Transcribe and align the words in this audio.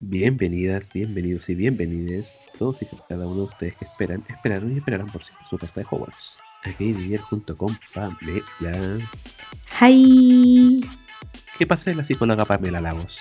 Bienvenidas, 0.00 0.92
bienvenidos 0.92 1.48
y 1.48 1.54
bienvenidas 1.54 2.36
todos 2.58 2.82
y 2.82 2.86
cada 3.08 3.26
uno 3.26 3.36
de 3.36 3.42
ustedes 3.42 3.76
que 3.76 3.84
esperan, 3.84 4.22
esperaron 4.28 4.72
y 4.74 4.78
esperarán 4.78 5.06
por 5.10 5.22
siempre 5.24 5.46
su 5.48 5.58
carta 5.58 5.80
de 5.80 5.86
Hogwarts. 5.90 6.36
Aquí 6.64 6.92
vivir 6.92 7.20
junto 7.20 7.56
con 7.56 7.78
Pamela. 7.94 8.98
¡Hi! 9.80 10.80
¿Qué 11.58 11.66
pasa 11.66 11.90
de 11.90 11.96
la 11.96 12.04
psicóloga 12.04 12.44
Pamela 12.44 12.80
Lagos? 12.80 13.18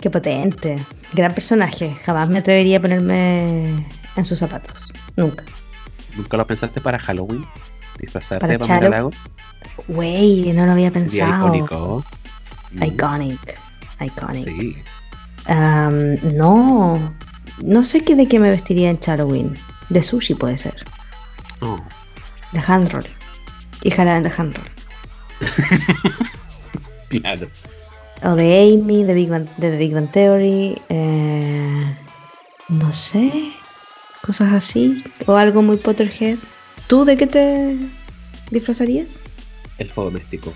¡Qué 0.00 0.10
potente! 0.10 0.76
Gran 1.12 1.32
personaje. 1.34 1.94
Jamás 2.04 2.28
me 2.28 2.38
atrevería 2.38 2.78
a 2.78 2.80
ponerme 2.80 3.86
en 4.16 4.24
sus 4.24 4.38
zapatos. 4.38 4.90
Nunca. 5.16 5.44
¿Nunca 6.16 6.36
lo 6.36 6.46
pensaste 6.46 6.80
para 6.80 6.98
Halloween? 6.98 7.44
¿Disfrazarte 7.98 8.40
¿Para 8.40 8.52
de 8.54 8.58
Pamela 8.58 8.80
Charo? 8.80 8.90
Lagos? 8.90 9.16
Wey, 9.88 10.52
no 10.52 10.66
lo 10.66 10.72
había 10.72 10.90
pensado. 10.90 11.46
icónico. 11.54 12.04
Mm, 12.72 12.82
Iconic. 12.84 13.60
Iconic. 14.00 14.44
Sí. 14.44 14.76
Am, 15.46 16.16
no. 16.36 17.14
No 17.62 17.84
sé 17.84 18.02
qué 18.02 18.16
de 18.16 18.26
qué 18.26 18.38
me 18.38 18.50
vestiría 18.50 18.90
en 18.90 18.98
Halloween. 18.98 19.54
De 19.88 20.02
sushi 20.02 20.34
puede 20.34 20.58
ser. 20.58 20.84
Oh, 21.60 21.76
De 22.52 22.60
handroll. 22.66 23.06
Hija 23.82 24.04
de 24.04 24.32
handroll. 24.36 24.68
claro. 27.08 27.48
O 28.22 28.34
de 28.34 28.72
Amy, 28.72 29.04
de, 29.04 29.14
Big 29.14 29.28
Bang, 29.28 29.46
de 29.58 29.70
The 29.70 29.76
Big 29.76 29.92
Bang 29.92 30.10
Theory. 30.10 30.76
eh, 30.88 31.96
no 32.68 32.92
sé. 32.92 33.52
Cosas 34.22 34.52
así. 34.52 35.04
O 35.26 35.36
algo 35.36 35.60
muy 35.62 35.76
Potterhead. 35.76 36.38
¿Tú 36.86 37.04
de 37.04 37.16
qué 37.16 37.26
te 37.26 37.76
disfrazarías? 38.50 39.08
Elfo 39.78 40.04
doméstico. 40.04 40.52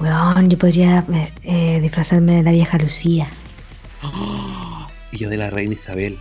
Weón, 0.00 0.48
yo 0.48 0.58
podría 0.58 1.04
eh, 1.42 1.80
disfrazarme 1.80 2.36
de 2.36 2.42
la 2.42 2.52
vieja 2.52 2.78
Lucía. 2.78 3.28
Oh, 4.02 4.86
y 5.12 5.18
yo 5.18 5.28
de 5.30 5.36
la 5.36 5.50
reina 5.50 5.74
Isabel. 5.74 6.18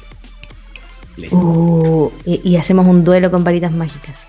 Uh, 1.31 2.11
y, 2.25 2.41
y 2.49 2.57
hacemos 2.57 2.85
un 2.87 3.03
duelo 3.05 3.31
con 3.31 3.43
varitas 3.43 3.71
mágicas. 3.71 4.27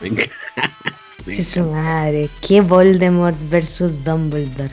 Venga. 0.00 0.24
Venga. 1.26 1.42
Su 1.44 1.64
madre. 1.70 2.28
Qué 2.46 2.60
Voldemort 2.60 3.36
versus 3.48 4.04
Dumbledore. 4.04 4.70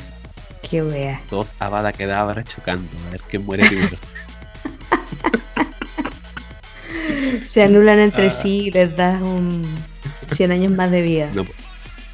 Qué 0.70 0.84
wea. 0.84 1.22
Dos 1.31 1.52
Avada 1.59 1.92
Kedavra 1.94 2.44
chocando. 2.44 2.89
A 3.08 3.12
ver 3.12 3.22
quién 3.30 3.45
muere 3.45 3.66
primero. 3.67 3.97
Se 7.47 7.64
anulan 7.64 8.00
entre 8.00 8.28
Ah. 8.28 8.31
sí 8.31 8.66
y 8.67 8.72
les 8.72 8.95
das 8.95 9.22
un 9.22 9.73
100 10.36 10.52
años 10.52 10.72
más 10.72 10.92
de 10.92 11.02
vida. 11.02 11.30
No, 11.34 11.45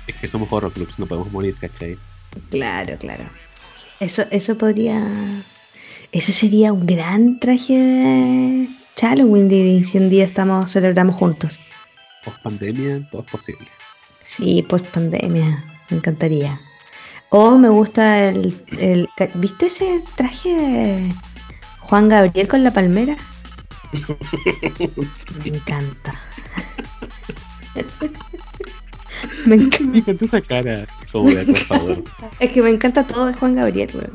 es 0.08 0.16
que 0.16 0.28
somos 0.28 0.52
horror 0.52 0.72
clubs, 0.74 0.98
no 1.00 1.06
podemos 1.06 1.32
morir, 1.32 1.56
¿cachai? 1.60 1.98
Claro, 2.50 2.98
claro. 2.98 3.26
Eso, 4.00 4.24
eso 4.32 4.58
podría. 4.58 5.44
Ese 6.12 6.32
sería 6.32 6.74
un 6.74 6.86
gran 6.86 7.40
traje 7.40 7.74
de 7.74 8.70
Halloween 9.00 9.48
de 9.48 9.84
si 9.84 9.98
un 9.98 10.10
día 10.10 10.26
estamos, 10.26 10.72
celebramos 10.72 11.16
juntos. 11.16 11.60
Post 12.26 12.42
pandemia, 12.42 13.08
todo 13.12 13.24
es 13.24 13.32
posible. 13.32 13.68
Sí, 14.24 14.64
post 14.64 14.88
pandemia. 14.88 15.64
Me 15.90 15.98
encantaría. 15.98 16.60
O 17.30 17.58
me 17.58 17.70
gusta 17.70 18.30
el, 18.30 18.60
el. 18.80 19.08
¿Viste 19.36 19.68
ese 19.68 20.04
traje 20.16 20.50
de 20.50 21.14
Juan 21.82 22.10
Gabriel 22.10 22.48
con 22.48 22.64
la 22.64 22.72
palmera? 22.72 23.16
Me 25.44 25.50
encanta. 25.50 26.20
me 29.46 29.56
encanta. 29.56 29.92
Me 29.92 29.98
encanta 30.00 30.26
esa 30.26 30.42
cara. 30.42 30.88
Como 31.12 31.30
de 31.32 31.46
por 31.46 31.66
favor. 31.66 32.04
Es 32.40 32.52
que 32.52 32.62
me 32.62 32.70
encanta 32.70 33.06
todo 33.06 33.28
de 33.28 33.34
Juan 33.34 33.56
Gabriel, 33.56 33.90
weón. 33.94 34.14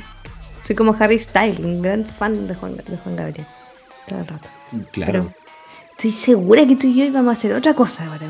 Soy 0.67 0.75
como 0.77 0.97
Harry 0.99 1.19
Styles, 1.19 1.59
un 1.61 1.83
gran 1.83 2.07
fan 2.07 2.47
de 2.49 2.55
Juan, 2.55 2.77
de 2.77 2.97
Juan 2.97 3.17
Gabriel. 3.17 3.47
Todo 4.09 4.21
el 4.21 4.27
rato. 4.27 4.49
Claro, 4.93 5.13
Pero 5.13 5.33
estoy 5.93 6.11
segura 6.11 6.67
que 6.67 6.77
tú 6.77 6.87
y 6.87 6.97
yo 6.99 7.05
íbamos 7.05 7.31
a 7.31 7.33
hacer 7.33 7.53
otra 7.55 7.75
cosa 7.75 8.05
ahora, 8.07 8.27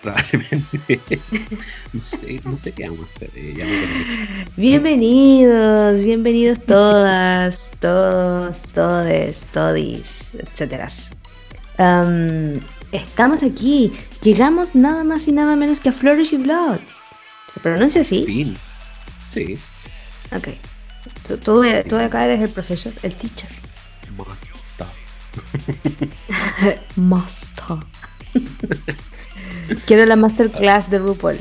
probablemente. 0.00 1.20
no 1.92 2.04
sé, 2.04 2.40
no 2.44 2.58
sé 2.58 2.72
qué 2.72 2.88
vamos 2.88 3.06
a 3.06 3.10
hacer. 3.14 3.30
eh, 3.36 3.54
ya 3.56 3.64
me. 3.64 4.44
Bienvenidos, 4.56 6.02
bienvenidos 6.02 6.60
todas, 6.64 7.70
todos, 7.80 8.62
todes, 8.74 9.46
todis, 9.52 10.34
etcétera. 10.34 10.88
Am, 11.78 12.60
estamos 12.90 13.42
aquí. 13.42 13.92
Llegamos 14.22 14.74
nada 14.74 15.04
más 15.04 15.28
y 15.28 15.32
nada 15.32 15.54
menos 15.56 15.78
que 15.78 15.88
a 15.90 15.92
Flourish 15.92 16.34
y 16.34 16.38
Bloods. 16.38 17.00
¿Se 17.52 17.60
pronuncia 17.60 18.00
así? 18.00 18.24
Fin. 18.24 18.56
Sí. 19.28 19.58
Ok. 20.34 20.48
Tú, 21.26 21.36
tú, 21.38 21.62
tú 21.88 21.96
acá 21.96 22.26
eres 22.26 22.40
el 22.40 22.50
profesor, 22.50 22.92
el 23.02 23.14
teacher. 23.16 23.48
Basta. 24.16 24.92
Master. 26.96 27.78
Quiero 29.86 30.06
la 30.06 30.16
masterclass 30.16 30.90
de 30.90 30.98
RuPaul. 30.98 31.38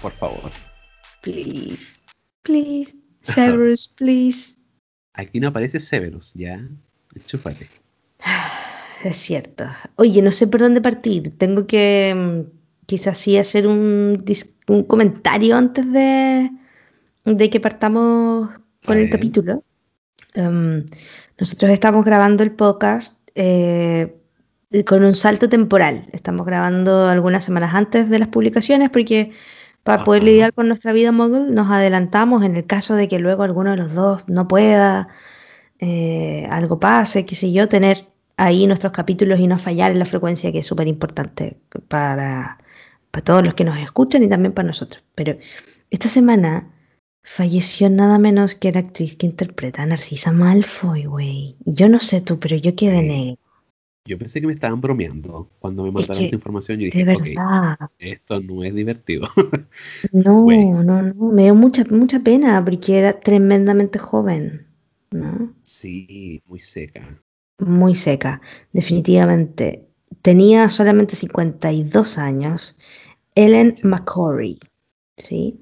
Por 0.00 0.12
favor. 0.12 0.50
Please. 1.22 2.00
Please. 2.42 2.96
Severus, 3.20 3.88
please. 3.98 4.56
Aquí 5.14 5.40
no 5.40 5.48
aparece 5.48 5.80
Severus, 5.80 6.32
ya. 6.34 6.66
Chúpate. 7.26 7.68
Es 9.02 9.16
cierto. 9.16 9.64
Oye, 9.96 10.20
no 10.20 10.30
sé 10.30 10.46
por 10.46 10.60
dónde 10.60 10.82
partir. 10.82 11.38
Tengo 11.38 11.66
que 11.66 12.14
mm, 12.14 12.84
quizás 12.84 13.16
sí 13.16 13.38
hacer 13.38 13.66
un, 13.66 14.22
un 14.68 14.82
comentario 14.84 15.56
antes 15.56 15.90
de, 15.90 16.50
de 17.24 17.48
que 17.48 17.60
partamos 17.60 18.50
con 18.84 18.98
el 18.98 19.10
capítulo. 19.10 19.64
Em, 20.34 20.84
nosotros 21.38 21.70
estamos 21.70 22.04
grabando 22.04 22.42
el 22.42 22.52
podcast 22.52 23.28
eh, 23.34 24.16
con 24.86 25.04
un 25.04 25.14
salto 25.14 25.48
temporal. 25.48 26.06
Estamos 26.12 26.46
grabando 26.46 27.08
algunas 27.08 27.44
semanas 27.44 27.74
antes 27.74 28.08
de 28.08 28.18
las 28.18 28.28
publicaciones 28.28 28.90
porque 28.90 29.32
para 29.82 30.04
poder 30.04 30.22
Ajá. 30.22 30.30
lidiar 30.30 30.52
con 30.52 30.68
nuestra 30.68 30.92
vida 30.92 31.10
mogul 31.10 31.54
nos 31.54 31.70
adelantamos 31.70 32.44
en 32.44 32.56
el 32.56 32.66
caso 32.66 32.94
de 32.94 33.08
que 33.08 33.18
luego 33.18 33.42
alguno 33.42 33.70
de 33.70 33.76
los 33.78 33.94
dos 33.94 34.24
no 34.28 34.46
pueda, 34.46 35.08
eh, 35.78 36.46
algo 36.50 36.78
pase, 36.78 37.24
qué 37.24 37.34
sé 37.34 37.50
yo, 37.52 37.68
tener 37.68 38.06
ahí 38.36 38.66
nuestros 38.66 38.92
capítulos 38.92 39.40
y 39.40 39.46
no 39.46 39.58
fallar 39.58 39.92
en 39.92 39.98
la 39.98 40.04
frecuencia 40.04 40.52
que 40.52 40.60
es 40.60 40.66
súper 40.66 40.86
importante 40.86 41.58
para, 41.88 42.58
para 43.10 43.24
todos 43.24 43.44
los 43.44 43.54
que 43.54 43.64
nos 43.64 43.78
escuchan 43.78 44.22
y 44.22 44.28
también 44.28 44.52
para 44.52 44.68
nosotros. 44.68 45.02
Pero 45.14 45.36
esta 45.90 46.08
semana 46.08 46.66
falleció 47.22 47.88
nada 47.90 48.18
menos 48.18 48.54
que 48.54 48.72
la 48.72 48.80
actriz 48.80 49.16
que 49.16 49.26
interpreta 49.26 49.82
a 49.82 49.86
Narcisa 49.86 50.32
Malfoy, 50.32 51.06
güey. 51.06 51.56
Yo 51.64 51.88
no 51.88 51.98
sé 52.00 52.20
tú, 52.20 52.38
pero 52.38 52.56
yo 52.56 52.76
quedé 52.76 53.00
Sí. 53.00 53.06
negra. 53.06 53.36
Yo 54.06 54.18
pensé 54.18 54.40
que 54.40 54.46
me 54.46 54.52
estaban 54.54 54.80
bromeando 54.80 55.50
cuando 55.60 55.84
me 55.84 55.92
Es 55.94 55.94
mandaron 55.94 56.18
que, 56.18 56.24
esta 56.24 56.36
información. 56.36 56.78
Yo 56.80 56.86
de 56.92 57.16
dije, 57.16 57.42
esto 57.98 58.40
no 58.40 58.64
es 58.64 58.74
divertido. 58.74 59.28
No, 60.12 60.44
no, 60.84 61.02
no. 61.02 61.14
Me 61.32 61.42
dio 61.44 61.54
mucha, 61.56 61.84
mucha 61.90 62.20
pena 62.20 62.64
porque 62.64 62.96
era 62.98 63.18
tremendamente 63.18 63.98
joven, 63.98 64.66
¿no? 65.10 65.54
sí, 65.62 66.42
muy 66.46 66.60
seca. 66.60 67.22
Muy 67.58 67.94
seca, 67.94 68.40
definitivamente. 68.72 69.86
Tenía 70.22 70.68
solamente 70.70 71.14
52 71.16 72.18
años. 72.18 72.76
Ellen 73.34 73.76
Sí. 73.76 73.86
McCory, 73.86 74.58
¿sí? 75.18 75.60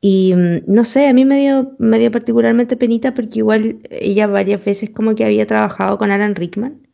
Y 0.00 0.34
mm, 0.34 0.62
no 0.66 0.84
sé, 0.84 1.08
a 1.08 1.12
mí 1.12 1.24
me 1.24 1.40
dio, 1.40 1.74
me 1.78 1.98
dio 1.98 2.10
particularmente 2.10 2.76
penita 2.76 3.14
porque 3.14 3.40
igual 3.40 3.80
ella 3.90 4.26
varias 4.26 4.64
veces 4.64 4.90
como 4.90 5.14
que 5.14 5.24
había 5.24 5.46
trabajado 5.46 5.98
con 5.98 6.10
Alan 6.10 6.34
Rickman. 6.34 6.86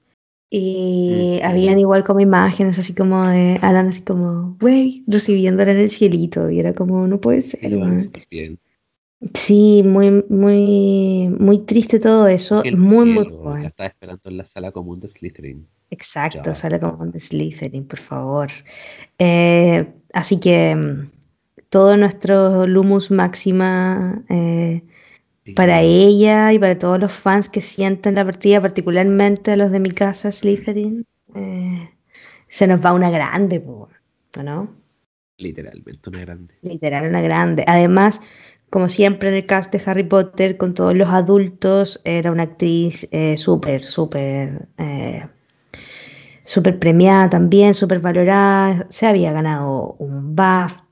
Y 0.51 1.39
Ujú. 1.41 1.47
habían 1.49 1.79
igual 1.81 2.05
como 2.05 2.21
imágenes 2.21 2.79
así 2.79 2.95
como 2.95 3.27
de 3.27 3.59
Alan 3.61 3.89
así 3.89 4.03
como, 4.03 4.57
güey, 4.61 5.03
recibiéndola 5.09 5.73
en 5.73 5.79
el 5.79 5.91
cielito. 5.91 6.49
Y 6.51 6.61
era 6.61 6.75
como, 6.75 7.07
no 7.09 7.21
puede 7.21 7.41
Sí, 7.41 7.57
ser, 7.59 7.73
lo 7.73 7.81
van 7.81 7.89
weón". 7.91 8.01
súper 8.01 8.27
bien. 8.31 8.59
Sí, 9.33 9.83
muy, 9.85 10.25
muy, 10.29 11.29
muy 11.39 11.59
triste 11.61 11.99
todo 11.99 12.29
eso. 12.29 12.63
El 12.63 12.77
Muy, 12.77 13.07
muy 13.07 13.25
cielo, 13.25 13.45
la 13.45 13.51
joven. 13.51 13.65
estaba 13.67 13.87
esperando 13.89 14.31
en 14.31 14.37
la 14.37 14.45
sala 14.45 14.71
común 14.71 15.01
de 15.01 15.09
Slytherin. 15.09 15.67
Exacto, 15.91 16.43
Ya. 16.51 16.55
sale 16.55 16.79
como 16.79 17.03
un 17.03 17.19
Slytherin, 17.19 17.87
por 17.87 17.99
favor. 17.99 18.49
Eh, 19.19 19.87
así 20.13 20.39
que 20.41 20.75
mm, 20.77 21.09
todo 21.75 21.97
nuestro 21.97 22.69
Lumus 22.69 23.11
Máxima 23.11 24.23
eh, 24.29 24.81
para 25.57 25.81
ella 25.81 26.53
y 26.53 26.59
para 26.61 26.79
todos 26.79 27.01
los 27.01 27.11
fans 27.11 27.49
que 27.49 27.61
sienten 27.61 28.15
la 28.15 28.25
partida, 28.25 28.61
particularmente 28.61 29.51
a 29.51 29.57
los 29.57 29.73
de 29.73 29.81
mi 29.81 29.91
casa 29.91 30.31
Slytherin, 30.31 31.05
eh, 31.35 31.91
se 32.47 32.69
nos 32.69 32.81
va 32.81 32.93
una 32.93 33.11
grande, 33.11 33.61
¿no? 34.41 34.73
Literalmente 35.37 36.11
una 36.11 36.21
grande. 36.21 36.55
Literal, 36.63 37.09
una 37.09 37.21
grande. 37.21 37.65
Además, 37.67 38.21
como 38.71 38.89
siempre 38.89 39.31
en 39.31 39.35
el 39.35 39.47
cast 39.47 39.75
de 39.75 39.83
Harry 39.85 40.05
Potter, 40.05 40.57
con 40.57 40.75
todos 40.75 40.95
los 40.95 41.09
adultos, 41.09 42.01
era 42.05 42.31
una 42.31 42.45
actriz 42.45 43.09
eh, 43.11 43.37
súper, 43.37 43.83
súper, 43.83 44.69
eh, 44.79 45.27
súper 46.45 46.79
premiada 46.79 47.31
también, 47.31 47.75
súper 47.75 47.99
valorada. 47.99 48.87
Se 48.91 49.09
había 49.09 49.33
ganado 49.33 49.97
un 49.99 50.37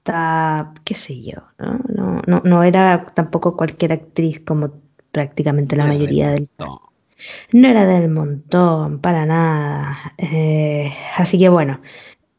Qué 0.04 0.94
sé 0.94 1.22
yo, 1.22 1.42
¿no? 1.58 1.78
No, 1.88 2.22
no, 2.26 2.42
no 2.44 2.64
era 2.64 3.12
tampoco 3.14 3.56
cualquier 3.56 3.92
actriz 3.92 4.40
como 4.40 4.72
prácticamente 5.12 5.76
la 5.76 5.86
mayoría 5.86 6.30
del 6.30 6.48
No, 6.58 6.66
cast. 6.66 6.80
No 7.52 7.68
era 7.68 7.86
del 7.86 8.08
montón, 8.08 9.00
para 9.00 9.26
nada. 9.26 10.14
Eh, 10.18 10.90
así 11.16 11.38
que 11.38 11.48
bueno, 11.48 11.80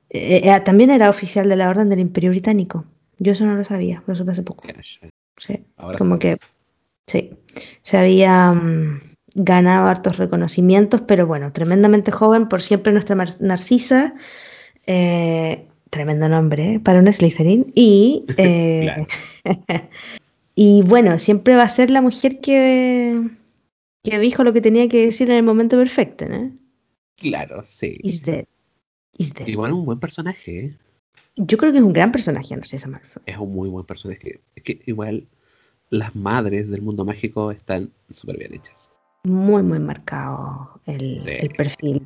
eh, 0.09 0.41
eh, 0.43 0.59
también 0.61 0.89
era 0.89 1.09
oficial 1.09 1.47
de 1.47 1.55
la 1.55 1.69
Orden 1.69 1.89
del 1.89 1.99
Imperio 1.99 2.31
Británico. 2.31 2.85
Yo 3.19 3.31
eso 3.31 3.45
no 3.45 3.55
lo 3.55 3.63
sabía, 3.63 4.03
lo 4.07 4.15
supe 4.15 4.31
hace 4.31 4.43
poco. 4.43 4.63
Sí, 5.37 5.65
como 5.97 6.19
que 6.19 6.35
sí, 7.07 7.31
se 7.81 7.97
había 7.97 8.51
mm, 8.51 9.01
ganado 9.35 9.87
hartos 9.87 10.17
reconocimientos, 10.17 11.01
pero 11.01 11.25
bueno, 11.25 11.53
tremendamente 11.53 12.11
joven, 12.11 12.49
por 12.49 12.61
siempre 12.61 12.91
nuestra 12.91 13.15
Narcisa. 13.39 14.15
Tremendo 15.93 16.27
nombre 16.27 16.81
para 16.83 16.99
un 16.99 17.11
Slytherin. 17.11 17.71
Y, 17.75 18.25
y 20.55 20.81
bueno, 20.81 21.19
siempre 21.19 21.55
va 21.55 21.63
a 21.63 21.69
ser 21.69 21.89
la 21.89 22.01
mujer 22.01 22.41
que 22.41 23.21
que 24.03 24.19
dijo 24.19 24.43
lo 24.43 24.53
que 24.53 24.61
tenía 24.61 24.89
que 24.89 25.05
decir 25.05 25.29
en 25.29 25.37
el 25.37 25.43
momento 25.43 25.77
perfecto, 25.77 26.27
¿no? 26.27 26.51
Claro, 27.15 27.61
sí. 27.65 27.97
Is 28.03 28.21
dead. 28.21 28.45
Is 29.17 29.33
dead. 29.33 29.47
Igual 29.47 29.71
un 29.71 29.85
buen 29.85 29.99
personaje, 29.99 30.65
¿eh? 30.65 30.77
Yo 31.35 31.57
creo 31.57 31.71
que 31.71 31.79
es 31.79 31.83
un 31.83 31.93
gran 31.93 32.11
personaje, 32.11 32.55
no 32.55 32.63
sé 32.63 32.77
si 32.77 32.89
Es 33.25 33.37
un 33.37 33.53
muy 33.53 33.69
buen 33.69 33.85
personaje. 33.85 34.41
Es 34.55 34.63
que 34.63 34.81
igual 34.85 35.25
las 35.89 36.15
madres 36.15 36.69
del 36.69 36.81
mundo 36.81 37.05
mágico 37.05 37.51
están 37.51 37.91
súper 38.11 38.37
bien 38.37 38.53
hechas. 38.53 38.91
Muy, 39.23 39.63
muy 39.63 39.79
marcado 39.79 40.79
el, 40.85 41.19
perfil. 41.57 42.05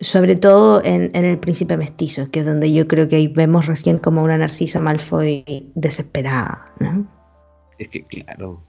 Sobre 0.00 0.36
todo 0.36 0.82
en, 0.84 1.10
El 1.14 1.38
Príncipe 1.38 1.76
Mestizo, 1.76 2.30
que 2.30 2.40
es 2.40 2.46
donde 2.46 2.72
yo 2.72 2.86
creo 2.86 3.08
que 3.08 3.16
ahí 3.16 3.26
vemos 3.26 3.66
recién 3.66 3.98
como 3.98 4.22
una 4.22 4.38
Narcisa 4.38 4.80
Malfoy 4.80 5.72
desesperada, 5.74 6.72
¿no? 6.78 7.06
Es 7.78 7.88
que, 7.88 8.04
claro. 8.04 8.62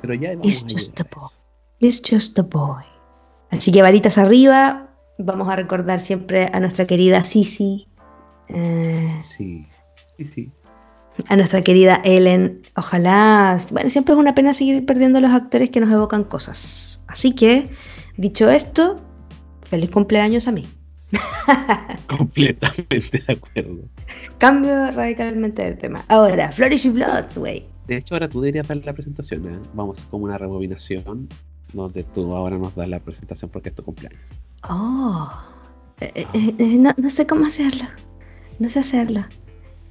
Pero 0.00 0.14
ya 0.14 0.34
It's 0.42 0.62
just 0.62 1.00
a 1.00 1.04
boy. 1.04 1.30
It's 1.80 2.00
just 2.08 2.38
a 2.38 2.42
boy. 2.42 2.84
Así 3.50 3.72
que 3.72 3.82
varitas 3.82 4.18
arriba, 4.18 4.88
vamos 5.18 5.48
a 5.48 5.56
recordar 5.56 5.98
siempre 6.00 6.48
a 6.52 6.60
nuestra 6.60 6.86
querida 6.86 7.24
Sisi. 7.24 7.88
Eh, 8.48 9.18
sí, 9.20 9.66
sí, 10.16 10.24
sí. 10.34 10.52
A 11.26 11.36
nuestra 11.36 11.62
querida 11.62 12.00
Ellen. 12.04 12.62
Ojalá. 12.76 13.58
Bueno, 13.72 13.90
siempre 13.90 14.14
es 14.14 14.18
una 14.20 14.34
pena 14.34 14.54
seguir 14.54 14.86
perdiendo 14.86 15.18
a 15.18 15.22
los 15.22 15.32
actores 15.32 15.70
que 15.70 15.80
nos 15.80 15.90
evocan 15.90 16.24
cosas. 16.24 17.02
Así 17.08 17.34
que, 17.34 17.70
dicho 18.16 18.48
esto, 18.48 18.96
feliz 19.68 19.90
cumpleaños 19.90 20.48
a 20.48 20.52
mí. 20.52 20.66
Completamente 22.06 23.22
de 23.26 23.32
acuerdo. 23.32 23.84
Cambio 24.38 24.90
radicalmente 24.90 25.62
de 25.62 25.74
tema. 25.74 26.04
Ahora, 26.08 26.52
Flourish 26.52 26.86
y 26.86 26.90
Bloods, 26.90 27.38
güey. 27.38 27.64
De 27.86 27.96
hecho, 27.96 28.14
ahora 28.14 28.28
tú 28.28 28.40
deberías 28.40 28.68
ver 28.68 28.84
la 28.84 28.92
presentación. 28.92 29.46
¿eh? 29.46 29.58
Vamos 29.72 29.98
como 30.10 30.24
una 30.24 30.36
rebobinación 30.36 31.28
donde 31.72 32.04
tú 32.04 32.34
ahora 32.34 32.58
nos 32.58 32.74
das 32.74 32.88
la 32.88 33.00
presentación 33.00 33.50
porque 33.50 33.70
es 33.70 33.74
tu 33.74 33.82
cumpleaños. 33.82 34.20
Oh, 34.68 35.30
eh, 36.00 36.12
eh, 36.14 36.54
eh, 36.58 36.78
no, 36.78 36.94
no, 36.96 37.10
sé 37.10 37.26
cómo 37.26 37.46
hacerlo. 37.46 37.84
No 38.58 38.68
sé 38.68 38.80
hacerlo. 38.80 39.24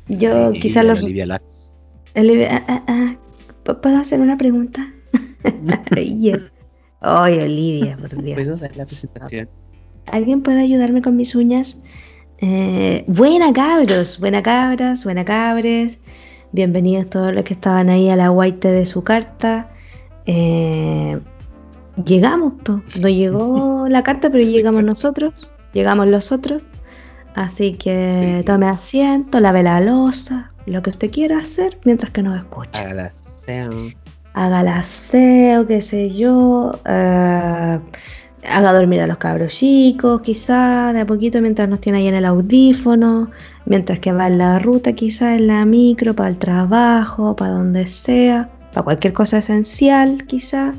Yo 0.07 0.51
quizá 0.53 0.83
lo... 0.83 0.94
Olivia 0.94 1.25
Lax. 1.25 1.71
Olivia, 2.15 2.63
ah, 2.68 2.83
ah, 2.88 3.18
ah. 3.68 3.74
¿Puedo 3.81 3.97
hacer 3.97 4.19
una 4.21 4.38
pregunta? 4.38 4.94
Ay, 7.00 7.39
Olivia, 7.39 7.97
por 7.97 8.21
Dios. 8.24 8.35
¿Puedo 8.35 8.57
dar 8.57 8.75
la 8.75 8.85
presentación? 8.85 9.50
¿Alguien 10.12 10.42
puede 10.42 10.62
ayudarme 10.62 11.01
con 11.01 11.15
mis 11.15 11.36
uñas? 11.36 11.77
buena 13.07 13.51
cabros, 13.51 14.19
buena 14.19 14.44
cabras, 14.44 15.04
buena 15.04 15.25
cabres. 15.25 16.00
Bienvenidos 16.51 17.09
todos 17.09 17.33
los 17.33 17.44
que 17.44 17.54
estaban 17.54 17.89
ahí 17.89 18.09
a 18.09 18.15
la 18.15 18.31
white 18.31 18.71
de 18.71 18.86
su 18.86 19.04
carta. 19.04 19.69
Eh, 20.25 21.19
llegamos, 22.06 22.54
no 23.00 23.09
llegó 23.09 23.88
la 23.89 24.04
carta, 24.04 24.30
pero 24.30 24.44
llegamos 24.44 24.83
nosotros, 24.83 25.50
llegamos 25.74 26.10
los 26.10 26.31
otros. 26.31 26.63
Así 27.36 27.74
que 27.74 28.44
tome 28.45 28.68
asiento, 28.68 29.39
lave 29.39 29.62
la 29.62 29.81
losa, 29.81 30.51
lo 30.65 30.81
que 30.81 30.89
usted 30.89 31.12
quiera 31.12 31.39
hacer 31.39 31.77
mientras 31.86 32.12
que 32.12 32.24
nos 32.24 32.38
escucha. 32.38 32.89
Haga 32.89 33.13
aseo. 33.42 33.69
Haga 34.33 34.77
aseo, 34.77 35.68
qué 35.68 35.81
sé 35.81 36.12
yo. 36.12 36.71
Eh, 36.86 37.80
haga 38.48 38.74
dormir 38.74 39.02
a 39.02 39.08
los 39.08 39.18
cabros 39.18 39.54
chicos, 39.54 40.22
quizá, 40.22 40.94
de 40.94 41.02
a 41.02 41.06
poquito 41.06 41.42
mientras 41.42 41.68
nos 41.70 41.82
tiene 41.82 42.00
ahí 42.00 42.08
en 42.08 42.16
el 42.16 42.26
audífono, 42.26 43.32
mientras 43.66 44.00
que 44.00 44.12
va 44.12 44.28
en 44.28 44.38
la 44.38 44.60
ruta, 44.60 44.94
quizá 44.94 45.36
en 45.36 45.48
la 45.48 45.66
micro, 45.66 46.14
para 46.16 46.30
el 46.30 46.38
trabajo, 46.38 47.36
para 47.36 47.52
donde 47.52 47.88
sea, 47.88 48.50
para 48.74 48.84
cualquier 48.84 49.14
cosa 49.14 49.40
esencial, 49.40 50.26
quizá 50.26 50.74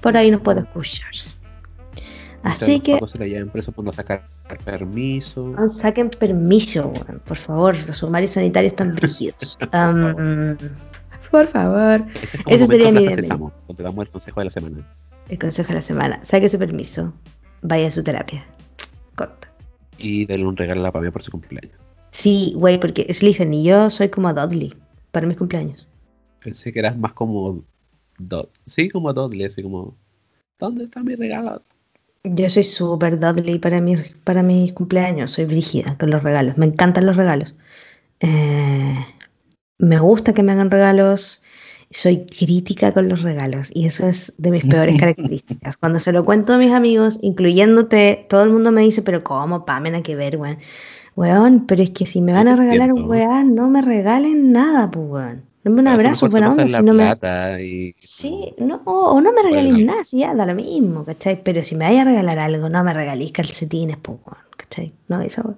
por 0.00 0.16
ahí 0.16 0.30
nos 0.30 0.40
puede 0.40 0.60
escuchar. 0.60 1.10
Así 2.42 2.80
que. 2.80 2.98
Se 3.06 3.18
le 3.18 3.46
preso 3.46 3.72
por 3.72 3.84
no 3.84 3.92
sacar 3.92 4.22
permiso. 4.64 5.48
No 5.48 5.68
saquen 5.68 6.10
permiso, 6.10 6.92
por 7.26 7.36
favor. 7.36 7.76
Los 7.86 7.98
sumarios 7.98 8.32
sanitarios 8.32 8.72
están 8.72 8.96
rígidos. 8.96 9.58
por 11.30 11.46
favor. 11.46 12.02
Este 12.46 12.54
Ese 12.54 12.66
sería 12.66 12.90
mi 12.92 13.04
donde 13.04 13.82
damos 13.82 14.06
el 14.06 14.10
consejo 14.10 14.40
de 14.40 14.44
la 14.44 14.50
semana. 14.50 14.86
El 15.30 15.38
consejo 15.38 15.68
de 15.68 15.74
la 15.74 15.80
semana. 15.80 16.24
Saque 16.24 16.48
su 16.48 16.58
permiso. 16.58 17.14
Vaya 17.62 17.88
a 17.88 17.90
su 17.90 18.02
terapia. 18.02 18.44
Corta. 19.14 19.50
Y 19.96 20.26
denle 20.26 20.46
un 20.46 20.56
regalo 20.56 20.80
a 20.80 20.84
la 20.84 20.92
Pamela 20.92 21.12
por 21.12 21.22
su 21.22 21.30
cumpleaños. 21.30 21.72
Sí, 22.10 22.52
güey, 22.56 22.78
porque 22.78 23.12
Slytherin 23.12 23.54
y 23.54 23.64
yo 23.64 23.90
soy 23.90 24.08
como 24.08 24.34
Dudley 24.34 24.74
para 25.12 25.26
mis 25.26 25.36
cumpleaños. 25.36 25.86
Pensé 26.42 26.72
que 26.72 26.80
eras 26.80 26.98
más 26.98 27.12
como 27.12 27.62
Sí, 28.66 28.88
como 28.88 29.12
Dudley, 29.12 29.44
así 29.44 29.62
como, 29.62 29.96
¿dónde 30.58 30.84
están 30.84 31.04
mis 31.04 31.18
regalos? 31.18 31.72
Yo 32.24 32.50
soy 32.50 32.64
súper 32.64 33.18
Dudley 33.18 33.58
para 33.58 33.80
mis, 33.80 34.10
para 34.24 34.42
mis 34.42 34.72
cumpleaños, 34.72 35.32
soy 35.32 35.46
brígida 35.46 35.96
con 35.98 36.10
los 36.10 36.22
regalos, 36.22 36.58
me 36.58 36.66
encantan 36.66 37.06
los 37.06 37.16
regalos. 37.16 37.56
Eh, 38.20 39.06
me 39.78 39.98
gusta 39.98 40.34
que 40.34 40.42
me 40.42 40.52
hagan 40.52 40.70
regalos, 40.70 41.42
soy 41.90 42.26
crítica 42.26 42.92
con 42.92 43.08
los 43.08 43.22
regalos 43.22 43.70
y 43.74 43.86
eso 43.86 44.06
es 44.06 44.32
de 44.38 44.50
mis 44.50 44.64
peores 44.66 44.98
características. 44.98 45.76
Cuando 45.76 45.98
se 45.98 46.12
lo 46.12 46.24
cuento 46.24 46.54
a 46.54 46.58
mis 46.58 46.72
amigos, 46.72 47.18
incluyéndote, 47.20 48.26
todo 48.28 48.44
el 48.44 48.50
mundo 48.50 48.72
me 48.72 48.82
dice, 48.82 49.02
pero 49.02 49.24
¿cómo, 49.24 49.64
Pamela, 49.64 50.02
que 50.02 50.16
ver, 50.16 50.36
weón? 50.36 50.58
Weón, 51.16 51.66
pero 51.66 51.82
es 51.82 51.90
que 51.90 52.06
si 52.06 52.20
me 52.20 52.32
van 52.32 52.48
a 52.48 52.56
regalar 52.56 52.92
un 52.92 53.04
weón, 53.04 53.54
no 53.54 53.68
me 53.68 53.82
regalen 53.82 54.52
nada, 54.52 54.90
pues, 54.90 55.06
weón. 55.08 55.42
Dame 55.62 55.80
un 55.80 55.88
abrazo, 55.88 56.30
buena 56.30 56.48
onda. 56.48 56.66
Si 56.66 56.82
no 56.82 56.94
me... 56.94 57.94
Sí, 57.98 58.54
no, 58.56 58.80
o 58.86 59.20
no 59.20 59.32
me 59.32 59.42
regalís 59.42 59.84
nada, 59.84 60.04
si 60.04 60.20
ya 60.20 60.34
da 60.34 60.46
lo 60.46 60.54
mismo, 60.54 61.04
¿cachai? 61.04 61.42
Pero 61.42 61.62
si 61.62 61.74
me 61.74 61.84
vayas 61.84 62.06
a 62.06 62.10
regalar 62.10 62.38
algo, 62.38 62.70
no 62.70 62.82
me 62.82 62.94
regalís 62.94 63.32
calcetines, 63.32 63.98
pues, 64.00 64.18
¿cachai? 64.56 64.92
No, 65.08 65.20
eso. 65.20 65.56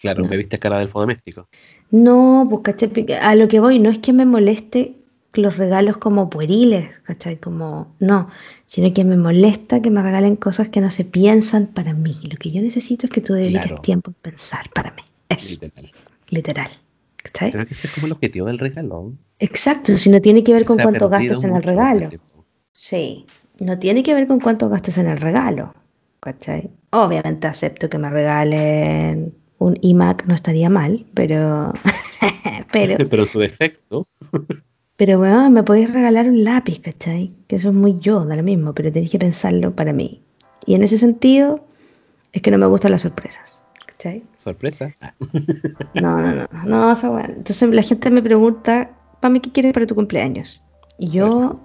Claro, 0.00 0.24
me 0.24 0.36
viste 0.36 0.58
cara 0.58 0.78
del 0.78 0.92
doméstico. 0.92 1.48
No, 1.90 2.46
pues, 2.48 2.62
¿cachai? 2.62 3.12
A 3.20 3.34
lo 3.34 3.48
que 3.48 3.58
voy, 3.58 3.80
no 3.80 3.90
es 3.90 3.98
que 3.98 4.12
me 4.12 4.24
moleste 4.24 4.94
los 5.40 5.56
regalos 5.56 5.96
como 5.98 6.30
pueriles, 6.30 7.00
¿cachai? 7.00 7.36
Como, 7.38 7.94
no, 7.98 8.28
sino 8.66 8.92
que 8.92 9.04
me 9.04 9.16
molesta 9.16 9.80
que 9.80 9.90
me 9.90 10.02
regalen 10.02 10.36
cosas 10.36 10.68
que 10.68 10.80
no 10.80 10.90
se 10.90 11.04
piensan 11.04 11.68
para 11.68 11.92
mí. 11.92 12.16
Lo 12.30 12.36
que 12.36 12.50
yo 12.50 12.62
necesito 12.62 13.06
es 13.06 13.12
que 13.12 13.20
tú 13.20 13.34
dediques 13.34 13.80
tiempo 13.82 14.10
a 14.10 14.14
pensar 14.22 14.68
para 14.74 14.92
mí. 14.92 15.02
Eso. 15.28 15.48
Literal. 15.60 15.92
Literal. 16.28 16.70
¿Cachai? 17.16 17.52
que 17.52 17.74
ese 17.74 17.86
es 17.86 17.92
como 17.94 18.06
el 18.06 18.12
objetivo 18.12 18.46
del 18.46 18.58
regalo. 18.58 19.14
Exacto, 19.38 19.96
si 19.96 20.10
no 20.10 20.20
tiene 20.20 20.44
que 20.44 20.52
ver 20.52 20.64
con 20.64 20.78
cuánto 20.78 21.08
gastas 21.08 21.42
en 21.44 21.56
el 21.56 21.62
regalo. 21.62 22.10
Sí, 22.72 23.26
no 23.60 23.78
tiene 23.78 24.02
que 24.02 24.14
ver 24.14 24.26
con 24.26 24.40
cuánto 24.40 24.68
gastas 24.68 24.98
en 24.98 25.08
el 25.08 25.18
regalo. 25.18 25.74
¿Cachai? 26.20 26.70
Obviamente 26.90 27.46
acepto 27.46 27.88
que 27.88 27.98
me 27.98 28.10
regalen 28.10 29.34
un 29.58 29.78
iMac, 29.80 30.26
no 30.26 30.34
estaría 30.34 30.68
mal, 30.68 31.06
pero. 31.14 31.72
pero, 32.72 32.96
pero 33.10 33.26
su 33.26 33.40
defecto. 33.40 34.06
Pero 34.96 35.18
bueno, 35.18 35.50
me 35.50 35.62
podéis 35.62 35.92
regalar 35.92 36.28
un 36.28 36.44
lápiz, 36.44 36.80
¿cachai? 36.80 37.32
Que 37.48 37.56
eso 37.56 37.70
es 37.70 37.74
muy 37.74 37.98
yo, 37.98 38.24
da 38.24 38.36
lo 38.36 38.42
mismo, 38.42 38.74
pero 38.74 38.92
tenéis 38.92 39.10
que 39.10 39.18
pensarlo 39.18 39.74
para 39.74 39.92
mí. 39.92 40.22
Y 40.66 40.74
en 40.74 40.84
ese 40.84 40.98
sentido, 40.98 41.64
es 42.32 42.42
que 42.42 42.50
no 42.50 42.58
me 42.58 42.66
gustan 42.66 42.92
las 42.92 43.02
sorpresas. 43.02 43.64
¿Sorpresa? 44.36 44.94
no, 45.94 46.20
no, 46.20 46.34
no, 46.34 46.46
no, 46.66 46.92
o 46.92 47.10
bueno. 47.10 47.34
Entonces 47.36 47.70
la 47.70 47.82
gente 47.82 48.10
me 48.10 48.22
pregunta, 48.22 48.90
Pame, 49.20 49.40
¿qué 49.40 49.50
quieres 49.50 49.72
para 49.72 49.86
tu 49.86 49.94
cumpleaños? 49.94 50.62
Y 50.98 51.10
yo, 51.10 51.60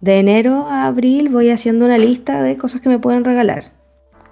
de 0.00 0.18
enero 0.18 0.66
a 0.68 0.86
abril, 0.86 1.28
voy 1.28 1.50
haciendo 1.50 1.84
una 1.84 1.98
lista 1.98 2.42
de 2.42 2.56
cosas 2.56 2.80
que 2.80 2.88
me 2.88 2.98
pueden 2.98 3.24
regalar. 3.24 3.72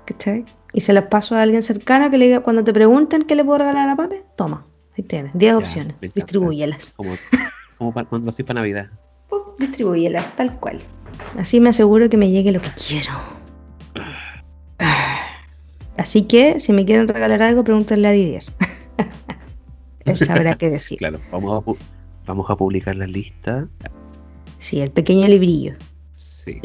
¿Cachai? 0.07 0.45
Y 0.73 0.81
se 0.81 0.93
las 0.93 1.05
paso 1.05 1.37
a 1.37 1.43
alguien 1.43 1.63
cercano 1.63 2.11
que 2.11 2.19
le 2.19 2.27
diga, 2.27 2.41
cuando 2.41 2.65
te 2.65 2.73
pregunten 2.73 3.25
qué 3.25 3.35
le 3.35 3.45
puedo 3.45 3.59
regalar 3.59 3.89
a 3.89 3.97
Pame, 3.97 4.23
toma, 4.37 4.67
ahí 4.97 5.05
tienes, 5.05 5.33
10 5.35 5.55
opciones, 5.55 5.97
distribúyelas. 6.01 6.93
Como, 6.93 7.13
como 7.79 7.93
para, 7.93 8.09
cuando 8.09 8.31
así 8.31 8.43
para 8.43 8.61
Navidad. 8.61 8.87
Distribúyelas, 9.59 10.35
tal 10.37 10.59
cual. 10.59 10.81
Así 11.39 11.61
me 11.61 11.69
aseguro 11.71 12.09
que 12.11 12.17
me 12.17 12.31
llegue 12.31 12.51
lo 12.53 12.61
que 12.61 12.71
quiero. 12.89 13.13
Así 15.97 16.23
que, 16.25 16.59
si 16.59 16.73
me 16.73 16.85
quieren 16.85 17.07
regalar 17.09 17.41
algo, 17.43 17.63
pregúntenle 17.65 18.09
a 18.09 18.11
Didier. 18.11 18.45
Él 20.05 20.19
sabrá 20.19 20.57
qué 20.57 20.69
decir. 20.71 20.99
Claro, 20.99 21.21
vamos 21.31 21.63
a, 21.67 21.73
vamos 22.27 22.51
a 22.51 22.57
publicar 22.57 22.97
la 22.97 23.07
lista. 23.07 23.69
Sí, 24.59 24.81
el 24.81 24.91
pequeño 24.91 25.29
librillo. 25.29 25.75
Sí. 26.17 26.61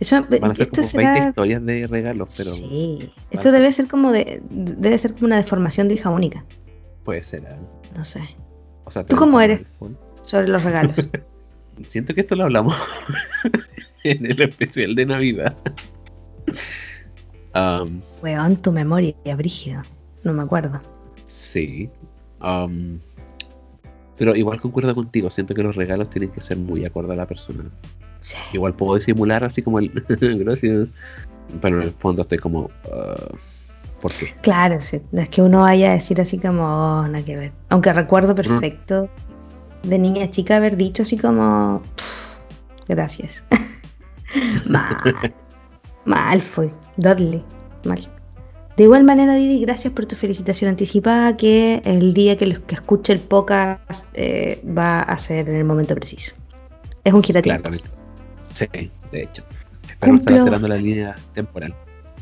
Eso, 0.00 0.24
Van 0.40 0.50
a 0.50 0.54
ser 0.54 0.62
esto 0.66 0.76
como 0.80 0.88
será- 0.88 1.12
20 1.12 1.28
historias 1.28 1.64
de 1.66 1.86
regalos, 1.86 2.34
pero 2.36 2.50
Sí, 2.50 3.12
esto 3.30 3.52
debe 3.52 3.70
ser 3.70 3.86
como 3.86 4.10
de, 4.12 4.42
debe 4.50 4.98
ser 4.98 5.12
como 5.14 5.26
una 5.26 5.36
deformación 5.36 5.88
de 5.88 5.94
hija 5.94 6.10
única. 6.10 6.44
puede 7.04 7.22
ser. 7.22 7.44
¿eh? 7.44 7.56
No 7.96 8.04
sé. 8.04 8.20
O 8.84 8.90
sea, 8.90 9.04
¿Tú 9.04 9.14
cómo 9.16 9.40
eres? 9.40 9.60
iPhone. 9.60 9.96
Sobre 10.24 10.48
los 10.48 10.62
regalos. 10.62 10.96
Siento 11.86 12.14
que 12.14 12.22
esto 12.22 12.36
lo 12.36 12.44
hablamos 12.44 12.74
en 14.04 14.26
el 14.26 14.40
especial 14.40 14.94
de 14.94 15.06
Navidad. 15.06 15.56
Um, 17.54 18.00
Weón, 18.22 18.56
tu 18.56 18.72
memoria, 18.72 19.14
brígido. 19.36 19.82
No 20.22 20.32
me 20.32 20.42
acuerdo. 20.42 20.80
sí. 21.26 21.90
Um, 22.40 22.98
pero 24.16 24.36
igual 24.36 24.60
concuerdo 24.60 24.94
contigo, 24.94 25.30
siento 25.30 25.54
que 25.54 25.62
los 25.62 25.74
regalos 25.74 26.10
tienen 26.10 26.30
que 26.30 26.40
ser 26.40 26.56
muy 26.56 26.84
acorde 26.84 27.14
a 27.14 27.16
la 27.16 27.26
persona. 27.26 27.64
Sí. 28.20 28.36
Igual 28.52 28.74
puedo 28.74 28.94
disimular 28.94 29.42
así 29.44 29.62
como 29.62 29.78
el 29.78 29.90
gracias, 30.38 30.90
pero 31.60 31.80
en 31.80 31.88
el 31.88 31.92
fondo 31.92 32.22
estoy 32.22 32.38
como 32.38 32.64
uh, 32.64 33.36
¿por 34.00 34.12
qué? 34.12 34.34
Claro, 34.42 34.80
sí. 34.80 35.00
No 35.10 35.20
es 35.20 35.28
que 35.30 35.42
uno 35.42 35.60
vaya 35.60 35.90
a 35.90 35.94
decir 35.94 36.20
así 36.20 36.38
como, 36.38 36.62
oh, 36.62 37.08
nada 37.08 37.24
que 37.24 37.36
ver. 37.36 37.52
Aunque 37.70 37.92
recuerdo 37.92 38.34
perfecto 38.34 39.08
de 39.84 39.98
niña 39.98 40.30
chica 40.30 40.56
haber 40.56 40.76
dicho 40.76 41.02
así 41.02 41.16
como, 41.16 41.82
"Pff, 41.96 42.38
gracias. 42.88 43.44
Mal. 44.68 44.96
Mal 46.04 46.40
fue. 46.42 46.72
Dudley. 46.96 47.44
Mal. 47.84 48.08
De 48.76 48.82
igual 48.84 49.04
manera, 49.04 49.34
Didi, 49.36 49.60
gracias 49.60 49.92
por 49.92 50.06
tu 50.06 50.16
felicitación 50.16 50.68
anticipada, 50.68 51.36
que 51.36 51.80
el 51.84 52.12
día 52.12 52.36
que 52.36 52.46
los 52.46 52.58
que 52.60 52.74
escuche 52.74 53.12
el 53.12 53.20
podcast 53.20 54.08
eh, 54.14 54.60
va 54.66 55.02
a 55.02 55.16
ser 55.18 55.48
en 55.48 55.56
el 55.56 55.64
momento 55.64 55.94
preciso. 55.94 56.34
Es 57.04 57.12
un 57.12 57.22
giratiempos. 57.22 57.78
Claramente. 57.78 58.04
Sí, 58.50 58.90
de 59.12 59.22
hecho. 59.22 59.44
Espero 59.88 60.12
no 60.12 60.18
estar 60.18 60.34
alterando 60.34 60.68
la 60.68 60.76
línea 60.76 61.14
temporal. 61.34 61.72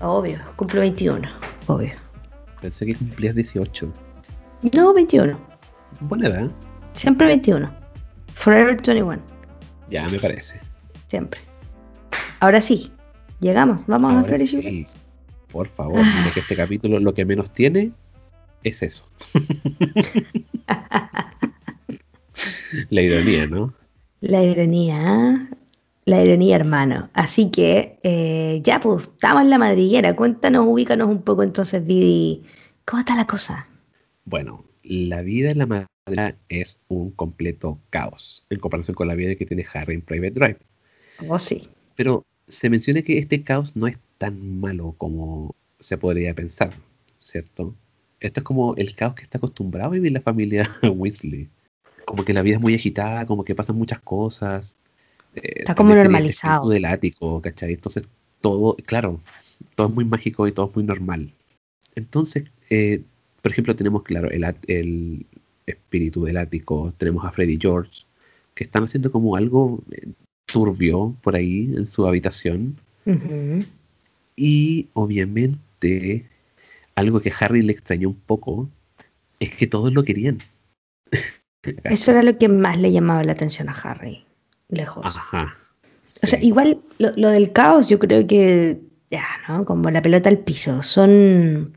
Obvio, 0.00 0.38
cumplo 0.56 0.80
21. 0.80 1.26
Obvio. 1.68 1.92
Pensé 2.60 2.84
que 2.84 2.96
cumplías 2.96 3.34
18. 3.34 3.90
No, 4.74 4.92
21. 4.92 5.38
Buena 6.00 6.28
edad, 6.28 6.50
Siempre 6.94 7.26
21. 7.26 7.70
Forever 8.34 8.76
21. 8.76 9.22
ya 9.90 10.08
me 10.08 10.18
parece. 10.18 10.60
Siempre. 11.08 11.40
Ahora 12.40 12.60
sí, 12.60 12.90
llegamos. 13.40 13.86
Vamos 13.86 14.14
a 14.14 14.24
Flores 14.24 14.50
sí, 14.50 14.84
por 15.52 15.68
favor, 15.68 15.98
mira 15.98 16.30
que 16.32 16.40
este 16.40 16.56
capítulo 16.56 16.98
lo 16.98 17.12
que 17.12 17.26
menos 17.26 17.52
tiene 17.52 17.92
es 18.64 18.82
eso. 18.82 19.04
la 22.90 23.02
ironía, 23.02 23.46
¿no? 23.46 23.74
La 24.20 24.42
ironía, 24.42 24.98
¿ah? 24.98 25.48
la 26.04 26.24
ironía, 26.24 26.56
hermano. 26.56 27.10
Así 27.12 27.50
que, 27.50 27.98
eh, 28.02 28.60
ya, 28.64 28.80
pues, 28.80 29.02
estamos 29.02 29.42
en 29.42 29.50
la 29.50 29.58
madriguera. 29.58 30.16
Cuéntanos, 30.16 30.66
ubícanos 30.66 31.08
un 31.08 31.22
poco 31.22 31.42
entonces, 31.42 31.86
Didi. 31.86 32.42
¿Cómo 32.84 33.00
está 33.00 33.14
la 33.14 33.26
cosa? 33.26 33.68
Bueno, 34.24 34.64
la 34.82 35.22
vida 35.22 35.50
en 35.50 35.58
la 35.58 35.66
es 36.48 36.78
un 36.88 37.10
completo 37.12 37.78
caos 37.90 38.44
en 38.50 38.58
comparación 38.58 38.94
con 38.94 39.08
la 39.08 39.14
vida 39.14 39.34
que 39.34 39.46
tiene 39.46 39.64
Harry 39.72 39.94
en 39.94 40.02
Private 40.02 40.32
Drive. 40.32 40.58
Oh, 41.28 41.38
sí. 41.38 41.68
Pero 41.94 42.24
se 42.48 42.68
menciona 42.70 43.02
que 43.02 43.18
este 43.18 43.42
caos 43.44 43.76
no 43.76 43.86
es 43.86 43.98
tan 44.18 44.60
malo 44.60 44.94
como 44.98 45.54
se 45.78 45.96
podría 45.98 46.34
pensar, 46.34 46.72
¿cierto? 47.20 47.74
Esto 48.20 48.40
es 48.40 48.44
como 48.44 48.74
el 48.76 48.94
caos 48.96 49.14
que 49.14 49.22
está 49.22 49.38
acostumbrado 49.38 49.90
a 49.90 49.92
vivir 49.92 50.12
la 50.12 50.20
familia 50.20 50.76
Weasley. 50.82 51.48
Como 52.04 52.24
que 52.24 52.32
la 52.32 52.42
vida 52.42 52.56
es 52.56 52.60
muy 52.60 52.74
agitada, 52.74 53.26
como 53.26 53.44
que 53.44 53.54
pasan 53.54 53.76
muchas 53.76 54.00
cosas. 54.00 54.76
eh, 55.34 55.60
Está 55.60 55.74
como 55.74 55.94
normalizado. 55.94 56.64
Este 56.72 56.74
del 56.74 56.84
ático, 56.84 57.40
¿cachai? 57.40 57.74
Entonces 57.74 58.08
todo, 58.40 58.76
claro, 58.86 59.20
todo 59.76 59.86
es 59.88 59.94
muy 59.94 60.04
mágico 60.04 60.48
y 60.48 60.52
todo 60.52 60.68
es 60.68 60.74
muy 60.74 60.84
normal. 60.84 61.32
Entonces, 61.94 62.44
eh, 62.70 63.02
por 63.40 63.52
ejemplo, 63.52 63.76
tenemos, 63.76 64.02
claro, 64.02 64.30
el, 64.30 64.44
el 64.66 65.26
espíritu 65.66 66.24
del 66.24 66.36
ático, 66.36 66.92
tenemos 66.98 67.24
a 67.24 67.30
Freddy 67.30 67.58
George, 67.60 68.04
que 68.54 68.64
están 68.64 68.84
haciendo 68.84 69.10
como 69.10 69.36
algo 69.36 69.82
eh, 69.90 70.08
turbio 70.46 71.16
por 71.22 71.36
ahí 71.36 71.72
en 71.76 71.86
su 71.86 72.06
habitación. 72.06 72.76
Y 74.36 74.88
obviamente, 74.92 76.28
algo 76.94 77.20
que 77.20 77.30
a 77.30 77.36
Harry 77.40 77.62
le 77.62 77.72
extrañó 77.72 78.10
un 78.10 78.20
poco 78.20 78.68
es 79.40 79.54
que 79.54 79.66
todos 79.66 79.92
lo 79.92 80.04
querían. 80.04 80.38
Eso 81.84 82.10
era 82.10 82.22
lo 82.22 82.38
que 82.38 82.48
más 82.48 82.78
le 82.78 82.92
llamaba 82.92 83.24
la 83.24 83.32
atención 83.32 83.68
a 83.68 83.72
Harry. 83.72 84.24
Lejos. 84.68 85.04
Ajá. 85.04 85.56
O 86.22 86.26
sea, 86.26 86.40
igual 86.42 86.80
lo, 86.98 87.12
lo 87.16 87.28
del 87.28 87.52
caos, 87.52 87.88
yo 87.88 87.98
creo 87.98 88.26
que 88.26 88.80
ya, 89.10 89.26
¿no? 89.48 89.64
Como 89.64 89.90
la 89.90 90.02
pelota 90.02 90.28
al 90.28 90.38
piso. 90.38 90.82
Son, 90.82 91.76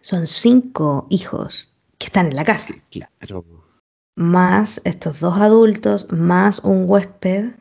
son 0.00 0.26
cinco 0.26 1.06
hijos 1.10 1.71
que 2.02 2.06
están 2.06 2.26
en 2.26 2.36
la 2.36 2.44
casa. 2.44 2.74
Claro. 2.90 3.44
Más 4.16 4.80
estos 4.84 5.20
dos 5.20 5.38
adultos, 5.38 6.06
más 6.10 6.58
un 6.60 6.84
huésped. 6.88 7.52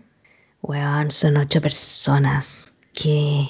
Weón, 0.63 1.11
son 1.11 1.37
ocho 1.37 1.61
personas. 1.61 2.73
Que. 2.93 3.45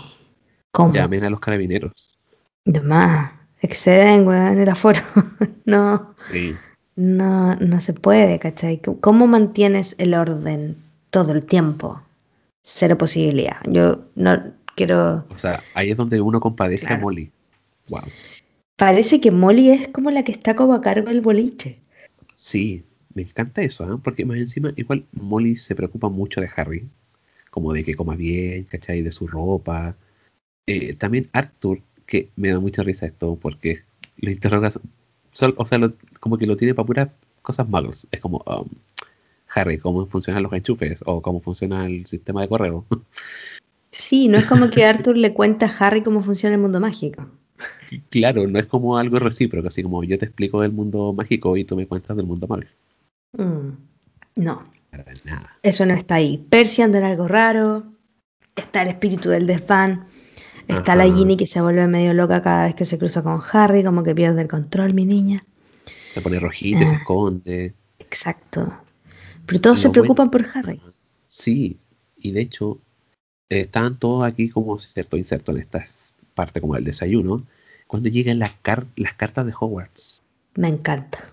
¿Cómo? 0.74 0.94
Llamen 0.94 1.24
a 1.24 1.30
los 1.30 1.40
carabineros. 1.40 2.20
De 2.66 2.82
más. 2.82 3.32
Exceden, 3.62 4.28
weón, 4.28 4.60
el 4.60 4.70
aforo. 4.70 5.00
no, 5.66 6.14
Sí. 6.30 6.56
no, 6.96 7.56
no 7.56 7.80
se 7.82 7.94
puede, 7.94 8.38
¿cachai? 8.40 8.82
¿Cómo 8.82 9.28
mantienes 9.28 9.96
el 9.98 10.14
orden 10.14 10.78
todo 11.10 11.32
el 11.32 11.46
tiempo? 11.46 12.02
Cero 12.64 12.98
posibilidad. 12.98 13.58
Yo 13.68 14.00
no 14.16 14.38
quiero. 14.76 15.26
O 15.30 15.38
sea, 15.40 15.64
ahí 15.74 15.92
es 15.92 15.98
donde 15.98 16.20
uno 16.22 16.40
compadece 16.40 16.86
Claro. 16.88 17.00
a 17.00 17.04
Molly. 17.04 17.32
Wow. 17.90 18.02
Parece 18.76 19.22
que 19.22 19.32
Molly 19.32 19.70
es 19.72 19.88
como 19.90 20.10
la 20.12 20.24
que 20.24 20.32
está 20.32 20.56
como 20.56 20.74
a 20.74 20.82
cargo 20.82 21.10
del 21.10 21.22
boliche. 21.22 21.80
Sí, 22.36 22.84
me 23.14 23.22
encanta 23.22 23.62
eso, 23.62 23.84
¿ah? 23.86 24.00
porque 24.04 24.26
más 24.26 24.38
encima, 24.38 24.74
igual 24.76 25.06
Molly 25.12 25.56
se 25.56 25.76
preocupa 25.76 26.10
mucho 26.10 26.42
de 26.42 26.50
Harry, 26.56 26.88
como 27.52 27.74
de 27.74 27.84
que 27.84 27.96
coma 27.96 28.16
bien, 28.16 28.64
¿cachai? 28.64 29.02
De 29.02 29.12
su 29.12 29.28
ropa. 29.28 29.96
Eh, 30.66 30.96
también 30.96 31.30
Arthur, 31.34 31.82
que 32.08 32.30
me 32.36 32.50
da 32.50 32.60
mucha 32.60 32.82
risa 32.84 33.06
esto, 33.06 33.38
porque 33.40 33.82
lo 34.18 34.32
interroga, 34.32 34.72
sol- 35.32 35.56
o 35.58 35.66
sea, 35.66 35.78
lo- 35.78 35.94
como 36.20 36.38
que 36.38 36.48
lo 36.48 36.58
tiene 36.58 36.74
para 36.74 36.86
puras 36.86 37.10
cosas 37.42 37.68
malas. 37.70 38.08
Es 38.12 38.20
como, 38.20 38.44
um, 38.48 38.68
Harry, 39.54 39.78
¿cómo 39.78 40.06
funcionan 40.08 40.44
los 40.44 40.54
enchufes? 40.54 41.04
O 41.06 41.22
cómo 41.22 41.42
funciona 41.42 41.86
el 41.86 42.06
sistema 42.08 42.42
de 42.42 42.48
correo. 42.48 42.86
Sí, 43.94 44.30
no 44.30 44.38
es 44.38 44.46
como 44.46 44.70
que 44.70 44.86
Arthur 44.86 45.18
le 45.18 45.34
cuenta 45.34 45.66
a 45.66 45.70
Harry 45.78 46.02
cómo 46.02 46.24
funciona 46.24 46.56
el 46.56 46.62
mundo 46.62 46.80
mágico. 46.80 47.28
Claro, 48.10 48.48
no 48.48 48.60
es 48.60 48.66
como 48.66 48.98
algo 48.98 49.20
recíproco, 49.20 49.68
así 49.68 49.84
como 49.84 50.04
yo 50.04 50.18
te 50.18 50.26
explico 50.26 50.62
del 50.62 50.72
mundo 50.72 51.14
mágico 51.14 51.58
y 51.58 51.66
tú 51.66 51.76
me 51.76 51.88
cuentas 51.88 52.16
del 52.18 52.26
mundo 52.26 52.48
mágico. 52.48 52.72
Mm, 53.38 53.70
no, 54.36 54.64
Para 54.90 55.06
nada. 55.26 55.58
eso 55.64 55.86
no 55.86 55.94
está 55.94 56.16
ahí. 56.16 56.38
Percy 56.50 56.82
anda 56.82 57.00
en 57.00 57.06
algo 57.06 57.28
raro. 57.28 57.84
Está 58.56 58.82
el 58.84 58.90
espíritu 58.90 59.30
del 59.30 59.48
desván. 59.48 60.06
Está 60.68 60.96
la. 60.96 61.06
Ginny 61.12 61.36
que 61.38 61.48
se 61.48 61.62
vuelve 61.62 61.86
medio 61.88 62.14
loca 62.14 62.42
cada 62.42 62.66
vez 62.66 62.76
que 62.76 62.86
se 62.86 62.98
cruza 62.98 63.24
con 63.24 63.42
Harry, 63.52 63.84
como 63.84 64.04
que 64.04 64.14
pierde 64.16 64.42
el 64.42 64.48
control, 64.48 64.94
mi 64.94 65.06
niña. 65.06 65.44
Se 66.14 66.22
pone 66.22 66.40
rojita, 66.40 66.84
y 66.84 66.88
se 66.88 66.96
Ah. 66.96 66.98
esconde. 66.98 67.74
Exacto. 68.00 68.74
Pero 69.46 69.62
todos 69.62 69.78
Lo 69.78 69.82
se 69.82 69.88
bueno- 69.88 69.94
preocupan 69.94 70.32
por 70.32 70.46
Harry. 70.54 70.82
Sí, 71.28 71.78
y 72.18 72.32
de 72.32 72.42
hecho, 72.42 72.80
eh, 73.50 73.62
estaban 73.62 73.98
todos 73.98 74.24
aquí 74.26 74.50
como 74.50 74.78
cierto 74.80 75.18
inserto 75.18 75.52
en 75.52 75.58
esta 75.60 75.80
parte 76.36 76.62
como 76.62 76.76
el 76.76 76.84
desayuno, 76.86 77.44
cuando 77.88 78.10
llegan 78.10 78.40
las, 78.40 78.52
car- 78.62 78.86
las 78.96 79.14
cartas 79.16 79.46
de 79.46 79.54
Hogwarts. 79.60 80.22
Me 80.56 80.68
encanta. 80.70 81.32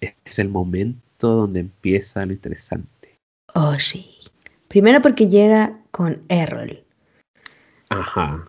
Es, 0.00 0.14
es 0.24 0.38
el 0.38 0.48
momento 0.48 1.00
donde 1.28 1.60
empieza 1.60 2.24
lo 2.26 2.32
interesante. 2.32 3.16
Oh, 3.54 3.78
sí. 3.78 4.10
Primero 4.68 5.02
porque 5.02 5.28
llega 5.28 5.78
con 5.90 6.22
Errol. 6.28 6.82
Ajá. 7.88 8.44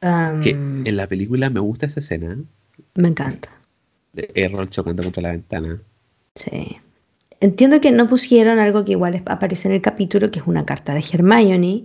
Um, 0.00 0.40
Que 0.40 0.50
en 0.50 0.96
la 0.96 1.06
película 1.06 1.50
me 1.50 1.60
gusta 1.60 1.86
esa 1.86 2.00
escena 2.00 2.36
Me 2.94 3.08
encanta. 3.08 3.48
de 4.12 4.30
Errol 4.34 4.70
chocando 4.70 5.02
contra 5.02 5.22
la 5.22 5.30
ventana. 5.32 5.80
Sí. 6.36 6.76
Entiendo 7.40 7.80
que 7.80 7.90
no 7.92 8.08
pusieron 8.08 8.58
algo 8.58 8.84
que 8.84 8.92
igual 8.92 9.22
aparece 9.26 9.68
en 9.68 9.74
el 9.74 9.82
capítulo, 9.82 10.30
que 10.30 10.38
es 10.40 10.46
una 10.46 10.64
carta 10.64 10.94
de 10.94 11.04
Hermione. 11.12 11.84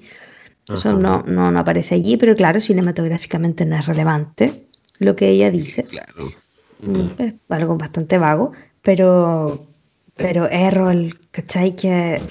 Eso 0.70 0.94
no, 0.94 1.24
no, 1.24 1.52
no 1.52 1.60
aparece 1.60 1.96
allí, 1.96 2.18
pero 2.18 2.36
claro, 2.36 2.60
cinematográficamente 2.60 3.66
no 3.66 3.78
es 3.78 3.86
relevante 3.86 4.68
lo 5.00 5.16
que 5.16 5.30
ella 5.30 5.52
dice. 5.52 5.84
Claro. 5.84 6.32
Mm. 6.80 7.22
Es 7.22 7.34
algo 7.50 7.78
bastante 7.78 8.18
vago, 8.18 8.52
pero, 8.82 9.68
pero 10.16 10.50
Errol, 10.50 11.20
¿cachai? 11.32 11.76
Que, 11.76 12.22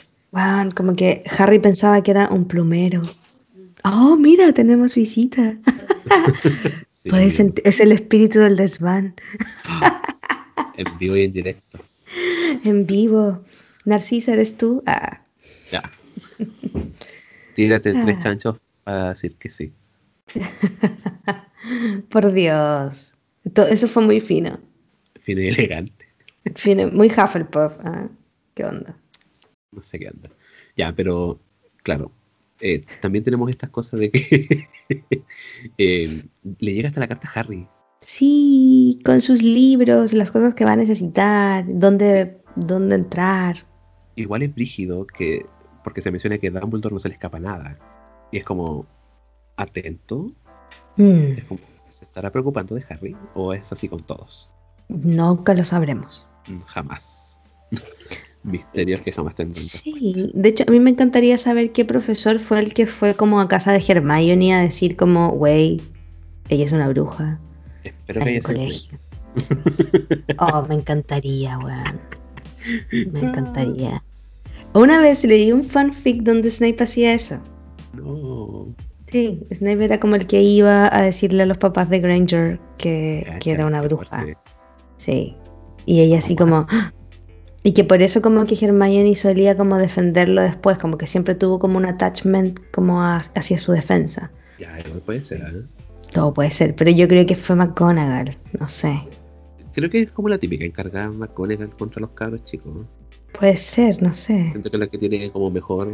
como 0.75 0.95
que 0.95 1.25
Harry 1.39 1.59
pensaba 1.59 2.03
que 2.03 2.11
era 2.11 2.29
un 2.29 2.47
plumero. 2.47 3.03
Oh, 3.85 4.17
mira, 4.17 4.53
tenemos 4.53 4.95
visita. 4.95 5.57
Sí, 7.03 7.11
es 7.65 7.81
el 7.81 7.91
espíritu 7.91 8.39
del 8.39 8.55
desván 8.57 9.17
en 10.77 10.99
vivo 10.99 11.17
y 11.17 11.25
en 11.25 11.33
directo. 11.33 11.81
en 12.63 12.87
vivo. 12.87 13.41
Narcisa, 13.85 14.35
¿eres 14.35 14.57
tú? 14.57 14.85
Ah, 14.87 15.21
Ya. 15.73 15.83
Tírate 17.55 17.93
tres 17.93 18.17
Ah. 18.19 18.23
chanchos 18.23 18.61
para 18.85 19.09
decir 19.11 19.37
que 19.37 19.49
sí. 19.49 19.73
Por 22.11 22.33
Dios. 22.33 23.17
To- 23.55 23.67
Eso 23.67 23.89
fue 23.89 24.03
muy 24.05 24.21
fino. 24.21 24.59
Fino 25.21 25.41
y 25.41 25.49
elegante. 25.49 26.07
Fino, 26.57 26.89
muy 26.91 27.09
Hufflepuff. 27.09 27.77
ah, 27.85 28.09
¿Qué 28.55 28.65
onda? 28.65 28.97
No 29.71 29.83
sé 29.83 29.99
qué 29.99 30.09
anda. 30.09 30.31
Ya, 30.77 30.93
pero 30.95 31.41
claro. 31.83 32.11
eh, 32.61 32.85
también 33.01 33.25
tenemos 33.25 33.49
estas 33.51 33.71
cosas 33.71 34.01
de 34.01 34.11
que 34.11 34.69
eh, 35.79 36.23
le 36.59 36.75
llega 36.75 36.89
hasta 36.89 37.01
la 37.01 37.09
carta 37.09 37.29
a 37.29 37.41
Harry. 37.41 37.67
Sí, 38.01 39.01
con 39.05 39.21
sus 39.21 39.43
libros, 39.43 40.13
las 40.13 40.31
cosas 40.33 40.55
que 40.55 40.65
va 40.65 40.73
a 40.73 40.77
necesitar, 40.77 41.65
dónde, 41.69 42.39
dónde 42.57 42.97
entrar. 42.97 43.57
Igual 44.17 44.43
es 44.43 44.53
brígido 44.55 45.07
que, 45.07 45.47
porque 45.85 46.01
se 46.03 46.11
menciona 46.11 46.39
que 46.39 46.51
Dumbledore 46.51 46.95
no 46.95 47.01
se 47.01 47.09
le 47.09 47.15
escapa 47.15 47.39
nada. 47.39 47.79
Y 48.31 48.39
es 48.39 48.45
como, 48.45 48.87
atento, 49.57 50.33
Mm, 50.97 51.39
es 51.39 51.45
como, 51.45 51.61
¿se 51.89 52.05
estará 52.05 52.31
preocupando 52.31 52.75
de 52.75 52.85
Harry? 52.89 53.17
¿O 53.35 53.53
es 53.55 53.73
así 53.73 53.89
con 53.89 54.01
todos? 54.03 54.51
nunca 54.89 55.55
lo 55.55 55.65
sabremos. 55.65 56.27
Mm, 56.49 56.61
Jamás. 56.67 57.41
Misterios 58.43 59.01
que 59.03 59.13
jamás 59.13 59.37
tendrán. 59.37 59.63
Sí, 59.63 60.31
de 60.35 60.49
hecho, 60.49 60.65
a 60.67 60.71
mí 60.71 60.81
me 60.81 60.91
encantaría 60.91 61.39
saber 61.39 61.71
qué 61.73 61.85
profesor 61.85 62.41
fue 62.41 62.59
el 62.59 62.75
que 62.75 62.87
fue 62.87 63.15
como 63.15 63.41
a 63.41 63.47
casa 63.49 63.73
de 63.73 63.85
Hermione 63.87 64.55
a 64.55 64.63
decir 64.63 64.97
como, 64.97 65.29
wey, 65.29 65.81
ella 66.49 66.65
es 66.65 66.73
una 66.73 66.89
bruja. 66.89 67.39
Espero 67.85 68.21
que 68.21 68.29
haya 68.29 68.39
el 68.39 68.45
sido 68.45 68.59
colegio. 68.59 68.99
Oh, 70.39 70.63
me 70.69 70.75
encantaría, 70.75 71.57
weón. 71.59 72.01
Me 73.13 73.21
encantaría. 73.29 74.03
Una 74.75 75.01
vez 75.01 75.23
leí 75.25 75.53
un 75.53 75.65
fanfic 75.65 76.23
donde 76.23 76.51
Snape 76.51 76.83
hacía 76.83 77.15
eso. 77.15 77.39
No. 77.95 78.75
Sí, 79.11 79.41
Snape 79.53 79.85
era 79.85 80.01
como 80.01 80.17
el 80.17 80.27
que 80.27 80.41
iba 80.43 80.95
a 80.97 81.03
decirle 81.03 81.43
a 81.43 81.47
los 81.47 81.59
papás 81.59 81.91
de 81.91 81.99
Granger 82.01 82.59
que, 82.79 83.31
que 83.41 83.51
era 83.51 83.67
una 83.67 83.83
bruja. 83.83 84.25
Sí. 84.97 85.37
Y 85.85 86.01
ella 86.01 86.19
así 86.19 86.37
como... 86.37 86.67
¡ah! 86.71 86.93
Y 87.65 87.75
que 87.75 87.85
por 87.85 88.03
eso 88.03 88.21
como 88.23 88.45
que 88.45 88.57
Hermione 88.61 89.15
solía 89.15 89.57
como 89.57 89.79
defenderlo 89.79 90.43
después, 90.43 90.79
como 90.79 90.99
que 90.99 91.07
siempre 91.07 91.37
tuvo 91.37 91.61
como 91.61 91.77
un 91.79 91.87
attachment 91.87 92.59
como 92.73 93.01
a- 93.03 93.19
hacia 93.37 93.57
su 93.57 93.71
defensa. 93.71 94.33
Ya, 94.59 94.81
igual 94.81 95.01
puede 95.07 95.23
ser, 95.23 95.43
¿eh? 95.43 95.63
Todo 96.13 96.35
puede 96.35 96.51
ser, 96.51 96.75
pero 96.75 96.91
yo 96.91 97.07
creo 97.07 97.25
que 97.25 97.37
fue 97.37 97.55
McGonagall, 97.55 98.35
no 98.59 98.67
sé. 98.67 98.99
Creo 99.75 99.89
que 99.91 100.01
es 100.03 100.11
como 100.11 100.29
la 100.29 100.39
típica 100.39 100.65
encargada 100.65 101.09
McGonagall 101.11 101.71
contra 101.77 102.01
los 102.01 102.11
cabros 102.11 102.45
chicos. 102.45 102.75
¿no? 102.75 102.85
Puede 103.39 103.57
ser, 103.57 104.03
no 104.03 104.13
sé. 104.15 104.49
Siento 104.51 104.71
que 104.71 104.77
es 104.77 104.81
la 104.81 104.87
que 104.87 104.99
tiene 104.99 105.31
como 105.31 105.51
mejor 105.51 105.89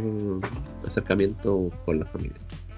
acercamiento 0.85 1.71
con 1.85 1.99
la 1.99 2.05
familia. 2.05 2.35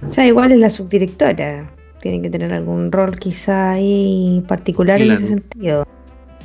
O 0.08 0.14
sea, 0.14 0.26
igual 0.26 0.52
es 0.52 0.60
la 0.60 0.70
subdirectora. 0.70 1.70
Tiene 2.02 2.22
que 2.22 2.30
tener 2.30 2.54
algún 2.54 2.92
rol 2.92 3.18
quizá 3.20 3.72
ahí 3.72 4.44
particular 4.48 5.02
en 5.02 5.12
ese 5.12 5.26
sentido. 5.28 5.86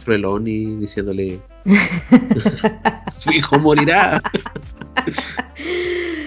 Trelawney 0.04 0.76
diciéndole 0.76 1.40
su 3.18 3.30
hijo 3.32 3.58
morirá. 3.58 4.22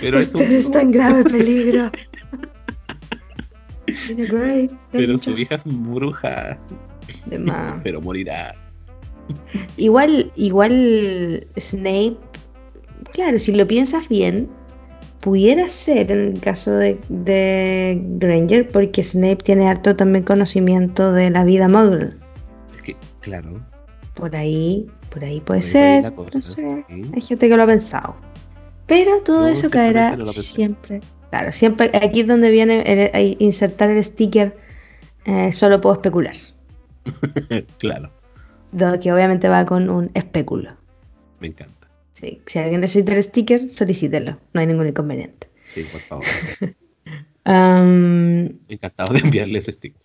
Pero 0.02 0.20
es 0.20 0.34
un- 0.34 0.42
Usted 0.42 0.56
está 0.56 0.82
en 0.82 0.92
grave 0.92 1.24
peligro. 1.30 1.92
Pero 4.92 5.18
su 5.18 5.32
hija 5.38 5.56
es 5.56 5.64
bruja, 5.66 6.58
De 7.26 7.40
más. 7.40 7.80
pero 7.84 8.00
morirá. 8.02 8.54
Igual, 9.78 10.32
igual 10.36 11.48
Snape, 11.58 12.18
claro, 13.14 13.40
si 13.40 13.52
lo 13.54 13.68
piensas 13.68 14.08
bien, 14.10 14.50
pudiera 15.22 15.68
ser 15.70 16.12
en 16.12 16.20
el 16.36 16.40
caso 16.42 16.72
de, 16.74 17.00
de 17.10 18.00
Granger, 18.18 18.68
porque 18.70 19.04
Snape 19.04 19.38
tiene 19.44 19.68
harto 19.70 19.96
también 19.96 20.24
conocimiento 20.24 21.12
de 21.14 21.30
la 21.30 21.44
vida 21.44 21.68
muggle. 21.68 22.12
Es 22.76 22.82
que, 22.84 22.96
claro, 23.22 23.62
Por 24.16 24.36
ahí, 24.36 24.88
por 25.12 25.24
ahí 25.24 25.40
puede 25.42 25.60
Por 25.62 25.66
ahí 25.68 25.72
ser. 25.72 26.04
va 26.06 26.10
la 26.10 26.16
cosa, 26.16 26.32
no 26.36 26.42
sé. 26.42 26.86
sí. 26.88 27.02
Hay 27.16 27.22
gente 27.22 27.50
que 27.50 27.58
lo 27.58 27.64
ha 27.64 27.68
pensado. 27.68 28.16
Pero 28.88 29.22
todo 29.22 29.48
eso 29.48 29.70
caerá 29.70 30.18
siempre. 30.26 31.02
Claro, 31.30 31.52
siempre. 31.52 31.92
Aquí 32.02 32.22
es 32.22 32.28
donde 32.28 32.50
viene 32.50 32.82
el- 32.82 33.12
el- 33.14 33.36
insertar 33.40 33.92
el 33.92 34.04
sticker. 34.04 34.58
eh, 35.26 35.52
solo 35.52 35.80
puedo 35.80 35.94
especular. 35.96 36.34
claro, 37.78 38.10
Que 39.02 39.12
obviamente 39.12 39.50
va 39.50 39.66
con 39.66 39.90
un 39.90 40.12
especulo. 40.14 40.72
me 41.40 41.48
encanta. 41.48 41.88
Sí, 42.14 42.42
si 42.46 42.60
alguien 42.60 42.82
necesita 42.82 43.16
el 43.16 43.24
sticker, 43.24 43.70
solicítelo. 43.70 44.38
No 44.54 44.62
hay 44.62 44.68
ningún 44.68 44.88
inconveniente. 44.88 45.48
Sí, 45.74 45.86
por 45.92 46.02
favor. 46.02 46.26
Am, 47.46 48.60
Encantado 48.68 49.14
de 49.14 49.20
enviarle 49.20 49.60
ese 49.60 49.72
stick. 49.72 49.96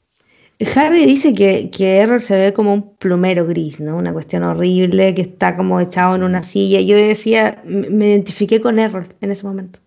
Harry 0.76 1.04
dice 1.04 1.34
que, 1.34 1.68
que 1.70 1.96
Error 1.96 2.22
se 2.22 2.36
ve 2.38 2.52
como 2.52 2.72
un 2.72 2.96
plumero 2.96 3.44
gris, 3.46 3.80
¿no? 3.80 3.96
Una 3.96 4.12
cuestión 4.12 4.44
horrible, 4.44 5.14
que 5.14 5.22
está 5.22 5.56
como 5.56 5.80
echado 5.80 6.14
en 6.14 6.22
una 6.22 6.44
silla. 6.44 6.80
Yo 6.80 6.96
decía, 6.96 7.60
me 7.64 8.10
identifiqué 8.10 8.60
con 8.60 8.78
Error 8.78 9.06
en 9.20 9.32
ese 9.32 9.44
momento. 9.44 9.80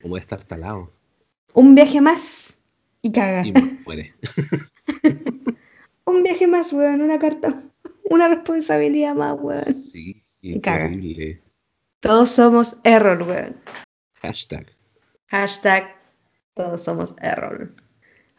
Como 0.00 0.16
estar 0.16 0.44
talado. 0.44 0.92
Un 1.52 1.74
viaje 1.74 2.00
más 2.00 2.62
y 3.02 3.10
caga. 3.10 3.44
Y 3.44 3.52
muere. 3.84 4.14
Un 6.06 6.22
viaje 6.22 6.46
más, 6.46 6.72
weón, 6.72 7.02
una 7.02 7.18
carta, 7.18 7.62
una 8.10 8.28
responsabilidad 8.28 9.14
más, 9.14 9.36
weón. 9.40 9.64
Sí, 9.74 10.22
horrible. 10.42 11.40
Todos 12.00 12.30
somos 12.30 12.76
Error, 12.84 13.22
weón. 13.22 13.56
Hashtag. 14.20 14.66
Hashtag, 15.28 15.96
todos 16.54 16.82
somos 16.82 17.14
Error. 17.22 17.72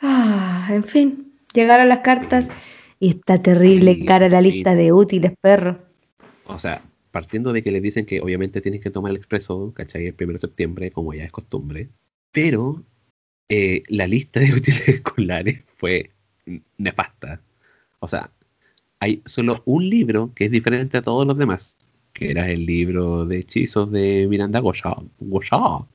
Ah, 0.02 0.68
en 0.72 0.84
fin, 0.84 1.34
llegaron 1.54 1.90
las 1.90 2.00
cartas 2.00 2.50
y 3.00 3.10
está 3.12 3.42
terrible 3.42 3.96
Sí, 3.96 4.06
cara 4.06 4.30
la 4.30 4.42
sí. 4.42 4.52
lista 4.52 4.76
de 4.76 4.92
útiles, 4.92 5.34
perro. 5.42 5.80
O 6.46 6.60
sea, 6.60 6.82
partiendo 7.12 7.54
de 7.54 7.64
que 7.64 7.72
les 7.72 7.82
dicen 7.82 8.06
que 8.06 8.20
obviamente 8.20 8.62
tienes 8.62 8.82
que 8.82 8.90
tomar 8.92 9.12
el 9.12 9.18
expreso, 9.18 9.74
¿cachai? 9.74 10.08
El 10.08 10.16
1 10.20 10.34
de 10.34 10.38
septiembre, 10.38 10.92
como 10.92 11.14
ya 11.14 11.24
es 11.24 11.32
costumbre. 11.32 11.90
Pero 12.32 12.84
eh, 13.48 13.84
la 13.88 14.06
lista 14.08 14.40
de 14.40 14.54
útiles 14.54 14.88
escolares 14.88 15.62
fue 15.78 16.12
nefasta. 16.78 17.42
O 18.00 18.08
sea, 18.08 18.32
hay 19.02 19.22
solo 19.26 19.62
un 19.66 19.90
libro 19.90 20.32
que 20.36 20.46
es 20.46 20.52
diferente 20.52 20.98
a 20.98 21.02
todos 21.02 21.28
los 21.28 21.36
demás, 21.38 21.76
que 22.14 22.32
era 22.32 22.50
el 22.50 22.66
libro 22.66 23.26
de 23.26 23.40
hechizos 23.40 23.92
de 23.92 24.28
Miranda 24.30 24.60
Goshawk. 24.62 25.06
Goshawk. 25.20 25.94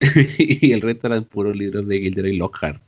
Y 0.38 0.72
el 0.72 0.80
resto 0.82 1.06
eran 1.08 1.24
puros 1.24 1.56
libros 1.56 1.86
de 1.88 1.98
Gilderoy 2.00 2.36
Lockhart. 2.36 2.80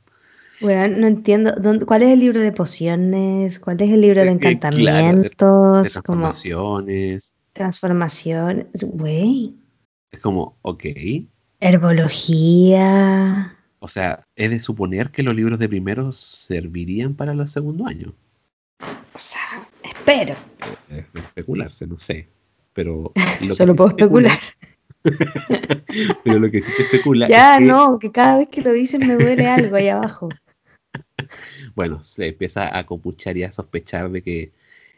weón, 0.61 0.99
no 1.01 1.07
entiendo. 1.07 1.53
¿dónde- 1.59 1.85
¿Cuál 1.85 2.03
es 2.03 2.09
el 2.09 2.19
libro 2.19 2.39
de 2.41 2.51
pociones? 2.51 3.59
¿Cuál 3.59 3.81
es 3.81 3.89
el 3.91 4.01
libro 4.01 4.21
de 4.23 4.29
Eh, 4.29 4.31
eh, 4.33 4.37
claro, 4.37 4.77
de- 4.77 4.81
encantamientos? 4.83 5.37
Como 5.39 5.81
transformaciones. 5.83 7.35
transformación. 7.53 8.67
Güey. 8.81 9.53
Es 10.11 10.19
como, 10.19 10.55
ok. 10.61 10.83
Herbología. 11.59 13.55
O 13.79 13.87
sea, 13.87 14.25
es 14.35 14.49
de 14.49 14.59
suponer 14.59 15.09
que 15.09 15.23
los 15.23 15.35
libros 15.35 15.57
de 15.57 15.69
primero 15.69 16.11
servirían 16.11 17.15
para 17.15 17.33
los 17.33 17.51
segundo 17.51 17.87
año. 17.87 18.13
O 19.13 19.19
sea, 19.19 19.67
espero. 19.83 20.35
Es 20.89 21.11
de 21.13 21.19
especularse, 21.19 21.87
no 21.87 21.97
sé. 21.97 22.27
Pero 22.73 23.11
lo 23.41 23.53
Solo 23.53 23.75
puedo 23.75 23.89
especular. 23.89 24.39
Pero 26.23 26.39
lo 26.39 26.51
que 26.51 26.61
sí 26.61 26.71
se 26.71 26.83
especula 26.83 27.27
Ya, 27.27 27.53
es 27.53 27.59
que, 27.59 27.65
no, 27.65 27.99
que 27.99 28.11
cada 28.11 28.39
vez 28.39 28.49
que 28.49 28.61
lo 28.61 28.73
dicen 28.73 29.07
me 29.07 29.15
duele 29.15 29.47
algo 29.47 29.77
ahí 29.77 29.87
abajo. 29.87 30.29
bueno, 31.75 32.03
se 32.03 32.27
empieza 32.27 32.77
a 32.77 32.85
compuchar 32.85 33.37
y 33.37 33.43
a 33.43 33.51
sospechar 33.51 34.11
de 34.11 34.21
que 34.21 34.51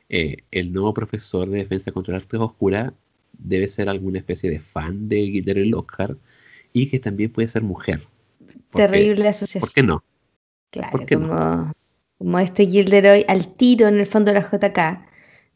eh, 0.09 0.37
el 0.51 0.73
nuevo 0.73 0.93
profesor 0.93 1.49
de 1.49 1.59
defensa 1.59 1.91
contra 1.91 2.15
el 2.15 2.21
arte 2.21 2.37
oscura 2.37 2.93
debe 3.37 3.67
ser 3.67 3.89
alguna 3.89 4.19
especie 4.19 4.49
de 4.49 4.59
fan 4.59 5.07
de 5.07 5.17
Gilderoy 5.27 5.69
Lockhart 5.69 6.17
y 6.73 6.89
que 6.89 6.99
también 6.99 7.31
puede 7.31 7.47
ser 7.47 7.61
mujer. 7.61 8.01
Terrible 8.73 9.15
¿Por 9.23 9.27
asociación. 9.27 9.71
qué 9.73 9.83
no? 9.83 10.03
Claro, 10.71 10.91
por 10.91 11.05
qué 11.05 11.15
no? 11.17 11.27
como, 11.27 11.73
como 12.17 12.39
este 12.39 12.65
Gilderoy 12.65 13.25
al 13.27 13.47
tiro 13.55 13.87
en 13.87 13.99
el 13.99 14.07
fondo 14.07 14.31
de 14.33 14.39
la 14.39 14.49
JK 14.49 15.07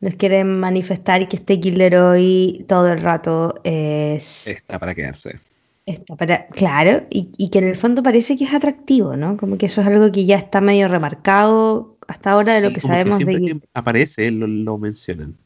nos 0.01 0.15
quieren 0.15 0.60
manifestar 0.60 1.28
que 1.30 1.38
este 1.38 1.58
Gilderoy 1.58 2.65
todo 2.67 2.91
el 2.91 3.01
rato 3.01 3.56
es 3.63 4.47
Está 4.47 4.78
para 4.80 4.93
quedarse. 4.93 5.39
está 5.86 6.15
para 6.15 6.47
claro 6.47 7.06
y, 7.10 7.30
y 7.38 7.49
que 7.49 7.60
en 7.60 7.65
el 7.69 7.75
fondo 7.75 8.04
parece 8.04 8.36
que 8.36 8.43
es 8.43 8.54
atractivo, 8.54 9.15
¿no? 9.15 9.38
Como 9.38 9.58
que 9.58 9.67
eso 9.67 9.82
es 9.82 9.88
algo 9.88 10.12
que 10.12 10.25
ya 10.25 10.36
está 10.38 10.60
medio 10.62 10.88
remarcado 10.89 11.97
hasta 12.08 12.32
ahora 12.32 12.56
de 12.56 12.62
lo 12.62 12.73
que 12.73 12.82
como 12.82 12.93
sabemos 12.93 13.19
de 13.19 13.25
siempre 13.25 13.54
que 13.60 13.67
aparece 13.73 14.30
lo, 14.32 14.47
lo 14.47 14.78
mencionan. 14.78 15.38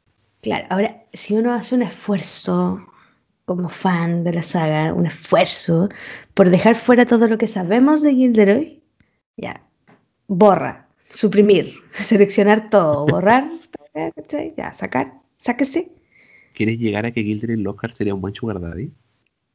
Claro, 0.42 0.66
ahora, 0.70 1.04
si 1.14 1.36
uno 1.36 1.54
hace 1.54 1.76
un 1.76 1.84
esfuerzo 1.84 2.82
como 3.50 3.68
fan 3.68 4.24
de 4.24 4.32
la 4.32 4.44
saga, 4.44 4.94
un 4.94 5.08
esfuerzo 5.08 5.90
por 6.36 6.52
dejar 6.52 6.76
fuera 6.76 7.08
todo 7.08 7.28
lo 7.28 7.40
que 7.40 7.48
sabemos 7.48 8.04
de 8.04 8.14
Gilderoy, 8.14 8.80
ya, 9.38 9.64
borra, 10.28 10.88
suprimir, 11.10 11.74
seleccionar 11.94 12.70
todo, 12.70 13.08
borrar, 13.08 13.50
ya, 14.56 14.72
sacar, 14.72 15.14
sáquese. 15.38 15.90
¿Quieres 16.54 16.78
llegar 16.78 17.08
a 17.08 17.12
que 17.12 17.24
Gilderoy 17.24 17.58
Lockhart 17.58 17.96
sería 17.96 18.14
un 18.14 18.22
buen 18.22 18.36
sugar 18.36 18.62
daddy? 18.62 18.92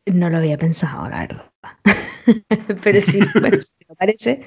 No 0.07 0.29
lo 0.29 0.39
había 0.39 0.59
pensado, 0.59 1.09
la 1.09 1.21
verdad. 1.21 1.45
pero 2.83 3.01
sí, 3.01 3.21
bueno, 3.41 3.61
si 3.61 3.73
me 3.89 3.95
parece, 3.95 4.43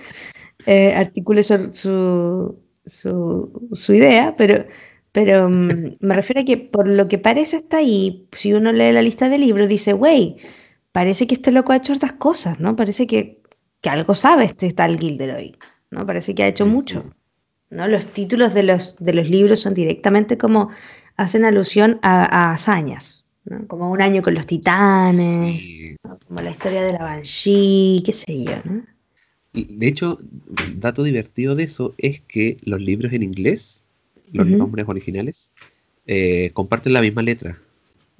eh, 0.65 0.93
articule 0.93 1.41
su, 1.41 1.73
su, 1.73 2.59
su, 2.85 3.69
su 3.71 3.93
idea, 3.93 4.35
pero 4.37 4.65
pero 5.17 5.49
mm, 5.49 5.97
me 5.99 6.13
refiero 6.13 6.41
a 6.41 6.45
que 6.45 6.57
por 6.57 6.87
lo 6.87 7.07
que 7.07 7.17
parece 7.17 7.57
está 7.57 7.77
ahí, 7.77 8.27
si 8.33 8.53
uno 8.53 8.71
lee 8.71 8.91
la 8.91 9.01
lista 9.01 9.29
de 9.29 9.39
libros, 9.39 9.67
dice, 9.67 9.95
wey, 9.95 10.37
parece 10.91 11.25
que 11.25 11.33
este 11.33 11.51
loco 11.51 11.71
ha 11.71 11.77
hecho 11.77 11.93
otras 11.93 12.13
cosas, 12.13 12.59
¿no? 12.59 12.75
Parece 12.75 13.07
que, 13.07 13.41
que 13.81 13.89
algo 13.89 14.13
sabe 14.13 14.45
este 14.45 14.71
tal 14.73 14.99
Gilderoy, 14.99 15.57
¿no? 15.89 16.05
Parece 16.05 16.35
que 16.35 16.43
ha 16.43 16.47
hecho 16.47 16.67
mucho, 16.67 17.03
¿no? 17.71 17.87
Los 17.87 18.05
títulos 18.05 18.53
de 18.53 18.61
los, 18.61 18.95
de 18.99 19.13
los 19.15 19.27
libros 19.27 19.59
son 19.59 19.73
directamente 19.73 20.37
como 20.37 20.69
hacen 21.15 21.45
alusión 21.45 21.97
a, 22.03 22.51
hazañas, 22.51 23.25
¿no? 23.43 23.65
Como 23.65 23.89
un 23.89 24.03
año 24.03 24.21
con 24.21 24.35
los 24.35 24.45
titanes, 24.45 25.97
como 26.27 26.41
la 26.41 26.51
historia 26.51 26.83
de 26.83 26.93
la 26.93 26.99
Banshee, 26.99 28.03
qué 28.05 28.13
sé 28.13 28.43
yo, 28.43 28.53
¿no? 28.65 28.83
De 29.53 29.87
hecho, 29.87 30.19
dato 30.75 31.01
divertido 31.01 31.55
de 31.55 31.63
eso 31.63 31.95
es 31.97 32.21
que 32.21 32.57
los 32.61 32.79
libros 32.79 33.13
en 33.13 33.23
inglés 33.23 33.83
los 34.31 34.47
nombres 34.47 34.87
originales, 34.87 35.51
eh, 36.05 36.51
comparten 36.53 36.93
la 36.93 37.01
misma 37.01 37.21
letra. 37.21 37.59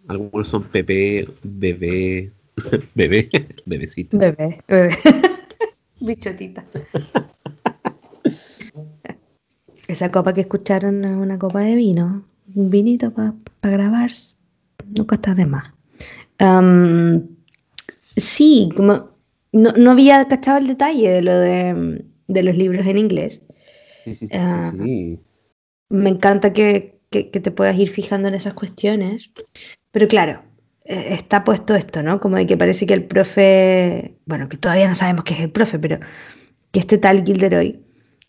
Algunos 0.07 0.47
son 0.47 0.63
Pepe, 0.63 1.27
bebé, 1.43 2.31
bebé, 2.95 3.29
bebecito. 3.65 4.17
Bebé, 4.17 4.61
bebé. 4.67 4.97
Bichotita. 5.99 6.65
Esa 9.87 10.11
copa 10.11 10.33
que 10.33 10.41
escucharon 10.41 11.05
es 11.05 11.15
una 11.15 11.39
copa 11.39 11.61
de 11.61 11.75
vino, 11.75 12.25
un 12.53 12.69
vinito 12.69 13.13
para 13.13 13.33
grabar, 13.61 14.11
nunca 14.85 15.15
está 15.15 15.33
de 15.33 15.45
más. 15.45 15.73
sí, 18.17 18.69
como 18.75 19.11
no, 19.53 19.71
no, 19.71 19.91
había 19.91 20.27
cachado 20.27 20.57
el 20.57 20.67
detalle 20.67 21.09
de 21.09 21.21
lo 21.21 21.39
de, 21.39 22.03
de 22.27 22.43
los 22.43 22.57
libros 22.57 22.85
en 22.85 22.97
inglés. 22.97 23.41
Sí, 24.03 24.15
sí, 24.15 24.27
sí, 24.27 24.33
ah, 24.33 24.73
sí 24.77 25.19
me 25.89 26.09
encanta 26.09 26.53
que, 26.53 26.97
te 27.09 27.51
puedas 27.51 27.77
ir 27.77 27.89
fijando 27.89 28.27
en 28.27 28.35
esas 28.35 28.53
cuestiones. 28.53 29.31
Pero 29.91 30.07
claro, 30.07 30.43
eh, 30.85 31.07
está 31.11 31.43
puesto 31.43 31.75
esto, 31.75 32.03
¿no? 32.03 32.19
Como 32.19 32.35
de 32.37 32.45
que 32.45 32.57
parece 32.57 32.85
que 32.85 32.93
el 32.93 33.05
profe, 33.05 34.17
bueno, 34.25 34.49
que 34.49 34.57
todavía 34.57 34.87
no 34.87 34.95
sabemos 34.95 35.23
qué 35.23 35.33
es 35.33 35.39
el 35.39 35.51
profe, 35.51 35.79
pero 35.79 35.99
que 36.71 36.79
este 36.79 36.97
tal 36.97 37.23
Gilderoy 37.23 37.79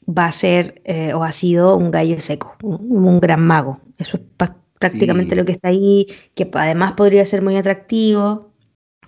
va 0.09 0.27
a 0.27 0.33
ser 0.33 0.81
eh, 0.85 1.13
o 1.13 1.25
ha 1.25 1.33
sido 1.33 1.77
un 1.77 1.91
gallo 1.91 2.21
seco, 2.21 2.57
un, 2.63 3.21
gran 3.21 3.45
mago. 3.45 3.81
Eso 3.99 4.17
es 4.17 4.23
prácticamente 4.79 5.37
lo 5.37 5.45
que 5.45 5.53
está 5.53 5.69
ahí, 5.69 6.07
que 6.35 6.49
además 6.53 6.93
podría 6.93 7.27
ser 7.27 7.43
muy 7.43 7.57
atractivo, 7.57 8.53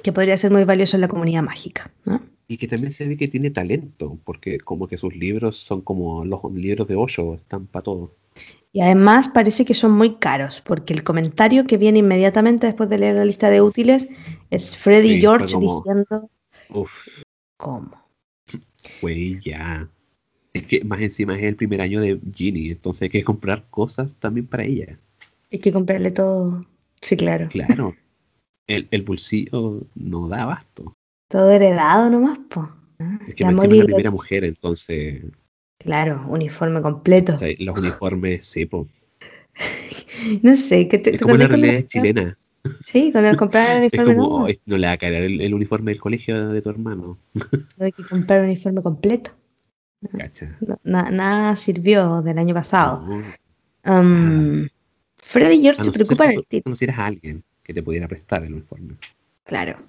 que 0.02 0.12
podría 0.12 0.36
ser 0.36 0.50
muy 0.50 0.64
valioso 0.64 0.96
en 0.96 1.02
la 1.02 1.08
comunidad 1.08 1.42
mágica, 1.42 1.90
¿no? 2.04 2.20
Y 2.50 2.56
que 2.56 2.66
también 2.66 2.90
se 2.90 3.06
ve 3.06 3.16
que 3.16 3.28
tiene 3.28 3.52
talento, 3.52 4.18
porque 4.24 4.58
como 4.58 4.88
que 4.88 4.96
sus 4.96 5.14
libros 5.14 5.56
son 5.56 5.82
como 5.82 6.24
los 6.24 6.40
libros 6.52 6.88
de 6.88 6.96
Osho, 6.96 7.34
están 7.34 7.68
para 7.68 7.84
todo. 7.84 8.16
Y 8.72 8.80
además 8.80 9.28
parece 9.28 9.64
que 9.64 9.72
son 9.72 9.92
muy 9.92 10.16
caros, 10.16 10.60
porque 10.60 10.92
el 10.92 11.04
comentario 11.04 11.64
que 11.64 11.76
viene 11.76 12.00
inmediatamente 12.00 12.66
después 12.66 12.90
de 12.90 12.98
leer 12.98 13.14
la 13.14 13.24
lista 13.24 13.50
de 13.50 13.62
útiles 13.62 14.08
es 14.50 14.76
Freddy 14.76 15.20
George 15.20 15.56
diciendo... 15.60 16.28
Uf. 16.70 17.22
¿Cómo? 17.56 17.92
Güey, 19.00 19.38
ya. 19.40 19.88
Es 20.52 20.66
que 20.66 20.82
más 20.82 21.00
encima 21.00 21.38
es 21.38 21.44
el 21.44 21.54
primer 21.54 21.80
año 21.80 22.00
de 22.00 22.18
Ginny, 22.34 22.70
entonces 22.70 23.02
hay 23.02 23.10
que 23.10 23.22
comprar 23.22 23.66
cosas 23.70 24.12
también 24.18 24.48
para 24.48 24.64
ella. 24.64 24.98
Hay 25.52 25.60
que 25.60 25.70
comprarle 25.70 26.10
todo. 26.10 26.66
Sí, 27.00 27.16
claro. 27.16 27.46
Claro. 27.48 27.94
El, 28.66 28.88
el 28.90 29.02
bolsillo 29.02 29.86
no 29.94 30.26
da 30.26 30.42
abasto. 30.42 30.94
Todo 31.30 31.50
heredado 31.52 32.10
nomás, 32.10 32.38
po. 32.40 32.68
Es 33.26 33.34
que 33.34 33.44
me 33.46 33.52
es 33.52 33.56
la 33.56 33.84
primera 33.84 34.10
mujer, 34.10 34.44
entonces 34.44 35.22
Claro, 35.78 36.26
uniforme 36.28 36.82
completo. 36.82 37.36
los 37.58 37.78
uniformes, 37.78 38.44
sí, 38.46 38.66
pues. 38.66 38.86
no 40.42 40.54
sé, 40.54 40.88
¿qué 40.88 40.98
te 40.98 41.14
Es 41.14 41.22
como 41.22 41.36
la 41.36 41.48
realidad 41.48 41.86
chilena. 41.86 42.36
Sí, 42.84 43.10
cuando 43.10 43.38
comprar 43.38 43.70
el 43.70 43.78
uniforme. 43.78 44.12
Es 44.12 44.16
como, 44.18 44.48
no 44.66 44.76
le 44.76 44.86
va 44.86 44.92
a 44.92 44.98
caer 44.98 45.14
el, 45.22 45.54
uniforme 45.54 45.92
del 45.92 46.00
colegio 46.00 46.50
de 46.50 46.60
tu 46.60 46.68
hermano. 46.68 47.16
Hay 47.80 47.90
que 47.90 48.04
comprar 48.04 48.40
un 48.40 48.50
uniforme 48.50 48.82
completo. 48.82 49.30
Cacha. 50.18 50.58
nada 50.84 51.56
sirvió 51.56 52.20
del 52.20 52.38
año 52.38 52.52
pasado. 52.52 53.02
Um, 53.86 54.68
Freddy 55.16 55.62
George 55.62 55.84
se 55.84 55.90
preocupa 55.90 56.28
del 56.28 56.44
tipo. 56.46 56.64
conocieras 56.64 56.98
a 56.98 57.06
alguien 57.06 57.42
que 57.62 57.72
te 57.72 57.82
pudiera 57.82 58.06
prestar 58.06 58.44
el 58.44 58.52
uniforme. 58.52 58.96
Claro, 59.50 59.80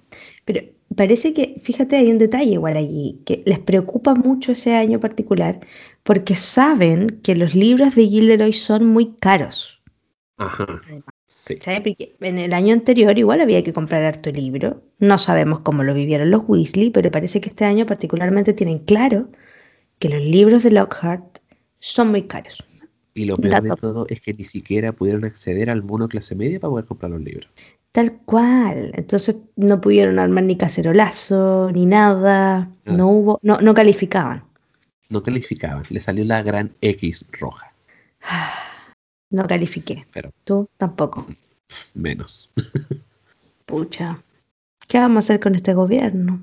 pero 0.44 0.60
parece 0.96 1.32
que, 1.32 1.54
fíjate, 1.62 1.94
hay 1.94 2.10
un 2.10 2.18
detalle 2.18 2.50
igual 2.50 2.76
allí, 2.76 3.20
que 3.24 3.44
les 3.46 3.60
preocupa 3.60 4.12
mucho 4.12 4.50
ese 4.50 4.74
año 4.74 4.98
particular 4.98 5.60
porque 6.02 6.34
saben 6.34 7.20
que 7.22 7.36
los 7.36 7.54
libros 7.54 7.94
de 7.94 8.08
Gilderoy 8.08 8.52
son 8.54 8.86
muy 8.86 9.12
caros. 9.20 9.80
Ajá. 10.36 10.82
Sí. 11.28 11.58
Porque 11.84 12.16
en 12.22 12.40
el 12.40 12.52
año 12.52 12.72
anterior 12.72 13.16
igual 13.16 13.40
había 13.40 13.62
que 13.62 13.72
comprar 13.72 14.02
harto 14.02 14.32
libro. 14.32 14.82
No 14.98 15.16
sabemos 15.16 15.60
cómo 15.60 15.84
lo 15.84 15.94
vivieron 15.94 16.32
los 16.32 16.42
Weasley, 16.48 16.90
pero 16.90 17.12
parece 17.12 17.40
que 17.40 17.50
este 17.50 17.64
año 17.64 17.86
particularmente 17.86 18.54
tienen 18.54 18.80
claro 18.80 19.28
que 20.00 20.08
los 20.08 20.22
libros 20.22 20.64
de 20.64 20.72
Lockhart 20.72 21.38
son 21.78 22.08
muy 22.08 22.22
caros. 22.22 22.64
Y 23.14 23.26
lo 23.26 23.36
peor 23.36 23.62
de 23.62 23.76
todo 23.76 24.06
es 24.08 24.20
que 24.20 24.34
ni 24.34 24.44
siquiera 24.44 24.90
pudieron 24.90 25.24
acceder 25.24 25.70
al 25.70 25.84
mono 25.84 26.08
clase 26.08 26.34
media 26.34 26.58
para 26.58 26.72
poder 26.72 26.86
comprar 26.86 27.12
los 27.12 27.20
libros. 27.20 27.48
Tal 27.92 28.12
cual. 28.24 28.92
Entonces 28.94 29.36
no 29.56 29.80
pudieron 29.80 30.18
armar 30.18 30.44
ni 30.44 30.56
cacerolazo, 30.56 31.70
ni 31.72 31.86
nada. 31.86 32.70
Ah. 32.86 32.92
No 32.92 33.08
hubo, 33.08 33.38
no, 33.42 33.60
no 33.60 33.74
calificaban. 33.74 34.44
No 35.10 35.22
calificaban. 35.22 35.84
Le 35.90 36.00
salió 36.00 36.24
la 36.24 36.42
gran 36.42 36.72
X 36.80 37.24
roja. 37.32 37.72
No 39.30 39.46
califiqué. 39.46 40.06
Pero 40.12 40.30
tú 40.44 40.68
tampoco. 40.76 41.26
Menos. 41.94 42.50
Pucha. 43.64 44.22
¿Qué 44.86 44.98
vamos 44.98 45.16
a 45.16 45.20
hacer 45.32 45.40
con 45.40 45.54
este 45.54 45.72
gobierno? 45.72 46.38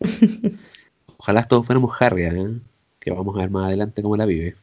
Ojalá 1.16 1.44
todos 1.44 1.64
fuéramos 1.64 1.90
Harry, 2.02 2.24
¿eh? 2.24 2.60
que 3.00 3.10
vamos 3.10 3.34
a 3.36 3.38
ver 3.38 3.50
más 3.50 3.66
adelante 3.66 4.02
cómo 4.02 4.16
la 4.16 4.26
vive. 4.26 4.56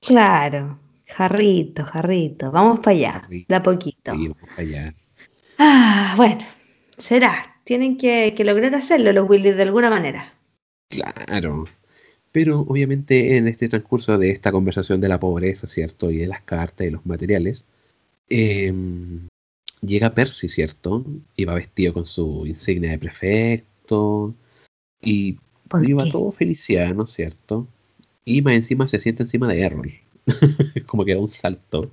claro, 0.00 0.78
jarrito, 1.06 1.84
jarrito. 1.84 2.50
Vamos 2.50 2.80
para 2.80 2.90
allá, 2.90 3.28
de 3.28 3.54
a 3.54 3.62
poquito. 3.62 4.12
Sí, 4.12 4.28
vamos 4.28 4.36
para 4.50 4.62
allá. 4.62 4.94
Ah, 5.58 6.14
bueno, 6.16 6.44
será. 6.96 7.60
Tienen 7.64 7.96
que, 7.96 8.34
lograr 8.44 8.74
hacerlo 8.74 9.12
los 9.12 9.28
Willys 9.28 9.56
de 9.56 9.62
alguna 9.62 9.90
manera. 9.90 10.34
Claro. 10.88 11.64
Pero 12.32 12.60
obviamente 12.60 13.36
en 13.36 13.48
este 13.48 13.68
transcurso 13.68 14.18
de 14.18 14.30
esta 14.30 14.52
conversación 14.52 15.00
de 15.00 15.08
la 15.08 15.20
pobreza, 15.20 15.66
¿cierto? 15.66 16.10
Y 16.10 16.18
de 16.18 16.26
las 16.26 16.42
cartas 16.42 16.86
y 16.86 16.90
los 16.90 17.06
materiales, 17.06 17.64
em, 18.28 19.28
llega 19.80 20.14
Percy, 20.14 20.48
¿cierto? 20.48 21.04
Y 21.36 21.44
va 21.44 21.54
vestido 21.54 21.94
con 21.94 22.06
su 22.06 22.46
insignia 22.46 22.90
de 22.90 22.98
prefecto. 22.98 24.34
Y 25.00 25.38
iba 25.82 26.10
todo 26.10 26.32
feliciano, 26.32 27.06
¿cierto? 27.06 27.66
Y 28.24 28.42
más 28.42 28.54
encima 28.54 28.88
se 28.88 29.00
sienta 29.00 29.22
encima 29.22 29.48
de 29.48 29.60
Errol. 29.60 29.92
Como 30.86 31.04
que 31.04 31.14
da 31.14 31.20
un 31.20 31.28
salto. 31.28 31.90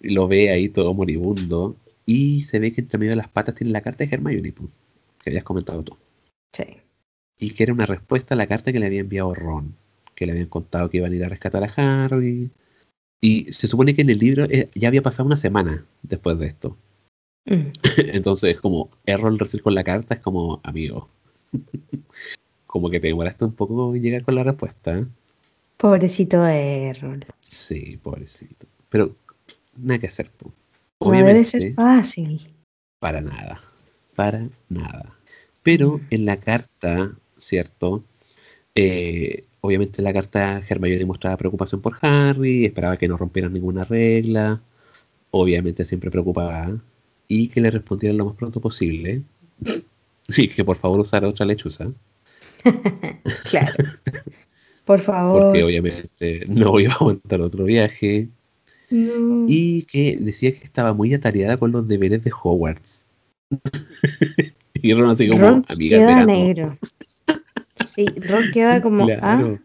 Y 0.00 0.10
lo 0.10 0.28
ve 0.28 0.50
ahí 0.50 0.68
todo 0.68 0.94
moribundo. 0.94 1.76
Y 2.06 2.44
se 2.44 2.60
ve 2.60 2.72
que 2.72 2.80
entre 2.80 2.98
medio 2.98 3.10
de 3.10 3.16
las 3.16 3.28
patas 3.28 3.56
tiene 3.56 3.72
la 3.72 3.82
carta 3.82 4.04
de 4.04 4.14
Hermione, 4.14 4.52
que 4.52 5.30
habías 5.30 5.44
comentado 5.44 5.82
tú. 5.82 5.96
Sí. 6.52 6.64
Y 7.36 7.50
que 7.50 7.64
era 7.64 7.72
una 7.72 7.84
respuesta 7.84 8.34
a 8.34 8.38
la 8.38 8.46
carta 8.46 8.72
que 8.72 8.78
le 8.78 8.86
había 8.86 9.00
enviado 9.00 9.34
Ron, 9.34 9.74
que 10.14 10.24
le 10.24 10.32
habían 10.32 10.48
contado 10.48 10.88
que 10.88 10.98
iban 10.98 11.12
a 11.12 11.16
ir 11.16 11.24
a 11.24 11.28
rescatar 11.28 11.64
a 11.64 12.04
Harry. 12.04 12.50
Y 13.20 13.52
se 13.52 13.66
supone 13.66 13.94
que 13.94 14.02
en 14.02 14.10
el 14.10 14.18
libro 14.18 14.44
eh, 14.44 14.70
ya 14.74 14.88
había 14.88 15.02
pasado 15.02 15.26
una 15.26 15.36
semana 15.36 15.84
después 16.02 16.38
de 16.38 16.46
esto. 16.46 16.76
Mm. 17.44 17.72
Entonces, 17.96 18.60
como 18.60 18.90
Errol 19.04 19.38
recién 19.38 19.62
con 19.62 19.74
la 19.74 19.84
carta, 19.84 20.14
es 20.14 20.20
como, 20.20 20.60
amigo. 20.62 21.08
como 22.66 22.88
que 22.88 23.00
te 23.00 23.08
demoraste 23.08 23.44
un 23.44 23.54
poco 23.54 23.94
en 23.94 24.02
llegar 24.02 24.22
con 24.22 24.36
la 24.36 24.44
respuesta. 24.44 24.98
¿eh? 24.98 25.06
Pobrecito 25.76 26.46
Errol. 26.46 27.24
Sí, 27.40 27.98
pobrecito. 28.02 28.66
Pero 28.88 29.16
nada 29.76 29.98
que 29.98 30.06
hacer. 30.06 30.30
pues. 30.38 30.54
Obviamente, 30.98 31.32
debe 31.32 31.44
ser 31.44 31.74
fácil. 31.74 32.40
Para 32.98 33.20
nada, 33.20 33.60
para 34.14 34.48
nada. 34.68 35.14
Pero 35.62 36.00
en 36.10 36.26
la 36.26 36.38
carta, 36.38 37.12
¿cierto? 37.36 38.04
Eh, 38.74 39.44
obviamente 39.60 39.96
en 39.98 40.04
la 40.04 40.12
carta 40.12 40.62
Hermione 40.68 41.04
mostraba 41.04 41.36
preocupación 41.36 41.80
por 41.80 41.96
Harry, 42.02 42.64
esperaba 42.64 42.96
que 42.96 43.08
no 43.08 43.16
rompieran 43.16 43.52
ninguna 43.52 43.84
regla, 43.84 44.60
obviamente 45.30 45.84
siempre 45.84 46.10
preocupada, 46.10 46.78
y 47.28 47.48
que 47.48 47.60
le 47.60 47.70
respondieran 47.70 48.18
lo 48.18 48.26
más 48.26 48.36
pronto 48.36 48.60
posible, 48.60 49.22
y 50.28 50.48
que 50.48 50.64
por 50.64 50.76
favor 50.76 51.00
usara 51.00 51.28
otra 51.28 51.46
lechuza. 51.46 51.88
claro. 53.50 53.84
Por 54.84 55.00
favor. 55.00 55.42
Porque 55.42 55.64
obviamente 55.64 56.44
no 56.46 56.78
iba 56.78 56.92
a 56.92 56.96
aguantar 56.96 57.40
otro 57.40 57.64
viaje. 57.64 58.28
Y 58.90 59.82
que 59.82 60.16
decía 60.20 60.52
que 60.56 60.64
estaba 60.64 60.92
muy 60.92 61.12
atareada 61.14 61.56
con 61.56 61.72
los 61.72 61.86
deberes 61.88 62.22
de 62.22 62.30
Hogwarts. 62.32 63.04
y 64.74 64.94
Ron 64.94 65.10
así 65.10 65.28
como, 65.28 65.42
Ron 65.42 65.64
amiga, 65.68 65.98
queda 65.98 66.06
verano. 66.06 66.26
negro. 66.32 66.78
Sí, 67.86 68.06
Ron 68.06 68.50
queda 68.52 68.80
como, 68.82 69.04
ah, 69.04 69.06
Claro. 69.06 69.58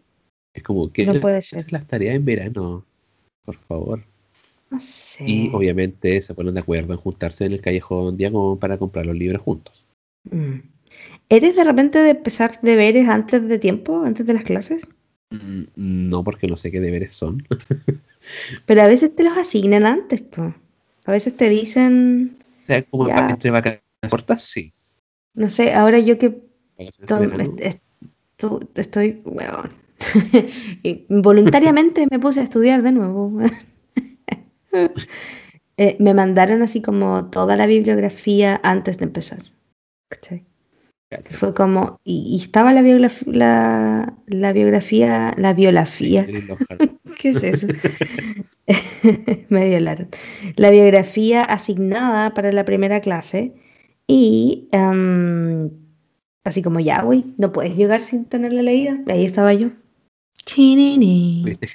Es 0.54 0.62
como 0.62 0.92
que 0.92 1.06
No 1.06 1.20
puede 1.20 1.42
ser. 1.42 1.70
las 1.72 1.86
tareas 1.86 2.14
en 2.16 2.24
verano, 2.24 2.84
por 3.44 3.56
favor. 3.56 4.04
no 4.70 4.80
sé. 4.80 5.24
Y 5.26 5.50
obviamente 5.52 6.20
se 6.22 6.34
ponen 6.34 6.54
de 6.54 6.60
acuerdo 6.60 6.92
en 6.92 6.98
juntarse 6.98 7.44
en 7.44 7.52
el 7.52 7.60
callejón 7.60 8.16
Diagon 8.16 8.58
para 8.58 8.78
comprar 8.78 9.06
los 9.06 9.16
libros 9.16 9.40
juntos. 9.42 9.84
Mm. 10.30 10.60
¿Eres 11.28 11.56
de 11.56 11.64
repente 11.64 11.98
de 11.98 12.10
empezar 12.10 12.60
deberes 12.60 13.08
antes 13.08 13.48
de 13.48 13.58
tiempo, 13.58 14.02
antes 14.02 14.26
de 14.26 14.34
las 14.34 14.42
clases? 14.44 14.86
Mm, 15.30 15.62
No, 16.10 16.22
porque 16.22 16.46
no 16.46 16.56
sé 16.58 16.70
qué 16.70 16.80
deberes 16.80 17.14
son. 17.14 17.46
Pero 18.66 18.82
a 18.82 18.86
veces 18.88 19.14
te 19.14 19.22
los 19.24 19.36
asignan 19.36 19.86
antes, 19.86 20.20
pues. 20.22 20.54
A 21.04 21.10
veces 21.12 21.36
te 21.36 21.48
dicen, 21.48 22.38
O 22.60 22.64
sea, 22.64 22.82
como 22.84 23.08
Ya. 23.08 23.16
pa- 23.16 23.30
entre 23.30 23.50
vacaciones 23.50 23.82
cortas, 24.08 24.42
sí. 24.42 24.72
no 25.34 25.48
sé, 25.48 25.72
ahora 25.74 25.98
yo 25.98 26.18
que 26.18 26.40
estoy, 28.74 29.22
voluntariamente 31.08 32.06
me 32.10 32.18
puse 32.18 32.40
a 32.40 32.42
estudiar 32.44 32.82
de 32.82 32.92
nuevo. 32.92 33.32
Eh, 35.78 35.96
me 35.98 36.12
mandaron 36.12 36.62
así 36.62 36.82
como 36.82 37.30
toda 37.30 37.56
la 37.56 37.66
bibliografía 37.66 38.60
antes 38.62 38.98
de 38.98 39.04
empezar. 39.04 39.42
¿cachai? 40.08 40.44
Fue 41.30 41.54
como, 41.54 42.00
y, 42.04 42.26
y 42.28 42.36
estaba 42.40 42.72
la 42.72 42.82
biografía, 42.82 43.32
la, 43.32 44.14
la 44.26 44.52
biografía, 44.52 45.34
la 45.36 45.52
biografía. 45.52 46.26
¿Qué 47.18 47.28
es 47.30 47.42
eso? 47.42 47.66
Me 49.48 49.68
violaron. 49.68 50.08
La 50.56 50.70
biografía 50.70 51.42
asignada 51.44 52.34
para 52.34 52.52
la 52.52 52.64
primera 52.64 53.00
clase 53.00 53.52
y 54.06 54.68
em, 54.72 55.70
así 56.44 56.62
como 56.62 56.80
ya, 56.80 57.02
güey, 57.02 57.24
no 57.38 57.52
puedes 57.52 57.76
llegar 57.76 58.00
sin 58.00 58.24
tenerla 58.24 58.62
leída. 58.62 59.00
Ahí 59.08 59.24
estaba 59.24 59.52
yo. 59.54 59.70
Chinini. 60.44 61.42
Viste, 61.44 61.68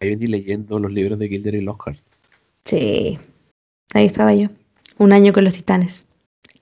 ni 0.00 0.26
leyendo 0.26 0.78
los 0.78 0.92
libros 0.92 1.18
de 1.18 1.28
Gilder 1.28 1.54
y 1.54 1.60
Lockhart. 1.60 1.98
Sí, 2.64 3.18
ahí 3.92 4.06
estaba 4.06 4.34
yo. 4.34 4.48
Un 4.98 5.12
año 5.12 5.32
con 5.32 5.44
los 5.44 5.54
titanes, 5.54 6.06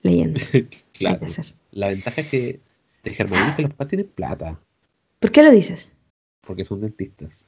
leyendo. 0.01 0.41
Hay 0.53 0.67
Claro. 0.93 1.19
que 1.19 1.25
hacer. 1.25 1.45
La 1.79 1.87
ventaja 1.87 2.19
es 2.19 2.27
que 2.27 2.59
de 3.03 3.11
es 3.11 3.15
que 3.15 3.61
los 3.61 3.71
papás 3.71 3.87
tienen 3.87 4.07
plata, 4.07 4.59
¿Por 5.19 5.31
qué 5.31 5.43
lo 5.43 5.51
dices? 5.51 5.93
porque 6.45 6.65
son 6.65 6.81
dentistas. 6.81 7.47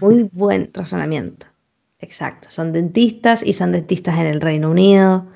Muy 0.00 0.28
buen 0.32 0.70
razonamiento. 0.72 1.46
Exacto, 1.98 2.48
son 2.50 2.72
dentistas 2.72 3.42
y 3.44 3.52
son 3.52 3.72
dentistas 3.72 4.18
en 4.18 4.26
el 4.26 4.40
Reino 4.40 4.70
Unido. 4.70 5.26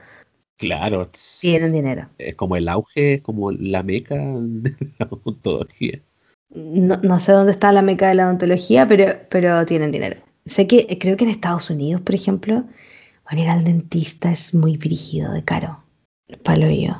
Claro, 0.56 1.10
Tienen 1.40 1.72
dinero. 1.72 2.08
es 2.16 2.34
como 2.36 2.56
el 2.56 2.68
auge, 2.68 3.14
es 3.14 3.22
como 3.22 3.52
la 3.52 3.82
meca 3.82 4.14
de 4.16 4.74
la 4.98 5.06
odontología. 5.10 6.00
No, 6.48 6.96
no 7.02 7.20
sé 7.20 7.32
dónde 7.32 7.52
está 7.52 7.70
la 7.72 7.82
meca 7.82 8.08
de 8.08 8.14
la 8.14 8.26
odontología, 8.26 8.86
pero, 8.88 9.18
pero 9.28 9.66
tienen 9.66 9.92
dinero. 9.92 10.16
Sé 10.46 10.66
que 10.66 10.96
creo 10.98 11.18
que 11.18 11.24
en 11.24 11.30
Estados 11.30 11.68
Unidos, 11.68 12.00
por 12.00 12.14
ejemplo, 12.14 12.64
van 13.26 13.38
a 13.38 13.40
ir 13.42 13.48
al 13.50 13.64
dentista 13.64 14.30
es 14.32 14.54
muy 14.54 14.78
brígido 14.78 15.32
de 15.32 15.44
caro. 15.44 15.82
Palo 16.42 16.70
yo. 16.70 16.94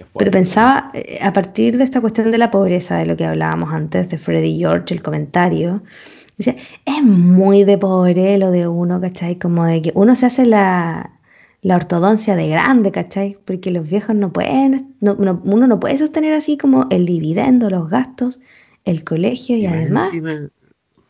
Es 0.00 0.06
Pero 0.16 0.30
pensaba, 0.30 0.90
eh, 0.94 1.18
a 1.22 1.32
partir 1.32 1.76
de 1.78 1.84
esta 1.84 2.00
cuestión 2.00 2.30
de 2.30 2.38
la 2.38 2.50
pobreza, 2.50 2.96
de 2.98 3.06
lo 3.06 3.16
que 3.16 3.24
hablábamos 3.26 3.72
antes, 3.72 4.08
de 4.10 4.18
Freddy 4.18 4.58
George, 4.58 4.94
el 4.94 5.02
comentario, 5.02 5.82
dice, 6.38 6.56
es 6.86 7.02
muy 7.02 7.64
de 7.64 7.78
pobre 7.78 8.38
lo 8.38 8.50
de 8.50 8.66
uno, 8.66 9.00
¿cachai? 9.00 9.38
Como 9.38 9.64
de 9.64 9.82
que 9.82 9.92
uno 9.94 10.16
se 10.16 10.26
hace 10.26 10.46
la, 10.46 11.10
la 11.62 11.76
ortodoncia 11.76 12.34
de 12.36 12.48
grande, 12.48 12.90
¿cachai? 12.92 13.38
Porque 13.44 13.70
los 13.70 13.88
viejos 13.88 14.16
no 14.16 14.32
pueden, 14.32 14.94
no- 15.00 15.14
no- 15.16 15.40
uno 15.44 15.66
no 15.66 15.78
puede 15.80 15.98
sostener 15.98 16.32
así 16.34 16.56
como 16.58 16.86
el 16.90 17.06
dividendo, 17.06 17.70
los 17.70 17.88
gastos, 17.90 18.40
el 18.84 19.04
colegio 19.04 19.56
y 19.56 19.60
Y 19.64 19.68
más 19.68 19.74
además 19.74 20.04
encima, 20.06 20.48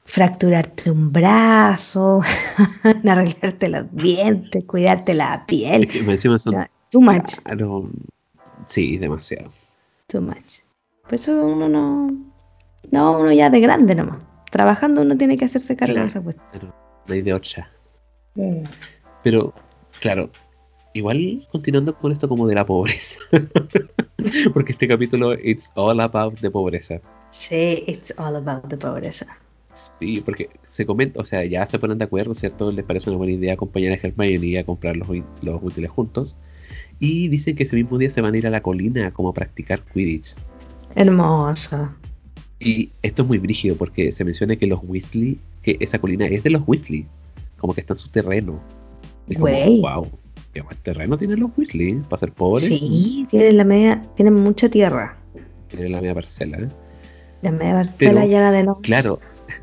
fracturarte 0.04 0.90
un 0.90 1.12
brazo, 1.12 2.20
arreglarte 3.06 3.68
los 3.68 3.86
dientes, 3.94 4.64
cuidarte 4.64 5.14
la 5.14 5.34
es 5.36 5.40
piel. 5.46 5.88
que 5.88 6.02
más 6.02 6.14
encima 6.16 6.38
son 6.38 6.54
Too 6.90 7.00
much. 7.00 7.36
claro, 7.44 7.88
sí, 8.66 8.98
demasiado. 8.98 9.50
Too 10.06 10.20
much. 10.20 10.60
Por 11.04 11.14
eso 11.14 11.32
uno 11.46 11.68
no. 11.68 12.10
No, 12.90 13.18
uno 13.18 13.32
ya 13.32 13.50
de 13.50 13.60
grande 13.60 13.94
nomás. 13.94 14.18
Trabajando 14.50 15.02
uno 15.02 15.16
tiene 15.16 15.36
que 15.36 15.44
hacerse 15.44 15.76
cargo 15.76 15.92
Claro. 15.94 16.04
de 16.06 16.10
esa 16.10 16.20
cuestión. 16.20 16.46
Pero 16.52 16.74
no 17.06 17.14
hay 17.14 17.22
de 17.22 17.34
otra. 17.34 17.70
Pero, 19.22 19.52
claro, 20.00 20.30
igual 20.94 21.46
continuando 21.52 21.94
con 21.96 22.12
esto 22.12 22.28
como 22.28 22.46
de 22.46 22.54
la 22.54 22.64
pobreza. 22.66 23.20
Porque 24.54 24.72
este 24.72 24.88
capítulo, 24.88 25.34
it's 25.34 25.70
all 25.74 26.00
about 26.00 26.38
the 26.40 26.50
pobreza. 26.50 27.00
Sí, 27.30 27.84
it's 27.86 28.12
all 28.16 28.36
about 28.36 28.68
the 28.68 28.76
pobreza. 28.76 29.26
Sí, 29.72 30.20
porque 30.20 30.50
se 30.64 30.84
comenta, 30.84 31.20
o 31.20 31.24
sea, 31.24 31.44
ya 31.44 31.64
se 31.64 31.78
ponen 31.78 31.96
de 31.96 32.04
acuerdo, 32.04 32.34
¿cierto? 32.34 32.72
Les 32.72 32.84
parece 32.84 33.08
una 33.08 33.18
buena 33.18 33.32
idea 33.34 33.54
acompañar 33.54 33.92
a 33.92 34.06
Hermione 34.06 34.58
a 34.58 34.64
comprar 34.66 34.96
los, 34.96 35.08
los 35.42 35.62
útiles 35.62 35.90
juntos. 35.90 36.36
Y 37.00 37.28
dicen 37.28 37.56
que 37.56 37.62
ese 37.62 37.76
mismo 37.76 37.96
día 37.96 38.10
se 38.10 38.20
van 38.20 38.34
a 38.34 38.38
ir 38.38 38.46
a 38.46 38.50
la 38.50 38.60
colina 38.60 39.10
como 39.10 39.30
a 39.30 39.34
practicar 39.34 39.80
Quidditch. 39.92 40.34
Hermoso. 40.94 41.96
Y 42.58 42.90
esto 43.02 43.22
es 43.22 43.28
muy 43.28 43.38
brígido 43.38 43.74
porque 43.76 44.12
se 44.12 44.22
menciona 44.22 44.54
que 44.54 44.66
los 44.66 44.80
Weasley, 44.82 45.38
que 45.62 45.78
esa 45.80 45.98
colina 45.98 46.26
es 46.26 46.42
de 46.42 46.50
los 46.50 46.62
Weasley, 46.66 47.06
como 47.56 47.72
que 47.72 47.80
está 47.80 47.94
en 47.94 47.98
su 47.98 48.10
terreno. 48.10 48.60
Como, 49.34 49.46
wow, 49.80 50.08
qué 50.52 50.60
buen 50.60 50.76
terreno 50.82 51.16
tienen 51.16 51.40
los 51.40 51.50
Weasley 51.56 51.94
para 52.08 52.20
ser 52.20 52.32
pobres. 52.32 52.66
Sí, 52.66 53.26
tienen 53.30 53.56
la 53.56 53.64
media, 53.64 54.02
tienen 54.16 54.34
mucha 54.34 54.68
tierra. 54.68 55.16
Tienen 55.68 55.92
la 55.92 56.00
media 56.00 56.14
parcela. 56.14 56.58
¿eh? 56.58 56.68
La 57.40 57.50
media 57.50 57.74
parcela 57.76 58.20
Pero, 58.20 58.26
llena 58.26 58.52
de 58.52 58.64
no. 58.64 58.78
Claro, 58.82 59.20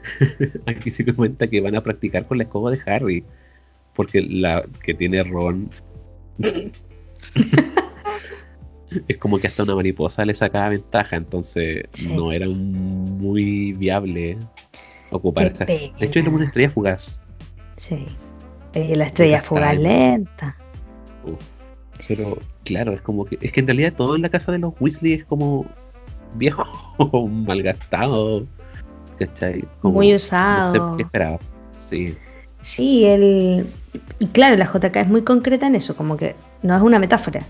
aquí 0.65 0.89
se 0.89 1.05
comenta 1.05 1.47
que 1.47 1.61
van 1.61 1.75
a 1.75 1.83
practicar 1.83 2.25
con 2.25 2.39
la 2.39 2.45
escoba 2.45 2.71
de 2.71 2.79
Harry, 2.87 3.23
porque 3.93 4.23
la 4.23 4.65
que 4.83 4.95
tiene 4.95 5.23
Ron 5.23 5.69
es 9.07 9.17
como 9.17 9.37
que 9.39 9.47
hasta 9.47 9.63
una 9.63 9.75
mariposa 9.75 10.25
le 10.25 10.33
sacaba 10.33 10.69
ventaja, 10.69 11.15
entonces 11.15 11.83
Sí. 11.93 12.13
no 12.13 12.31
era 12.31 12.47
muy 12.47 13.73
viable 13.73 14.37
ocupar 15.11 15.47
esa. 15.47 15.65
De 15.65 15.91
hecho, 15.99 16.19
era 16.19 16.29
una 16.29 16.45
estrella 16.45 16.69
fugaz. 16.69 17.21
Sí. 17.75 18.05
Y 18.73 18.95
la 18.95 19.05
estrella 19.05 19.41
fugaz 19.41 19.75
en- 19.75 19.83
lenta. 19.83 20.55
Uf. 21.25 21.39
Pero 22.07 22.37
claro, 22.63 22.93
es 22.93 23.01
como 23.01 23.25
que 23.25 23.37
es 23.41 23.51
que 23.51 23.59
en 23.59 23.65
realidad 23.67 23.93
todo 23.93 24.15
en 24.15 24.21
la 24.21 24.29
casa 24.29 24.51
de 24.51 24.59
los 24.59 24.73
Weasley 24.79 25.13
es 25.13 25.25
como 25.25 25.65
viejo, 26.35 26.63
malgastado, 27.29 28.45
¿cachai? 29.17 29.65
Como, 29.81 29.95
Muy 29.95 30.11
No 30.11 30.19
sé 30.19 30.25
usado. 30.27 30.95
qué 30.97 31.03
esperabas. 31.03 31.55
Sí, 31.71 32.15
Sí, 32.67 33.05
el... 33.05 33.73
y 34.19 34.25
claro, 34.27 34.57
la 34.57 34.65
JK 34.65 34.95
es 34.97 35.07
muy 35.07 35.21
concreta 35.23 35.67
en 35.67 35.75
eso, 35.75 35.95
como 35.95 36.17
que 36.17 36.35
no 36.63 36.75
es 36.75 36.81
una 36.81 36.99
metáfora. 36.99 37.41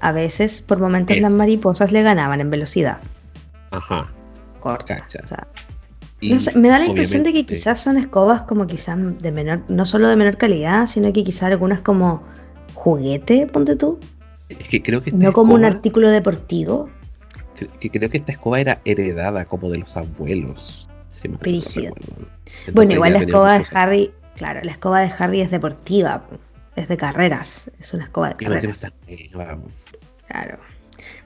A 0.00 0.12
veces, 0.12 0.60
por 0.62 0.78
momentos, 0.78 1.16
Es. 1.16 1.22
las 1.22 1.32
mariposas 1.32 1.90
le 1.92 2.02
ganaban 2.02 2.40
en 2.40 2.50
velocidad 2.50 2.98
ajá. 3.70 4.10
corta. 4.60 5.04
O 5.22 5.26
sea, 5.26 5.46
Y 6.20 6.32
no 6.34 6.40
sé, 6.40 6.56
me 6.56 6.68
da 6.68 6.78
la 6.78 6.86
impresión 6.86 7.22
de 7.24 7.32
que 7.32 7.44
quizás 7.46 7.80
son 7.80 7.96
escobas 7.98 8.42
como 8.42 8.66
quizás 8.66 8.96
de 9.18 9.32
menor, 9.32 9.62
no 9.68 9.84
solo 9.86 10.08
de 10.08 10.16
menor 10.16 10.36
calidad, 10.36 10.86
sino 10.86 11.12
que 11.12 11.24
quizás 11.24 11.44
algunas 11.50 11.80
como 11.80 12.22
juguete, 12.74 13.46
ponte 13.46 13.74
tú, 13.76 13.98
Es 14.48 14.58
que 14.68 14.82
creo 14.82 15.00
que 15.00 15.10
esta 15.10 15.24
no 15.24 15.32
como 15.32 15.54
un 15.54 15.62
escoba- 15.64 15.74
artículo 15.76 16.10
deportivo. 16.10 16.88
que 17.80 17.90
creo 17.90 18.10
que 18.10 18.18
esta 18.18 18.32
escoba 18.32 18.60
era 18.60 18.80
heredada 18.84 19.44
como 19.46 19.70
de 19.70 19.78
los 19.78 19.96
abuelos. 19.96 20.88
Si 21.10 21.28
me. 21.28 21.36
Entonces 21.36 21.92
Bueno, 22.74 22.92
igual 22.92 23.12
la 23.14 23.18
escoba 23.20 23.58
de. 23.58 23.64
Harry, 23.72 24.12
claro, 24.36 24.60
la 24.62 24.72
escoba 24.72 25.00
de 25.00 25.12
Harry 25.18 25.40
es 25.40 25.50
deportiva, 25.50 26.24
es 26.76 26.88
de 26.88 26.96
carreras, 26.96 27.70
es 27.78 27.92
una 27.94 28.04
escoba 28.04 28.28
de 28.30 28.36
Y 28.40 28.44
carreras. 28.46 28.92
Claro. 30.26 30.58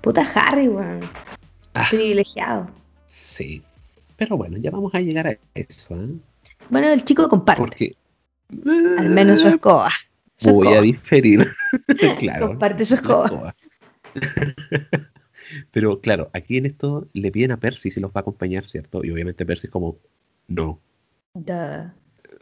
Puta 0.01 0.23
Harry, 0.35 0.69
weón. 0.69 1.01
Ah, 1.75 1.87
Privilegiado. 1.91 2.71
sí. 3.09 3.63
Pero 4.17 4.39
bueno, 4.39 4.57
ya 4.57 4.71
vamos 4.71 4.95
a 4.95 5.01
llegar 5.01 5.27
a 5.27 5.37
eso, 5.55 5.95
¿eh? 5.95 6.09
Bueno, 6.71 6.89
el 6.89 7.05
chico 7.05 7.29
comparte, 7.29 7.61
Porque. 7.61 7.97
al 8.99 9.11
menos 9.11 9.41
su 9.43 9.49
escoba. 9.49 9.91
Su 10.39 10.53
Voy 10.55 10.69
a 10.69 10.71
escoba. 10.71 10.83
diferir. 10.87 11.47
claro. 12.19 12.47
Comparte 12.49 12.85
su 12.87 12.95
la 12.95 13.01
escoba. 13.03 13.57
Pero 15.71 16.01
claro, 16.01 16.31
aquí 16.33 16.57
en 16.57 16.67
esto 16.67 17.09
le 17.13 17.31
piden 17.31 17.53
a 17.53 17.59
Percy 17.59 17.91
si 17.91 18.01
los 18.01 18.11
va 18.11 18.15
a 18.17 18.21
acompañar, 18.21 18.65
¿cierto? 18.65 19.05
Y 19.05 19.11
obviamente 19.11 19.45
Percy 19.47 19.67
es 19.67 19.71
como, 19.71 19.99
no. 20.49 20.81
Duh. 21.35 21.91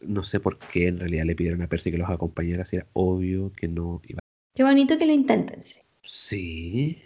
No 0.07 0.23
sé 0.25 0.41
por 0.41 0.59
qué 0.59 0.89
en 0.89 0.99
realidad 1.01 1.25
le 1.27 1.37
pidieron 1.37 1.63
a 1.63 1.69
Percy 1.69 1.91
que 1.91 1.99
los 1.99 2.11
acompañara, 2.11 2.65
si 2.67 2.77
era 2.77 2.87
obvio 2.93 3.53
que 3.53 3.69
no 3.69 4.01
iba. 4.07 4.21
Qué 4.55 4.63
bonito 4.65 4.99
que 4.99 5.07
lo 5.07 5.13
intenten, 5.13 5.63
sí, 5.63 5.81
Sí, 6.03 7.03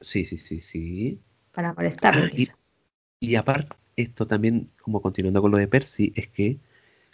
sí, 0.00 0.24
sí, 0.26 0.38
sí, 0.38 0.60
sí. 0.60 1.20
para 1.52 1.72
molestarlo, 1.74 2.22
Ah, 2.24 2.30
y- 2.32 2.46
quizá. 2.46 2.56
Y 3.20 3.36
aparte, 3.36 3.76
esto 3.96 4.26
también, 4.26 4.70
como 4.82 5.02
continuando 5.02 5.42
con 5.42 5.50
lo 5.52 5.58
de 5.58 5.68
Percy, 5.68 6.12
es 6.16 6.28
que 6.28 6.58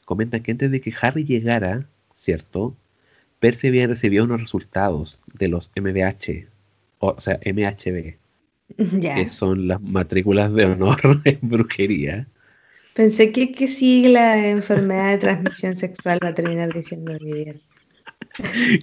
comentan 0.06 0.42
que 0.42 0.52
antes 0.52 0.70
de 0.70 0.80
que 0.80 0.94
Harry 1.02 1.24
llegara, 1.24 1.88
¿cierto? 2.16 2.76
Percy 3.40 3.68
había 3.68 3.86
recibido 3.88 4.24
unos 4.24 4.40
resultados 4.42 5.22
de 5.34 5.48
los 5.48 5.70
MDH, 5.76 6.48
o 7.00 7.20
sea, 7.20 7.38
MHB, 7.42 8.18
que 9.14 9.28
son 9.28 9.68
las 9.68 9.80
matrículas 9.82 10.52
de 10.54 10.66
honor 10.66 11.22
en 11.26 11.40
brujería. 11.42 12.28
Pensé 12.94 13.32
que 13.32 13.52
qué 13.52 13.68
sigla 13.68 14.36
de 14.36 14.50
enfermedad 14.50 15.10
de 15.10 15.18
transmisión 15.18 15.76
sexual 15.76 16.18
va 16.22 16.28
a 16.28 16.34
terminar 16.34 16.72
diciendo 16.74 17.16
Vivian. 17.20 17.60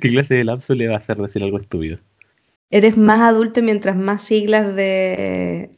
¿Qué 0.02 0.10
clase 0.10 0.36
de 0.36 0.44
lapso 0.44 0.74
le 0.74 0.88
va 0.88 0.96
a 0.96 0.98
hacer 0.98 1.18
decir 1.18 1.44
algo 1.44 1.60
estúpido? 1.60 2.00
Eres 2.72 2.98
más 2.98 3.20
adulto 3.22 3.62
mientras 3.62 3.96
más 3.96 4.24
siglas 4.24 4.76
de, 4.76 5.70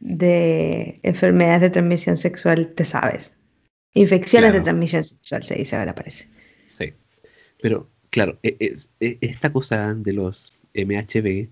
de 0.00 1.00
enfermedades 1.02 1.60
de 1.62 1.70
transmisión 1.70 2.16
sexual 2.16 2.68
te 2.74 2.84
sabes. 2.84 3.36
Infecciones 3.94 4.52
de 4.52 4.60
transmisión 4.60 5.04
sexual 5.04 5.44
se 5.44 5.56
dice 5.56 5.76
ahora 5.76 5.94
parece. 5.94 6.26
Sí. 6.78 6.92
Pero, 7.60 7.88
claro, 8.10 8.38
e- 8.42 8.56
es- 8.60 8.90
e- 9.00 9.18
esta 9.20 9.52
cosa 9.52 9.94
de 9.94 10.12
los 10.12 10.52
MHB 10.74 11.48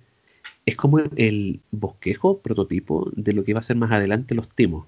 es 0.67 0.77
como 0.77 0.99
el 1.17 1.61
bosquejo 1.71 2.41
prototipo 2.41 3.11
de 3.15 3.33
lo 3.33 3.45
que 3.45 3.55
va 3.55 3.61
a 3.61 3.65
ser 3.65 3.77
más 3.77 3.93
adelante 3.93 4.35
los 4.35 4.49
timos, 4.49 4.87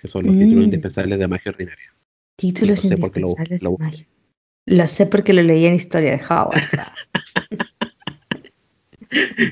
que 0.00 0.08
son 0.08 0.26
los 0.26 0.34
títulos 0.36 0.60
Mm. 0.60 0.64
indispensables 0.64 1.18
de 1.18 1.28
magia 1.28 1.50
ordinaria. 1.52 1.92
Títulos 2.36 2.84
lo- 2.84 2.90
indispensables 2.90 3.62
lo 3.62 3.70
de 3.72 3.76
magia. 3.78 4.06
Lo 4.66 4.88
sé 4.88 5.06
porque 5.06 5.32
lo 5.32 5.42
leí 5.42 5.66
en 5.66 5.74
Historia 5.74 6.12
de 6.16 6.22
Hogwarts. 6.24 6.76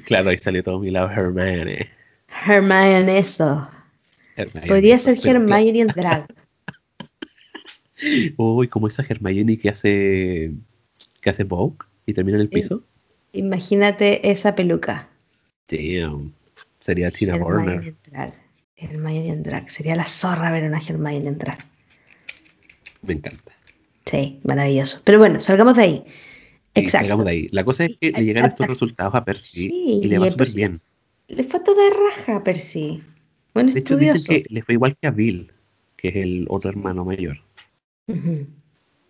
Claro, 0.07 0.31
ahí 0.31 0.39
salió 0.39 0.63
todo 0.63 0.79
mi 0.79 0.91
lado 0.91 1.11
Hermione. 1.11 1.89
Hermione 2.47 3.19
eso. 3.19 3.69
Hermione, 4.37 4.69
Podría 4.69 4.99
ser 4.99 5.19
Hermione 5.25 5.81
en 5.81 5.87
drag. 5.89 6.27
Uy, 8.37 8.69
como 8.69 8.87
esa 8.87 9.03
Hermione 9.03 9.59
que 9.59 9.69
hace 9.69 10.53
que 11.21 11.31
hace 11.31 11.43
Vogue 11.43 11.79
y 12.07 12.13
termina 12.15 12.37
en 12.37 12.43
el 12.43 12.49
piso. 12.49 12.85
Imagínate 13.33 14.31
esa 14.31 14.55
peluca. 14.55 15.09
Damn. 15.69 16.33
Sería 16.79 17.11
Tina 17.11 17.35
Hermione 17.35 17.89
en 17.89 17.97
drag. 18.09 18.35
Hermione 18.79 19.31
en 19.31 19.43
drag. 19.43 19.71
Sería 19.71 19.97
la 19.97 20.07
zorra 20.07 20.51
ver 20.53 20.65
una 20.65 20.79
Hermione 20.79 21.29
en 21.29 21.39
drag. 21.39 21.59
Me 23.03 23.15
encanta. 23.15 23.53
Sí, 24.07 24.41
maravilloso. 24.45 25.01
Pero 25.05 25.19
bueno, 25.19 25.41
salgamos 25.41 25.77
de 25.77 25.83
ahí. 25.83 26.05
Exacto. 26.75 27.03
salgamos 27.03 27.25
de 27.25 27.31
ahí. 27.31 27.49
La 27.53 27.65
cosa 27.65 27.85
es 27.85 27.97
que 27.99 28.13
le 28.13 28.25
llegan 28.25 28.47
estos 28.47 28.67
resultados 28.67 29.15
a 29.15 29.25
Percy 29.25 29.69
Sí, 29.69 30.01
y 30.03 30.09
le 30.09 30.19
va 30.19 30.27
a 30.27 30.31
súper 30.31 30.49
bien. 30.55 30.81
Le 31.29 31.45
fue 31.45 31.61
toda 31.61 31.83
raja, 31.91 32.43
Percy. 32.43 33.03
Buen 33.55 33.71
De 33.71 33.81
hecho, 33.81 33.97
dicen 33.97 34.23
que 34.25 34.45
le 34.49 34.63
fue 34.63 34.75
igual 34.75 34.97
que 34.97 35.09
a 35.09 35.11
Bill, 35.11 35.53
que 35.97 36.09
es 36.09 36.17
el 36.17 36.47
otro 36.49 36.71
hermano 36.71 37.05
mayor. 37.05 37.39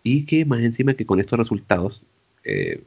Y 0.03 0.25
que 0.25 0.43
más 0.45 0.61
encima 0.61 0.93
que 0.93 1.05
con 1.05 1.19
estos 1.19 1.39
resultados, 1.39 2.03
eh, 2.43 2.81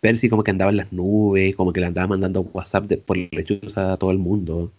Percy 0.00 0.28
como 0.28 0.44
que 0.44 0.50
andaba 0.52 0.70
en 0.70 0.76
las 0.76 0.92
nubes, 0.92 1.56
como 1.56 1.72
que 1.72 1.80
le 1.80 1.86
andaba 1.86 2.06
mandando 2.06 2.42
WhatsApp 2.42 2.86
de, 2.86 2.96
por 2.98 3.16
lechuza 3.16 3.92
a 3.92 3.96
todo 3.96 4.12
el 4.12 4.18
mundo. 4.18 4.72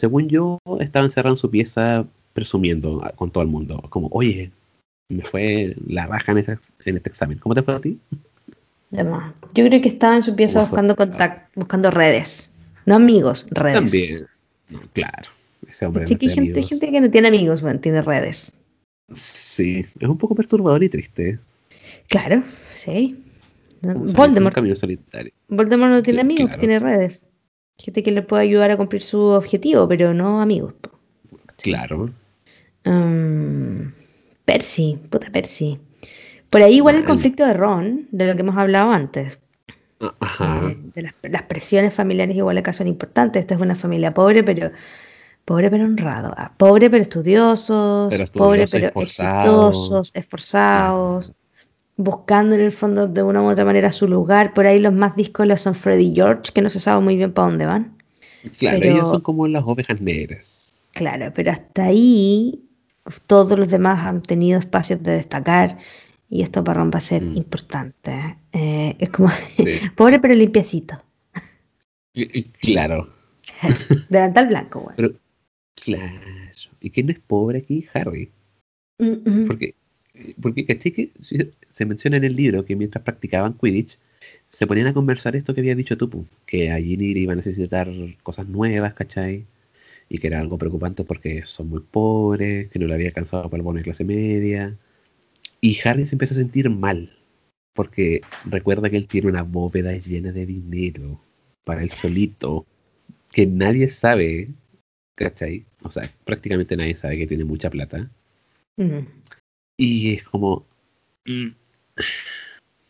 Según 0.00 0.30
yo, 0.30 0.58
estaba 0.80 1.04
encerrado 1.04 1.34
en 1.34 1.38
su 1.38 1.50
pieza 1.50 2.06
presumiendo 2.32 3.02
con 3.16 3.30
todo 3.30 3.42
el 3.42 3.50
mundo. 3.50 3.82
Como, 3.90 4.08
oye, 4.12 4.50
me 5.10 5.22
fue 5.24 5.76
la 5.86 6.06
raja 6.06 6.32
en 6.32 6.38
este, 6.38 6.58
en 6.86 6.96
este 6.96 7.10
examen. 7.10 7.36
¿Cómo 7.36 7.54
te 7.54 7.62
fue 7.62 7.74
a 7.74 7.80
ti? 7.80 7.98
De 8.88 9.04
más. 9.04 9.34
Yo 9.52 9.66
creo 9.66 9.82
que 9.82 9.90
estaba 9.90 10.16
en 10.16 10.22
su 10.22 10.34
pieza 10.34 10.60
buscando 10.62 10.96
contacto, 10.96 11.50
buscando 11.54 11.90
redes. 11.90 12.56
No 12.86 12.94
amigos, 12.94 13.46
redes. 13.50 13.74
También. 13.74 14.26
No, 14.70 14.80
claro. 14.94 15.30
Ese 15.68 15.84
hombre 15.84 16.04
no 16.04 16.06
que 16.08 16.14
hay 16.14 16.18
tiene 16.18 16.34
gente, 16.34 16.50
amigos. 16.52 16.68
gente 16.70 16.90
que 16.90 17.00
no 17.02 17.10
tiene 17.10 17.28
amigos, 17.28 17.60
bueno, 17.60 17.78
tiene 17.80 18.00
redes. 18.00 18.54
Sí, 19.12 19.84
es 19.98 20.08
un 20.08 20.16
poco 20.16 20.34
perturbador 20.34 20.82
y 20.82 20.88
triste. 20.88 21.38
Claro, 22.08 22.42
sí. 22.74 23.22
Voldemort, 23.82 24.56
solitario. 24.76 25.32
Voldemort 25.48 25.92
no 25.92 26.02
tiene 26.02 26.20
Sí, 26.20 26.24
amigos, 26.24 26.46
claro. 26.46 26.58
tiene 26.60 26.78
redes. 26.78 27.26
Gente 27.80 28.02
que 28.02 28.12
le 28.12 28.22
puede 28.22 28.42
ayudar 28.42 28.70
a 28.70 28.76
cumplir 28.76 29.02
su 29.02 29.18
objetivo, 29.18 29.88
pero 29.88 30.12
no 30.12 30.40
amigos. 30.42 30.74
Claro. 31.56 32.10
Percy, 34.44 34.98
puta 35.08 35.28
Percy. 35.32 35.78
Por 36.50 36.62
ahí 36.62 36.74
igual 36.76 36.96
el 36.96 37.04
conflicto 37.04 37.44
de 37.46 37.52
Ron, 37.54 38.06
de 38.10 38.26
lo 38.26 38.34
que 38.34 38.40
hemos 38.40 38.56
hablado 38.56 38.90
antes. 38.90 39.38
Ah, 40.00 40.14
Ajá. 40.20 40.60
Eh, 40.68 40.76
de 40.94 41.02
las, 41.02 41.14
las 41.22 41.42
presiones 41.42 41.94
familiares 41.94 42.36
igual 42.36 42.58
acá 42.58 42.72
son 42.72 42.88
importantes. 42.88 43.40
Esta 43.40 43.54
es 43.54 43.60
una 43.60 43.76
familia 43.76 44.12
pobre, 44.12 44.42
pero 44.42 44.70
pobre 45.44 45.70
pero 45.70 45.84
honrado. 45.84 46.34
Ah, 46.36 46.52
pobre 46.56 46.90
pero 46.90 47.02
estudiosos, 47.02 48.10
Pero 48.10 48.26
pobre 48.32 48.64
pero 48.70 48.88
esforzados. 48.88 49.74
exitosos, 49.76 50.10
esforzados, 50.14 51.32
buscando 52.02 52.54
en 52.54 52.60
el 52.62 52.72
fondo 52.72 53.06
de 53.08 53.22
una 53.22 53.42
u 53.42 53.46
otra 53.50 53.64
manera 53.64 53.90
su 53.92 54.08
lugar. 54.08 54.54
Por 54.54 54.66
ahí 54.66 54.78
los 54.80 54.92
más 54.92 55.14
díscolos 55.16 55.60
son 55.60 55.74
Freddy 55.74 56.08
y 56.08 56.14
George, 56.14 56.52
que 56.52 56.62
no 56.62 56.70
se 56.70 56.80
sabe 56.80 57.00
muy 57.02 57.16
bien 57.16 57.32
para 57.32 57.48
dónde 57.48 57.66
van. 57.66 57.96
Claro, 58.58 58.78
pero- 58.80 58.94
ellos 58.94 59.10
son 59.10 59.20
como 59.20 59.46
las 59.46 59.64
ovejas 59.66 60.00
negras. 60.00 60.74
Claro, 60.92 61.32
pero 61.34 61.52
hasta 61.52 61.84
ahí 61.84 62.64
todos 63.26 63.58
los 63.58 63.68
demás 63.68 64.04
han 64.06 64.22
tenido 64.22 64.58
espacios 64.58 65.02
de 65.02 65.12
destacar 65.12 65.78
y 66.28 66.42
esto 66.42 66.62
para 66.64 66.80
Ron 66.80 66.90
va 66.92 66.98
a 66.98 67.00
ser 67.00 67.22
Mm. 67.24 67.36
importante. 67.36 68.36
Eh, 68.52 68.96
es 68.98 69.10
como 69.10 69.28
Sí. 69.30 69.64
pobre 69.96 70.18
pero 70.20 70.34
limpiecito. 70.34 70.94
Claro, 72.60 73.08
Delantal 74.08 74.46
blanco, 74.48 74.80
bueno. 74.80 74.94
pero 74.96 75.12
claro. 75.76 76.20
¿Y 76.80 76.90
quién 76.90 77.10
es 77.10 77.18
pobre 77.20 77.58
aquí? 77.58 77.86
Harry. 77.94 78.30
Mm, 78.98 79.28
mm. 79.42 79.46
Porque, 79.46 79.74
porque 80.40 80.66
caché 80.66 80.92
que 80.92 81.10
se, 81.20 81.86
menciona 81.86 82.16
en 82.16 82.24
el 82.24 82.36
libro 82.36 82.64
que 82.64 82.76
mientras 82.76 83.04
practicaban 83.04 83.54
Quidditch, 83.54 83.98
se 84.50 84.66
ponían 84.66 84.88
a 84.88 84.94
conversar 84.94 85.36
esto 85.36 85.54
que 85.54 85.60
había 85.60 85.74
dicho 85.74 85.96
tú, 85.96 86.10
pu, 86.10 86.26
que 86.46 86.70
allí 86.70 86.94
iba 87.18 87.32
a 87.32 87.36
necesitar 87.36 87.88
cosas 88.22 88.48
nuevas, 88.48 88.94
¿cachai? 88.94 89.46
Y 90.08 90.18
que 90.18 90.26
era 90.26 90.40
algo 90.40 90.58
preocupante 90.58 91.04
porque 91.04 91.44
son 91.46 91.68
muy 91.68 91.80
pobres, 91.80 92.68
que 92.70 92.78
no 92.78 92.86
le 92.86 92.94
había 92.94 93.08
alcanzado 93.08 93.44
para 93.48 93.60
el 93.60 93.64
bono 93.64 93.78
de 93.78 93.84
clase 93.84 94.04
media. 94.04 94.76
Y 95.60 95.78
Harry 95.84 96.06
se 96.06 96.14
empieza 96.16 96.34
a 96.34 96.38
sentir 96.38 96.68
mal, 96.70 97.16
porque 97.74 98.22
recuerda 98.44 98.90
que 98.90 98.96
él 98.96 99.06
tiene 99.06 99.28
una 99.28 99.42
bóveda 99.42 99.96
llena 99.96 100.32
de 100.32 100.46
dinero 100.46 101.20
para 101.64 101.82
él 101.82 101.90
solito, 101.90 102.66
que 103.32 103.46
nadie 103.46 103.88
sabe, 103.88 104.48
¿cachai? 105.14 105.64
O 105.82 105.90
sea, 105.90 106.12
prácticamente 106.24 106.76
nadie 106.76 106.96
sabe 106.96 107.18
que 107.18 107.26
tiene 107.26 107.44
mucha 107.44 107.70
plata. 107.70 108.10
Y 109.80 110.12
es 110.12 110.24
como... 110.24 110.66
mm, 111.24 111.48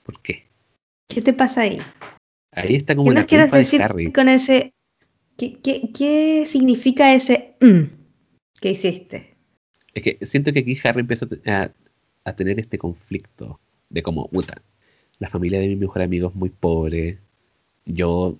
¿Por 0.02 0.20
qué? 0.22 0.46
¿Qué 1.08 1.22
te 1.22 1.32
pasa 1.32 1.60
ahí? 1.60 1.78
Ahí 2.50 2.74
está 2.74 2.96
como 2.96 3.10
¿Qué 3.10 3.14
la 3.14 3.20
nos 3.20 3.30
culpa 3.30 3.56
de 3.56 3.58
decir 3.58 3.82
Harry. 3.82 4.12
con 4.12 4.28
ese... 4.28 4.72
¿Qué, 5.36 5.60
qué, 5.60 5.90
qué 5.96 6.42
significa 6.46 7.14
ese 7.14 7.54
mm 7.60 7.84
que 8.60 8.70
hiciste? 8.72 9.36
Es 9.94 10.02
que 10.02 10.26
siento 10.26 10.52
que 10.52 10.58
aquí 10.58 10.76
Harry 10.82 11.00
empieza 11.00 11.28
a 12.24 12.32
tener 12.34 12.58
este 12.58 12.76
conflicto 12.76 13.60
de 13.88 14.02
como, 14.02 14.28
puta, 14.28 14.60
la 15.20 15.30
familia 15.30 15.60
de 15.60 15.68
mi 15.68 15.76
mejor 15.76 16.02
amigo 16.02 16.30
es 16.30 16.34
muy 16.34 16.50
pobre, 16.50 17.20
yo 17.86 18.36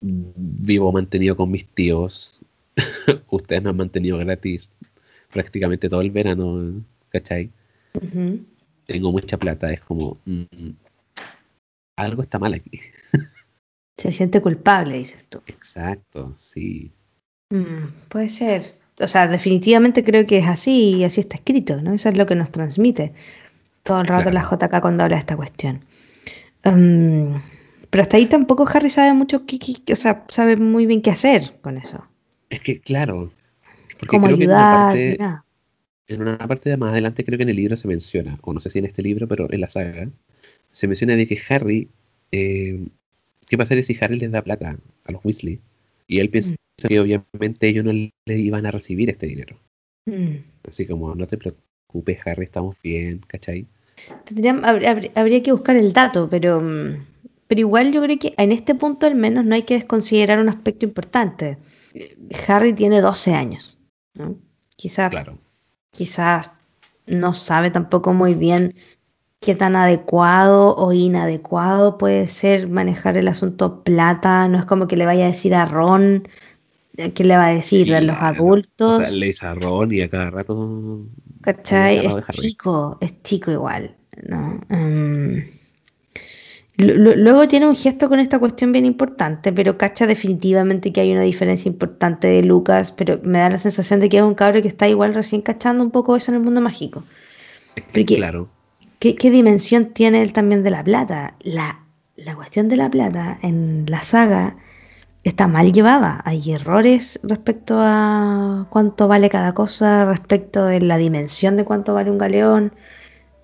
vivo 0.00 0.90
mantenido 0.90 1.36
con 1.36 1.50
mis 1.50 1.66
tíos, 1.66 2.40
ustedes 3.30 3.62
me 3.62 3.68
han 3.70 3.76
mantenido 3.76 4.16
gratis 4.16 4.70
prácticamente 5.30 5.90
todo 5.90 6.00
el 6.00 6.10
verano, 6.10 6.82
¿cachai? 7.10 7.50
Tengo 8.86 9.12
mucha 9.12 9.38
plata, 9.38 9.72
es 9.72 9.80
como, 9.80 10.18
mm, 10.26 10.42
algo 11.96 12.22
está 12.22 12.38
mal 12.38 12.54
aquí. 12.54 12.80
Se 13.96 14.10
siente 14.12 14.42
culpable, 14.42 14.98
dices 14.98 15.24
tú. 15.28 15.40
Exacto, 15.46 16.34
sí. 16.36 16.90
Mm, 17.50 17.86
puede 18.08 18.28
ser. 18.28 18.62
O 19.00 19.06
sea, 19.08 19.28
definitivamente 19.28 20.04
creo 20.04 20.26
que 20.26 20.38
es 20.38 20.46
así 20.48 20.96
y 20.96 21.04
así 21.04 21.20
está 21.20 21.36
escrito, 21.36 21.80
¿no? 21.80 21.94
Eso 21.94 22.08
es 22.08 22.16
lo 22.16 22.26
que 22.26 22.34
nos 22.34 22.50
transmite 22.50 23.12
todo 23.82 24.00
el 24.00 24.06
rato 24.06 24.30
Claro. 24.30 24.34
la 24.34 24.42
JK 24.68 24.80
cuando 24.80 25.04
habla 25.04 25.16
de 25.16 25.20
esta 25.20 25.36
cuestión. 25.36 25.84
Mm, 26.64 27.36
pero 27.90 28.02
hasta 28.02 28.16
ahí 28.16 28.26
tampoco 28.26 28.66
Harry 28.68 28.90
sabe 28.90 29.12
mucho, 29.14 29.46
qué, 29.46 29.58
qué- 29.58 29.92
o 29.92 29.96
sea, 29.96 30.24
sabe 30.28 30.56
muy 30.56 30.86
bien 30.86 31.02
qué 31.02 31.10
hacer 31.10 31.54
con 31.60 31.76
eso. 31.78 32.04
Es 32.50 32.60
que, 32.60 32.80
claro, 32.80 33.32
porque 33.98 34.08
Cómo 34.08 34.26
creo 34.26 34.38
que 34.38 34.44
en 34.44 34.50
una 34.50 34.58
ayudar, 34.62 34.86
parte- 34.86 35.16
nada. 35.18 35.43
En 36.08 36.20
una 36.22 36.38
parte 36.38 36.68
de 36.70 36.76
más 36.76 36.92
adelante 36.92 37.24
creo 37.24 37.38
que 37.38 37.44
en 37.44 37.48
el 37.50 37.56
libro 37.56 37.76
se 37.76 37.88
menciona, 37.88 38.38
o 38.42 38.52
no 38.52 38.60
sé 38.60 38.70
si 38.70 38.78
en 38.78 38.84
este 38.84 39.02
libro, 39.02 39.26
pero 39.26 39.50
en 39.50 39.60
la 39.60 39.68
saga, 39.68 40.10
se 40.70 40.86
menciona 40.86 41.16
de 41.16 41.26
que 41.26 41.38
Harry, 41.48 41.88
eh, 42.32 42.86
¿qué 43.48 43.56
pasaría 43.56 43.82
si 43.82 43.96
Harry 44.00 44.18
les 44.18 44.30
da 44.30 44.42
plata 44.42 44.76
a 45.04 45.12
los 45.12 45.24
Weasley? 45.24 45.60
Y 46.06 46.20
él 46.20 46.30
piensa 46.30 46.54
que 46.88 47.00
obviamente 47.00 47.68
ellos 47.68 47.84
no 47.84 47.92
le 47.92 48.38
iban 48.38 48.66
a 48.66 48.70
recibir 48.70 49.08
este 49.08 49.26
dinero. 49.26 49.58
Mm. 50.06 50.36
Así 50.68 50.86
como, 50.86 51.14
no 51.14 51.26
te 51.26 51.38
preocupes 51.38 52.18
Harry, 52.26 52.44
estamos 52.44 52.76
bien, 52.82 53.20
¿cachai? 53.26 53.66
Habría, 54.62 55.10
habría- 55.14 55.42
que 55.42 55.52
buscar 55.52 55.76
el 55.76 55.92
dato, 55.92 56.28
pero, 56.28 56.60
mm, 56.60 57.06
pero 57.48 57.60
igual 57.60 57.92
yo 57.92 58.02
creo 58.02 58.18
que 58.18 58.34
en 58.36 58.52
este 58.52 58.74
punto 58.74 59.06
al 59.06 59.14
menos 59.14 59.44
no 59.44 59.54
hay 59.54 59.62
que 59.62 59.74
desconsiderar 59.74 60.38
un 60.40 60.48
aspecto 60.48 60.84
importante. 60.84 61.56
Harry 62.48 62.72
tiene 62.74 63.00
12 63.00 63.32
años, 63.32 63.78
¿no? 64.14 64.36
Quizás 64.76 65.10
Claro. 65.10 65.38
Quizás 65.94 66.50
no 67.06 67.34
sabe 67.34 67.70
tampoco 67.70 68.12
muy 68.12 68.34
bien 68.34 68.74
qué 69.40 69.54
tan 69.54 69.76
adecuado 69.76 70.74
o 70.76 70.92
inadecuado 70.92 71.98
puede 71.98 72.28
ser 72.28 72.68
manejar 72.68 73.16
el 73.16 73.28
asunto 73.28 73.82
plata. 73.82 74.48
No 74.48 74.58
es 74.58 74.64
como 74.64 74.86
que 74.88 74.96
le 74.96 75.06
vaya 75.06 75.24
a 75.24 75.28
decir 75.28 75.54
a 75.54 75.66
Ron, 75.66 76.28
eh, 76.96 77.12
¿qué 77.12 77.24
le 77.24 77.36
va 77.36 77.46
a 77.46 77.54
decir 77.54 77.94
a 77.94 78.00
los 78.00 78.16
adultos? 78.18 78.98
O 78.98 79.04
sea, 79.04 79.10
le 79.10 79.26
dice 79.26 79.46
a 79.46 79.54
Ron 79.54 79.92
y 79.92 80.00
a 80.00 80.08
cada 80.08 80.30
rato. 80.30 81.06
¿Cachai? 81.42 82.06
Es 82.06 82.16
chico, 82.30 82.96
es 83.00 83.22
chico 83.22 83.50
igual. 83.50 83.94
¿no? 84.22 84.60
Em, 84.70 85.44
luego 86.76 87.46
tiene 87.46 87.68
un 87.68 87.76
gesto 87.76 88.08
con 88.08 88.18
esta 88.18 88.38
cuestión 88.38 88.72
bien 88.72 88.84
importante, 88.84 89.52
pero 89.52 89.78
cacha 89.78 90.06
definitivamente 90.06 90.92
que 90.92 91.00
hay 91.00 91.12
una 91.12 91.22
diferencia 91.22 91.68
importante 91.68 92.26
de 92.26 92.42
Lucas, 92.42 92.90
pero 92.90 93.20
me 93.22 93.38
da 93.38 93.50
la 93.50 93.58
sensación 93.58 94.00
de 94.00 94.08
que 94.08 94.18
es 94.18 94.22
un 94.22 94.34
cabro 94.34 94.60
que 94.60 94.68
está 94.68 94.88
igual 94.88 95.14
recién 95.14 95.42
cachando 95.42 95.84
un 95.84 95.90
poco 95.90 96.16
eso 96.16 96.30
en 96.32 96.36
el 96.36 96.42
mundo 96.42 96.60
mágico. 96.60 97.04
claro. 98.06 98.48
¿qué, 98.98 99.30
dimensión 99.30 99.86
tiene 99.86 100.22
él 100.22 100.32
también 100.32 100.62
de 100.62 100.70
la 100.70 100.82
plata? 100.82 101.34
La, 101.40 101.80
la 102.16 102.34
cuestión 102.34 102.68
de 102.68 102.76
la 102.76 102.90
plata 102.90 103.38
en 103.42 103.84
la 103.88 104.02
saga 104.02 104.56
está 105.24 105.46
mal 105.46 105.72
llevada. 105.72 106.22
Hay 106.24 106.52
errores 106.52 107.20
respecto 107.22 107.78
a 107.80 108.66
cuánto 108.70 109.08
vale 109.08 109.28
cada 109.30 109.54
cosa, 109.54 110.06
respecto 110.06 110.66
de 110.66 110.80
la 110.80 110.96
dimensión 110.96 111.56
de 111.56 111.64
cuánto 111.64 111.94
vale 111.94 112.10
un 112.10 112.18
galeón. 112.18 112.72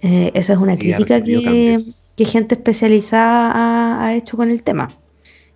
Eh, 0.02 0.30
eso 0.34 0.52
es 0.52 0.60
una 0.60 0.76
crítica 0.76 1.22
que, 1.22 1.78
gente 2.24 2.54
especializada 2.54 4.04
ha, 4.04 4.14
hecho 4.14 4.36
con 4.36 4.50
el 4.50 4.62
tema. 4.62 4.88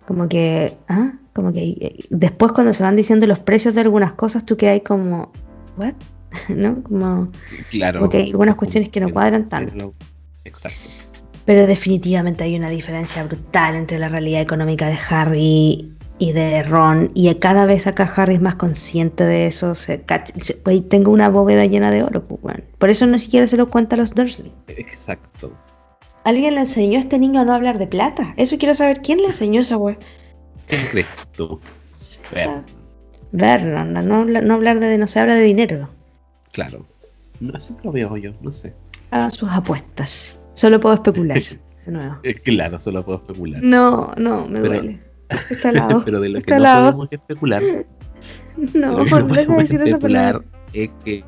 Como 0.07 0.27
que, 0.27 0.77
¿ah? 0.87 1.13
como 1.33 1.51
que 1.51 1.61
eh, 1.63 2.05
después 2.09 2.51
cuando 2.51 2.73
se 2.73 2.83
van 2.83 2.95
diciendo 2.95 3.27
los 3.27 3.39
precios 3.39 3.75
de 3.75 3.81
algunas 3.81 4.13
cosas, 4.13 4.45
tú 4.45 4.57
quedas 4.57 4.81
como, 4.85 5.31
¿what? 5.77 5.93
¿No? 6.49 6.83
Como, 6.83 7.31
claro. 7.69 8.01
Porque 8.01 8.17
hay 8.17 8.31
algunas 8.31 8.55
cuestiones 8.55 8.89
que 8.89 8.99
no 8.99 9.11
cuadran 9.11 9.49
tanto. 9.49 9.93
Exacto. 10.43 10.79
Pero 11.45 11.67
definitivamente 11.67 12.43
hay 12.43 12.55
una 12.55 12.69
diferencia 12.69 13.23
brutal 13.23 13.75
entre 13.75 13.99
la 13.99 14.09
realidad 14.09 14.41
económica 14.41 14.87
de 14.87 14.97
Harry 15.09 15.95
y 16.17 16.31
de 16.31 16.63
Ron. 16.63 17.11
Y 17.13 17.33
cada 17.35 17.65
vez 17.65 17.87
acá 17.87 18.11
Harry 18.15 18.35
es 18.35 18.41
más 18.41 18.55
consciente 18.55 19.23
de 19.23 19.47
eso. 19.47 19.73
tengo 20.89 21.11
una 21.11 21.29
bóveda 21.29 21.65
llena 21.65 21.91
de 21.91 22.03
oro. 22.03 22.23
Pues, 22.25 22.63
Por 22.77 22.89
eso 22.89 23.05
no 23.05 23.19
siquiera 23.19 23.47
se 23.47 23.57
lo 23.57 23.69
cuenta 23.69 23.95
a 23.95 23.99
los 23.99 24.13
Dursley. 24.13 24.51
Exacto. 24.67 25.51
¿Alguien 26.25 26.55
le 26.55 26.61
enseñó 26.61 26.97
a 26.97 27.01
este 27.01 27.19
niño 27.19 27.41
a 27.41 27.45
no 27.45 27.53
hablar 27.53 27.77
de 27.77 27.85
plata? 27.85 28.33
Eso 28.35 28.57
quiero 28.57 28.73
saber. 28.73 29.01
¿Quién 29.03 29.19
le 29.19 29.27
enseñó 29.27 29.61
esa 29.61 29.77
wea? 29.77 29.95
¿Quién 30.67 30.81
crees 30.87 31.05
tú? 31.37 31.59
Vernon. 33.31 33.93
No, 33.93 34.25
no, 34.25 34.53
hablar 34.55 34.79
de... 34.79 34.97
No 34.97 35.05
se 35.05 35.19
habla 35.19 35.35
de 35.35 35.43
dinero. 35.43 35.87
Claro. 36.51 36.83
No, 37.39 37.53
así 37.55 37.75
lo 37.83 37.91
veo 37.91 38.17
yo. 38.17 38.31
No 38.41 38.51
sé. 38.51 38.73
Hagan 39.11 39.29
sus 39.29 39.51
apuestas. 39.51 40.39
Solo 40.55 40.79
puedo 40.79 40.95
especular. 40.95 41.39
de 41.85 41.91
nuevo. 41.91 42.17
Claro, 42.43 42.79
solo 42.79 43.03
puedo 43.03 43.19
especular. 43.19 43.61
No, 43.61 44.11
no, 44.17 44.47
me 44.47 44.61
duele. 44.61 44.99
Está 45.51 45.69
al 45.69 45.75
lado. 45.75 46.01
Pero 46.05 46.21
de 46.21 46.29
lo 46.29 46.41
que 46.41 46.55
no 46.55 46.63
podemos 46.63 47.07
especular. 47.11 47.61
No, 48.73 49.03
no 49.03 49.57
decir 49.57 49.81
esa 49.83 49.99
palabra. 49.99 50.41
Es 50.71 50.89
que 51.03 51.25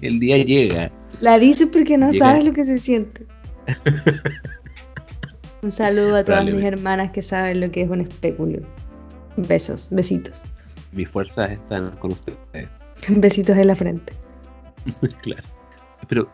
el 0.00 0.20
día 0.20 0.38
llega. 0.38 0.92
La 1.20 1.40
dice 1.40 1.66
porque 1.66 1.98
no 1.98 2.12
sabes 2.12 2.44
lo 2.44 2.52
que 2.52 2.64
se 2.64 2.78
siente. 2.78 3.26
un 5.62 5.72
saludo 5.72 6.16
a 6.16 6.24
todas 6.24 6.44
mis 6.44 6.64
hermanas 6.64 7.12
que 7.12 7.22
saben 7.22 7.60
lo 7.60 7.70
que 7.70 7.82
es 7.82 7.90
un 7.90 8.00
espéculo. 8.00 8.60
Besos, 9.36 9.88
besitos. 9.90 10.42
Mis 10.92 11.08
fuerzas 11.08 11.50
están 11.50 11.92
con 11.98 12.12
ustedes. 12.12 12.68
Besitos 13.08 13.56
en 13.56 13.66
la 13.68 13.76
frente. 13.76 14.12
claro. 15.22 15.42
Pero 16.08 16.28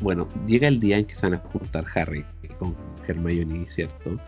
bueno, 0.00 0.28
llega 0.46 0.68
el 0.68 0.80
día 0.80 0.98
en 0.98 1.04
que 1.04 1.14
se 1.14 1.26
van 1.26 1.34
a 1.34 1.38
juntar 1.38 1.84
Harry 1.94 2.24
con 2.58 2.74
Hermione, 3.06 3.68
¿cierto? 3.68 4.18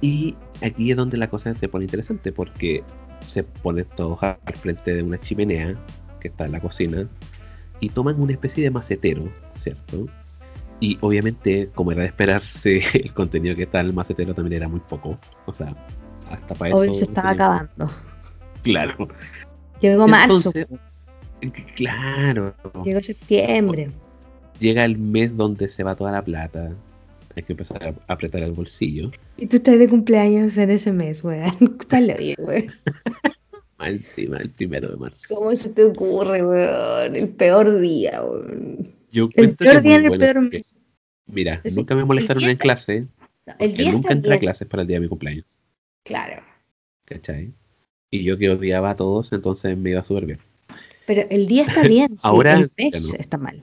Y 0.00 0.36
aquí 0.62 0.90
es 0.90 0.96
donde 0.96 1.16
la 1.16 1.28
cosa 1.28 1.54
se 1.54 1.68
pone 1.68 1.84
interesante 1.84 2.32
porque 2.32 2.82
se 3.20 3.42
ponen 3.42 3.86
todos 3.96 4.22
al 4.22 4.56
frente 4.56 4.94
de 4.94 5.02
una 5.02 5.18
chimenea 5.18 5.74
que 6.20 6.28
está 6.28 6.44
en 6.44 6.52
la 6.52 6.60
cocina 6.60 7.08
y 7.80 7.88
toman 7.88 8.20
una 8.20 8.32
especie 8.32 8.64
de 8.64 8.70
macetero, 8.70 9.32
¿cierto? 9.58 10.06
Y 10.80 10.98
obviamente, 11.00 11.70
como 11.74 11.92
era 11.92 12.02
de 12.02 12.08
esperarse, 12.08 12.82
el 12.94 13.12
contenido 13.12 13.54
que 13.54 13.62
está 13.62 13.80
en 13.80 13.86
el 13.86 13.92
macetero 13.92 14.34
también 14.34 14.62
era 14.62 14.68
muy 14.68 14.80
poco. 14.80 15.18
O 15.46 15.52
sea, 15.52 15.74
hasta 16.30 16.54
para 16.54 16.74
Hoy 16.74 16.94
se 16.94 17.04
estaba 17.04 17.30
acabando. 17.30 17.90
Claro. 18.62 19.06
Llegó 19.80 20.08
marzo. 20.08 20.50
Claro. 21.76 22.52
Llegó 22.84 23.00
septiembre. 23.00 23.90
Llega 24.58 24.84
el 24.84 24.98
mes 24.98 25.36
donde 25.36 25.68
se 25.68 25.84
va 25.84 25.94
toda 25.94 26.10
la 26.10 26.24
plata 26.24 26.72
hay 27.36 27.42
que 27.42 27.52
empezar 27.52 27.94
a 28.08 28.12
apretar 28.12 28.42
el 28.42 28.52
bolsillo. 28.52 29.10
Y 29.36 29.46
tú 29.46 29.56
estás 29.56 29.78
de 29.78 29.88
cumpleaños 29.88 30.56
en 30.56 30.70
ese 30.70 30.92
mes, 30.92 31.22
weón. 31.22 31.52
Está 31.80 32.00
bien, 32.00 32.36
weón. 32.38 32.72
Encima, 33.78 34.38
el 34.38 34.50
primero 34.50 34.88
de 34.88 34.96
marzo. 34.96 35.34
¿Cómo 35.34 35.54
se 35.54 35.68
te 35.68 35.84
ocurre, 35.84 36.44
weón? 36.44 37.14
El 37.14 37.28
peor 37.28 37.78
día, 37.78 38.22
weón. 38.22 38.95
Yo 39.10 39.28
el 39.34 39.54
peor 39.54 39.82
día 39.82 39.96
el 39.96 40.18
peor 40.18 40.40
mes. 40.40 40.76
Mira, 41.26 41.60
nunca 41.74 41.94
me 41.94 42.04
molestaron 42.04 42.44
en 42.44 42.56
clase. 42.56 43.06
el 43.58 43.74
día 43.74 43.92
nunca 43.92 44.12
entré 44.12 44.34
a 44.34 44.38
clases 44.38 44.68
para 44.68 44.82
el 44.82 44.88
día 44.88 44.96
de 44.96 45.00
mi 45.00 45.08
cumpleaños. 45.08 45.58
Claro. 46.04 46.42
¿Cachai? 47.04 47.52
Y 48.10 48.22
yo 48.22 48.38
que 48.38 48.50
odiaba 48.50 48.90
a 48.90 48.96
todos, 48.96 49.32
entonces 49.32 49.76
me 49.76 49.90
iba 49.90 50.04
súper 50.04 50.26
bien. 50.26 50.38
Pero 51.06 51.26
el 51.30 51.46
día 51.46 51.64
está 51.64 51.82
bien, 51.88 52.16
Ahora, 52.22 52.54
el 52.54 52.70
mes 52.76 53.14
está 53.14 53.36
mal. 53.36 53.62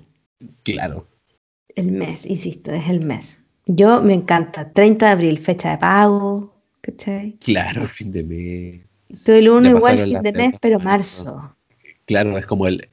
Claro. 0.64 1.08
El 1.76 1.92
mes, 1.92 2.26
insisto, 2.26 2.72
es 2.72 2.88
el 2.90 3.06
mes. 3.06 3.42
Yo 3.66 4.02
me 4.02 4.14
encanta. 4.14 4.72
30 4.72 5.06
de 5.06 5.12
abril, 5.12 5.40
fecha 5.40 5.72
de 5.72 5.78
pago. 5.78 6.54
¿Cachai? 6.82 7.38
Claro, 7.40 7.88
fin 7.88 8.12
de 8.12 8.24
mes. 8.24 8.82
Todo 9.26 9.36
el 9.36 9.50
uno 9.50 9.70
igual 9.70 10.00
fin 10.00 10.22
de 10.22 10.34
mes, 10.34 10.56
pero 10.62 10.80
marzo. 10.80 11.56
Claro, 12.06 12.38
es 12.38 12.46
como 12.46 12.68
el, 12.68 12.90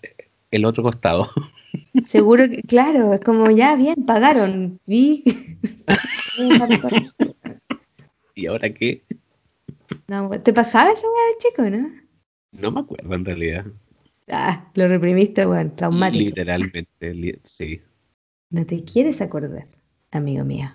el 0.50 0.64
otro 0.64 0.82
costado. 0.82 1.28
Seguro 2.04 2.48
que, 2.48 2.62
claro, 2.62 3.14
es 3.14 3.20
como 3.20 3.50
ya, 3.50 3.76
bien, 3.76 4.06
pagaron. 4.06 4.80
¿Y, 4.86 5.22
¿Y 8.34 8.46
ahora 8.46 8.72
qué? 8.72 9.02
No, 10.08 10.30
¿Te 10.40 10.52
pasaba 10.52 10.90
esa 10.90 11.06
weá 11.06 11.28
de 11.28 11.38
chico, 11.38 11.70
no? 11.70 11.88
No 12.52 12.72
me 12.72 12.80
acuerdo 12.80 13.14
en 13.14 13.24
realidad. 13.24 13.66
Ah, 14.28 14.68
lo 14.74 14.88
reprimiste, 14.88 15.44
bueno, 15.44 15.70
traumático. 15.72 16.24
Literalmente, 16.24 17.40
sí. 17.44 17.80
No 18.50 18.66
te 18.66 18.84
quieres 18.84 19.20
acordar 19.20 19.66
amigo 20.10 20.44
mío. 20.44 20.72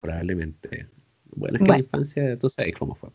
Probablemente. 0.00 0.88
Bueno, 1.34 1.58
es 1.58 1.64
que 1.64 1.70
la 1.70 1.78
infancia, 1.78 2.38
tú 2.38 2.48
sabes 2.48 2.74
cómo 2.78 2.94
fue. 2.94 3.10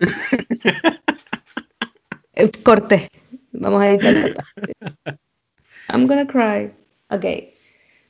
Corte. 2.62 3.10
Vamos 3.60 3.82
a 3.82 3.90
editar. 3.90 4.34
I'm 5.90 6.06
gonna 6.06 6.26
cry. 6.26 6.70
Ok. 7.10 7.24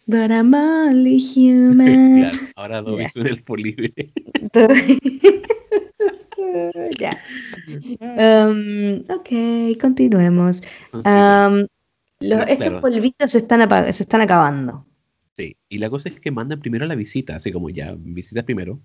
But 0.07 0.31
I'm 0.31 0.55
only 0.55 1.19
human. 1.19 2.31
Claro, 2.31 2.53
ahora 2.57 2.83
Dobby 2.83 3.03
yeah. 3.03 3.11
suena 3.11 3.31
el 3.31 3.43
polibre. 3.43 3.93
ya. 6.99 7.19
Um, 8.01 9.05
ok, 9.09 9.31
continuemos. 9.81 10.63
Um, 10.93 11.67
los, 12.21 12.47
estos 12.49 12.81
polvitos 12.81 13.33
se 13.33 13.39
están, 13.39 13.93
se 13.93 14.03
están 14.03 14.23
acabando. 14.23 14.87
Sí, 15.37 15.57
y 15.69 15.79
la 15.79 15.89
cosa 15.89 16.09
es 16.09 16.21
que 16.21 16.31
mandan 16.31 16.61
primero 16.61 16.87
la 16.87 16.97
visita, 16.97 17.37
así 17.37 17.53
como 17.53 17.71
ya, 17.71 17.95
visitas 17.97 18.45
primero. 18.45 18.81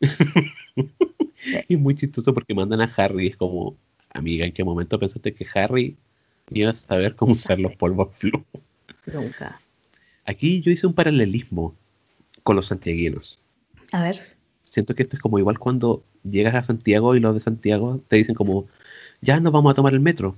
y 0.00 1.74
es 1.74 1.78
muy 1.78 1.94
chistoso 1.94 2.34
porque 2.34 2.54
mandan 2.54 2.80
a 2.80 2.92
Harry, 2.96 3.28
es 3.28 3.36
como, 3.36 3.76
amiga, 4.14 4.46
¿en 4.46 4.52
qué 4.52 4.64
momento 4.64 4.98
pensaste 4.98 5.34
que 5.34 5.46
Harry 5.54 5.96
iba 6.50 6.70
a 6.70 6.74
saber 6.74 7.16
cómo 7.16 7.32
usar 7.32 7.58
los 7.58 7.74
polvos 7.76 8.08
flu? 8.14 8.44
Nunca. 9.06 9.60
Aquí 10.24 10.60
yo 10.60 10.70
hice 10.70 10.86
un 10.86 10.94
paralelismo 10.94 11.74
con 12.42 12.56
los 12.56 12.66
santiaguinos. 12.66 13.38
A 13.92 14.02
ver. 14.02 14.36
Siento 14.64 14.94
que 14.94 15.02
esto 15.02 15.16
es 15.16 15.22
como 15.22 15.38
igual 15.38 15.58
cuando 15.58 16.04
llegas 16.24 16.54
a 16.54 16.62
Santiago 16.62 17.14
y 17.14 17.20
los 17.20 17.34
de 17.34 17.40
Santiago 17.40 18.00
te 18.08 18.16
dicen 18.16 18.34
como, 18.34 18.66
ya 19.20 19.40
nos 19.40 19.52
vamos 19.52 19.72
a 19.72 19.74
tomar 19.74 19.92
el 19.92 20.00
metro. 20.00 20.36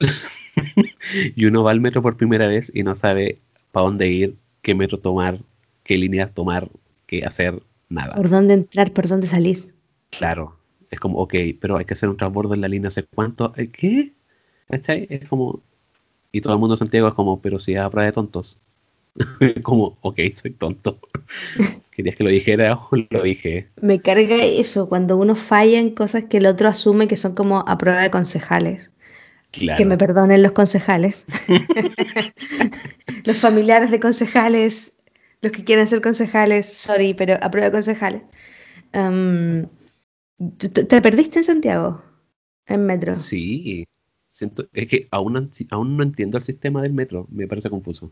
y 1.36 1.44
uno 1.46 1.62
va 1.62 1.70
al 1.70 1.80
metro 1.80 2.02
por 2.02 2.16
primera 2.16 2.48
vez 2.48 2.70
y 2.74 2.82
no 2.82 2.94
sabe 2.96 3.38
para 3.72 3.86
dónde 3.86 4.08
ir, 4.08 4.36
qué 4.62 4.74
metro 4.74 4.98
tomar, 4.98 5.40
qué 5.82 5.96
líneas 5.96 6.32
tomar, 6.34 6.68
qué 7.06 7.24
hacer, 7.24 7.62
nada. 7.88 8.14
¿Por 8.14 8.28
dónde 8.28 8.54
entrar, 8.54 8.92
por 8.92 9.08
dónde 9.08 9.26
salir? 9.26 9.72
Claro, 10.10 10.56
es 10.94 11.00
como, 11.00 11.18
ok, 11.18 11.34
pero 11.60 11.76
hay 11.76 11.84
que 11.84 11.94
hacer 11.94 12.08
un 12.08 12.16
transbordo 12.16 12.54
en 12.54 12.60
la 12.60 12.68
línea, 12.68 12.88
¿hace 12.88 13.04
cuánto? 13.04 13.52
¿Eh, 13.56 13.68
¿Qué? 13.68 14.12
¿Cachai? 14.68 15.06
Es 15.10 15.28
como... 15.28 15.60
Y 16.32 16.40
todo 16.40 16.52
el 16.54 16.58
mundo 16.58 16.74
de 16.74 16.78
Santiago 16.78 17.08
es 17.08 17.14
como, 17.14 17.40
pero 17.40 17.58
si 17.58 17.74
es 17.74 17.80
a 17.80 17.90
prueba 17.90 18.06
de 18.06 18.12
tontos. 18.12 18.58
como, 19.62 19.96
ok, 20.00 20.18
soy 20.34 20.52
tonto. 20.52 20.98
¿Querías 21.92 22.16
que 22.16 22.24
lo 22.24 22.30
dijera 22.30 22.74
o 22.74 22.96
lo 23.08 23.22
dije? 23.22 23.68
Me 23.80 24.00
carga 24.00 24.44
eso, 24.44 24.88
cuando 24.88 25.16
uno 25.16 25.36
falla 25.36 25.78
en 25.78 25.90
cosas 25.90 26.24
que 26.24 26.38
el 26.38 26.46
otro 26.46 26.68
asume 26.68 27.06
que 27.06 27.16
son 27.16 27.34
como 27.34 27.60
a 27.68 27.78
prueba 27.78 28.00
de 28.00 28.10
concejales. 28.10 28.90
Claro. 29.52 29.78
Que 29.78 29.84
me 29.84 29.96
perdonen 29.96 30.42
los 30.42 30.50
concejales. 30.52 31.24
los 33.24 33.36
familiares 33.38 33.92
de 33.92 34.00
concejales, 34.00 34.92
los 35.40 35.52
que 35.52 35.62
quieren 35.62 35.86
ser 35.86 36.00
concejales, 36.00 36.66
sorry, 36.66 37.14
pero 37.14 37.38
aprueba 37.40 37.70
concejales. 37.70 38.22
Um, 38.92 39.62
¿tú- 39.62 39.68
tú- 39.68 39.83
¿Te 40.38 41.00
perdiste 41.02 41.38
en 41.38 41.44
Santiago? 41.44 42.02
En 42.66 42.86
metro. 42.86 43.16
Sí. 43.16 43.86
Siento, 44.30 44.66
es 44.72 44.88
que 44.88 45.06
aún, 45.12 45.50
aún 45.70 45.96
no 45.96 46.02
entiendo 46.02 46.38
el 46.38 46.44
sistema 46.44 46.82
del 46.82 46.92
metro. 46.92 47.26
Me 47.30 47.46
parece 47.46 47.70
confuso. 47.70 48.10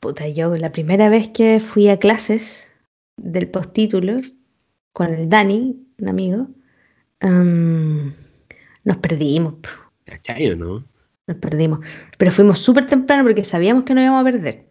Puta, 0.00 0.28
yo 0.28 0.56
la 0.56 0.72
primera 0.72 1.08
vez 1.08 1.28
que 1.28 1.60
fui 1.60 1.88
a 1.88 1.98
clases 1.98 2.72
del 3.16 3.48
postítulo 3.50 4.20
con 4.92 5.12
el 5.12 5.28
Dani, 5.28 5.76
un 5.98 6.08
amigo, 6.08 6.48
um, 7.22 8.12
nos 8.84 8.96
perdimos, 8.98 9.54
¿Cachai 10.04 10.50
o 10.50 10.56
no? 10.56 10.84
nos 11.26 11.36
perdimos. 11.36 11.80
Pero 12.16 12.30
fuimos 12.30 12.60
súper 12.60 12.86
temprano 12.86 13.24
porque 13.24 13.44
sabíamos 13.44 13.84
que 13.84 13.92
no 13.92 14.00
íbamos 14.00 14.22
a 14.22 14.24
perder. 14.24 14.66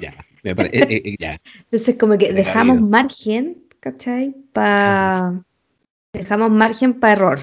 Ya. 0.00 0.14
Me 0.42 0.56
pare- 0.56 0.70
eh, 0.72 1.02
eh, 1.04 1.16
ya. 1.20 1.40
Entonces 1.58 1.96
como 1.96 2.18
que 2.18 2.32
dejamos 2.32 2.80
margen, 2.80 3.62
¿cachai? 3.78 4.34
Pa... 4.52 5.44
Dejamos 6.12 6.50
margen 6.50 6.94
para 6.94 7.12
error. 7.12 7.40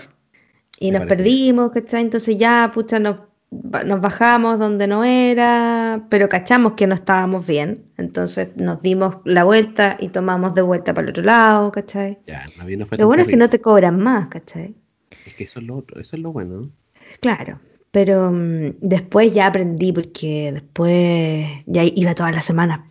Y 0.79 0.91
Me 0.91 0.99
nos 0.99 1.07
parece 1.07 1.23
perdimos, 1.23 1.71
¿cachai? 1.71 2.01
Entonces 2.01 2.37
ya, 2.37 2.71
pucha, 2.73 2.99
nos, 2.99 3.21
nos 3.51 4.01
bajamos 4.01 4.59
donde 4.59 4.87
no 4.87 5.03
era, 5.03 6.05
pero 6.09 6.29
cachamos 6.29 6.73
que 6.73 6.87
no 6.87 6.93
estábamos 6.93 7.47
bien. 7.47 7.85
Entonces 7.97 8.55
nos 8.57 8.81
dimos 8.81 9.17
la 9.25 9.43
vuelta 9.43 9.97
y 9.99 10.09
tomamos 10.09 10.53
de 10.53 10.61
vuelta 10.61 10.93
para 10.93 11.05
el 11.05 11.09
otro 11.11 11.23
lado, 11.23 11.71
¿cachai? 11.71 12.19
Ya. 12.27 12.45
No, 12.57 12.85
fue 12.85 12.97
Lo 12.97 13.07
bueno 13.07 13.23
es 13.23 13.29
que 13.29 13.37
no 13.37 13.49
te 13.49 13.61
cobran 13.61 13.99
más, 13.99 14.27
¿cachai? 14.27 14.75
Es 15.25 15.33
que 15.35 15.45
eso 15.45 15.59
es 15.59 15.65
lo 15.65 15.77
otro. 15.77 15.99
Eso 15.99 16.15
es 16.15 16.21
lo 16.21 16.31
bueno. 16.31 16.69
Claro, 17.21 17.59
pero 17.91 18.31
mm, 18.31 18.75
después 18.81 19.33
ya 19.33 19.47
aprendí 19.47 19.91
porque 19.91 20.51
después 20.53 21.47
ya 21.65 21.83
iba 21.83 22.13
todas 22.13 22.35
las 22.35 22.45
semanas, 22.45 22.81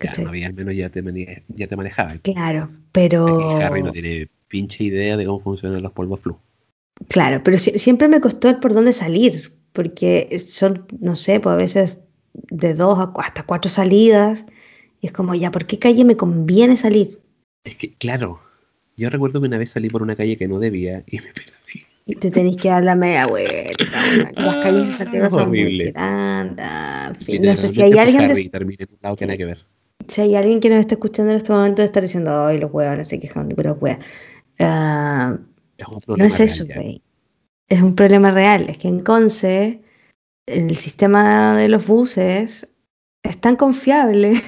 Ya, 0.00 0.06
¿cachai? 0.08 0.24
no 0.24 0.30
había, 0.30 0.46
al 0.48 0.54
menos 0.54 0.74
ya 0.74 0.90
te, 0.90 1.44
ya 1.48 1.66
te 1.66 1.76
manejaba. 1.76 2.16
Claro, 2.22 2.70
Aquí 2.70 2.92
pero... 2.92 3.58
Harry 3.60 3.82
no 3.82 3.92
tiene 3.92 4.28
pinche 4.48 4.84
idea 4.84 5.16
de 5.16 5.24
cómo 5.24 5.40
funcionan 5.40 5.82
los 5.82 5.92
polvos 5.92 6.20
flu. 6.20 6.38
Claro, 7.08 7.42
pero 7.44 7.58
si- 7.58 7.78
siempre 7.78 8.08
me 8.08 8.20
costó 8.20 8.48
el 8.48 8.60
por 8.60 8.72
dónde 8.74 8.92
salir, 8.92 9.52
porque 9.72 10.38
son, 10.38 10.86
no 11.00 11.16
sé, 11.16 11.40
pues 11.40 11.52
a 11.52 11.56
veces 11.56 11.98
de 12.32 12.74
dos 12.74 12.98
a 12.98 13.08
cu- 13.12 13.20
hasta 13.20 13.44
cuatro 13.44 13.70
salidas, 13.70 14.46
y 15.00 15.06
es 15.06 15.12
como, 15.12 15.34
ya, 15.34 15.50
¿por 15.50 15.66
qué 15.66 15.78
calle 15.78 16.04
me 16.04 16.16
conviene 16.16 16.76
salir? 16.76 17.20
Es 17.64 17.76
que, 17.76 17.94
claro, 17.94 18.40
yo 18.96 19.10
recuerdo 19.10 19.40
que 19.40 19.46
una 19.46 19.58
vez 19.58 19.70
salí 19.70 19.88
por 19.88 20.02
una 20.02 20.16
calle 20.16 20.36
que 20.36 20.48
no 20.48 20.58
debía 20.58 21.02
y 21.06 21.18
me 21.20 21.32
perdí. 21.32 21.84
Y 22.06 22.16
te 22.16 22.30
tenéis 22.30 22.58
que 22.58 22.68
dar 22.68 22.82
la 22.84 22.94
media 22.94 23.26
vuelta. 23.26 24.32
Las 24.36 24.58
calles 24.58 24.88
de 24.88 24.94
Santiago 24.94 25.28
son 25.30 25.48
muy 25.48 25.56
Horrible. 25.56 25.92
grandes, 25.92 26.66
en 27.08 27.16
fin, 27.24 27.42
no 27.42 27.56
sé 27.56 27.68
si 27.68 27.82
hay 27.82 27.98
alguien, 27.98 28.38
y 28.38 28.48
terminé 28.48 28.84
en 28.84 28.88
un 28.92 28.98
lado 29.02 29.16
que 29.16 29.26
nada 29.26 29.36
que 29.38 29.44
ver. 29.46 29.66
Si 30.08 30.20
hay 30.20 30.36
alguien 30.36 30.60
que 30.60 30.68
nos 30.70 30.80
está 30.80 30.94
escuchando 30.94 31.32
en 31.32 31.38
este 31.38 31.52
momento 31.52 31.82
de 31.82 31.86
estar 31.86 32.02
diciendo, 32.02 32.46
ay, 32.46 32.58
los 32.58 32.72
huevos, 32.72 33.08
se 33.08 33.20
quejan 33.20 33.48
de 33.48 33.54
puras 33.54 33.76
huevas. 33.80 34.04
Ah, 34.58 35.38
No 36.06 36.24
es 36.24 36.40
eso, 36.40 36.64
güey. 36.66 37.02
Es 37.68 37.80
un 37.82 37.94
problema 37.96 38.30
real. 38.30 38.68
Es 38.68 38.78
que 38.78 38.88
en 38.88 39.00
Conce 39.00 39.80
el 40.46 40.76
sistema 40.76 41.56
de 41.56 41.68
los 41.68 41.86
buses 41.86 42.68
es 43.22 43.40
tan 43.40 43.56
confiable. 43.56 44.32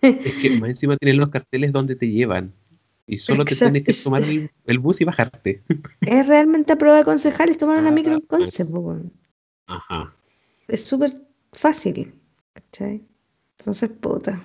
Es 0.00 0.34
que 0.34 0.50
más 0.50 0.70
encima 0.70 0.96
tienen 0.96 1.18
los 1.18 1.28
carteles 1.28 1.72
donde 1.72 1.96
te 1.96 2.08
llevan. 2.08 2.52
Y 3.08 3.18
solo 3.18 3.44
te 3.44 3.56
tienes 3.56 3.82
que 3.82 3.92
tomar 3.92 4.22
el, 4.22 4.48
el 4.64 4.78
bus 4.78 5.00
y 5.00 5.04
bajarte. 5.04 5.62
es 6.02 6.26
realmente 6.28 6.72
a 6.72 6.76
prueba 6.76 6.98
de 6.98 7.04
concejales 7.04 7.58
tomar 7.58 7.78
una 7.78 7.88
Ah, 7.88 7.92
micro 7.92 8.12
en 8.12 8.20
pues. 8.20 8.42
Conce. 8.44 8.64
po, 8.66 8.78
weón. 8.78 9.12
Ajá. 9.66 10.14
Es 10.68 10.84
súper 10.84 11.14
fácil. 11.52 12.12
¿cachai? 12.52 13.02
Entonces, 13.58 13.90
puta. 13.90 14.40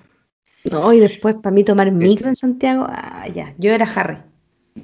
No, 0.72 0.93
y 0.93 0.99
después 0.99 1.36
para 1.36 1.53
mí 1.53 1.64
tomar 1.64 1.91
micro 1.91 2.28
en 2.30 2.36
Santiago, 2.36 2.86
ah, 2.89 3.28
ya. 3.34 3.53
Yo 3.57 3.72
era 3.72 3.86
Harry. 3.86 4.18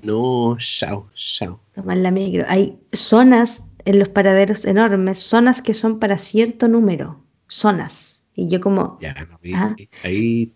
No, 0.04 0.58
chao, 0.60 1.10
chao. 1.16 1.60
Tomar 1.74 1.98
la 1.98 2.12
micro. 2.12 2.46
Hay 2.48 2.78
zonas 2.94 3.66
en 3.86 4.00
los 4.00 4.10
paraderos 4.10 4.66
enormes, 4.66 5.20
zonas 5.20 5.62
que 5.62 5.74
son 5.74 6.00
para 6.00 6.18
cierto 6.18 6.68
número. 6.68 7.20
Zonas. 7.48 8.24
Y 8.36 8.48
yo 8.48 8.60
como, 8.62 8.98
Ya, 9.02 9.14
no, 9.30 9.40
ahí, 9.44 9.54
Ah. 9.56 9.76
ahí 10.04 10.52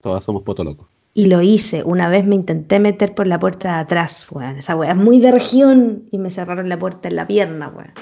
todas 0.00 0.24
somos 0.24 0.42
poto 0.42 0.64
locos. 0.64 0.86
Y 1.14 1.26
lo 1.26 1.40
hice. 1.40 1.82
Una 1.82 2.08
vez 2.10 2.26
me 2.26 2.34
intenté 2.34 2.78
meter 2.78 3.14
por 3.14 3.26
la 3.26 3.38
puerta 3.38 3.74
de 3.76 3.80
atrás, 3.80 4.26
weón. 4.30 4.56
Esa 4.58 4.76
weá 4.76 4.90
es 4.90 4.96
muy 4.96 5.18
de 5.18 5.32
región. 5.32 6.02
Y 6.10 6.18
me 6.18 6.28
cerraron 6.28 6.68
la 6.68 6.78
puerta 6.78 7.08
en 7.08 7.16
la 7.16 7.26
pierna, 7.26 7.68
weón. 7.68 7.92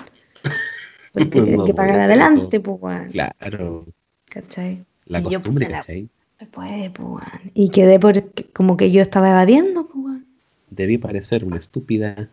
Porque 1.12 1.40
No 1.42 1.64
que 1.64 1.74
pagar 1.74 2.00
adelante, 2.00 2.58
pues, 2.58 2.76
weón. 2.80 3.08
Claro, 3.10 3.84
¿Cachai? 4.28 4.84
la 5.06 5.20
Y 5.20 5.22
costumbre, 5.22 5.68
¿cachai? 5.70 6.08
Se 6.38 6.46
puede, 6.46 6.90
pues. 6.90 7.24
Y 7.54 7.68
quedé 7.70 7.98
por 8.00 8.24
como 8.52 8.76
que 8.76 8.90
yo 8.90 9.02
estaba 9.02 9.30
evadiendo, 9.30 9.86
pues. 9.86 10.22
Debí 10.70 10.98
parecer 10.98 11.44
una 11.44 11.58
estúpida. 11.58 12.28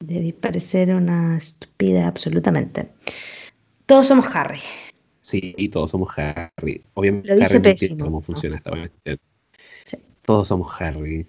Debí 0.00 0.32
parecer 0.32 0.94
una 0.94 1.36
estúpida 1.36 2.06
absolutamente. 2.08 2.88
Todos 3.86 4.08
somos 4.08 4.26
Harry. 4.34 4.60
Sí, 5.20 5.54
y 5.56 5.68
todos 5.68 5.90
somos 5.90 6.10
Harry. 6.18 6.82
Obviamente, 6.94 7.28
Lo 7.28 7.36
hice 7.36 7.44
Harry 7.44 7.56
no 7.56 7.62
pésimo, 7.62 8.04
cómo 8.04 8.18
¿no? 8.18 8.22
funciona 8.22 8.56
esta 8.56 8.70
cuestión. 8.70 9.18
Sí. 9.86 9.98
Todos 10.22 10.48
somos 10.48 10.80
Harry. 10.80 11.26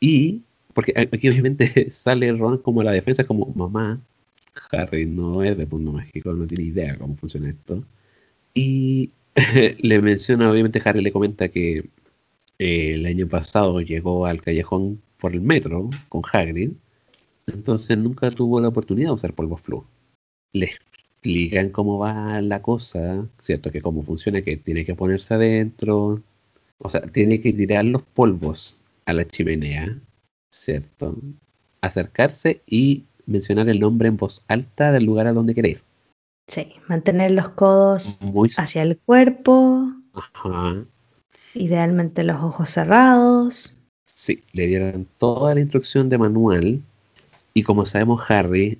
Y, 0.00 0.42
porque 0.72 0.94
aquí 0.96 1.28
obviamente 1.28 1.90
sale 1.90 2.32
Ron 2.32 2.58
como 2.58 2.82
la 2.82 2.92
defensa, 2.92 3.24
como 3.24 3.46
mamá. 3.54 4.00
Harry 4.72 5.06
no 5.06 5.42
es 5.42 5.56
de 5.56 5.66
mundo 5.66 5.92
mágico, 5.92 6.32
no 6.32 6.46
tiene 6.46 6.64
idea 6.64 6.98
cómo 6.98 7.16
funciona 7.16 7.50
esto. 7.50 7.84
Y 8.54 9.10
le 9.78 10.02
menciona, 10.02 10.50
obviamente, 10.50 10.80
Harry 10.84 11.02
le 11.02 11.12
comenta 11.12 11.48
que 11.48 11.90
eh, 12.58 12.94
el 12.94 13.06
año 13.06 13.28
pasado 13.28 13.80
llegó 13.80 14.26
al 14.26 14.42
callejón 14.42 15.02
por 15.18 15.32
el 15.34 15.40
metro 15.40 15.90
con 16.08 16.22
Hagrid. 16.32 16.72
Entonces 17.46 17.98
nunca 17.98 18.30
tuvo 18.30 18.60
la 18.60 18.68
oportunidad 18.68 19.08
de 19.08 19.14
usar 19.14 19.34
polvo 19.34 19.56
flu. 19.56 19.84
Le 20.52 20.66
explican 20.66 21.70
cómo 21.70 21.98
va 21.98 22.40
la 22.42 22.62
cosa, 22.62 23.26
¿cierto? 23.40 23.70
Que 23.70 23.82
cómo 23.82 24.02
funciona, 24.02 24.42
que 24.42 24.56
tiene 24.56 24.84
que 24.84 24.94
ponerse 24.94 25.34
adentro. 25.34 26.22
O 26.78 26.90
sea, 26.90 27.02
tiene 27.02 27.40
que 27.40 27.52
tirar 27.52 27.84
los 27.84 28.02
polvos 28.02 28.78
a 29.06 29.12
la 29.12 29.26
chimenea, 29.26 29.98
¿cierto? 30.50 31.16
Acercarse 31.82 32.62
y 32.66 33.04
mencionar 33.26 33.68
el 33.68 33.80
nombre 33.80 34.08
en 34.08 34.16
voz 34.16 34.44
alta 34.48 34.92
del 34.92 35.04
lugar 35.04 35.26
a 35.26 35.32
donde 35.32 35.54
quiere 35.54 35.70
ir. 35.70 35.89
Sí, 36.50 36.74
mantener 36.88 37.30
los 37.30 37.50
codos 37.50 38.18
Muy... 38.20 38.50
hacia 38.58 38.82
el 38.82 38.98
cuerpo, 38.98 39.88
Ajá. 40.14 40.84
idealmente 41.54 42.24
los 42.24 42.42
ojos 42.42 42.70
cerrados. 42.70 43.76
Sí, 44.06 44.42
le 44.52 44.66
dieron 44.66 45.06
toda 45.18 45.54
la 45.54 45.60
instrucción 45.60 46.08
de 46.08 46.18
manual. 46.18 46.80
Y 47.54 47.62
como 47.62 47.86
sabemos, 47.86 48.28
Harry, 48.30 48.78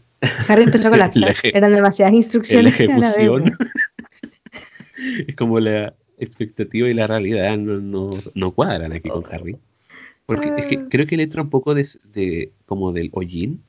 Harry 0.48 0.64
empezó 0.64 0.88
a 0.88 0.90
colapsar. 0.98 1.36
Eran 1.44 1.72
demasiadas 1.72 2.12
la 2.12 2.16
instrucciones. 2.18 2.74
a 2.80 2.82
la 2.84 2.96
vez, 2.98 3.16
ejecución, 3.18 3.44
es 5.28 5.36
como 5.36 5.60
la 5.60 5.94
expectativa 6.18 6.88
y 6.88 6.94
la 6.94 7.06
realidad 7.06 7.56
no, 7.56 7.78
no, 7.80 8.10
no 8.34 8.50
cuadran 8.52 8.92
aquí 8.92 9.08
con 9.08 9.24
Harry. 9.32 9.56
Porque 10.26 10.52
es 10.56 10.66
que 10.66 10.76
Ah. 10.76 10.86
creo 10.90 11.06
que 11.06 11.16
le 11.16 11.22
entra 11.24 11.42
un 11.42 11.50
poco 11.50 11.74
de, 11.74 11.86
de- 12.12 12.52
como 12.66 12.92
del 12.92 13.10
hollín 13.12 13.62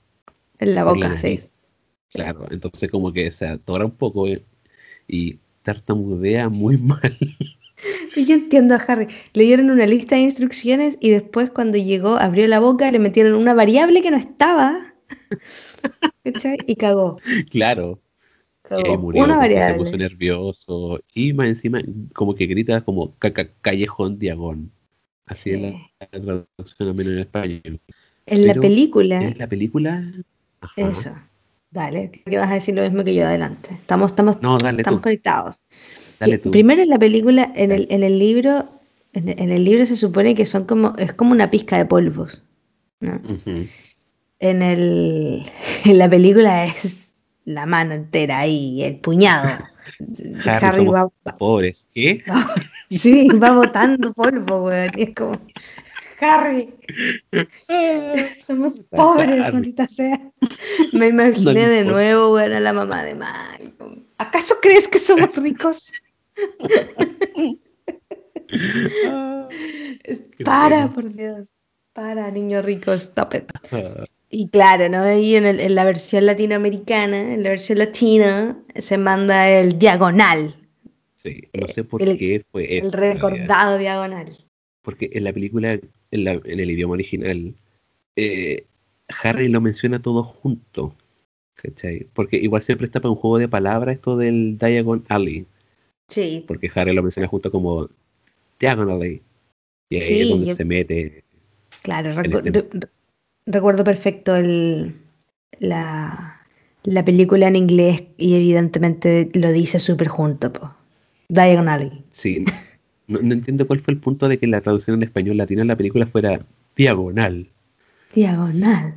En 0.59 0.75
la 0.75 0.83
boca, 0.83 1.15
sí. 1.17 1.39
Claro, 2.11 2.45
entonces 2.51 2.89
como 2.91 3.13
que 3.13 3.31
se 3.31 3.47
atora 3.47 3.85
un 3.85 3.95
poco 3.95 4.27
eh, 4.27 4.43
y 5.07 5.39
tartamudea 5.63 6.49
muy 6.49 6.77
mal. 6.79 7.17
Y 8.15 8.25
Yo 8.25 8.35
entiendo 8.35 8.75
a 8.75 8.77
Harry. 8.77 9.07
Le 9.33 9.43
dieron 9.43 9.69
una 9.71 9.85
lista 9.87 10.15
de 10.15 10.21
instrucciones 10.21 10.97
y 11.01 11.09
después 11.09 11.49
cuando 11.49 11.77
llegó 11.77 12.17
abrió 12.17 12.47
la 12.47 12.59
boca, 12.59 12.91
le 12.91 12.99
metieron 12.99 13.33
una 13.35 13.53
variable 13.53 14.01
que 14.01 14.11
no 14.11 14.17
estaba. 14.17 14.93
¿Cachai? 16.23 16.57
Y 16.67 16.75
cagó. 16.75 17.17
claro, 17.49 17.99
y 18.75 18.83
ahí 18.87 18.97
Cagó. 18.97 18.97
murió 18.97 19.23
una 19.25 19.35
porque 19.35 19.61
se 19.61 19.73
variable. 19.73 19.77
puso 19.79 19.97
nervioso 19.97 21.01
y 21.13 21.33
más 21.33 21.47
encima 21.49 21.81
como 22.15 22.35
que 22.35 22.47
grita 22.47 22.81
como 22.83 23.15
ca- 23.19 23.33
ca- 23.33 23.49
callejón 23.61 24.19
diagón. 24.19 24.71
Así 25.25 25.51
es 25.51 25.61
Sí. 25.61 25.61
la, 25.61 26.09
la 26.11 26.45
traducción 26.57 26.89
al 26.89 26.95
menos 26.95 27.13
en 27.13 27.19
español. 27.19 27.81
En 28.25 28.47
la 28.47 28.53
película, 28.55 29.21
En 29.21 29.37
la 29.37 29.47
película... 29.47 30.13
Ajá. 30.61 30.75
eso. 30.89 31.11
Dale, 31.71 32.11
creo 32.11 32.23
que 32.25 32.37
vas 32.37 32.51
a 32.51 32.55
decir 32.55 32.75
lo 32.75 32.81
mismo 32.83 33.03
que 33.03 33.15
yo 33.15 33.25
adelante. 33.25 33.69
Estamos, 33.73 34.11
estamos, 34.11 34.41
No, 34.41 34.57
dale 34.57 34.81
estamos 34.81 34.99
tú, 34.99 35.03
conectados. 35.03 35.61
dale 36.19 36.35
Y 36.35 36.37
tú. 36.37 36.51
Primero 36.51 36.81
en 36.81 36.89
la 36.89 36.99
película, 36.99 37.51
en 37.55 37.71
el, 37.71 37.87
en 37.89 38.03
el 38.03 38.19
libro, 38.19 38.69
en 39.13 39.29
el, 39.29 39.39
en 39.41 39.51
el 39.51 39.63
libro 39.63 39.85
se 39.85 39.95
supone 39.95 40.35
que 40.35 40.45
son 40.45 40.65
como, 40.65 40.95
es 40.97 41.13
como 41.13 41.31
una 41.31 41.49
pizca 41.49 41.77
de 41.77 41.85
polvos. 41.85 42.43
¿no? 42.99 43.21
En 44.39 44.61
el, 44.61 45.45
en 45.85 45.97
la 45.97 46.09
película 46.09 46.65
es 46.65 47.13
la 47.45 47.65
mano 47.65 47.93
entera 47.93 48.39
ahí, 48.39 48.83
el 48.83 48.97
puñado. 48.97 49.49
Harry, 50.45 50.65
Harry 50.65 50.85
va, 50.85 51.09
pobres. 51.37 51.87
¿Qué? 51.93 52.23
sí, 52.89 53.27
va 53.29 53.55
botando 53.55 54.13
polvo, 54.13 54.65
weón. 54.65 54.91
Y 54.97 55.03
es 55.03 55.15
como, 55.15 55.39
Harry, 56.21 56.69
somos 58.39 58.79
pobres, 58.89 59.41
Harry. 59.41 59.53
maldita 59.53 59.87
sea. 59.87 60.19
Me 60.93 61.07
imaginé 61.07 61.53
No 61.63 61.69
de 61.69 61.79
importa. 61.79 61.91
nuevo, 61.91 62.33
weón, 62.35 62.53
a 62.53 62.59
la 62.59 62.73
mamá 62.73 63.03
de 63.03 63.15
Malcolm. 63.15 64.03
¿Acaso 64.17 64.55
crees 64.61 64.87
que 64.87 64.99
somos 64.99 65.35
ricos? 65.41 65.91
Para, 70.43 70.87
bueno. 70.87 70.93
por 70.93 71.13
Dios. 71.13 71.47
Para, 71.93 72.31
niño 72.31 72.61
rico, 72.61 72.93
stop 72.93 73.33
it. 73.35 73.51
Y 74.29 74.47
claro, 74.49 74.87
¿no? 74.89 75.01
Ahí 75.03 75.35
en, 75.35 75.45
el- 75.45 75.59
en 75.59 75.75
la 75.75 75.83
versión 75.83 76.25
latinoamericana, 76.25 77.33
en 77.33 77.43
la 77.43 77.49
versión 77.49 77.79
latina, 77.79 78.57
se 78.75 78.97
manda 78.97 79.49
el 79.49 79.77
diagonal, 79.77 80.55
sí, 81.15 81.49
no 81.59 81.67
sé 81.67 81.83
por 81.83 82.01
el- 82.01 82.17
qué 82.17 82.43
fue 82.49 82.77
eso. 82.77 82.87
el 82.87 82.93
recordado 82.93 83.77
diagonal. 83.77 84.37
Porque 84.83 85.09
en 85.13 85.25
la 85.25 85.33
película, 85.33 85.77
en, 86.11 86.23
la- 86.25 86.41
en 86.43 86.59
el 86.59 86.71
idioma 86.71 86.93
original, 86.93 87.53
eh, 88.15 88.65
Harry 89.23 89.47
lo 89.49 89.61
menciona 89.61 90.01
todo 90.01 90.23
junto. 90.23 90.95
¿Cachai? 91.55 92.07
Porque 92.13 92.37
igual 92.37 92.63
se 92.63 92.75
presta 92.75 92.99
para 92.99 93.11
un 93.11 93.17
juego 93.17 93.37
de 93.37 93.47
palabras 93.47 93.95
esto 93.95 94.17
del 94.17 94.57
Diagon 94.57 95.05
Alley. 95.09 95.45
Sí, 96.09 96.43
Porque 96.47 96.71
Harry 96.73 96.93
lo 96.95 97.03
menciona 97.03 97.27
junto 97.27 97.51
como 97.51 97.87
Diagonally. 98.59 99.21
Y 99.89 99.95
ahí 99.95 100.01
Sí, 100.01 100.21
es 100.21 100.29
donde 100.29 100.45
yo- 100.47 100.55
se 100.55 100.65
mete. 100.65 101.23
claro, 101.83 102.11
recu- 102.13 102.37
este- 102.37 102.51
re- 102.51 102.67
re- 102.71 102.87
recuerdo 103.45 103.83
perfecto 103.83 104.35
el, 104.35 104.95
la, 105.59 106.41
la 106.83 107.05
película 107.05 107.47
en 107.47 107.55
inglés 107.55 108.03
y 108.17 108.35
evidentemente 108.35 109.29
lo 109.33 109.51
dice 109.51 109.79
súper 109.79 110.07
junto, 110.07 110.51
po. 110.51 110.73
Diagonally. 111.29 112.03
Sí. 112.11 112.43
No, 113.11 113.19
no 113.21 113.33
entiendo 113.33 113.67
cuál 113.67 113.81
fue 113.81 113.93
el 113.93 113.99
punto 113.99 114.27
de 114.29 114.39
que 114.39 114.47
la 114.47 114.61
traducción 114.61 114.95
en 114.95 115.03
español 115.03 115.37
latino 115.37 115.61
en 115.61 115.67
la 115.67 115.75
película 115.75 116.07
fuera 116.07 116.45
diagonal. 116.77 117.49
Diagonal. 118.15 118.95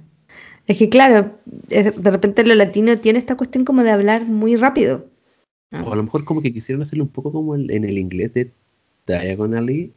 Es 0.66 0.78
que 0.78 0.88
claro, 0.88 1.38
es- 1.68 2.00
de 2.02 2.10
repente 2.10 2.44
lo 2.46 2.54
latino 2.54 2.96
tiene 2.98 3.18
esta 3.18 3.36
cuestión 3.36 3.64
como 3.64 3.82
de 3.82 3.90
hablar 3.90 4.24
muy 4.24 4.56
rápido. 4.56 5.06
O 5.72 5.92
a 5.92 5.96
lo 5.96 6.04
mejor 6.04 6.24
como 6.24 6.40
que 6.40 6.52
quisieron 6.52 6.82
hacerlo 6.82 7.04
un 7.04 7.10
poco 7.10 7.32
como 7.32 7.56
el- 7.56 7.70
en 7.72 7.84
el 7.84 7.98
inglés 7.98 8.32
de 8.34 8.52
diagonally, 9.06 9.92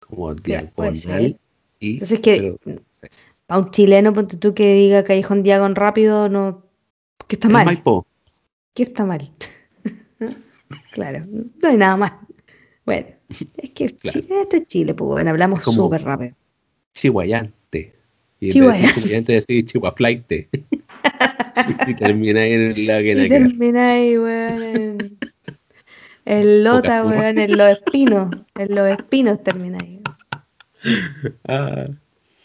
como 0.00 0.34
diagonal. 0.34 1.38
Y, 1.78 1.92
Entonces 1.94 2.20
que 2.20 2.56
pero, 2.64 2.80
a 3.48 3.58
un 3.58 3.70
chileno, 3.70 4.12
ponte 4.12 4.36
tú 4.36 4.52
que 4.52 4.74
diga 4.74 5.04
Callejón 5.04 5.42
Diagon 5.44 5.76
rápido, 5.76 6.28
no, 6.28 6.64
que 7.28 7.36
está 7.36 7.46
El 7.46 7.54
mal. 7.54 7.64
Maipo. 7.66 8.04
¿Qué 8.74 8.82
está 8.82 9.04
mal? 9.06 9.30
claro, 10.92 11.24
no 11.26 11.68
hay 11.68 11.76
nada 11.76 11.96
mal. 11.96 12.12
Bueno, 12.90 13.06
es 13.56 13.70
que 13.70 13.86
Claro. 14.00 14.20
Chile, 14.20 14.40
esto 14.42 14.56
es 14.56 14.66
Chile, 14.66 14.94
pues 14.94 15.08
bueno, 15.08 15.30
hablamos 15.30 15.62
súper 15.62 16.02
rápido. 16.02 16.34
Chihuayante. 16.92 17.94
Y 18.40 18.50
Chihuayante. 18.50 18.82
vez 18.82 18.94
de 18.94 18.94
decir 18.94 19.02
chihuayante, 19.02 19.32
decir 19.32 19.64
chihuaflaite. 19.66 20.48
y 21.86 21.94
termina 21.94 22.40
ahí 22.40 22.52
en 22.52 22.86
la 22.86 22.98
que 23.00 23.12
Y 23.12 23.14
nada 23.14 23.28
que 23.28 23.78
ahí, 23.78 24.18
weón, 24.18 24.62
en 24.62 25.18
el 26.24 26.64
lota, 26.64 27.04
weón, 27.04 27.38
en 27.38 27.56
los 27.56 27.68
espinos, 27.68 28.34
en 28.56 28.74
los 28.74 28.88
espinos 28.88 29.40
termina 29.44 29.78
ahí. 29.80 30.00
Ah, 31.46 31.86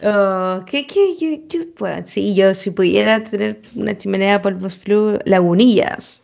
Oh, 0.04 0.64
¿qué, 0.68 0.86
qué, 0.86 1.16
yo, 1.18 1.48
yo, 1.48 1.66
bueno, 1.80 2.06
sí, 2.06 2.36
yo 2.36 2.54
si 2.54 2.70
pudiera 2.70 3.24
tener 3.24 3.62
una 3.76 3.98
chimenea 3.98 4.42
polvos 4.42 4.78
flu, 4.78 5.18
lagunillas. 5.26 6.24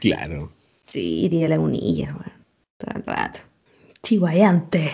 claro. 0.00 0.50
Sí, 0.84 1.44
a 1.44 1.48
lagunillas, 1.48 2.10
weón, 2.14 2.39
todo 2.80 2.96
el 2.96 3.02
rato. 3.04 3.40
Chihuayante. 4.02 4.90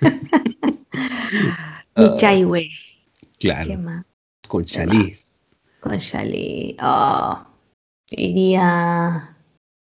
Ah. 1.32 1.84
Michaihue. 1.96 2.70
¿Qué 3.38 3.48
Claro. 3.48 3.78
más? 3.78 4.04
Con 4.48 4.64
Chalí. 4.64 5.16
Con 5.80 5.96
Shali. 5.98 6.76
Oh, 6.82 7.38
iría 8.10 9.36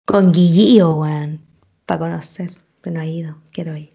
con 0.05 0.32
Guillío, 0.32 0.95
weón, 0.95 1.41
para 1.86 1.99
conocer, 1.99 2.51
pero 2.82 2.95
no 2.95 3.01
he 3.01 3.09
ido, 3.09 3.38
quiero 3.51 3.76
ir. 3.76 3.91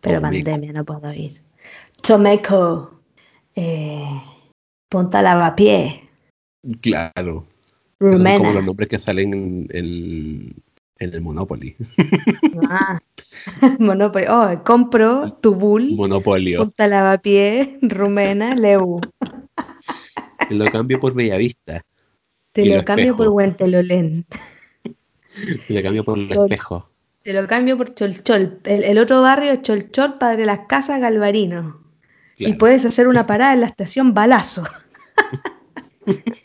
Pero 0.00 0.20
pandemia, 0.20 0.72
no 0.72 0.84
puedo 0.84 1.12
ir. 1.12 1.40
Tomeco. 2.02 3.00
Eh, 3.56 4.20
Punta 4.88 5.22
Lavapié. 5.22 6.08
Claro. 6.80 7.46
Esos 8.00 8.18
son 8.18 8.24
como 8.24 8.38
Rumena. 8.38 8.52
los 8.52 8.64
nombres 8.64 8.88
que 8.88 8.98
salen 8.98 9.34
en, 9.34 9.68
en- 9.70 10.54
en 10.98 11.14
el 11.14 11.20
Monopoly. 11.20 11.76
Ah. 12.70 13.00
Monopoly. 13.78 14.26
Oh, 14.28 14.62
compro 14.64 15.32
Tubul, 15.34 15.92
Monopolio. 15.94 16.60
Punta 16.60 16.86
Lavapié, 16.86 17.78
Rumena, 17.82 18.54
Leu. 18.54 19.00
Y 20.50 20.54
lo 20.54 20.70
cambio 20.70 21.00
por 21.00 21.14
Bellavista. 21.14 21.84
Te 22.52 22.66
lo 22.66 22.76
lo 22.76 22.84
cambio 22.84 23.16
por. 23.16 23.28
Huentelolén. 23.28 24.26
Y 25.68 25.74
lo 25.74 25.82
cambio 25.82 26.04
por 26.04 26.18
el 26.18 26.28
Chol. 26.28 26.44
espejo. 26.44 26.88
Te 27.22 27.32
lo 27.32 27.46
cambio 27.46 27.76
por 27.76 27.94
Cholchol. 27.94 28.60
El, 28.64 28.84
el 28.84 28.98
otro 28.98 29.22
barrio 29.22 29.52
es 29.52 29.62
Cholchol, 29.62 30.18
Padre 30.18 30.44
Las 30.44 30.60
Casas, 30.68 31.00
Galvarino. 31.00 31.80
Y 32.36 32.52
puedes 32.54 32.84
hacer 32.84 33.08
una 33.08 33.26
parada 33.26 33.54
en 33.54 33.60
la 33.60 33.66
estación 33.66 34.12
Balazo. 34.12 34.64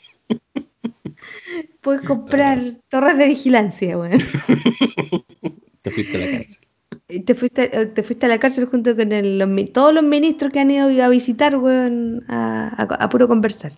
puedes 1.81 2.01
comprar 2.01 2.77
torres 2.89 3.17
de 3.17 3.27
vigilancia, 3.27 3.97
weón. 3.97 4.19
Te 5.81 5.91
fuiste 5.91 6.17
a 6.17 6.19
la 6.19 6.27
cárcel. 6.29 6.67
Y 7.07 7.19
te 7.21 7.35
fuiste, 7.35 7.81
eh, 7.81 7.85
te 7.87 8.03
fuiste 8.03 8.25
a 8.25 8.29
la 8.29 8.39
cárcel 8.39 8.65
junto 8.65 8.95
con 8.95 9.11
el- 9.11 9.39
los 9.39 9.49
todos 9.73 9.93
los 9.93 10.03
ministros 10.03 10.51
que 10.51 10.59
han 10.59 10.69
ido 10.71 10.87
a 11.03 11.07
visitar, 11.09 11.55
weón, 11.57 12.23
a, 12.27 12.67
a- 12.77 13.03
a 13.03 13.09
puro 13.09 13.27
conversar. 13.27 13.71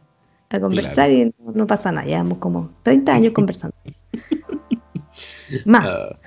A 0.50 0.60
conversar 0.60 1.10
y 1.12 1.26
no, 1.40 1.52
no 1.54 1.68
pasa 1.68 1.92
nada. 1.92 2.06
Llevamos 2.06 2.40
como 2.40 2.72
30 2.84 3.14
años 3.14 3.34
conversando. 3.34 3.76
Más, 5.66 5.86
Ah, 5.86 6.18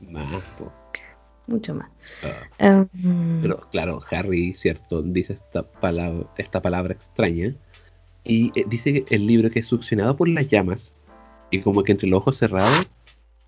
más, 0.00 0.42
po. 0.58 0.72
mucho 1.46 1.74
más. 1.74 1.88
Ah. 2.22 2.46
Em, 2.58 3.40
Pero 3.42 3.68
claro, 3.70 4.00
Harry, 4.10 4.54
cierto, 4.54 5.02
dice 5.02 5.34
esta 5.34 5.62
palabra, 5.62 6.26
esta 6.36 6.60
palabra 6.62 6.94
extraña. 6.94 7.54
Y 8.24 8.52
eh, 8.58 8.64
dice 8.68 9.04
el 9.10 9.26
libro 9.26 9.50
que 9.50 9.60
es 9.60 9.66
succionado 9.66 10.16
por 10.16 10.28
las 10.28 10.48
llamas 10.48 10.94
y 11.54 11.60
como 11.60 11.82
que 11.82 11.92
entre 11.92 12.08
los 12.08 12.18
ojos 12.18 12.36
cerrados 12.36 12.86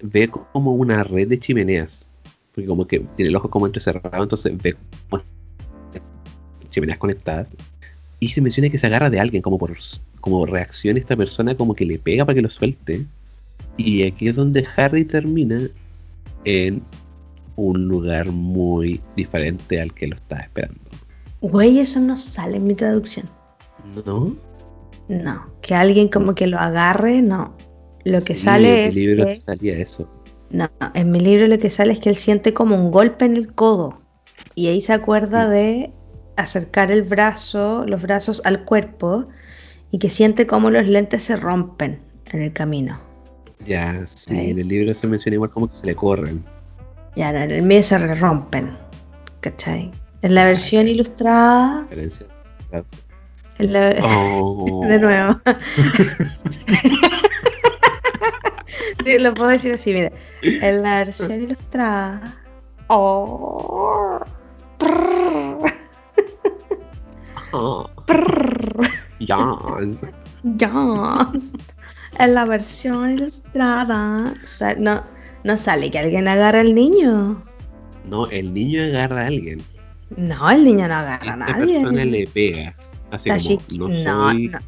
ve 0.00 0.28
como 0.28 0.72
una 0.74 1.02
red 1.04 1.28
de 1.28 1.38
chimeneas. 1.38 2.08
Porque 2.54 2.68
como 2.68 2.86
que 2.86 3.00
tiene 3.16 3.30
el 3.30 3.36
ojo 3.36 3.50
como 3.50 3.66
entrecerrado, 3.66 4.22
entonces 4.22 4.52
ve 4.62 4.76
como 5.10 5.22
chimeneas 6.70 6.98
conectadas. 6.98 7.48
Y 8.20 8.28
se 8.28 8.40
menciona 8.40 8.70
que 8.70 8.78
se 8.78 8.86
agarra 8.86 9.10
de 9.10 9.20
alguien, 9.20 9.42
como 9.42 9.58
por 9.58 9.76
como 10.20 10.46
reacción 10.46 10.96
esta 10.96 11.16
persona 11.16 11.54
como 11.54 11.74
que 11.74 11.84
le 11.84 11.98
pega 11.98 12.24
para 12.24 12.34
que 12.34 12.42
lo 12.42 12.50
suelte. 12.50 13.04
Y 13.76 14.04
aquí 14.04 14.28
es 14.28 14.36
donde 14.36 14.66
Harry 14.76 15.04
termina 15.04 15.60
en 16.44 16.82
un 17.56 17.88
lugar 17.88 18.30
muy 18.30 19.00
diferente 19.16 19.80
al 19.80 19.92
que 19.92 20.06
lo 20.08 20.16
estaba 20.16 20.42
esperando. 20.42 20.80
Güey, 21.40 21.78
eso 21.80 22.00
no 22.00 22.16
sale 22.16 22.56
en 22.56 22.66
mi 22.66 22.74
traducción. 22.74 23.28
¿No? 24.04 24.34
No, 25.08 25.46
que 25.62 25.74
alguien 25.74 26.08
como 26.08 26.34
que 26.34 26.46
lo 26.46 26.58
agarre, 26.58 27.22
no. 27.22 27.54
Lo 28.06 28.20
que 28.20 28.34
Sí, 28.36 28.44
sale 28.44 28.84
en 28.84 28.88
es 28.90 28.94
mi 28.94 29.00
libro 29.02 29.26
que, 29.26 29.36
salía 29.36 29.76
eso. 29.78 30.08
no, 30.50 30.68
en 30.94 31.10
mi 31.10 31.18
libro 31.20 31.48
lo 31.48 31.58
que 31.58 31.70
sale 31.70 31.92
es 31.92 31.98
que 32.00 32.08
él 32.08 32.16
siente 32.16 32.54
como 32.54 32.76
un 32.76 32.90
golpe 32.92 33.24
en 33.24 33.36
el 33.36 33.52
codo 33.52 34.00
y 34.54 34.68
ahí 34.68 34.80
se 34.80 34.92
acuerda 34.92 35.48
Mm. 35.48 35.50
de 35.50 35.90
acercar 36.36 36.92
el 36.92 37.02
brazo, 37.02 37.84
los 37.86 38.00
brazos 38.02 38.40
al 38.44 38.64
cuerpo 38.64 39.24
y 39.90 39.98
que 39.98 40.08
siente 40.08 40.46
como 40.46 40.70
los 40.70 40.86
lentes 40.86 41.24
se 41.24 41.34
rompen 41.36 41.98
en 42.32 42.42
el 42.42 42.52
camino. 42.52 43.00
Ya, 43.64 44.02
sí, 44.06 44.50
en 44.50 44.58
el 44.60 44.68
libro 44.68 44.94
se 44.94 45.06
menciona 45.08 45.34
igual 45.34 45.50
como 45.50 45.68
que 45.68 45.74
se 45.76 45.86
le 45.86 45.94
corren. 45.96 46.44
Ya, 47.16 47.30
en 47.30 47.50
el 47.50 47.62
mío 47.62 47.82
se 47.82 47.98
le 47.98 48.14
rompen, 48.14 48.70
¿cachai? 49.40 49.90
En 50.22 50.34
la 50.34 50.44
versión 50.44 50.86
ilustrada, 50.86 51.86
la- 53.58 53.96
Oh, 54.02 54.84
De 54.88 54.98
nuevo. 55.00 55.40
Sí, 59.04 59.18
Lo 59.18 59.34
puedo 59.34 59.50
decir 59.50 59.74
así, 59.74 59.92
mira. 59.92 60.12
En 60.42 60.82
la 60.82 60.98
versión 60.98 61.42
ilustrada. 61.42 62.36
Oh. 62.88 64.20
Prrr, 64.78 65.72
oh, 67.52 67.90
prrr, 68.06 68.90
yes. 69.18 70.06
yes. 70.58 71.52
En 72.18 72.34
la 72.34 72.44
versión 72.44 73.12
ilustrada. 73.12 74.34
No, 74.78 75.04
no 75.44 75.56
sale 75.56 75.90
que 75.90 75.98
alguien 75.98 76.28
agarre 76.28 76.60
al 76.60 76.74
niño. 76.74 77.42
No, 78.04 78.26
el 78.28 78.52
niño 78.52 78.82
agarra 78.84 79.22
a 79.22 79.26
alguien. 79.26 79.62
No, 80.16 80.50
el 80.50 80.64
niño 80.64 80.86
no 80.88 80.94
agarra 80.94 81.32
a 81.32 81.36
nadie. 81.36 81.74
persona 81.74 82.04
le 82.04 82.26
pega. 82.28 82.74
Así 83.10 83.58
como, 83.58 83.88
no 83.88 83.94
no, 83.94 84.30
soy, 84.30 84.48
no. 84.48 84.58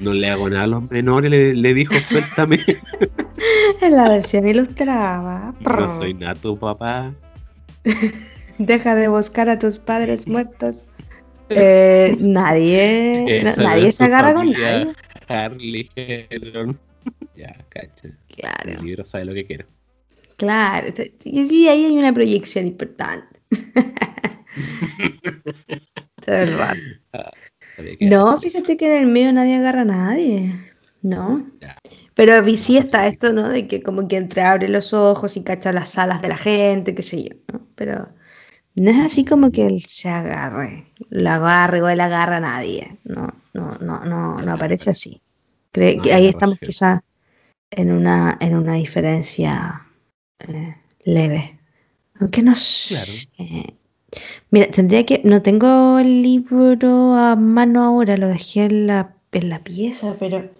No 0.00 0.12
le 0.12 0.28
hago 0.30 0.48
nada 0.50 0.64
a 0.64 0.66
los 0.66 0.90
menores, 0.90 1.30
le, 1.30 1.54
le 1.54 1.74
dijo, 1.74 1.94
suéltame. 2.08 2.58
En 3.80 3.96
la 3.96 4.08
versión 4.08 4.46
ilustrada. 4.46 5.52
no 5.60 5.96
soy 5.96 6.14
nada 6.14 6.34
tu 6.36 6.56
papá. 6.56 7.12
Deja 8.58 8.94
de 8.94 9.08
buscar 9.08 9.48
a 9.50 9.58
tus 9.58 9.78
padres 9.78 10.26
muertos. 10.28 10.86
Eh, 11.48 12.16
nadie, 12.20 13.42
na- 13.42 13.56
nadie 13.56 13.90
se 13.92 14.04
agarra 14.04 14.34
con 14.34 14.52
nadie. 14.52 14.92
Harley 15.28 15.90
Heron. 15.96 16.78
Ya, 17.36 17.56
cacha. 17.70 18.08
Claro. 18.36 18.70
El 18.70 18.84
libro 18.84 19.04
sabe 19.04 19.24
lo 19.24 19.34
que 19.34 19.44
quiere. 19.46 19.66
Claro, 20.36 20.88
y 21.24 21.66
ahí 21.66 21.84
hay 21.86 21.96
una 21.98 22.12
proyección 22.12 22.66
importante. 22.68 23.38
Todo 26.24 26.36
el 26.36 26.56
rato. 26.58 26.80
No, 28.00 28.36
fíjate 28.38 28.76
que 28.76 28.86
en 28.86 29.02
el 29.02 29.06
medio 29.06 29.32
nadie 29.32 29.56
agarra 29.56 29.82
a 29.82 29.84
nadie. 29.84 30.54
No. 31.02 31.46
Ya. 31.60 31.76
Pero 32.14 32.36
a 32.36 32.42
mí 32.42 32.56
sí 32.56 32.76
está 32.76 33.06
esto, 33.06 33.32
¿no? 33.32 33.48
De 33.48 33.66
que 33.68 33.82
como 33.82 34.06
que 34.08 34.16
entreabre 34.16 34.68
los 34.68 34.92
ojos 34.92 35.36
y 35.36 35.44
cacha 35.44 35.72
las 35.72 35.96
alas 35.98 36.20
de 36.22 36.28
la 36.28 36.36
gente, 36.36 36.94
qué 36.94 37.02
sé 37.02 37.24
yo, 37.24 37.36
¿no? 37.52 37.66
Pero 37.74 38.08
no 38.76 38.90
es 38.90 38.98
así 39.06 39.24
como 39.24 39.50
que 39.52 39.66
él 39.66 39.82
se 39.86 40.08
agarre, 40.10 40.86
la 41.10 41.36
agarre 41.36 41.82
o 41.82 41.88
él 41.88 42.00
agarra 42.00 42.38
a 42.38 42.40
nadie. 42.40 42.98
No, 43.04 43.28
no, 43.54 43.78
no, 43.80 44.04
no, 44.04 44.42
no 44.42 44.52
aparece 44.52 44.90
así. 44.90 45.20
Cree 45.72 45.96
No 45.96 46.02
que 46.02 46.12
ahí 46.14 46.26
estamos 46.28 46.58
agarración. 46.58 46.60
quizá 46.60 47.04
en 47.70 47.92
una, 47.92 48.36
en 48.40 48.56
una 48.56 48.74
diferencia 48.74 49.86
eh, 50.40 50.76
leve. 51.04 51.58
Aunque 52.20 52.42
no 52.42 52.54
sé. 52.56 53.28
Mira, 54.50 54.70
tendría 54.70 55.04
que. 55.06 55.20
No 55.24 55.42
tengo 55.42 55.98
el 55.98 56.22
libro 56.22 57.14
a 57.14 57.36
mano 57.36 57.84
ahora, 57.84 58.16
lo 58.16 58.28
dejé 58.28 58.64
en 58.64 58.86
la, 58.86 59.14
en 59.32 59.48
la 59.48 59.62
pieza, 59.64 60.16
pero. 60.18 60.50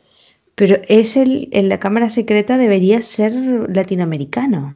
Pero 0.55 0.76
es 0.88 1.16
el. 1.16 1.48
En 1.53 1.68
la 1.68 1.78
cámara 1.80 2.11
secreta 2.11 2.59
debería 2.59 3.00
ser 3.03 3.32
latinoamericano. 3.34 4.74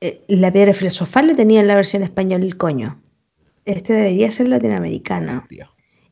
Eh, 0.00 0.22
La 0.28 0.52
piedra 0.52 0.72
filosofal 0.72 1.26
lo 1.28 1.36
tenía 1.36 1.60
en 1.60 1.66
la 1.68 1.74
versión 1.74 2.02
español 2.02 2.42
el 2.42 2.56
coño. 2.56 3.00
Este 3.64 3.92
debería 3.92 4.30
ser 4.30 4.48
latinoamericano. 4.48 5.46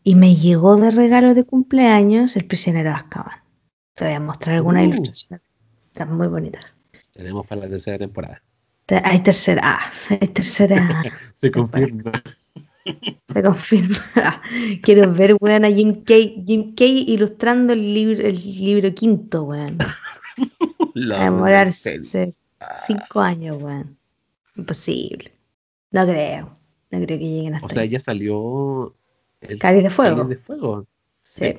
Y 0.04 0.14
me 0.14 0.34
llegó 0.36 0.76
de 0.76 0.90
regalo 0.90 1.34
de 1.34 1.44
cumpleaños 1.44 2.36
el 2.36 2.46
prisionero 2.46 2.90
de 2.90 2.96
Azkaban. 2.96 3.40
Te 3.94 4.04
voy 4.04 4.14
a 4.14 4.20
mostrar 4.20 4.56
algunas 4.56 4.86
Uh. 4.86 4.90
ilustraciones. 4.90 5.46
Están 5.88 6.16
muy 6.16 6.28
bonitas. 6.28 6.76
Tenemos 7.12 7.46
para 7.46 7.62
la 7.62 7.68
tercera 7.68 7.98
temporada. 7.98 8.42
Hay 9.04 9.20
tercera. 9.22 9.78
hay 10.08 10.28
tercera. 10.28 11.02
Se 11.34 11.50
confirma. 11.50 12.12
Se 13.32 13.42
confirma. 13.42 14.42
Quiero 14.82 15.12
ver, 15.12 15.36
weón, 15.40 15.64
a 15.64 15.70
Jim 15.70 16.02
Kay, 16.04 16.42
Jim 16.46 16.74
Kay 16.74 17.04
ilustrando 17.08 17.74
el 17.74 17.94
libro, 17.94 18.26
el 18.26 18.36
libro 18.36 18.94
quinto, 18.94 19.44
weón. 19.44 19.78
Cinco 22.86 23.20
años, 23.20 23.62
weón. 23.62 23.96
Imposible. 24.56 25.32
No 25.90 26.06
creo. 26.06 26.56
No 26.90 27.04
creo 27.04 27.18
que 27.18 27.24
lleguen 27.24 27.54
hasta 27.54 27.66
O 27.66 27.70
sea, 27.70 27.82
ahí. 27.82 27.90
ya 27.90 28.00
salió 28.00 28.94
el 29.42 29.58
Cáliz 29.58 29.84
de 29.84 29.90
fuego. 29.90 30.16
Cáliz 30.16 30.28
de 30.30 30.36
Fuego. 30.36 30.86
Sí. 31.20 31.54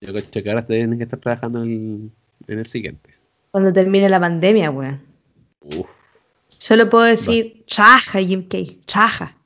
Yo 0.00 0.12
creo 0.12 0.30
que 0.30 0.50
ahora 0.50 0.64
tienen 0.64 0.98
que 0.98 1.04
estar 1.04 1.18
trabajando 1.20 1.62
en 1.62 1.70
el, 1.70 2.10
en 2.52 2.58
el 2.58 2.66
siguiente. 2.66 3.10
Cuando 3.52 3.72
termine 3.72 4.08
la 4.08 4.20
pandemia, 4.20 4.70
weón. 4.70 5.00
Uf, 5.60 5.88
Solo 6.48 6.88
puedo 6.88 7.04
decir, 7.04 7.64
chaja, 7.66 8.18
Jim 8.20 8.48
Kay. 8.48 8.80
Chaja. 8.86 9.36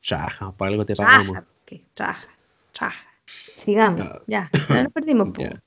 chaja, 0.00 0.52
por 0.52 0.68
algo 0.68 0.84
te 0.84 0.94
pagamos. 0.96 1.28
Chaja. 1.32 1.46
Chaja. 1.94 2.28
Chaja. 2.72 3.06
Sigamos. 3.54 4.00
Ah. 4.00 4.22
Ya. 4.26 4.50
No 4.68 4.82
nos 4.84 4.92
perdimos, 4.92 5.28
po. 5.30 5.42
Ya. 5.42 5.62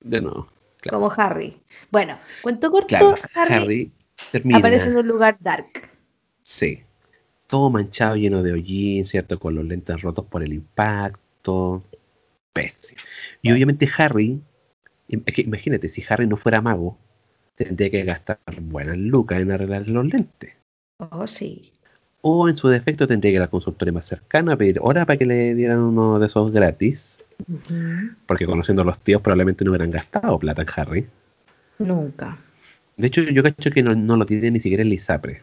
De 0.00 0.20
nuevo. 0.20 0.48
Claro, 0.80 0.98
Como 1.00 1.12
Harry. 1.16 1.60
Bueno, 1.90 2.18
cuento 2.42 2.70
corto. 2.70 2.86
claro 2.88 3.16
Harry, 3.34 3.54
Harry 3.54 3.92
termina. 4.30 4.58
aparece 4.58 4.88
en 4.88 4.96
un 4.98 5.06
lugar 5.08 5.36
dark. 5.40 5.90
Sí. 6.42 6.82
Todo 7.48 7.70
manchado, 7.70 8.16
lleno 8.16 8.42
de 8.42 8.52
hollín, 8.52 9.04
¿cierto? 9.06 9.38
Con 9.40 9.54
los 9.56 9.64
lentes 9.64 10.00
rotos 10.02 10.26
por 10.26 10.42
el 10.44 10.52
impacto. 10.52 11.82
Pésimo. 12.52 13.00
Y 13.42 13.52
obviamente 13.52 13.88
Harry, 13.98 14.40
im- 15.08 15.22
es 15.26 15.34
que 15.34 15.42
imagínate, 15.42 15.88
si 15.88 16.04
Harry 16.08 16.26
no 16.26 16.36
fuera 16.36 16.60
mago, 16.60 16.98
tendría 17.56 17.90
que 17.90 18.04
gastar 18.04 18.38
buenas 18.60 18.96
lucas 18.96 19.40
en 19.40 19.50
arreglar 19.50 19.88
los 19.88 20.06
lentes. 20.06 20.52
Oh, 20.98 21.26
sí. 21.26 21.72
O 22.22 22.48
en 22.48 22.56
su 22.56 22.68
defecto 22.68 23.06
tendría 23.06 23.32
que 23.32 23.36
ir 23.36 23.42
al 23.42 23.50
consultorio 23.50 23.92
más 23.94 24.06
cercano 24.06 24.52
a 24.52 24.56
pedir 24.56 24.78
hora 24.80 25.04
para 25.04 25.16
que 25.16 25.26
le 25.26 25.54
dieran 25.54 25.78
uno 25.80 26.18
de 26.18 26.26
esos 26.26 26.50
gratis. 26.52 27.18
Porque 28.26 28.46
conociendo 28.46 28.82
a 28.82 28.84
los 28.86 28.98
tíos 29.00 29.20
probablemente 29.22 29.64
no 29.64 29.70
hubieran 29.70 29.90
gastado 29.90 30.38
plata 30.38 30.62
en 30.62 30.68
Harry. 30.76 31.06
Nunca. 31.78 32.38
De 32.96 33.06
hecho, 33.08 33.22
yo 33.22 33.42
cacho 33.42 33.70
que 33.70 33.82
no, 33.82 33.94
no 33.94 34.16
lo 34.16 34.24
tiene 34.24 34.50
ni 34.50 34.60
siquiera 34.60 34.82
el 34.82 34.92
ISAPRE. 34.92 35.42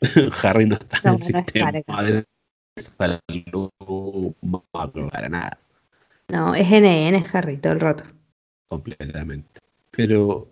Harry 0.42 0.66
no 0.66 0.74
está 0.74 1.00
No, 1.04 1.10
en 1.10 1.14
el 1.14 1.20
no 1.20 1.24
sistema 1.26 1.72
de 1.72 1.82
salud 2.80 4.32
no, 4.42 4.64
para 4.72 5.28
nada, 5.28 5.58
No, 6.28 6.54
es 6.54 6.66
NN, 6.68 7.24
Harry, 7.32 7.56
todo 7.58 7.72
el 7.74 7.80
rato. 7.80 8.04
completamente. 8.68 9.60
Pero, 9.92 10.48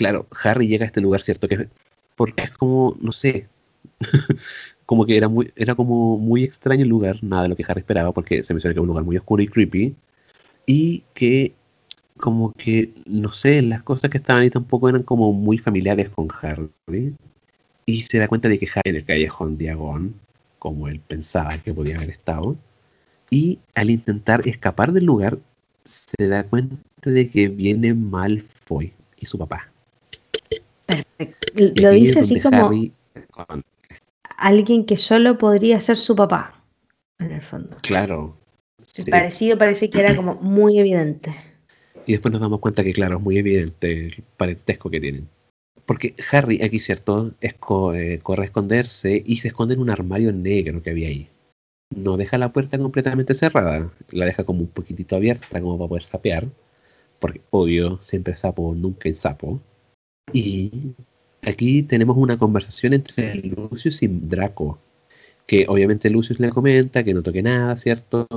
claro, 0.00 0.26
Harry 0.44 0.66
llega 0.66 0.84
a 0.84 0.86
este 0.86 1.02
lugar, 1.02 1.20
¿cierto? 1.20 1.46
Que 1.46 1.68
porque 2.16 2.44
es 2.44 2.50
como, 2.52 2.96
no 3.02 3.12
sé, 3.12 3.48
como 4.86 5.04
que 5.04 5.14
era 5.14 5.28
muy, 5.28 5.52
era 5.56 5.74
como 5.74 6.16
muy 6.16 6.42
extraño 6.42 6.84
el 6.84 6.88
lugar, 6.88 7.22
nada 7.22 7.42
de 7.42 7.48
lo 7.50 7.56
que 7.56 7.66
Harry 7.68 7.80
esperaba, 7.80 8.12
porque 8.12 8.42
se 8.42 8.54
menciona 8.54 8.72
que 8.72 8.78
es 8.78 8.82
un 8.82 8.88
lugar 8.88 9.04
muy 9.04 9.18
oscuro 9.18 9.42
y 9.42 9.48
creepy, 9.48 9.94
y 10.64 11.04
que 11.12 11.52
como 12.16 12.52
que, 12.52 12.94
no 13.04 13.30
sé, 13.34 13.60
las 13.60 13.82
cosas 13.82 14.10
que 14.10 14.16
estaban 14.16 14.42
ahí 14.42 14.48
tampoco 14.48 14.88
eran 14.88 15.02
como 15.02 15.34
muy 15.34 15.58
familiares 15.58 16.08
con 16.08 16.28
Harry, 16.40 17.14
y 17.84 18.00
se 18.00 18.18
da 18.18 18.26
cuenta 18.28 18.48
de 18.48 18.58
que 18.58 18.68
Harry 18.74 18.88
en 18.90 18.96
el 18.96 19.04
callejón 19.04 19.58
Diagon, 19.58 20.14
como 20.58 20.88
él 20.88 21.00
pensaba 21.06 21.58
que 21.58 21.74
podía 21.74 21.96
haber 21.96 22.10
estado, 22.10 22.56
y 23.28 23.58
al 23.74 23.90
intentar 23.90 24.48
escapar 24.48 24.92
del 24.92 25.04
lugar, 25.04 25.38
se 25.84 26.26
da 26.26 26.44
cuenta 26.44 26.78
de 27.04 27.28
que 27.28 27.48
viene 27.48 27.92
Malfoy 27.92 28.94
y 29.18 29.26
su 29.26 29.38
papá. 29.38 29.69
Perfecto. 30.90 31.52
Lo 31.76 31.90
dice 31.90 32.20
así 32.20 32.40
como 32.40 32.66
Harry- 32.66 32.92
alguien 34.36 34.84
que 34.86 34.96
solo 34.96 35.38
podría 35.38 35.80
ser 35.80 35.96
su 35.96 36.16
papá, 36.16 36.62
en 37.18 37.32
el 37.32 37.42
fondo. 37.42 37.76
claro. 37.82 38.36
El 38.78 39.04
sí. 39.04 39.10
parecido 39.10 39.58
parece 39.58 39.90
que 39.90 40.00
era 40.00 40.16
como 40.16 40.34
muy 40.36 40.78
evidente. 40.78 41.34
Y 42.06 42.12
después 42.12 42.32
nos 42.32 42.40
damos 42.40 42.60
cuenta 42.60 42.82
que, 42.82 42.92
claro, 42.92 43.18
es 43.18 43.22
muy 43.22 43.36
evidente 43.38 44.06
el 44.06 44.24
parentesco 44.36 44.88
que 44.90 45.00
tienen. 45.00 45.28
Porque 45.84 46.14
Harry, 46.32 46.62
aquí, 46.62 46.78
¿cierto? 46.80 47.32
Es 47.40 47.54
co- 47.54 47.94
eh, 47.94 48.20
corre 48.22 48.42
a 48.44 48.46
esconderse 48.46 49.22
y 49.24 49.36
se 49.36 49.48
esconde 49.48 49.74
en 49.74 49.80
un 49.80 49.90
armario 49.90 50.32
negro 50.32 50.82
que 50.82 50.90
había 50.90 51.08
ahí. 51.08 51.28
No 51.94 52.16
deja 52.16 52.38
la 52.38 52.52
puerta 52.52 52.78
completamente 52.78 53.34
cerrada, 53.34 53.90
la 54.12 54.24
deja 54.24 54.44
como 54.44 54.60
un 54.60 54.68
poquitito 54.68 55.14
abierta 55.14 55.60
como 55.60 55.76
para 55.78 55.88
poder 55.88 56.04
sapear. 56.04 56.48
Porque, 57.18 57.42
obvio, 57.50 57.98
siempre 58.02 58.34
sapo, 58.34 58.74
nunca 58.74 59.08
en 59.08 59.14
sapo. 59.14 59.60
Y 60.32 60.94
aquí 61.42 61.82
tenemos 61.82 62.16
una 62.16 62.38
conversación 62.38 62.92
entre 62.94 63.34
Lucius 63.36 64.02
y 64.02 64.08
Draco. 64.08 64.78
Que 65.46 65.66
obviamente 65.68 66.10
Lucius 66.10 66.38
le 66.40 66.50
comenta 66.50 67.02
que 67.02 67.12
no 67.14 67.22
toque 67.22 67.42
nada, 67.42 67.76
¿cierto? 67.76 68.28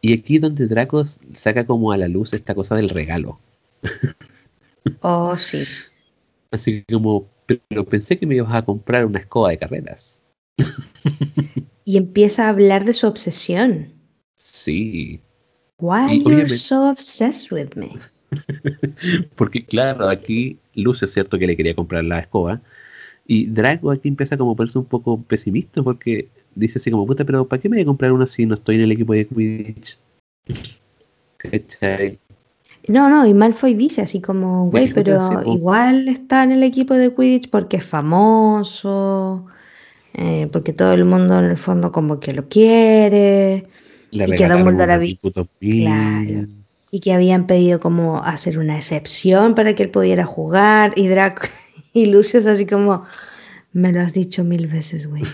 Y 0.00 0.12
aquí 0.14 0.38
donde 0.38 0.66
Draco 0.66 1.04
saca 1.34 1.66
como 1.66 1.92
a 1.92 1.96
la 1.96 2.08
luz 2.08 2.32
esta 2.32 2.54
cosa 2.54 2.76
del 2.76 2.88
regalo. 2.88 3.38
Oh, 5.00 5.36
sí. 5.36 5.62
Así 6.50 6.84
como, 6.90 7.26
pero 7.46 7.84
pensé 7.84 8.18
que 8.18 8.26
me 8.26 8.36
ibas 8.36 8.54
a 8.54 8.62
comprar 8.64 9.06
una 9.06 9.18
escoba 9.20 9.50
de 9.50 9.58
carreras. 9.58 10.22
Y 11.84 11.96
empieza 11.96 12.46
a 12.46 12.50
hablar 12.50 12.84
de 12.84 12.92
su 12.92 13.06
obsesión. 13.06 13.92
Sí, 14.36 15.20
Why 15.78 16.12
Y 16.16 16.18
you're 16.18 16.34
obviamente- 16.34 16.56
so 16.58 16.90
obsessed 16.90 17.50
with 17.52 17.74
me? 17.76 17.98
porque 19.36 19.64
claro, 19.64 20.08
aquí 20.08 20.58
Lucio 20.74 21.06
es 21.06 21.12
cierto 21.12 21.38
que 21.38 21.46
le 21.46 21.56
quería 21.56 21.74
comprar 21.74 22.04
la 22.04 22.20
escoba. 22.20 22.60
Y 23.26 23.46
Draco 23.46 23.90
aquí 23.90 24.08
empieza 24.08 24.36
como 24.36 24.52
a 24.52 24.56
ponerse 24.56 24.78
un 24.78 24.86
poco 24.86 25.22
pesimista 25.22 25.82
porque 25.82 26.28
dice 26.54 26.78
así 26.78 26.90
como, 26.90 27.06
puta, 27.06 27.24
pero 27.24 27.46
¿para 27.46 27.62
qué 27.62 27.68
me 27.68 27.76
voy 27.76 27.82
a 27.82 27.86
comprar 27.86 28.12
una 28.12 28.26
si 28.26 28.46
no 28.46 28.54
estoy 28.54 28.76
en 28.76 28.82
el 28.82 28.92
equipo 28.92 29.12
de 29.12 29.26
Quidditch? 29.26 29.98
¿Cachai? 31.36 32.18
No, 32.88 33.08
no, 33.08 33.26
y 33.26 33.34
Malfoy 33.34 33.74
dice 33.74 34.02
así 34.02 34.20
como, 34.20 34.70
güey, 34.70 34.92
pero 34.92 35.20
sí, 35.20 35.34
igual 35.46 36.08
está 36.08 36.44
en 36.44 36.52
el 36.52 36.62
equipo 36.62 36.94
de 36.94 37.14
Quidditch 37.14 37.50
porque 37.50 37.76
es 37.76 37.84
famoso, 37.84 39.46
eh, 40.14 40.48
porque 40.50 40.72
todo 40.72 40.92
el 40.94 41.04
mundo 41.04 41.38
en 41.38 41.44
el 41.44 41.56
fondo 41.58 41.92
como 41.92 42.18
que 42.20 42.32
lo 42.32 42.48
quiere, 42.48 43.66
Le 44.10 44.24
Y 44.24 44.36
que 44.36 44.48
Dumbledore 44.48 44.92
había-. 44.92 45.16
Claro. 45.60 46.46
Y 46.90 47.00
que 47.00 47.12
habían 47.12 47.46
pedido 47.46 47.80
como 47.80 48.22
hacer 48.24 48.58
una 48.58 48.76
excepción 48.76 49.54
para 49.54 49.74
que 49.74 49.84
él 49.84 49.90
pudiera 49.90 50.24
jugar, 50.26 50.92
y 50.96 51.08
Draco 51.08 51.42
y 51.92 52.06
Lucius 52.06 52.46
así 52.46 52.66
como, 52.66 53.04
me 53.72 53.92
lo 53.92 54.00
has 54.00 54.12
dicho 54.12 54.44
mil 54.44 54.66
veces, 54.66 55.06
güey. 55.06 55.22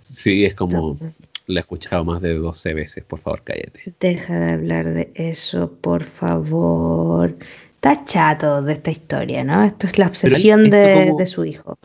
Sí, 0.00 0.44
es 0.44 0.54
como, 0.54 0.98
la 1.46 1.60
he 1.60 1.62
escuchado 1.62 2.04
más 2.04 2.20
de 2.20 2.34
12 2.34 2.74
veces, 2.74 3.04
por 3.04 3.18
favor, 3.18 3.42
cállate. 3.42 3.94
Deja 3.98 4.38
de 4.38 4.50
hablar 4.52 4.90
de 4.90 5.10
eso, 5.14 5.72
por 5.80 6.04
favor. 6.04 7.34
Está 7.76 8.04
chato 8.04 8.60
de 8.60 8.74
esta 8.74 8.90
historia, 8.90 9.44
¿no? 9.44 9.64
Esto 9.64 9.86
es 9.86 9.98
la 9.98 10.08
obsesión 10.08 10.68
de, 10.68 11.04
como- 11.06 11.18
de 11.18 11.26
su 11.26 11.44
hijo. 11.46 11.78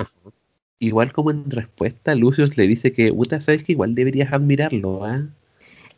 Igual 0.80 1.14
como 1.14 1.32
en 1.32 1.50
respuesta, 1.50 2.14
Lucius 2.16 2.58
le 2.58 2.68
dice 2.68 2.92
que, 2.92 3.14
puta, 3.14 3.40
sabes 3.40 3.64
que 3.64 3.72
igual 3.72 3.96
deberías 3.96 4.34
admirarlo, 4.34 5.06
¿ah? 5.06 5.22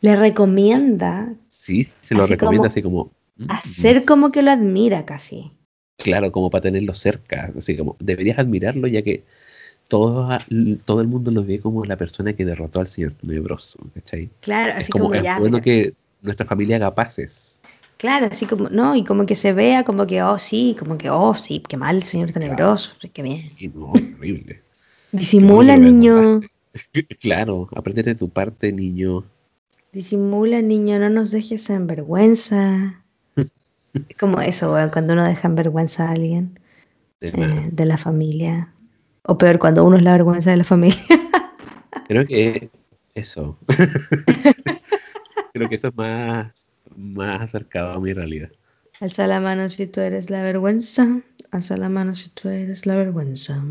Le 0.02 0.14
recomienda 0.14 1.32
Sí, 1.66 1.88
se 2.00 2.14
lo 2.14 2.22
Así 2.22 2.32
recomienda 2.34 2.68
como 2.68 2.68
así 2.68 2.82
como... 2.82 3.10
mm, 3.38 3.50
hacer 3.50 4.04
como 4.04 4.30
que 4.30 4.42
lo 4.42 4.50
admira 4.52 5.04
casi. 5.04 5.50
Claro, 5.98 6.30
como 6.30 6.48
para 6.50 6.62
tenerlo 6.62 6.94
cerca. 6.94 7.52
Así 7.58 7.76
como, 7.76 7.96
deberías 7.98 8.38
admirarlo 8.38 8.86
ya 8.86 9.02
que 9.02 9.24
todo, 9.88 10.28
todo 10.84 11.00
el 11.00 11.08
mundo 11.08 11.30
lo 11.30 11.44
ve 11.44 11.60
como 11.60 11.84
la 11.84 11.96
persona 11.96 12.34
que 12.34 12.44
derrotó 12.44 12.80
al 12.80 12.88
señor 12.88 13.14
tenebroso, 13.14 13.78
¿cachai? 13.94 14.30
Claro, 14.40 14.72
Es 14.72 14.78
así 14.78 14.92
como, 14.92 15.04
como, 15.06 15.14
es 15.14 15.22
ya. 15.24 15.38
bueno 15.38 15.60
pero- 15.60 15.64
que 15.64 15.94
nuestra 16.22 16.46
familia 16.46 16.76
haga 16.76 16.94
paces. 16.94 17.60
Claro, 17.98 18.26
así 18.30 18.46
como, 18.46 18.68
no, 18.68 18.94
y 18.94 19.04
como 19.04 19.24
que 19.26 19.34
se 19.34 19.54
vea 19.54 19.82
como 19.84 20.06
que, 20.06 20.22
oh, 20.22 20.38
sí, 20.38 20.76
como 20.78 20.98
que, 20.98 21.08
oh, 21.10 21.34
sí, 21.34 21.62
qué 21.66 21.78
mal, 21.78 22.02
señor 22.02 22.30
tenebroso, 22.30 22.90
sí, 23.00 23.08
qué 23.08 23.22
bien. 23.22 23.52
Y 23.58 23.68
no, 23.68 23.92
horrible. 23.92 24.60
Disimula, 25.12 25.76
bueno 25.76 25.90
niño. 25.92 26.40
Claro, 27.20 27.68
aprende 27.74 28.02
de 28.02 28.14
tu 28.14 28.28
parte, 28.28 28.70
niño. 28.70 29.24
Disimula, 29.96 30.60
niño, 30.60 30.98
no 30.98 31.08
nos 31.08 31.30
dejes 31.30 31.70
en 31.70 31.86
vergüenza. 31.86 33.02
Es 34.10 34.16
como 34.18 34.42
eso, 34.42 34.74
weón, 34.74 34.90
cuando 34.90 35.14
uno 35.14 35.24
deja 35.24 35.48
en 35.48 35.54
vergüenza 35.54 36.06
a 36.06 36.12
alguien 36.12 36.60
De 37.18 37.28
eh, 37.28 37.68
de 37.72 37.86
la 37.86 37.96
familia. 37.96 38.74
O 39.22 39.38
peor, 39.38 39.58
cuando 39.58 39.84
uno 39.84 39.96
es 39.96 40.02
la 40.02 40.12
vergüenza 40.12 40.50
de 40.50 40.58
la 40.58 40.64
familia. 40.64 41.00
Creo 42.08 42.26
que 42.26 42.68
eso. 43.14 43.56
Creo 45.54 45.68
que 45.70 45.74
eso 45.76 45.88
es 45.88 45.96
más, 45.96 46.52
más 46.94 47.40
acercado 47.40 47.92
a 47.92 48.00
mi 48.00 48.12
realidad. 48.12 48.50
Alza 49.00 49.26
la 49.26 49.40
mano 49.40 49.70
si 49.70 49.86
tú 49.86 50.02
eres 50.02 50.28
la 50.28 50.42
vergüenza. 50.42 51.22
Alza 51.50 51.78
la 51.78 51.88
mano 51.88 52.14
si 52.14 52.28
tú 52.34 52.50
eres 52.50 52.84
la 52.84 52.96
vergüenza. 52.96 53.64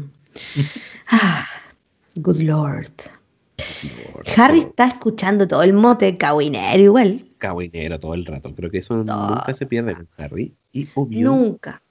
Ah, 1.08 1.48
good 2.16 2.42
Lord. 2.42 2.92
Harry 4.38 4.60
está 4.60 4.88
escuchando 4.88 5.48
todo 5.48 5.64
el 5.64 5.74
mote 5.74 6.18
cagüinero 6.18 6.82
igual. 6.84 7.22
Cabinero 7.38 8.00
todo 8.00 8.14
el 8.14 8.26
rato. 8.26 8.54
Creo 8.56 8.70
que 8.72 8.80
eso 8.80 8.96
nunca 8.96 9.54
se 9.54 9.66
pierde 9.66 9.96
con 9.96 10.08
Harry. 10.18 10.54
Y 10.72 10.88
obvio, 10.96 11.30
Nunca. 11.30 11.82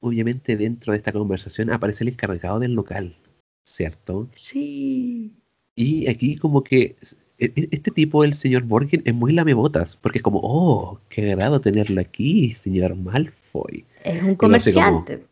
obviamente 0.00 0.56
dentro 0.56 0.92
de 0.92 0.98
esta 0.98 1.12
conversación 1.12 1.70
aparece 1.70 2.04
el 2.04 2.08
encargado 2.10 2.58
del 2.60 2.74
local, 2.74 3.16
¿cierto? 3.64 4.28
Sí. 4.34 5.32
Y 5.74 6.08
aquí 6.08 6.36
como 6.36 6.62
que 6.62 6.96
e- 7.38 7.52
e- 7.56 7.68
este 7.72 7.90
tipo, 7.90 8.22
el 8.24 8.34
señor 8.34 8.62
Borgin, 8.62 9.02
es 9.04 9.14
muy 9.14 9.32
lamebotas, 9.32 9.96
porque 9.96 10.18
es 10.18 10.22
como, 10.22 10.40
oh, 10.42 11.00
qué 11.08 11.32
agrado 11.32 11.60
tenerlo 11.60 12.00
aquí, 12.00 12.52
señor 12.52 12.94
Malfoy. 12.94 13.84
Es 14.04 14.22
un 14.22 14.34
comerciante. 14.36 15.24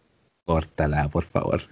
Córtala, 0.46 1.08
por 1.08 1.24
favor. 1.24 1.62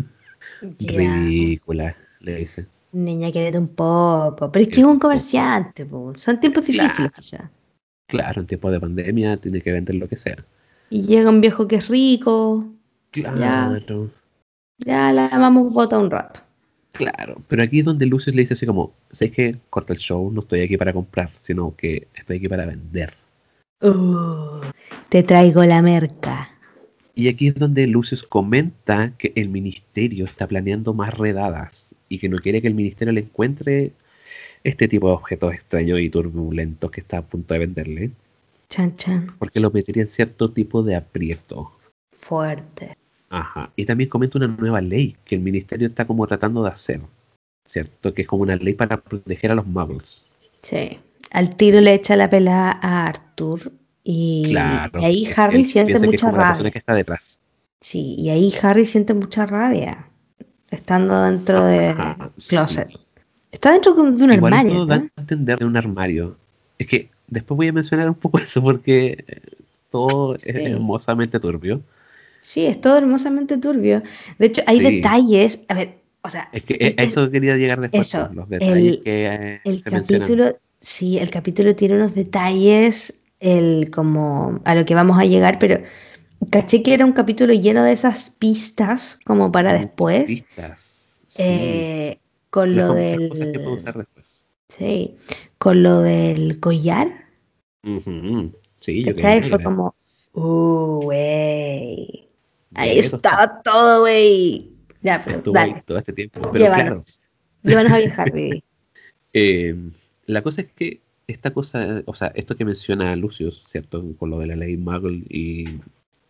Ridícula, 0.78 1.96
le 2.20 2.36
dice. 2.36 2.66
Niña, 2.93 3.30
quédate 3.32 3.59
un 3.59 3.68
poco. 3.68 4.51
Pero 4.51 4.62
es 4.62 4.68
que 4.68 4.80
es 4.80 4.86
un 4.86 4.99
comerciante, 4.99 5.84
po. 5.84 6.12
Son 6.16 6.41
tiempos 6.41 6.64
Claro. 6.66 6.82
difíciles 6.89 7.12
quizás. 7.12 7.51
Claro, 8.09 8.41
en 8.41 8.47
tiempo 8.47 8.70
de 8.70 8.80
pandemia 8.80 9.36
tiene 9.36 9.61
que 9.61 9.72
vender 9.72 9.97
lo 9.97 10.09
que 10.09 10.16
sea. 10.16 10.36
Y 10.91 11.03
llega 11.03 11.28
un 11.28 11.41
viejo 11.43 11.68
que 11.68 11.76
es 11.76 11.89
rico. 11.89 12.66
Claro, 13.11 14.11
Ya 14.78 15.12
la 15.12 15.28
vamos 15.28 15.72
bota 15.72 15.99
un 15.99 16.11
rato. 16.11 16.41
claro. 16.93 17.43
Pero 17.49 17.62
aquí 17.62 17.80
es 17.80 17.84
donde 17.84 18.07
Lucius 18.07 18.34
le 18.34 18.43
dice 18.43 18.55
así 18.55 18.64
como, 18.66 18.93
sé 19.11 19.30
que 19.30 19.57
corta 19.70 19.93
el 19.93 19.99
show, 19.99 20.30
no 20.32 20.41
estoy 20.41 20.62
aquí 20.62 20.76
para 20.76 20.93
comprar, 20.93 21.30
sino 21.41 21.74
que 21.76 22.09
estoy 22.14 22.39
aquí 22.39 22.49
para 22.49 22.64
vender. 22.66 23.12
Uh, 23.82 24.61
te 25.11 25.22
traigo 25.22 25.62
la 25.64 25.82
merca. 25.82 26.49
Y 27.14 27.28
aquí 27.28 27.49
es 27.49 27.55
donde 27.57 27.86
Lucius 27.86 28.22
comenta 28.22 29.12
que 29.18 29.32
el 29.36 29.49
ministerio 29.49 30.24
está 30.24 30.47
planeando 30.47 30.95
más 30.95 31.12
redadas 31.14 31.88
y 32.09 32.18
que 32.18 32.28
no 32.28 32.38
quiere 32.38 32.61
que 32.62 32.68
el 32.68 32.74
ministerio 32.74 33.12
le 33.12 33.20
encuentre 33.20 33.92
este 34.64 34.88
tipo 34.88 35.09
de 35.09 35.14
objetos 35.14 35.54
extraños 35.54 36.00
y 36.00 36.11
turbulentos 36.11 36.90
que 36.90 37.00
está 37.00 37.18
a 37.18 37.22
punto 37.22 37.54
de 37.54 37.61
venderle, 37.61 38.11
Chan, 38.68 38.96
chan. 38.96 39.34
porque 39.38 39.61
lo 39.61 39.70
metería 39.70 40.02
en 40.02 40.09
cierto 40.09 40.50
tipo 40.50 40.82
de 40.82 40.96
aprieto. 40.96 41.72
Fuerte. 42.16 42.96
Ajá. 43.30 43.70
Y 43.76 43.84
también 43.84 44.11
comenta 44.11 44.38
una 44.38 44.48
nueva 44.48 44.80
ley 44.80 45.16
que 45.24 45.34
el 45.34 45.40
ministerio 45.42 45.88
está 45.88 46.06
como 46.06 46.26
tratando 46.26 46.62
de 46.62 46.70
hacer, 46.70 47.00
¿cierto? 47.66 48.12
Que 48.14 48.22
es 48.22 48.28
como 48.28 48.42
una 48.42 48.56
ley 48.56 48.74
para 48.74 49.00
proteger 49.00 49.52
a 49.52 49.54
los 49.54 49.66
muggles. 49.66 50.26
Sí. 50.62 50.98
Al 51.30 51.56
tiro 51.56 51.80
le 51.80 51.94
echa 51.94 52.16
la 52.16 52.28
pelada 52.30 52.78
a 52.82 53.06
Arthur. 53.06 53.70
Y, 54.02 54.46
Claro. 54.48 55.00
y 55.00 55.04
ahí 55.04 55.32
Harry 55.36 55.64
siente 55.66 55.92
piensa 55.92 56.06
que 56.09 56.16
es 56.16 56.22
mucha 56.22 56.32
persona 56.32 56.54
rabia. 56.56 56.70
que 56.70 56.78
está 56.78 56.94
detrás. 56.94 57.42
Sí, 57.80 58.14
y 58.18 58.30
ahí 58.30 58.54
Harry 58.62 58.86
siente 58.86 59.12
mucha 59.14 59.44
rabia. 59.44 60.06
Estando 60.70 61.22
dentro 61.22 61.64
de 61.64 61.94
sí. 62.36 62.50
closet. 62.50 62.88
Está 63.50 63.72
dentro 63.72 63.94
de 63.94 64.00
un 64.02 64.32
Igual 64.32 64.52
armario, 64.52 64.72
todo 64.74 64.86
da 64.86 64.98
¿no? 64.98 65.08
a 65.16 65.20
entender 65.20 65.58
de 65.58 65.64
un 65.64 65.76
armario. 65.76 66.36
Es 66.78 66.86
que 66.86 67.08
después 67.26 67.56
voy 67.56 67.68
a 67.68 67.72
mencionar 67.72 68.08
un 68.08 68.14
poco 68.14 68.38
eso 68.38 68.62
porque 68.62 69.24
eh, 69.26 69.40
todo 69.90 70.38
Sí. 70.38 70.50
es 70.50 70.56
hermosamente 70.56 71.40
turbio. 71.40 71.80
Sí, 72.40 72.66
es 72.66 72.80
todo 72.80 72.98
hermosamente 72.98 73.56
turbio. 73.58 74.02
De 74.38 74.46
hecho, 74.46 74.62
hay 74.66 74.78
Sí. 74.78 74.96
detalles. 74.96 75.64
A 75.68 75.74
ver, 75.74 75.94
o 76.22 76.28
sea, 76.30 76.48
Es 76.52 76.62
que 76.62 76.74
es- 76.78 76.92
eh, 76.92 76.96
a 76.98 77.02
eso 77.04 77.30
quería 77.30 77.56
llegar 77.56 77.80
después, 77.80 78.06
eso, 78.06 78.24
pues, 78.26 78.36
los 78.36 78.48
detalles 78.48 78.76
el- 78.76 79.00
que 79.02 79.26
eh, 79.26 79.60
el 79.64 79.82
se 79.82 79.90
mencionan. 79.90 80.26
capítulo, 80.28 80.58
sí, 80.80 81.18
el 81.18 81.30
capítulo 81.30 81.74
tiene 81.74 81.94
unos 81.96 82.14
detalles, 82.14 83.20
el 83.40 83.90
como 83.90 84.60
a 84.64 84.74
lo 84.74 84.84
que 84.84 84.94
vamos 84.94 85.18
a 85.18 85.24
llegar, 85.24 85.58
pero 85.58 85.80
caché 86.51 86.82
que 86.82 86.95
era 86.95 87.05
un 87.05 87.12
capítulo 87.12 87.53
lleno 87.53 87.82
de 87.84 87.93
esas 87.93 88.30
pistas 88.30 89.18
como 89.24 89.53
para 89.53 89.72
después, 89.72 90.26
pistas. 90.26 91.20
Sí. 91.26 91.43
eh, 91.45 92.18
con 92.51 92.74
lo 92.74 92.95
muchas 92.95 93.28
cosas 93.28 93.47
que 93.53 93.59
puedo 93.59 93.70
del, 93.70 93.78
usar 93.78 93.99
después. 93.99 94.47
sí, 94.68 95.16
con 95.59 95.82
lo 95.82 96.01
del 96.01 96.61
collar, 96.61 97.28
Ujú. 97.84 98.53
Sí, 98.80 99.05
yo 99.05 99.14
creo 99.14 99.43
Fue 99.43 99.59
que 99.59 99.64
como, 99.64 99.95
uh, 100.32 101.01
wey, 101.05 102.28
ahí 102.74 102.99
estaba 102.99 103.62
todo, 103.62 104.05
wey. 104.05 104.72
Ya, 105.03 105.22
pero 105.24 105.39
estuvo 105.39 105.59
ahí 105.59 105.70
dale, 105.70 105.82
todo 105.86 105.99
este 105.99 106.12
tiempo. 106.12 106.41
Pero 106.53 106.66
claro, 106.66 106.76
llévanos, 106.76 107.20
llévanos 107.62 107.93
a 107.93 107.99
viajar, 107.99 108.30
baby. 108.30 108.64
Eh, 109.34 109.76
la 110.24 110.43
cosa 110.43 110.62
es 110.62 110.72
que 110.72 111.03
esta 111.26 111.53
cosa, 111.53 112.03
o 112.07 112.14
sea, 112.14 112.28
esto 112.28 112.57
que 112.57 112.64
menciona 112.64 113.14
Lucius, 113.14 113.62
¿cierto? 113.66 114.03
Con 114.18 114.30
lo 114.30 114.39
de 114.39 114.47
la 114.47 114.57
ley 114.57 114.78
Muggle 114.78 115.22
y 115.28 115.80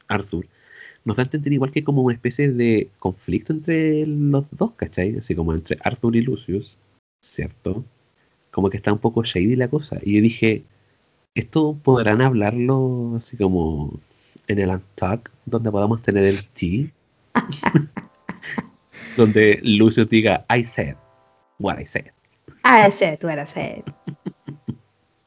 Arthur, 0.08 0.46
nos 1.04 1.16
da 1.16 1.22
a 1.22 1.24
entender 1.24 1.52
igual 1.52 1.70
que 1.70 1.84
como 1.84 2.02
una 2.02 2.14
especie 2.14 2.50
de 2.50 2.90
conflicto 2.98 3.52
entre 3.52 4.06
los 4.06 4.44
dos, 4.50 4.72
¿cachai? 4.76 5.16
Así 5.18 5.34
como 5.34 5.54
entre 5.54 5.78
Arthur 5.82 6.16
y 6.16 6.22
Lucius, 6.22 6.78
¿cierto? 7.22 7.84
Como 8.50 8.70
que 8.70 8.76
está 8.76 8.92
un 8.92 8.98
poco 8.98 9.22
shady 9.22 9.56
la 9.56 9.68
cosa. 9.68 9.98
Y 10.02 10.16
yo 10.16 10.22
dije, 10.22 10.64
¿esto 11.34 11.78
podrán 11.82 12.20
hablarlo 12.20 13.14
así 13.16 13.36
como 13.36 13.98
en 14.48 14.58
el 14.58 14.70
Untalk, 14.70 15.30
donde 15.46 15.70
podamos 15.70 16.02
tener 16.02 16.24
el 16.24 16.44
tea? 16.44 16.90
donde 19.16 19.60
Lucius 19.62 20.08
diga, 20.08 20.44
I 20.50 20.64
said 20.64 20.96
what 21.58 21.78
I 21.78 21.86
said. 21.86 22.10
Ah, 22.62 22.86
ese, 22.86 23.16
tú 23.16 23.28
eras 23.28 23.56
él. 23.56 23.82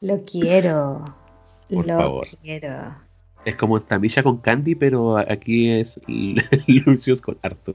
Lo 0.00 0.24
quiero. 0.24 1.14
Por 1.68 1.86
lo 1.86 1.96
favor. 1.98 2.26
quiero. 2.42 2.94
Es 3.44 3.56
como 3.56 3.80
Tamisha 3.82 4.22
con 4.22 4.38
Candy, 4.38 4.74
pero 4.74 5.16
aquí 5.18 5.68
es 5.70 6.00
Lucius 6.66 7.20
con 7.20 7.36
Arthur. 7.42 7.74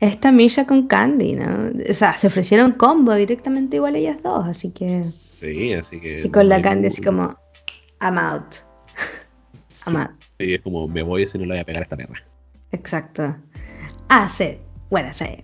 Esta 0.00 0.32
Misha 0.32 0.66
con 0.66 0.86
Candy, 0.86 1.34
¿no? 1.34 1.70
O 1.88 1.94
sea, 1.94 2.16
se 2.16 2.26
ofrecieron 2.26 2.72
combo 2.72 3.14
directamente 3.14 3.76
igual 3.76 3.96
ellas 3.96 4.18
dos, 4.22 4.44
así 4.46 4.72
que. 4.72 5.02
Sí, 5.04 5.72
así 5.72 6.00
que. 6.00 6.22
Y 6.26 6.30
con 6.30 6.48
la 6.48 6.60
Candy 6.60 6.88
así 6.88 7.02
como. 7.02 7.36
I'm 8.00 8.18
out. 8.18 8.54
Sí, 9.68 9.82
I'm 9.90 9.96
out. 9.96 10.10
sí, 10.38 10.54
es 10.54 10.60
como 10.60 10.86
me 10.86 11.02
voy 11.02 11.26
si 11.26 11.36
no 11.38 11.44
le 11.44 11.54
voy 11.54 11.58
a 11.60 11.64
pegar 11.64 11.82
a 11.82 11.84
esta 11.84 11.96
perra. 11.96 12.22
Exacto. 12.72 13.34
Said 14.28 14.58
what 14.90 15.04
I 15.04 15.12
said. 15.12 15.40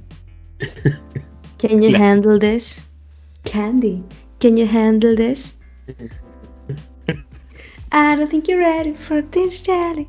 Can 1.58 1.82
you 1.82 1.88
Claro. 1.88 2.04
handle 2.04 2.38
this? 2.38 2.86
Candy, 3.44 4.04
can 4.38 4.56
you 4.56 4.66
handle 4.66 5.16
this? 5.16 5.58
I 7.92 8.16
don't 8.16 8.30
think 8.30 8.48
you're 8.48 8.60
ready 8.60 8.94
for 8.94 9.22
this 9.22 9.62
jelly. 9.62 10.08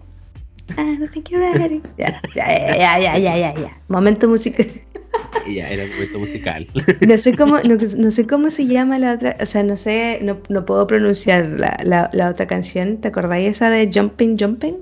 I 0.78 0.96
don't 0.96 1.08
think 1.12 1.32
you're 1.32 1.42
ready. 1.42 1.82
Ya, 1.98 2.22
ya, 2.36 2.46
ya, 2.78 2.98
ya, 2.98 3.18
ya, 3.18 3.36
ya, 3.36 3.52
ya. 3.54 3.72
Momento 3.88 4.28
musical. 4.28 4.66
Ya 5.48 5.70
era 5.70 5.84
el 5.84 5.92
momento 5.92 6.20
musical. 6.20 6.68
No 7.02 7.18
sé 7.18 7.36
cómo, 7.36 7.58
no, 7.60 7.76
no 7.76 8.12
sé 8.12 8.28
cómo 8.28 8.50
se 8.50 8.68
llama 8.68 9.00
la 9.00 9.14
otra, 9.14 9.36
o 9.42 9.46
sea, 9.46 9.64
no 9.64 9.76
sé, 9.76 10.20
no, 10.22 10.38
no 10.50 10.66
puedo 10.66 10.86
pronunciar 10.88 11.60
la, 11.60 11.78
la, 11.84 12.10
la 12.14 12.30
otra 12.30 12.46
canción. 12.48 12.98
¿Te 12.98 13.10
acordáis 13.10 13.50
esa 13.50 13.70
de 13.70 13.90
Jumping 13.92 14.38
Jumping? 14.40 14.78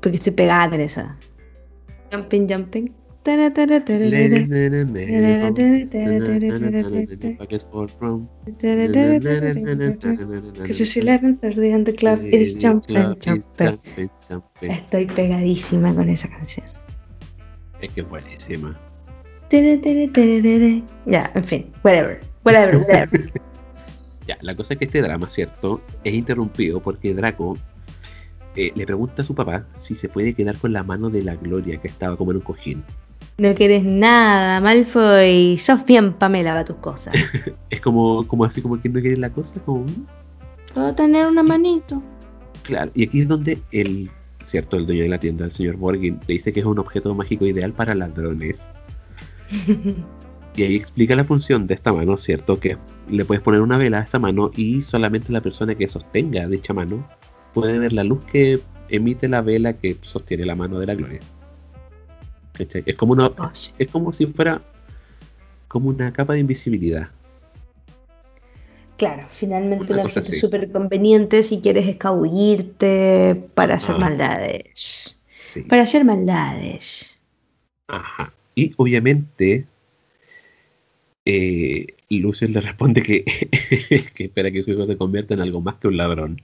Porque 0.00 0.18
estoy 0.18 0.32
pegada 0.32 0.70
con 0.70 0.80
esa. 0.80 1.16
Jumping 2.12 2.48
Jumping. 2.48 3.03
Tara, 3.24 3.54
tara, 3.54 3.82
tara, 3.82 4.04
tara. 4.10 4.46
Cause 10.66 10.80
it's 10.80 10.96
11:30 10.96 11.74
and 11.74 11.86
the 11.86 11.94
club 11.94 12.20
is 12.22 12.54
jumping, 12.58 13.16
jumping. 13.20 13.80
Estoy 14.60 15.06
pegadísima 15.06 15.94
con 15.94 16.10
esa 16.10 16.28
canción. 16.28 16.66
Es 17.80 17.88
que 17.94 18.02
es 18.02 18.08
buenísima. 18.10 18.78
Ya, 21.06 21.30
en 21.34 21.44
fin, 21.44 21.72
whatever, 21.82 22.20
whatever, 22.44 22.76
whatever. 22.76 23.32
Ya, 24.26 24.36
la 24.42 24.54
cosa 24.54 24.74
es 24.74 24.78
que 24.78 24.84
este 24.86 25.00
drama, 25.00 25.28
¿cierto? 25.30 25.80
Es 26.02 26.12
interrumpido 26.12 26.80
porque 26.80 27.14
Draco 27.14 27.56
eh, 28.56 28.72
le 28.74 28.86
pregunta 28.86 29.22
a 29.22 29.24
su 29.24 29.34
papá 29.34 29.66
si 29.76 29.96
se 29.96 30.08
puede 30.08 30.34
quedar 30.34 30.58
con 30.58 30.72
la 30.72 30.82
mano 30.82 31.10
de 31.10 31.22
la 31.24 31.36
Gloria 31.36 31.80
que 31.80 31.88
estaba 31.88 32.16
como 32.16 32.30
en 32.30 32.38
un 32.38 32.42
cojín. 32.42 32.84
No 33.36 33.52
quieres 33.54 33.84
nada, 33.84 34.60
Malfoy. 34.60 35.58
Sos 35.58 35.84
bien 35.84 36.12
Pamela 36.12 36.52
para 36.52 36.64
tus 36.64 36.76
cosas. 36.76 37.14
es 37.70 37.80
como, 37.80 38.26
como 38.28 38.44
así 38.44 38.62
como 38.62 38.80
que 38.80 38.88
no 38.88 39.00
quiere 39.00 39.16
la 39.16 39.30
cosa, 39.30 39.60
como... 39.60 39.86
Puedo 40.72 40.94
tener 40.94 41.26
una 41.26 41.42
manito. 41.42 42.02
Claro, 42.62 42.90
y 42.94 43.06
aquí 43.06 43.20
es 43.20 43.28
donde 43.28 43.60
el, 43.72 44.10
cierto, 44.44 44.76
el 44.76 44.86
dueño 44.86 45.02
de 45.02 45.08
la 45.08 45.18
tienda, 45.18 45.44
el 45.44 45.52
señor 45.52 45.76
Borgin, 45.76 46.20
le 46.26 46.34
dice 46.34 46.52
que 46.52 46.60
es 46.60 46.66
un 46.66 46.78
objeto 46.78 47.14
mágico 47.14 47.44
ideal 47.44 47.72
para 47.72 47.94
ladrones. 47.94 48.60
y 50.56 50.62
ahí 50.62 50.76
explica 50.76 51.16
la 51.16 51.24
función 51.24 51.66
de 51.66 51.74
esta 51.74 51.92
mano, 51.92 52.16
¿cierto? 52.16 52.58
Que 52.58 52.78
le 53.08 53.24
puedes 53.24 53.42
poner 53.42 53.60
una 53.60 53.76
vela 53.76 53.98
a 54.00 54.04
esa 54.04 54.18
mano 54.18 54.50
y 54.56 54.82
solamente 54.82 55.32
la 55.32 55.40
persona 55.40 55.74
que 55.74 55.88
sostenga 55.88 56.46
dicha 56.46 56.72
mano 56.72 57.06
puede 57.52 57.78
ver 57.78 57.92
la 57.92 58.04
luz 58.04 58.24
que 58.24 58.60
emite 58.88 59.28
la 59.28 59.42
vela 59.42 59.74
que 59.74 59.96
sostiene 60.02 60.46
la 60.46 60.54
mano 60.54 60.78
de 60.78 60.86
la 60.86 60.94
gloria. 60.94 61.20
Es 62.58 62.94
como 62.96 63.12
una, 63.12 63.26
oh, 63.26 63.50
es 63.78 63.90
como 63.90 64.12
si 64.12 64.26
fuera 64.26 64.62
como 65.68 65.88
una 65.88 66.12
capa 66.12 66.34
de 66.34 66.40
invisibilidad. 66.40 67.08
Claro, 68.96 69.26
finalmente 69.28 69.92
una, 69.92 70.04
cosa 70.04 70.22
súper 70.22 70.70
conveniente 70.70 71.42
si 71.42 71.60
quieres 71.60 71.88
escabullirte 71.88 73.34
para 73.54 73.74
hacer 73.74 73.96
ah. 73.96 73.98
maldades. 73.98 75.18
Para 75.68 75.82
hacer 75.82 76.04
maldades. 76.04 77.18
Ajá. 77.88 78.32
Y 78.54 78.72
obviamente 78.76 79.66
eh, 81.24 81.86
le 82.08 82.60
responde 82.60 83.02
que, 83.02 83.24
que 84.14 84.24
espera 84.24 84.52
que 84.52 84.62
su 84.62 84.70
hijo 84.70 84.84
se 84.84 84.96
convierta 84.96 85.34
en 85.34 85.40
algo 85.40 85.60
más 85.60 85.74
que 85.76 85.88
un 85.88 85.96
ladrón. 85.96 86.40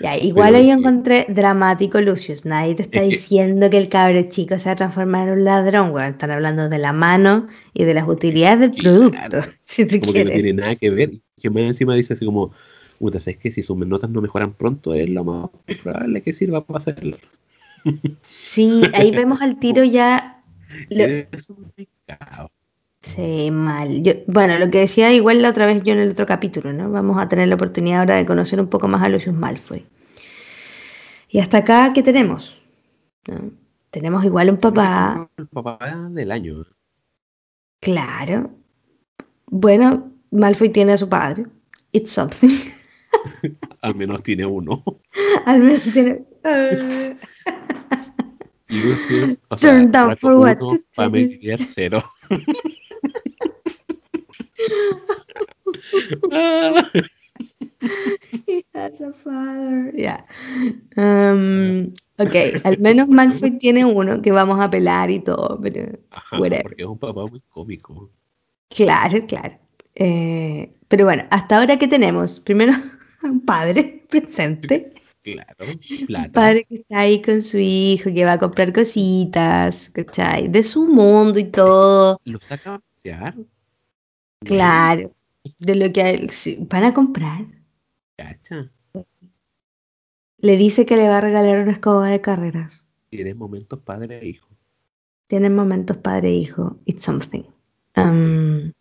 Ya, 0.00 0.16
igual 0.16 0.54
ahí 0.54 0.70
encontré 0.70 1.26
dramático 1.28 2.00
Lucius. 2.00 2.44
Nadie 2.44 2.74
te 2.74 2.82
está 2.82 3.02
diciendo 3.02 3.70
que... 3.70 3.78
el 3.78 3.88
cabre 3.88 4.28
chico 4.28 4.58
se 4.58 4.68
va 4.68 4.72
a 4.72 4.76
transformar 4.76 5.28
en 5.28 5.34
un 5.34 5.44
ladrón, 5.44 5.90
weón. 5.90 6.12
Están 6.12 6.30
hablando 6.30 6.68
de 6.68 6.78
la 6.78 6.92
mano 6.92 7.48
y 7.72 7.84
de 7.84 7.94
las 7.94 8.06
utilidades 8.06 8.60
del 8.60 8.82
producto. 8.82 9.38
Si 9.64 9.86
como 10.00 10.12
que 10.12 10.24
no 10.24 10.30
tiene 10.30 10.52
nada 10.52 10.76
que 10.76 10.90
ver. 10.90 11.12
Que 11.40 11.50
más 11.50 11.62
encima 11.62 11.94
dice 11.94 12.14
así 12.14 12.24
como, 12.24 12.52
puta, 12.98 13.20
¿sabes 13.20 13.38
que 13.38 13.52
si 13.52 13.62
sus 13.62 13.76
notas 13.76 14.10
no 14.10 14.20
mejoran 14.20 14.52
pronto 14.54 14.94
es 14.94 15.08
lo 15.08 15.24
más 15.24 15.50
probable 15.82 16.22
que 16.22 16.32
sirva 16.32 16.64
para 16.64 16.78
hacerlo? 16.78 17.16
Sí, 18.38 18.82
ahí 18.94 19.10
vemos 19.10 19.40
al 19.40 19.58
tiro 19.58 19.84
ya. 19.84 20.42
Sí, 23.06 23.50
mal. 23.52 24.02
Yo, 24.02 24.14
bueno, 24.26 24.58
lo 24.58 24.68
que 24.68 24.80
decía 24.80 25.12
igual 25.12 25.40
la 25.40 25.50
otra 25.50 25.64
vez 25.64 25.80
yo 25.84 25.92
en 25.92 26.00
el 26.00 26.10
otro 26.10 26.26
capítulo, 26.26 26.72
¿no? 26.72 26.90
Vamos 26.90 27.22
a 27.22 27.28
tener 27.28 27.46
la 27.46 27.54
oportunidad 27.54 28.00
ahora 28.00 28.16
de 28.16 28.26
conocer 28.26 28.60
un 28.60 28.66
poco 28.66 28.88
más 28.88 29.02
a 29.02 29.08
Lucius 29.08 29.34
Malfoy. 29.34 29.86
Y 31.28 31.38
hasta 31.38 31.58
acá, 31.58 31.92
¿qué 31.94 32.02
tenemos? 32.02 32.60
Tenemos 33.90 34.24
igual 34.24 34.50
un 34.50 34.56
papá. 34.56 35.30
El 35.36 35.46
papá 35.46 35.78
del 36.10 36.32
año. 36.32 36.66
Claro. 37.80 38.50
Bueno, 39.46 40.10
Malfoy 40.32 40.70
tiene 40.70 40.94
a 40.94 40.96
su 40.96 41.08
padre. 41.08 41.46
It's 41.92 42.10
something. 42.10 42.50
Al 43.82 43.94
menos 43.94 44.22
tiene 44.24 44.44
uno. 44.44 44.82
Al 45.46 45.60
menos 45.60 45.92
tiene. 45.92 46.24
Lucius, 48.68 49.38
o 49.48 49.56
sea, 49.56 49.70
Turn 49.70 49.92
down 49.92 50.16
for 50.16 50.34
what? 50.34 50.58
Familia 50.92 51.56
cero. 51.56 52.02
He 58.46 58.64
has 58.74 59.00
a 59.00 59.12
father. 59.12 59.92
Yeah. 59.94 60.24
Um, 60.96 61.94
ok, 62.18 62.62
al 62.64 62.78
menos 62.78 63.08
Malfoy 63.08 63.58
tiene 63.58 63.84
uno 63.84 64.22
que 64.22 64.32
vamos 64.32 64.58
a 64.60 64.70
pelar 64.70 65.10
y 65.10 65.20
todo, 65.20 65.58
pero. 65.62 65.98
Ajá, 66.10 66.38
porque 66.38 66.82
es 66.82 66.86
un 66.86 66.98
papá 66.98 67.26
muy 67.26 67.40
cómico. 67.48 68.10
Claro, 68.68 69.26
claro. 69.26 69.58
Eh, 69.94 70.72
pero 70.88 71.04
bueno, 71.04 71.24
hasta 71.30 71.58
ahora, 71.58 71.78
¿qué 71.78 71.88
tenemos? 71.88 72.40
Primero, 72.40 72.72
un 73.22 73.40
padre 73.40 74.04
presente. 74.08 74.92
Claro, 75.22 75.66
plata. 76.06 76.32
Padre 76.32 76.66
que 76.68 76.76
está 76.76 77.00
ahí 77.00 77.20
con 77.20 77.42
su 77.42 77.58
hijo, 77.58 78.10
que 78.14 78.24
va 78.24 78.34
a 78.34 78.38
comprar 78.38 78.72
cositas, 78.72 79.90
¿cachai? 79.90 80.48
De 80.48 80.62
su 80.62 80.86
mundo 80.86 81.38
y 81.38 81.44
todo. 81.44 82.20
¿Lo 82.24 82.38
saca 82.38 82.76
a 82.76 82.78
pasear? 82.78 83.34
Claro, 84.40 85.12
de 85.58 85.74
lo 85.74 85.92
que 85.92 86.28
van 86.68 86.84
a 86.84 86.94
comprar. 86.94 87.46
Cacha. 88.16 88.70
Le 90.38 90.56
dice 90.56 90.86
que 90.86 90.96
le 90.96 91.08
va 91.08 91.18
a 91.18 91.20
regalar 91.20 91.60
una 91.60 91.72
escoba 91.72 92.08
de 92.08 92.20
carreras. 92.20 92.86
Tienen 93.10 93.38
momentos 93.38 93.78
padre 93.80 94.18
e 94.20 94.28
hijo. 94.28 94.48
Tienen 95.26 95.54
momentos 95.54 95.96
padre 95.96 96.28
e 96.28 96.34
hijo. 96.34 96.78
It's 96.84 97.04
something. 97.04 97.42
Um, 97.96 98.72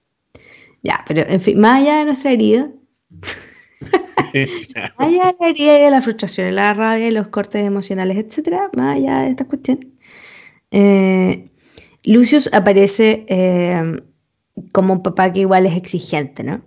ya, 0.83 1.03
pero 1.07 1.21
en 1.21 1.39
fin, 1.39 1.59
más 1.59 1.81
allá 1.81 1.99
de 1.99 2.05
nuestra 2.05 2.31
herida, 2.31 2.69
más 3.09 4.93
allá 4.97 5.31
de 5.31 5.37
la 5.39 5.49
herida 5.49 5.73
de 5.73 5.89
la 5.89 6.01
frustración, 6.01 6.53
la 6.53 6.73
rabia, 6.73 7.09
los 7.11 7.29
cortes 7.29 7.65
emocionales, 7.65 8.17
etcétera, 8.17 8.69
más 8.75 8.97
allá 8.97 9.21
de 9.21 9.29
estas 9.29 9.47
cuestiones, 9.47 9.87
eh, 10.71 11.49
Lucius 12.03 12.49
aparece 12.53 13.25
eh, 13.29 14.03
como 14.71 14.93
un 14.93 15.03
papá 15.03 15.31
que 15.33 15.41
igual 15.41 15.65
es 15.65 15.75
exigente, 15.75 16.43
¿no? 16.43 16.61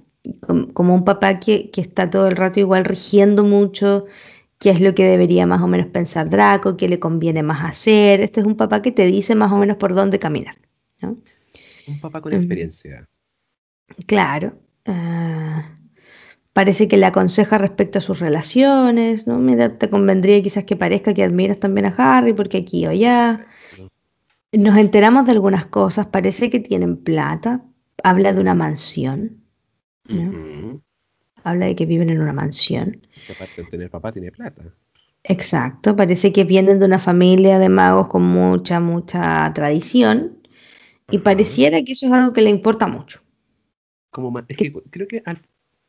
Como, 0.74 0.94
un 0.94 1.04
papá 1.04 1.40
que, 1.40 1.70
está 1.76 2.10
todo 2.10 2.28
el 2.28 2.36
rato 2.36 2.60
igual 2.60 2.84
rigiendo 2.84 3.44
mucho 3.44 4.06
qué 4.58 4.70
es 4.70 4.80
lo 4.80 4.94
que 4.94 5.04
debería 5.04 5.46
más 5.46 5.62
o 5.62 5.68
menos 5.68 5.86
pensar 5.86 6.28
Draco, 6.28 6.76
qué 6.76 6.88
le 6.88 6.98
conviene 6.98 7.42
más 7.42 7.64
hacer. 7.64 8.20
Este 8.20 8.40
es 8.40 8.46
un 8.46 8.56
papá 8.56 8.82
que 8.82 8.92
te 8.92 9.06
dice 9.06 9.34
más 9.34 9.52
o 9.52 9.56
menos 9.56 9.76
por 9.76 9.94
dónde 9.94 10.18
caminar, 10.18 10.56
¿no? 11.00 11.16
Un 11.86 12.00
papá 12.00 12.20
con 12.20 12.34
experiencia. 12.34 13.08
Claro. 14.06 14.58
Ah, 14.84 15.78
parece 16.52 16.88
que 16.88 16.96
le 16.96 17.06
aconseja 17.06 17.56
respecto 17.56 17.98
a 17.98 18.02
sus 18.02 18.18
relaciones, 18.18 19.26
¿no? 19.26 19.38
Mira, 19.38 19.78
te 19.78 19.88
convendría 19.88 20.42
quizás 20.42 20.64
que 20.64 20.76
parezca 20.76 21.14
que 21.14 21.24
admiras 21.24 21.60
también 21.60 21.86
a 21.86 21.94
Harry, 21.96 22.34
porque 22.34 22.58
aquí 22.58 22.86
o 22.86 22.90
allá. 22.90 23.46
Nos 24.52 24.76
enteramos 24.76 25.26
de 25.26 25.32
algunas 25.32 25.66
cosas, 25.66 26.06
parece 26.06 26.50
que 26.50 26.58
tienen 26.58 26.96
plata, 26.96 27.62
habla 28.02 28.32
de 28.32 28.40
una 28.40 28.54
mansión. 28.54 29.42
Habla 31.44 31.66
de 31.66 31.76
que 31.76 31.86
viven 31.86 32.10
en 32.10 32.20
una 32.20 32.32
mansión. 32.32 33.06
aparte 33.28 33.62
de 33.62 33.68
tener 33.68 33.90
papá, 33.90 34.12
tiene 34.12 34.32
plata. 34.32 34.62
Exacto, 35.24 35.94
parece 35.94 36.32
que 36.32 36.44
vienen 36.44 36.78
de 36.78 36.86
una 36.86 36.98
familia 36.98 37.58
de 37.58 37.68
magos 37.68 38.08
con 38.08 38.22
mucha, 38.22 38.80
mucha 38.80 39.52
tradición. 39.54 40.38
Y 41.10 41.18
pareciera 41.18 41.82
que 41.82 41.92
eso 41.92 42.06
es 42.06 42.12
algo 42.12 42.32
que 42.32 42.42
le 42.42 42.50
importa 42.50 42.86
mucho. 42.86 43.20
Como 44.10 44.38
es 44.38 44.56
que 44.56 44.72
creo 44.90 45.08
que 45.08 45.22
a 45.24 45.36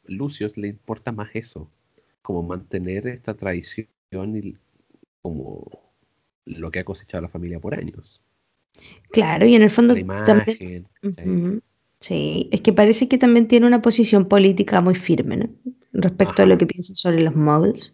Lucius 0.04 0.58
le 0.58 0.70
importa 0.70 1.12
más 1.12 1.30
eso, 1.34 1.70
como 2.22 2.44
mantener 2.44 3.08
esta 3.08 3.34
tradición 3.34 3.88
y 4.36 4.58
como 5.22 5.68
lo 6.46 6.72
que 6.72 6.80
ha 6.80 6.84
cosechado 6.86 7.22
la 7.22 7.30
familia 7.30 7.60
por 7.60 7.76
años. 7.76 8.22
Claro, 9.12 9.46
y 9.46 9.56
en 9.56 9.62
el 9.62 9.70
fondo 9.70 9.96
también, 10.26 10.88
Sí, 11.02 11.64
es 12.08 12.62
que 12.62 12.74
parece 12.74 13.08
que 13.08 13.18
también 13.18 13.48
tiene 13.48 13.68
una 13.68 13.82
posición 13.82 14.26
política 14.26 14.82
muy 14.82 14.96
firme, 14.96 15.38
¿no? 15.38 15.50
Respecto 15.92 16.44
a 16.44 16.46
lo 16.46 16.58
que 16.58 16.66
piensa 16.66 16.96
sobre 16.96 17.22
los 17.22 17.36
muggles. 17.36 17.94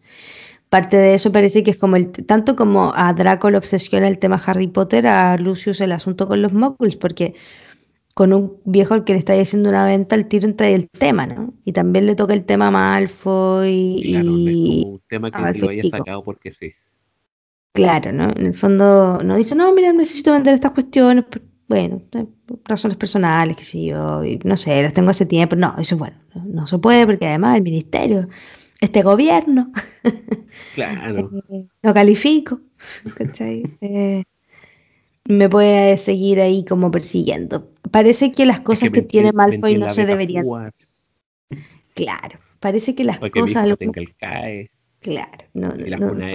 Parte 0.70 0.98
de 0.98 1.16
eso 1.16 1.32
parece 1.32 1.64
que 1.64 1.72
es 1.72 1.78
como 1.78 1.96
el, 1.96 2.12
tanto 2.12 2.56
como 2.56 2.94
a 2.96 3.14
Draco 3.14 3.50
le 3.50 3.58
obsesiona 3.58 4.08
el 4.08 4.20
tema 4.20 4.42
Harry 4.46 4.68
Potter, 4.68 5.08
a 5.08 5.38
Lucius 5.38 5.82
el 5.82 5.92
asunto 5.92 6.28
con 6.28 6.42
los 6.42 6.54
muggles, 6.54 6.98
porque 6.98 7.34
con 8.14 8.32
un 8.32 8.58
viejo 8.66 8.94
al 8.94 9.04
que 9.04 9.14
le 9.14 9.20
está 9.20 9.34
haciendo 9.40 9.70
una 9.70 9.86
venta, 9.86 10.16
el 10.16 10.28
tiro 10.28 10.48
entra 10.48 10.70
el 10.70 10.90
tema, 10.90 11.28
¿no? 11.28 11.54
Y 11.66 11.74
también 11.74 12.06
le 12.06 12.16
toca 12.16 12.34
el 12.34 12.46
tema 12.46 12.72
Malfoy 12.72 14.02
claro, 14.06 14.30
y... 14.38 14.84
un 14.86 15.02
tema 15.08 15.32
que 15.32 15.60
lo 15.60 15.70
haya 15.70 15.84
sacado 15.90 16.24
porque 16.24 16.52
sí. 16.52 16.74
Claro, 17.74 18.14
¿no? 18.14 18.32
En 18.36 18.46
el 18.46 18.54
fondo 18.54 19.20
no 19.22 19.36
dice, 19.36 19.54
no, 19.56 19.74
mira, 19.74 19.92
necesito 19.92 20.32
vender 20.32 20.54
estas 20.54 20.72
cuestiones, 20.72 21.26
bueno, 21.68 22.02
eh, 22.12 22.26
razones 22.66 22.98
personales, 22.98 23.58
que 23.58 23.64
sé 23.64 23.86
yo, 23.86 24.24
y 24.24 24.40
no 24.44 24.56
sé, 24.58 24.84
las 24.84 24.94
tengo 24.94 25.10
hace 25.10 25.26
tiempo. 25.26 25.56
No, 25.56 25.76
eso 25.80 25.98
bueno, 25.98 26.18
no, 26.46 26.68
se 26.68 26.78
puede 26.78 27.06
porque 27.06 27.28
además 27.28 27.58
el 27.58 27.64
ministerio, 27.64 28.28
este 28.80 29.02
gobierno, 29.02 29.72
claro. 30.76 31.32
eh, 31.50 31.66
lo 31.82 31.94
califico, 31.94 32.60
eh, 33.82 34.24
me 35.28 35.50
puede 35.50 35.98
seguir 35.98 36.40
ahí 36.40 36.66
como 36.66 36.92
persiguiendo. 36.92 37.72
Parece 37.92 38.32
que 38.32 38.46
las 38.46 38.60
cosas 38.60 38.92
que, 38.92 39.02
tiene 39.02 39.32
Malfoy 39.32 39.78
no 39.78 39.90
se 39.90 40.06
deberían. 40.06 40.46
Claro, 41.96 42.40
parece 42.60 42.94
que 42.94 43.04
las 43.04 43.20
cosas. 43.20 43.66
Claro, 45.00 45.46
no, 45.54 45.70
no, 45.70 46.14
no, 46.14 46.28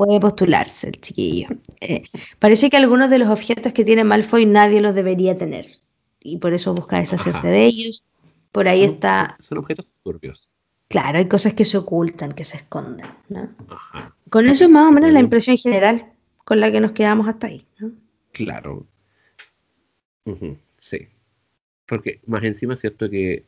puede 0.00 0.18
postularse 0.18 0.88
el 0.88 0.98
chiquillo. 0.98 1.48
Eh, 1.82 2.04
parece 2.38 2.70
que 2.70 2.78
algunos 2.78 3.10
de 3.10 3.18
los 3.18 3.28
objetos 3.28 3.74
que 3.74 3.84
tiene 3.84 4.02
Malfoy 4.02 4.46
nadie 4.46 4.80
los 4.80 4.94
debería 4.94 5.36
tener. 5.36 5.66
Y 6.20 6.38
por 6.38 6.54
eso 6.54 6.72
busca 6.72 6.98
deshacerse 6.98 7.48
de 7.48 7.66
ellos. 7.66 8.02
Por 8.50 8.66
ahí 8.66 8.82
está. 8.82 9.36
Son 9.40 9.58
objetos 9.58 9.86
turbios. 10.02 10.50
Claro, 10.88 11.18
hay 11.18 11.28
cosas 11.28 11.52
que 11.52 11.66
se 11.66 11.76
ocultan, 11.76 12.32
que 12.32 12.44
se 12.44 12.56
esconden. 12.56 13.08
¿no? 13.28 13.50
Con 14.30 14.48
eso 14.48 14.64
es 14.64 14.70
más 14.70 14.88
o 14.88 14.90
menos 14.90 15.12
la 15.12 15.20
impresión 15.20 15.58
general 15.58 16.06
con 16.46 16.60
la 16.60 16.72
que 16.72 16.80
nos 16.80 16.92
quedamos 16.92 17.28
hasta 17.28 17.48
ahí. 17.48 17.66
¿no? 17.78 17.92
Claro. 18.32 18.86
Sí. 20.78 21.08
Porque 21.84 22.22
más 22.24 22.42
encima 22.44 22.72
es 22.72 22.80
cierto 22.80 23.10
que 23.10 23.44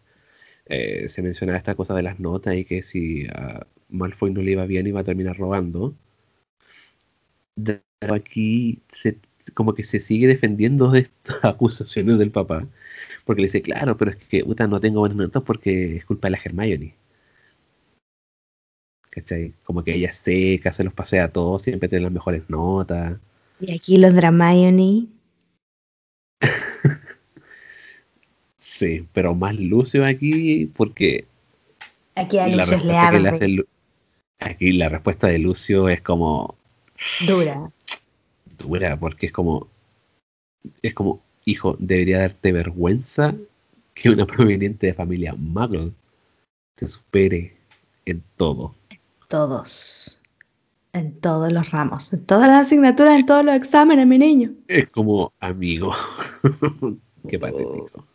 eh, 0.66 1.08
se 1.08 1.22
mencionaba 1.22 1.56
esta 1.56 1.74
cosa 1.74 1.94
de 1.94 2.02
las 2.02 2.20
notas 2.20 2.54
y 2.56 2.66
que 2.66 2.82
si 2.82 3.26
a 3.28 3.66
Malfoy 3.88 4.34
no 4.34 4.42
le 4.42 4.52
iba 4.52 4.66
bien 4.66 4.86
iba 4.86 5.00
a 5.00 5.04
terminar 5.04 5.38
robando. 5.38 5.94
Pero 7.54 8.14
aquí 8.14 8.80
se, 8.92 9.18
como 9.54 9.74
que 9.74 9.84
se 9.84 10.00
sigue 10.00 10.26
defendiendo 10.26 10.90
de 10.90 11.00
estas 11.00 11.38
acusaciones 11.44 12.18
del 12.18 12.30
papá. 12.30 12.66
Porque 13.24 13.42
le 13.42 13.46
dice, 13.46 13.62
claro, 13.62 13.96
pero 13.96 14.12
es 14.12 14.16
que 14.16 14.44
puta, 14.44 14.66
no 14.66 14.80
tengo 14.80 15.00
buenas 15.00 15.18
notas 15.18 15.42
porque 15.42 15.96
es 15.96 16.04
culpa 16.04 16.28
de 16.28 16.32
la 16.32 16.40
Hermione. 16.44 16.94
¿Cachai? 19.10 19.52
Como 19.64 19.84
que 19.84 19.94
ella 19.94 20.08
es 20.08 20.16
seca, 20.16 20.72
se 20.72 20.84
los 20.84 20.94
pasea 20.94 21.24
a 21.24 21.32
todos, 21.32 21.62
siempre 21.62 21.88
tiene 21.88 22.04
las 22.04 22.12
mejores 22.12 22.48
notas. 22.48 23.18
Y 23.60 23.74
aquí 23.74 23.98
los 23.98 24.14
Dramione. 24.14 25.06
sí, 28.56 29.06
pero 29.12 29.34
más 29.34 29.54
Lucio 29.54 30.04
aquí 30.04 30.66
porque... 30.74 31.26
Aquí 32.16 32.38
a 32.38 32.48
Lucio 32.48 32.78
le 32.78 33.64
Aquí 34.40 34.72
la 34.72 34.88
respuesta 34.88 35.28
de 35.28 35.38
Lucio 35.38 35.88
es 35.88 36.00
como... 36.00 36.56
Dura. 37.26 37.70
Dura, 38.58 38.96
porque 38.98 39.26
es 39.26 39.32
como... 39.32 39.68
Es 40.80 40.94
como, 40.94 41.22
hijo, 41.44 41.76
debería 41.78 42.20
darte 42.20 42.52
vergüenza 42.52 43.34
que 43.94 44.10
una 44.10 44.26
proveniente 44.26 44.86
de 44.86 44.94
familia 44.94 45.34
Muggle 45.34 45.92
te 46.76 46.88
supere 46.88 47.56
en 48.04 48.22
todo 48.36 48.74
todos, 49.32 50.20
en 50.92 51.18
todos 51.18 51.50
los 51.50 51.70
ramos, 51.70 52.12
en 52.12 52.26
todas 52.26 52.48
las 52.48 52.66
asignaturas, 52.66 53.18
en 53.18 53.24
todos 53.24 53.42
los 53.42 53.54
exámenes, 53.54 54.06
mi 54.06 54.18
niño. 54.18 54.52
Es 54.68 54.90
como 54.90 55.32
amigo. 55.40 55.90
Qué 57.28 57.38
patético. 57.38 58.06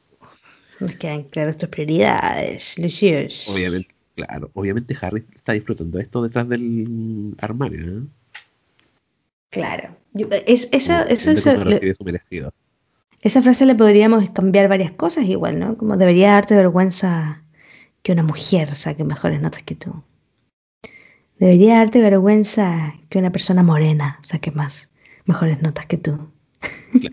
Nos 0.80 0.96
quedan 0.98 1.24
claras 1.24 1.58
tus 1.58 1.70
prioridades, 1.70 2.78
Lucius. 2.78 3.50
Obviamente, 3.50 3.90
claro. 4.14 4.52
Obviamente 4.54 4.96
Harry 5.02 5.26
está 5.36 5.54
disfrutando 5.54 5.98
esto 5.98 6.22
detrás 6.22 6.48
del 6.50 7.34
armario, 7.40 7.98
¿eh? 7.98 8.04
Claro. 9.58 9.96
es, 10.46 10.70
eso, 10.72 10.94
eso, 11.08 11.32
eso 11.32 11.52
esa 13.22 13.42
frase 13.42 13.66
le 13.66 13.76
podríamos 13.76 14.30
cambiar 14.30 14.70
varias 14.70 14.92
cosas 14.92 15.26
igual, 15.26 15.60
¿no? 15.60 15.78
Como 15.78 15.98
debería 15.98 16.34
darte 16.34 16.56
vergüenza 16.56 17.44
que 18.04 18.12
una 18.12 18.24
mujer 18.24 18.76
saque 18.76 19.04
mejores 19.04 19.42
notas 19.42 19.64
que 19.64 19.76
tú. 19.76 20.04
Debería 21.40 21.78
darte 21.78 22.02
vergüenza 22.02 22.94
que 23.10 23.20
una 23.20 23.32
persona 23.32 23.64
morena 23.64 24.20
saque 24.22 24.52
más, 24.52 24.92
mejores 25.26 25.62
notas 25.62 25.86
que 25.88 25.98
tú. 25.98 26.18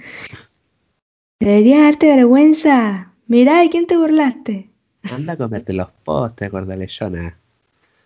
Debería 1.40 1.82
darte 1.82 2.08
vergüenza. 2.08 3.12
Mirá 3.26 3.60
de 3.60 3.70
quién 3.70 3.86
te 3.86 3.96
burlaste. 3.96 4.70
Anda 5.02 5.34
a 5.34 5.36
comerte 5.36 5.72
los 5.72 5.90
postres, 6.04 6.50
Gordalellona. 6.50 7.36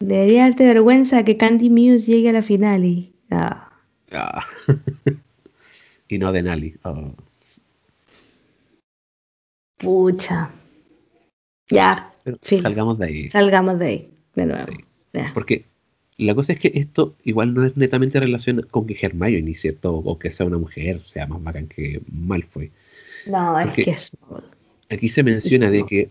Debería 0.00 0.44
darte 0.44 0.64
vergüenza 0.64 1.24
que 1.24 1.36
Candy 1.36 1.70
Muse 1.70 2.06
llegue 2.06 2.30
a 2.30 2.32
la 2.32 2.42
final 2.42 2.84
y. 2.84 3.12
Ah. 3.30 3.67
Ah. 4.12 4.44
y 6.08 6.18
no 6.18 6.32
de 6.32 6.42
Nali. 6.42 6.74
Oh. 6.82 7.12
Pucha. 9.78 10.50
Ya. 11.68 12.12
salgamos 12.42 12.98
de 12.98 13.06
ahí. 13.06 13.30
Salgamos 13.30 13.78
de 13.78 13.86
ahí, 13.86 14.10
de 14.34 14.46
nuevo. 14.46 14.72
Porque 15.34 15.64
la 16.16 16.34
cosa 16.34 16.52
es 16.52 16.58
que 16.58 16.72
esto 16.74 17.14
igual 17.24 17.54
no 17.54 17.64
es 17.64 17.76
netamente 17.76 18.18
relación 18.18 18.66
con 18.70 18.86
que 18.86 18.98
Hermione, 19.00 19.54
¿cierto? 19.54 19.94
O 19.94 20.18
que 20.18 20.32
sea 20.32 20.46
una 20.46 20.58
mujer, 20.58 21.02
sea 21.02 21.26
más 21.26 21.42
bacán 21.42 21.68
que 21.68 22.00
Malfoy. 22.10 22.70
No, 23.26 23.58
es 23.60 23.74
que 23.74 23.90
es... 23.90 24.10
Aquí 24.90 25.08
se 25.08 25.22
menciona 25.22 25.70
de 25.70 25.84
que 25.84 26.10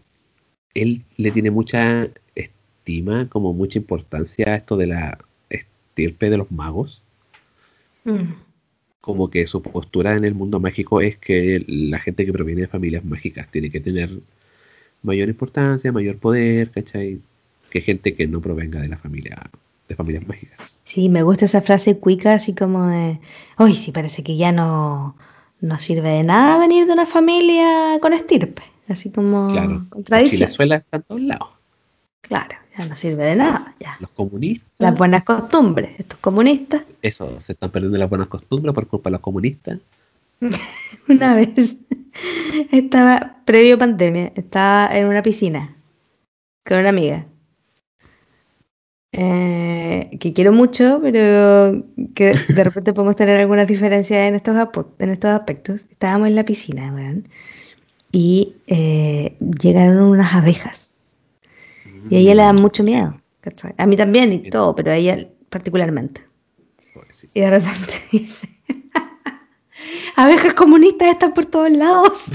él 0.76 1.04
le 1.18 1.32
tiene 1.32 1.52
mucha 1.52 2.08
estima, 2.36 3.28
como 3.30 3.54
mucha 3.54 3.80
importancia 3.80 4.48
a 4.48 4.56
esto 4.56 4.78
de 4.78 4.88
la 4.88 5.18
estirpe 5.50 6.30
de 6.30 6.38
los 6.38 6.52
magos. 6.52 7.02
Mm. 8.08 8.34
Como 9.02 9.30
que 9.30 9.46
su 9.48 9.62
postura 9.62 10.16
en 10.16 10.26
el 10.26 10.34
mundo 10.34 10.60
mágico 10.60 11.02
es 11.02 11.18
que 11.18 11.64
la 11.68 12.00
gente 12.00 12.26
que 12.26 12.34
proviene 12.34 12.62
de 12.62 12.68
familias 12.68 13.06
mágicas 13.06 13.48
tiene 13.52 13.70
que 13.70 13.80
tener 13.80 14.10
mayor 15.04 15.30
importancia, 15.30 15.92
mayor 15.92 16.18
poder, 16.18 16.72
¿cachai? 16.72 17.20
Que 17.70 17.82
gente 17.82 18.16
que 18.16 18.28
no 18.28 18.42
provenga 18.42 18.82
de 18.82 18.88
la 18.88 18.98
familia 18.98 19.50
de 19.88 19.96
familias 19.96 20.28
mágicas. 20.28 20.80
Sí, 20.84 21.10
me 21.10 21.24
gusta 21.24 21.46
esa 21.46 21.62
frase 21.62 22.00
cuica, 22.00 22.34
así 22.34 22.54
como 22.54 22.88
de, 22.88 23.20
uy, 23.58 23.74
sí, 23.74 23.92
parece 23.92 24.24
que 24.24 24.36
ya 24.36 24.52
no, 24.52 25.16
no 25.62 25.80
sirve 25.80 26.10
de 26.10 26.24
nada 26.24 26.58
venir 26.58 26.86
de 26.86 26.94
una 26.94 27.06
familia 27.06 27.98
con 28.02 28.14
estirpe, 28.14 28.64
así 28.88 29.12
como 29.12 29.48
claro. 29.48 29.86
tradición. 30.06 30.50
suela 30.50 30.78
está 30.78 30.98
en 30.98 31.04
todos 31.04 31.22
lados. 31.22 31.50
Claro, 32.22 32.58
ya 32.78 32.86
no 32.86 32.96
sirve 32.96 33.26
de 33.26 33.36
nada, 33.36 33.76
ya. 33.80 33.98
Los 34.00 34.10
comunistas. 34.12 34.70
Las 34.78 34.98
buenas 34.98 35.24
costumbres, 35.24 36.00
estos 36.00 36.20
comunistas. 36.20 36.84
Eso, 37.02 37.40
se 37.42 37.54
están 37.54 37.72
perdiendo 37.72 37.98
las 37.98 38.10
buenas 38.10 38.28
costumbres 38.28 38.74
por 38.74 38.88
culpa 38.88 39.10
de 39.10 39.14
los 39.14 39.22
comunistas. 39.22 39.80
una 41.08 41.36
vez 41.36 41.78
estaba, 42.72 43.38
previo 43.46 43.78
pandemia, 43.78 44.32
estaba 44.36 44.96
en 44.96 45.08
una 45.08 45.24
piscina 45.24 45.76
con 46.64 46.80
una 46.80 46.90
amiga 46.90 47.26
eh, 49.14 50.16
que 50.20 50.34
quiero 50.34 50.52
mucho, 50.52 51.00
pero 51.02 51.84
que 52.14 52.34
de 52.50 52.64
repente 52.64 52.94
podemos 52.94 53.16
tener 53.16 53.40
algunas 53.40 53.68
diferencias 53.68 54.28
en 54.28 54.36
estos, 54.36 54.56
en 55.00 55.10
estos 55.10 55.32
aspectos. 55.32 55.88
Estábamos 55.90 56.28
en 56.28 56.36
la 56.36 56.46
piscina, 56.46 56.94
y 58.12 58.56
eh, 58.68 59.36
llegaron 59.40 59.98
unas 59.98 60.34
abejas. 60.36 60.96
Y 62.10 62.16
a 62.16 62.20
ella 62.20 62.36
le 62.36 62.42
da 62.44 62.54
mm. 62.54 62.62
mucho 62.62 62.84
miedo. 62.84 63.20
A 63.78 63.86
mí 63.86 63.96
también 63.96 64.34
y 64.34 64.50
todo, 64.50 64.76
pero 64.76 64.92
a 64.92 64.96
ella 64.96 65.28
particularmente. 65.50 66.22
Y 67.34 67.42
de 67.42 67.50
repente 67.50 67.94
dice, 68.12 68.50
abejas 70.16 70.54
comunistas 70.54 71.10
están 71.10 71.34
por 71.34 71.46
todos 71.46 71.72
lados. 71.72 72.26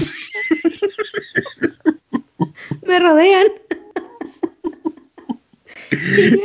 Me 2.85 2.99
rodean. 2.99 3.47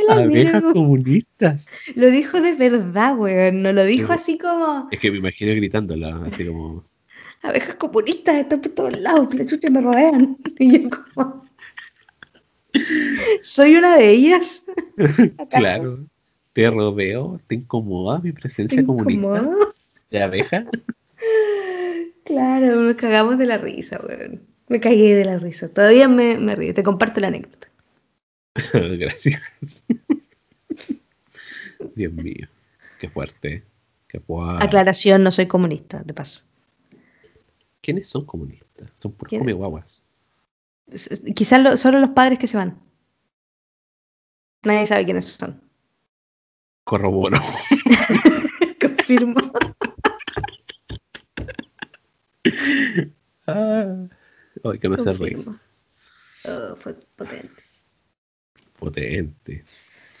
Abejas 0.09 0.63
comunistas. 0.73 1.67
Lo 1.95 2.11
dijo 2.11 2.39
de 2.39 2.53
verdad, 2.53 3.17
weón. 3.17 3.63
No 3.63 3.73
lo 3.73 3.83
dijo 3.83 4.13
así 4.13 4.37
como. 4.37 4.87
Es 4.91 4.99
que 4.99 5.11
me 5.11 5.17
imagino 5.17 5.51
gritándola, 5.53 6.21
así 6.25 6.45
como. 6.45 6.85
Abejas 7.41 7.75
comunistas 7.75 8.35
están 8.35 8.61
por 8.61 8.71
todos 8.73 8.99
lados, 8.99 9.33
la 9.33 9.45
chucha 9.45 9.69
me 9.69 9.81
rodean. 9.81 10.37
Y 10.59 10.83
yo 10.83 10.89
como. 10.89 11.48
¿Soy 13.41 13.75
una 13.75 13.97
de 13.97 14.09
ellas? 14.09 14.65
claro. 15.49 15.99
Te 16.53 16.69
rodeo, 16.69 17.39
te 17.47 17.55
incomoda 17.55 18.19
mi 18.19 18.31
presencia 18.31 18.83
comunista. 18.85 19.49
¿De 20.09 20.21
abeja? 20.21 20.65
Claro, 22.25 22.81
nos 22.81 22.95
cagamos 22.95 23.37
de 23.37 23.45
la 23.45 23.57
risa, 23.57 23.99
weón. 24.05 24.41
Me 24.67 24.79
cagué 24.79 25.15
de 25.15 25.25
la 25.25 25.39
risa. 25.39 25.73
Todavía 25.73 26.07
me, 26.07 26.37
me 26.37 26.55
río. 26.55 26.73
Te 26.73 26.83
comparto 26.83 27.21
la 27.21 27.27
anécdota. 27.27 27.69
Gracias. 28.73 29.41
Dios 31.95 32.13
mío, 32.13 32.47
qué 32.99 33.09
fuerte. 33.09 33.63
Qué 34.07 34.21
Aclaración, 34.59 35.23
no 35.23 35.31
soy 35.31 35.45
comunista, 35.45 36.01
de 36.03 36.13
paso. 36.13 36.41
¿Quiénes 37.81 38.09
son 38.09 38.25
comunistas? 38.25 38.89
Son 38.99 39.11
por 39.11 39.29
come 39.29 39.53
guaguas. 39.53 40.03
Quizás 41.35 41.79
solo 41.79 41.99
los 41.99 42.09
padres 42.11 42.39
que 42.39 42.47
se 42.47 42.57
van. 42.57 42.79
Nadie 44.63 44.87
sabe 44.87 45.05
quiénes 45.05 45.25
son. 45.25 45.61
Corroboro. 46.83 47.39
Confirmo. 48.81 49.51
ah, 53.47 54.07
ay, 54.63 54.79
que 54.79 54.89
me 54.89 54.95
hace 54.95 55.13
reír. 55.13 55.45
Oh, 56.45 56.75
fue 56.77 56.93
potente 57.15 57.69
potente. 58.79 59.63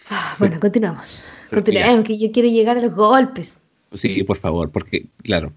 Ah, 0.09 0.35
bueno, 0.37 0.59
continuamos. 0.59 1.27
Continuamos, 1.49 2.05
que 2.05 2.19
yo 2.19 2.31
quiero 2.31 2.49
llegar 2.49 2.77
a 2.77 2.81
los 2.81 2.93
golpes. 2.93 3.57
Sí, 3.93 4.23
por 4.23 4.37
favor, 4.37 4.71
porque, 4.71 5.07
claro, 5.23 5.53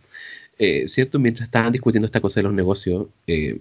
eh, 0.59 0.89
cierto, 0.89 1.19
mientras 1.19 1.49
estaban 1.49 1.73
discutiendo 1.73 2.07
esta 2.07 2.21
cosa 2.21 2.41
de 2.41 2.45
los 2.45 2.55
negocios, 2.55 3.09
eh, 3.27 3.61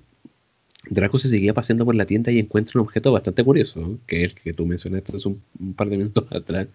Draco 0.90 1.20
se 1.20 1.30
seguía 1.30 1.54
paseando 1.54 1.86
por 1.86 1.96
la 1.96 2.06
tienda 2.06 2.32
y 2.32 2.40
encuentra 2.40 2.80
un 2.80 2.88
objeto 2.88 3.12
bastante 3.12 3.44
curioso, 3.44 4.00
que 4.08 4.24
es 4.24 4.32
el 4.32 4.36
que 4.36 4.54
tú 4.54 4.66
mencionaste 4.66 5.16
hace 5.16 5.28
un, 5.28 5.74
par 5.76 5.90
de 5.90 5.98
minutos 5.98 6.26
atrás. 6.32 6.68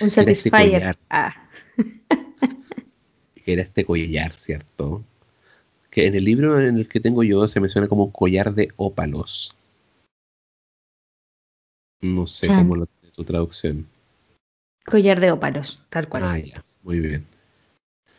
Un 0.00 0.08
este 0.08 0.34
Satisfyer. 0.34 0.96
ah. 1.10 1.34
era 3.46 3.62
este 3.62 3.84
collar, 3.84 4.34
¿cierto? 4.34 5.04
Que 5.90 6.06
en 6.06 6.14
el 6.14 6.24
libro 6.24 6.60
en 6.60 6.76
el 6.76 6.88
que 6.88 7.00
tengo 7.00 7.22
yo 7.22 7.46
se 7.48 7.60
menciona 7.60 7.88
como 7.88 8.10
collar 8.12 8.54
de 8.54 8.70
ópalos. 8.76 9.54
No 12.00 12.26
sé 12.26 12.46
Chan. 12.46 12.58
cómo 12.58 12.76
lo 12.76 12.86
tiene 12.86 13.14
tu 13.14 13.24
traducción. 13.24 13.86
Collar 14.84 15.20
de 15.20 15.30
ópalos, 15.30 15.82
tal 15.88 16.08
cual. 16.08 16.24
Ah, 16.24 16.38
ya, 16.38 16.64
muy 16.82 17.00
bien. 17.00 17.26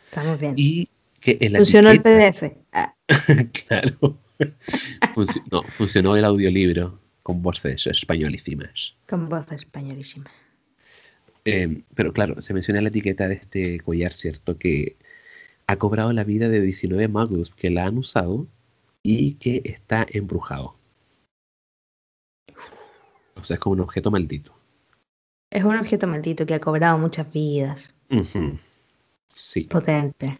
Estamos 0.06 0.40
bien. 0.40 0.54
Y 0.56 0.88
que 1.20 1.38
la 1.50 1.58
Funcionó 1.58 1.90
el 1.90 2.02
PDF. 2.02 2.52
Ah, 2.72 2.94
claro. 3.66 4.16
No, 5.50 5.62
funcionó 5.78 6.16
el 6.16 6.24
audiolibro 6.24 7.00
con 7.22 7.42
voces 7.42 7.86
españolísimas. 7.86 8.94
con 9.08 9.28
voz 9.28 9.50
españolísima. 9.50 10.30
Eh, 11.44 11.82
pero 11.94 12.12
claro, 12.12 12.40
se 12.40 12.52
menciona 12.52 12.78
en 12.78 12.84
la 12.84 12.90
etiqueta 12.90 13.28
de 13.28 13.34
este 13.34 13.80
collar, 13.80 14.12
¿cierto? 14.12 14.58
Que 14.58 14.96
ha 15.66 15.76
cobrado 15.76 16.12
la 16.12 16.24
vida 16.24 16.48
de 16.48 16.60
19 16.60 17.08
magos 17.08 17.54
que 17.54 17.70
la 17.70 17.86
han 17.86 17.98
usado 17.98 18.46
y 19.02 19.34
que 19.34 19.62
está 19.64 20.06
embrujado. 20.10 20.76
O 23.36 23.44
sea, 23.44 23.54
es 23.54 23.60
como 23.60 23.74
un 23.74 23.80
objeto 23.80 24.10
maldito. 24.10 24.54
Es 25.50 25.64
un 25.64 25.76
objeto 25.76 26.06
maldito 26.06 26.44
que 26.46 26.54
ha 26.54 26.60
cobrado 26.60 26.98
muchas 26.98 27.32
vidas. 27.32 27.94
Sí. 29.32 29.64
Potente. 29.64 30.38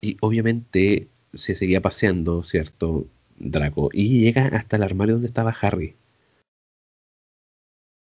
Y 0.00 0.16
obviamente 0.20 1.08
se 1.36 1.54
seguía 1.54 1.80
paseando, 1.80 2.42
¿cierto? 2.42 3.06
Draco. 3.38 3.90
Y 3.92 4.20
llega 4.20 4.46
hasta 4.48 4.76
el 4.76 4.82
armario 4.82 5.14
donde 5.14 5.28
estaba 5.28 5.54
Harry. 5.60 5.94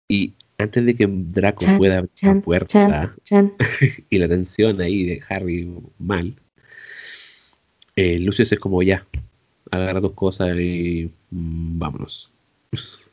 Y 0.08 0.34
antes 0.58 0.86
de 0.86 0.96
que 0.96 1.08
Draco 1.08 1.66
Chan, 1.66 1.78
pueda 1.78 2.00
abrir 2.00 2.12
la 2.22 2.42
puerta 2.42 2.68
chan, 2.68 3.16
chan. 3.24 3.54
y 4.10 4.18
la 4.18 4.28
tensión 4.28 4.82
ahí 4.82 5.06
de 5.06 5.24
Harry 5.30 5.72
mal, 6.00 6.36
eh, 7.96 8.20
Lucius 8.20 8.52
es 8.52 8.60
como 8.60 8.82
ya, 8.82 9.06
agarra 9.72 10.02
tus 10.02 10.14
cosas 10.14 10.58
y 10.58 11.12
mm, 11.32 11.80
vámonos. 11.80 12.32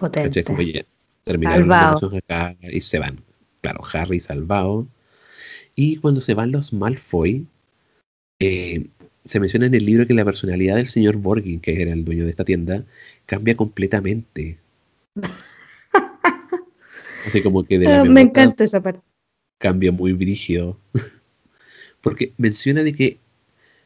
¿Cachai? 0.00 0.44
Como 0.44 0.58
Potente. 0.58 0.72
ya, 0.72 0.84
terminaron 1.24 1.68
las 1.68 2.02
acá 2.02 2.56
y 2.60 2.80
se 2.80 2.98
van. 2.98 3.20
Claro, 3.60 3.82
Harry 3.92 4.20
salvado. 4.20 4.86
Y 5.74 5.96
cuando 5.96 6.20
se 6.20 6.34
van 6.34 6.52
los 6.52 6.72
Malfoy, 6.72 7.46
eh, 8.40 8.86
se 9.24 9.40
menciona 9.40 9.66
en 9.66 9.74
el 9.74 9.84
libro 9.84 10.06
que 10.06 10.14
la 10.14 10.24
personalidad 10.24 10.76
del 10.76 10.88
señor 10.88 11.16
Borgin, 11.16 11.60
que 11.60 11.80
era 11.82 11.92
el 11.92 12.04
dueño 12.04 12.24
de 12.24 12.30
esta 12.30 12.44
tienda, 12.44 12.84
cambia 13.26 13.56
completamente. 13.56 14.58
Así 17.26 17.42
como 17.42 17.64
que 17.64 17.78
de 17.78 17.86
la 17.86 18.00
Ah, 18.00 18.04
me 18.04 18.20
encanta 18.20 18.64
esa 18.64 18.80
parte. 18.80 19.00
cambia 19.58 19.90
muy 19.90 20.12
brígido. 20.12 20.78
Porque 22.00 22.32
menciona 22.38 22.82
de 22.82 22.94
que 22.94 23.18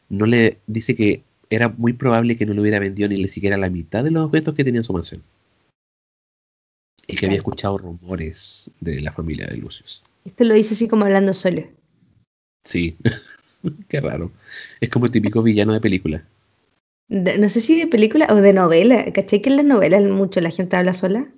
no 0.09 0.27
le 0.27 0.59
dice 0.67 0.95
que 0.95 1.23
era 1.49 1.69
muy 1.69 1.95
probable 1.95 2.37
que 2.37 2.47
no 2.47 2.53
le 2.53 2.61
hubiera 2.61 2.79
vendido 2.79 3.09
ni 3.09 3.27
siquiera 3.29 3.57
la 3.57 3.71
mitad 3.71 4.05
de 4.05 4.11
los 4.11 4.27
objetos 4.27 4.55
que 4.55 4.65
tenía 4.65 4.81
en 4.81 4.85
su 4.85 4.93
mansión. 4.93 5.23
Y 7.07 7.17
que 7.17 7.27
había 7.27 7.39
escuchado 7.39 7.79
rumores 7.79 8.71
de 8.81 9.01
la 9.01 9.13
familia 9.13 9.47
de 9.47 9.57
Lucius. 9.57 10.03
Esto 10.25 10.45
lo 10.45 10.55
dice 10.55 10.75
así 10.75 10.87
como 10.87 11.07
hablando 11.07 11.33
solo. 11.33 11.65
Sí, 12.65 12.97
qué 13.89 14.01
raro. 14.01 14.31
Es 14.81 14.89
como 14.91 15.07
el 15.07 15.13
típico 15.13 15.43
villano 15.43 15.73
de 15.73 15.81
película. 15.81 16.25
De- 17.09 17.37
no 17.37 17.51
sé 17.51 17.61
si 17.61 17.79
de 17.79 17.87
película 17.89 18.27
o 18.31 18.37
de 18.37 18.55
novela. 18.55 19.13
¿Cachai 19.13 19.43
que 19.43 19.51
en 19.51 19.57
las 19.57 19.67
novelas 19.67 20.03
mucho 20.05 20.41
la 20.41 20.49
gente 20.51 20.77
habla 20.77 20.95
sola? 20.95 21.29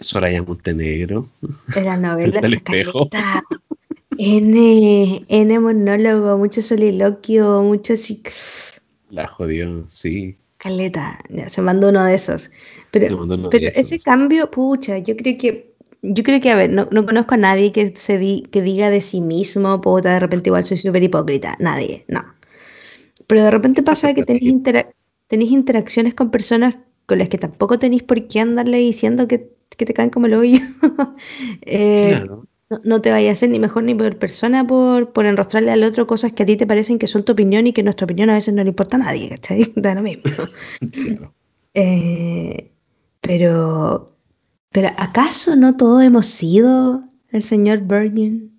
Soraya 0.00 0.42
Montenegro. 0.42 1.28
En 1.74 1.84
las 1.84 1.98
novelas 2.00 2.50
se 2.50 2.56
espejo. 2.56 3.08
N, 4.18 5.22
N 5.28 5.58
monólogo, 5.60 6.36
mucho 6.38 6.60
soliloquio, 6.62 7.62
mucho. 7.62 7.94
La 9.10 9.26
jodió, 9.28 9.86
sí. 9.90 10.38
Caleta, 10.58 11.20
ya 11.28 11.48
se 11.48 11.62
mandó 11.62 11.88
uno 11.90 12.04
de 12.04 12.14
esos. 12.14 12.50
Pero, 12.90 13.16
de 13.50 13.72
ese 13.76 13.98
cambio, 14.00 14.50
pucha, 14.50 14.98
yo 14.98 15.16
creo 15.16 15.38
que, 15.38 15.74
yo 16.02 16.22
creo 16.24 16.40
que, 16.40 16.50
a 16.50 16.56
ver, 16.56 16.70
no, 16.70 16.88
no 16.90 17.06
conozco 17.06 17.34
a 17.34 17.38
nadie 17.38 17.72
que 17.72 17.94
se 17.96 18.18
di- 18.18 18.42
que 18.50 18.62
diga 18.62 18.90
de 18.90 19.00
sí 19.00 19.20
mismo, 19.20 19.80
puta, 19.80 20.12
de 20.14 20.20
repente 20.20 20.48
igual 20.50 20.64
soy 20.64 20.78
súper 20.78 21.02
hipócrita. 21.02 21.56
Nadie, 21.60 22.04
no. 22.08 22.24
Pero 23.26 23.44
de 23.44 23.50
repente 23.50 23.82
pasa 23.82 24.14
que 24.14 24.24
tenéis 24.24 24.44
intera- 24.52 24.86
tenéis 25.28 25.52
interacciones 25.52 26.14
con 26.14 26.30
personas 26.30 26.76
con 27.06 27.18
las 27.18 27.28
que 27.28 27.38
tampoco 27.38 27.78
tenéis 27.78 28.02
por 28.02 28.26
qué 28.28 28.40
andarle 28.40 28.78
diciendo 28.78 29.28
que, 29.28 29.50
que 29.76 29.86
te 29.86 29.94
caen 29.94 30.10
como 30.10 30.26
el 30.26 30.34
hoyo. 30.34 30.58
Eh, 31.62 32.08
Claro. 32.10 32.44
no, 32.70 32.80
no 32.84 33.00
te 33.02 33.10
vayas 33.10 33.32
a 33.38 33.40
ser 33.40 33.50
ni 33.50 33.58
mejor 33.58 33.82
ni 33.84 33.94
peor 33.94 34.18
persona 34.18 34.66
por, 34.66 35.12
por 35.12 35.26
enrostrarle 35.26 35.70
al 35.72 35.84
otro 35.84 36.06
cosas 36.06 36.32
que 36.32 36.42
a 36.42 36.46
ti 36.46 36.56
te 36.56 36.66
parecen 36.66 36.98
que 36.98 37.06
son 37.06 37.24
tu 37.24 37.32
opinión 37.32 37.66
y 37.66 37.72
que 37.72 37.82
nuestra 37.82 38.04
opinión 38.04 38.30
a 38.30 38.34
veces 38.34 38.54
no 38.54 38.62
le 38.62 38.70
importa 38.70 38.96
a 38.96 39.00
nadie, 39.00 39.28
¿cachai? 39.30 39.72
Da 39.76 39.94
lo 39.94 40.02
mismo. 40.02 40.22
claro. 40.90 41.34
Eh, 41.74 42.70
pero, 43.20 44.06
pero 44.70 44.88
¿acaso 44.96 45.56
no 45.56 45.76
todos 45.76 46.02
hemos 46.02 46.26
sido 46.26 47.02
el 47.30 47.42
señor 47.42 47.80
Virgin? 47.80 48.54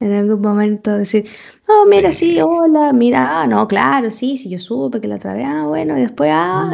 En 0.00 0.12
algún 0.12 0.40
momento 0.40 0.96
decir, 0.96 1.24
oh, 1.66 1.84
mira, 1.88 2.12
sí, 2.12 2.40
hola, 2.40 2.92
mira, 2.92 3.42
ah, 3.42 3.46
no, 3.48 3.66
claro, 3.66 4.12
sí, 4.12 4.38
sí, 4.38 4.48
yo 4.48 4.60
supe 4.60 5.00
que 5.00 5.08
la 5.08 5.16
vez, 5.16 5.44
ah, 5.44 5.64
bueno, 5.66 5.98
y 5.98 6.02
después, 6.02 6.30
ah, 6.32 6.70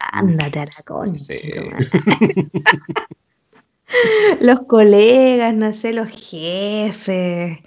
Ah, 0.00 0.18
ándate 0.18 0.60
a 0.60 0.64
la 0.66 0.82
concha. 0.84 1.34
Sí. 1.36 1.36
Los 4.40 4.60
colegas, 4.66 5.54
no 5.54 5.72
sé, 5.72 5.92
los 5.92 6.08
jefes, 6.08 7.58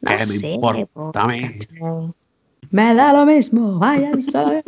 no 0.00 0.10
¿Qué 0.10 0.16
me 0.16 0.26
sé, 0.26 0.48
importa. 0.48 1.26
Me 2.70 2.94
da 2.94 3.12
lo 3.12 3.26
mismo, 3.26 3.78
vaya 3.78 4.12
sola. 4.20 4.62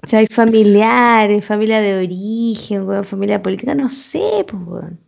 ¿Cachai? 0.00 0.26
Familiares, 0.26 1.44
familia 1.44 1.80
de 1.80 1.94
origen, 1.94 2.82
weón, 2.82 3.04
familia 3.04 3.40
política, 3.40 3.76
no 3.76 3.88
sé, 3.88 4.44
pues, 4.48 4.62
weón. 4.66 4.98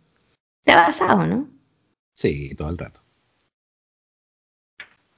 Te 0.65 0.73
ha 0.73 0.87
pasado, 0.87 1.27
¿no? 1.27 1.49
Sí, 2.15 2.55
todo 2.57 2.71
el 2.71 2.79
rato. 2.79 3.01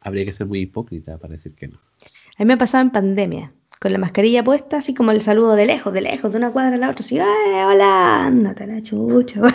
Habría 0.01 0.25
que 0.25 0.33
ser 0.33 0.47
muy 0.47 0.61
hipócrita 0.61 1.19
para 1.19 1.35
decir 1.35 1.55
que 1.55 1.69
no. 1.69 1.79
A 2.39 2.43
mí 2.43 2.47
me 2.47 2.55
ha 2.55 2.59
pasado 2.59 2.83
en 2.83 2.91
pandemia, 2.91 3.53
con 3.79 3.93
la 3.93 3.99
mascarilla 3.99 4.43
puesta, 4.43 4.79
así 4.79 4.95
como 4.95 5.11
el 5.11 5.21
saludo 5.21 5.55
de 5.55 5.67
lejos, 5.67 5.93
de 5.93 6.01
lejos, 6.01 6.33
de 6.33 6.39
una 6.39 6.51
cuadra 6.51 6.77
a 6.77 6.79
la 6.79 6.91
otra, 6.91 7.05
así, 7.05 7.19
¡ay, 7.19 7.63
hola! 7.67 8.27
Ándate 8.27 8.67
la 8.67 8.83
chucha, 8.83 9.41
weón. 9.41 9.55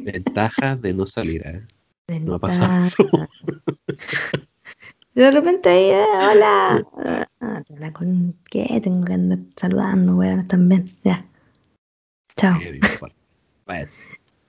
Ventaja 0.00 0.76
de 0.76 0.94
no 0.94 1.06
salir, 1.06 1.46
¿eh? 1.46 1.66
No 2.22 2.36
ha 2.36 2.38
pasado 2.38 2.86
eso. 2.86 3.06
De 5.16 5.30
repente 5.30 5.68
ahí, 5.70 5.90
eh, 5.90 6.04
hola. 6.30 6.86
Ah, 7.40 7.62
te 7.66 7.78
la 7.78 7.90
con 7.92 8.36
qué 8.50 8.80
tengo 8.82 9.04
que 9.04 9.14
andar 9.14 9.38
saludando, 9.56 10.14
weón, 10.16 10.46
también. 10.46 10.90
Ya. 11.02 11.24
Chao. 12.36 12.58
¿Qué 12.60 12.70
me 12.72 12.76
importa? 12.76 13.16
Pues, 13.64 13.88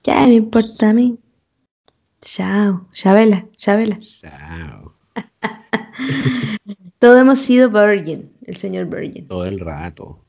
¿Qué 0.02 0.12
me 0.12 0.34
importa 0.34 0.90
a 0.90 0.92
mí? 0.92 1.18
Chao. 2.20 2.86
Chabela, 2.92 3.46
Chabela. 3.56 3.98
chao. 3.98 4.94
Todos 6.98 7.18
hemos 7.20 7.38
sido 7.40 7.70
Virgin, 7.70 8.30
el 8.44 8.56
señor 8.56 8.86
Virgin. 8.86 9.26
Todo 9.26 9.46
el 9.46 9.60
rato. 9.60 10.22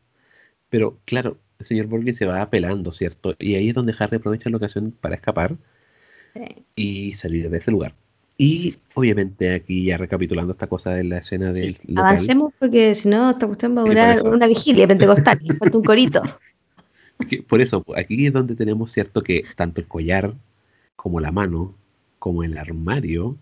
Pero 0.70 0.99
claro, 1.03 1.38
el 1.57 1.66
señor 1.66 1.88
Borgin 1.88 2.14
se 2.14 2.26
va 2.26 2.41
apelando, 2.41 2.91
¿cierto? 2.94 3.36
Y 3.40 3.56
ahí 3.56 3.70
es 3.70 3.76
donde 3.76 3.94
Harry 3.99 4.18
aprovecha 4.18 4.49
la 4.49 4.57
ocasión 4.57 4.91
para 4.91 5.16
escapar 5.16 5.57
Sí. 6.34 6.66
y 6.76 7.14
salir 7.16 7.49
de 7.49 7.57
ese 7.57 7.72
lugar. 7.72 7.94
Y 8.41 8.78
obviamente 8.94 9.53
aquí 9.53 9.84
ya 9.84 9.98
recapitulando 9.98 10.53
esta 10.53 10.68
cosa 10.68 10.91
de 10.91 11.03
la 11.03 11.18
escena 11.18 11.52
del 11.52 11.78
local, 11.88 12.06
Avancemos 12.06 12.53
porque 12.57 12.95
si 12.95 13.10
no, 13.10 13.32
esta 13.32 13.45
cuestión 13.48 13.76
va 13.78 13.82
a 13.82 13.84
Sí, 13.84 13.90
durar 13.90 14.14
eso. 14.16 14.30
una 14.30 14.48
vigilia 14.48 14.88
pentecostal. 14.88 15.38
Falta 15.60 15.78
un 15.78 15.84
corito. 15.84 16.22
por 17.49 17.60
eso, 17.60 17.84
aquí 17.98 18.28
es 18.28 18.32
donde 18.32 18.56
tenemos 18.56 18.91
cierto 18.94 19.22
que 19.24 19.44
tanto 19.57 19.82
el 19.82 19.88
collar 19.88 20.34
como 20.95 21.20
la 21.20 21.34
mano, 21.34 21.76
como 22.18 22.44
el 22.44 22.57
armario, 22.57 23.36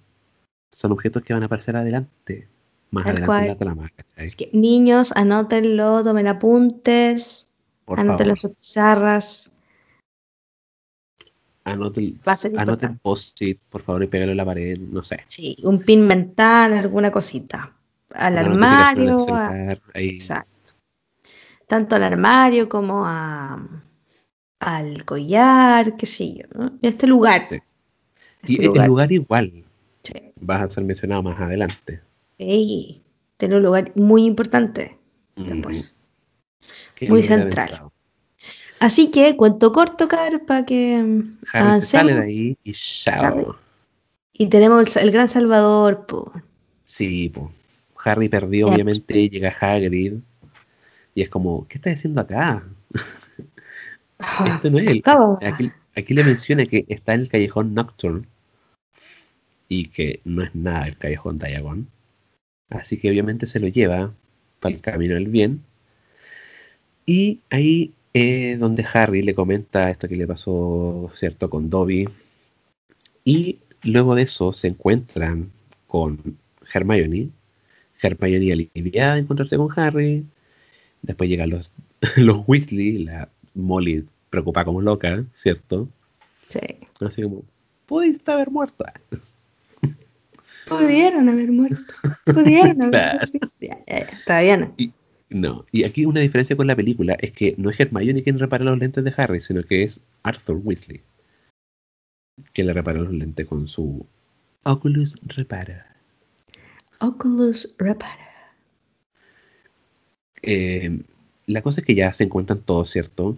son 0.71 0.91
objetos 0.93 1.23
que 1.23 1.33
van 1.33 1.43
a 1.43 1.45
aparecer 1.45 1.75
adelante, 1.75 2.47
más 2.89 3.03
Tal 3.03 3.11
adelante 3.17 3.25
cual. 3.27 3.41
en 3.43 3.47
la 3.49 3.55
trama, 3.57 3.91
¿cachai? 3.95 4.25
Es 4.25 4.35
que, 4.35 4.49
niños, 4.51 5.11
anótenlo, 5.15 6.01
tomen 6.03 6.25
apuntes, 6.27 7.53
Por 7.85 7.99
anótenlo 7.99 8.33
en 8.33 8.37
sus 8.37 8.51
pizarras. 8.51 9.51
Anoten, 11.73 12.19
a 12.25 12.61
anoten 12.61 12.97
post-it, 12.99 13.59
por 13.69 13.81
favor, 13.81 14.03
y 14.03 14.07
pégalo 14.07 14.31
en 14.31 14.37
la 14.37 14.45
pared, 14.45 14.77
no 14.79 15.03
sé. 15.03 15.19
Sí, 15.27 15.55
un 15.63 15.79
pin 15.79 16.05
mental, 16.05 16.73
alguna 16.73 17.11
cosita. 17.11 17.73
Al 18.13 18.33
Una 18.33 18.41
armario, 18.41 19.15
a- 19.15 19.49
celular, 19.49 19.81
ahí. 19.93 20.09
Exacto. 20.09 20.73
Tanto 21.67 21.95
al 21.95 22.03
armario 22.03 22.69
como 22.69 23.03
a, 23.05 23.83
al 24.59 25.03
collar, 25.05 25.97
qué 25.97 26.05
sé 26.05 26.33
yo, 26.35 26.43
¿no? 26.55 26.71
Este 26.81 27.05
lugar. 27.07 27.41
Sí. 27.41 27.55
este 28.41 28.53
Y 28.53 28.55
el 28.59 28.65
lugar. 28.67 28.87
lugar 28.87 29.11
igual 29.11 29.63
Sí. 30.03 30.13
va 30.49 30.61
a 30.63 30.69
ser 30.69 30.85
mencionado 30.85 31.21
más 31.23 31.39
adelante. 31.41 32.01
Ey, 32.37 33.03
tiene 33.35 33.57
un 33.57 33.63
lugar 33.63 33.91
muy 33.95 34.23
importante 34.25 34.97
después. 35.35 35.93
Muy 37.09 37.21
central. 37.23 37.67
pensado. 37.69 37.93
Así 38.79 39.09
que, 39.11 39.35
cuento 39.35 39.71
corto, 39.71 40.07
Car, 40.07 40.45
para 40.45 40.65
que 40.65 41.01
mm, 41.01 41.37
Harry 41.53 41.75
se 41.75 41.87
sale 41.87 42.13
de 42.13 42.19
avancemos. 42.19 42.23
ahí 42.23 42.57
y 42.63 42.73
chao. 42.73 43.55
Y 44.33 44.47
tenemos 44.47 44.95
el, 44.97 45.03
el 45.03 45.11
gran 45.11 45.27
Salvador, 45.29 46.05
po. 46.05 46.31
Sí, 46.85 47.29
po. 47.29 47.51
Harry 48.03 48.29
perdió, 48.29 48.67
obviamente, 48.69 49.29
llega 49.29 49.49
Hagrid 49.59 50.13
y 51.15 51.21
es 51.21 51.29
como, 51.29 51.67
¿qué 51.67 51.77
estás 51.77 51.95
haciendo 51.95 52.21
acá? 52.21 52.63
Este 54.45 54.71
no 54.71 54.79
es 54.79 54.89
él. 54.89 55.03
Aquí 55.95 56.13
le 56.13 56.23
menciona 56.23 56.65
que 56.65 56.85
está 56.89 57.13
en 57.13 57.21
el 57.21 57.29
callejón 57.29 57.73
Nocturne 57.73 58.27
y 59.67 59.89
que 59.89 60.21
no 60.25 60.43
es 60.43 60.53
nada 60.55 60.87
el 60.87 60.97
callejón 60.97 61.37
Diagon. 61.37 61.87
Así 62.69 62.97
que 62.97 63.09
obviamente 63.09 63.47
se 63.47 63.59
lo 63.59 63.67
lleva 63.67 64.13
para 64.59 64.75
el 64.75 64.81
camino 64.81 65.15
del 65.15 65.27
bien. 65.27 65.63
Y 67.05 67.41
ahí 67.49 67.93
es 68.13 68.59
donde 68.59 68.85
Harry 68.93 69.21
le 69.21 69.35
comenta 69.35 69.89
esto 69.89 70.07
que 70.07 70.15
le 70.15 70.27
pasó, 70.27 71.11
¿cierto?, 71.13 71.49
con 71.49 71.69
Dobby. 71.69 72.07
Y 73.23 73.59
luego 73.83 74.15
de 74.15 74.23
eso 74.23 74.53
se 74.53 74.69
encuentran 74.69 75.51
con 75.87 76.37
Hermione. 76.73 77.29
Hermione 78.01 78.69
aliviada 78.73 79.15
de 79.15 79.21
encontrarse 79.21 79.57
con 79.57 79.69
Harry. 79.77 80.25
Después 81.01 81.29
llegan 81.29 81.49
los, 81.49 81.71
los 82.17 82.43
Weasley, 82.47 83.05
la 83.05 83.29
Molly 83.53 84.05
preocupada 84.29 84.65
como 84.65 84.81
loca, 84.81 85.23
¿cierto? 85.33 85.87
Sí. 86.47 86.59
Así 86.99 87.21
como, 87.21 87.43
pudiste 87.85 88.31
haber 88.31 88.49
muerto. 88.49 88.85
Pudieron 90.67 91.29
haber 91.29 91.51
muerto. 91.51 91.93
Pudieron 92.25 92.81
haber 92.83 93.29
muerto. 93.31 94.57
No. 94.57 94.73
Y, 94.77 94.91
no, 95.29 95.65
y 95.71 95.83
aquí 95.83 96.05
una 96.05 96.21
diferencia 96.21 96.55
con 96.55 96.67
la 96.67 96.75
película 96.75 97.17
es 97.19 97.31
que 97.31 97.55
no 97.57 97.69
es 97.69 97.79
Hermione 97.79 98.23
quien 98.23 98.39
repara 98.39 98.63
los 98.63 98.77
lentes 98.77 99.03
de 99.03 99.13
Harry, 99.17 99.41
sino 99.41 99.63
que 99.63 99.83
es 99.83 99.99
Arthur 100.23 100.61
Weasley 100.63 101.01
quien 102.53 102.67
le 102.67 102.73
repara 102.73 102.99
los 102.99 103.13
lentes 103.13 103.47
con 103.47 103.67
su 103.67 104.05
Oculus 104.63 105.15
Repara. 105.23 105.95
Oculus 106.99 107.75
Repara. 107.77 108.53
Eh, 110.41 111.01
la 111.45 111.61
cosa 111.61 111.81
es 111.81 111.87
que 111.87 111.95
ya 111.95 112.13
se 112.13 112.25
encuentran 112.25 112.61
todos, 112.61 112.89
¿cierto? 112.89 113.37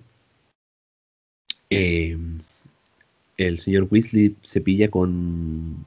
Eh, 1.70 2.18
el 3.38 3.60
señor 3.60 3.88
Weasley 3.90 4.36
se 4.42 4.62
pilla 4.62 4.90
con, 4.90 5.86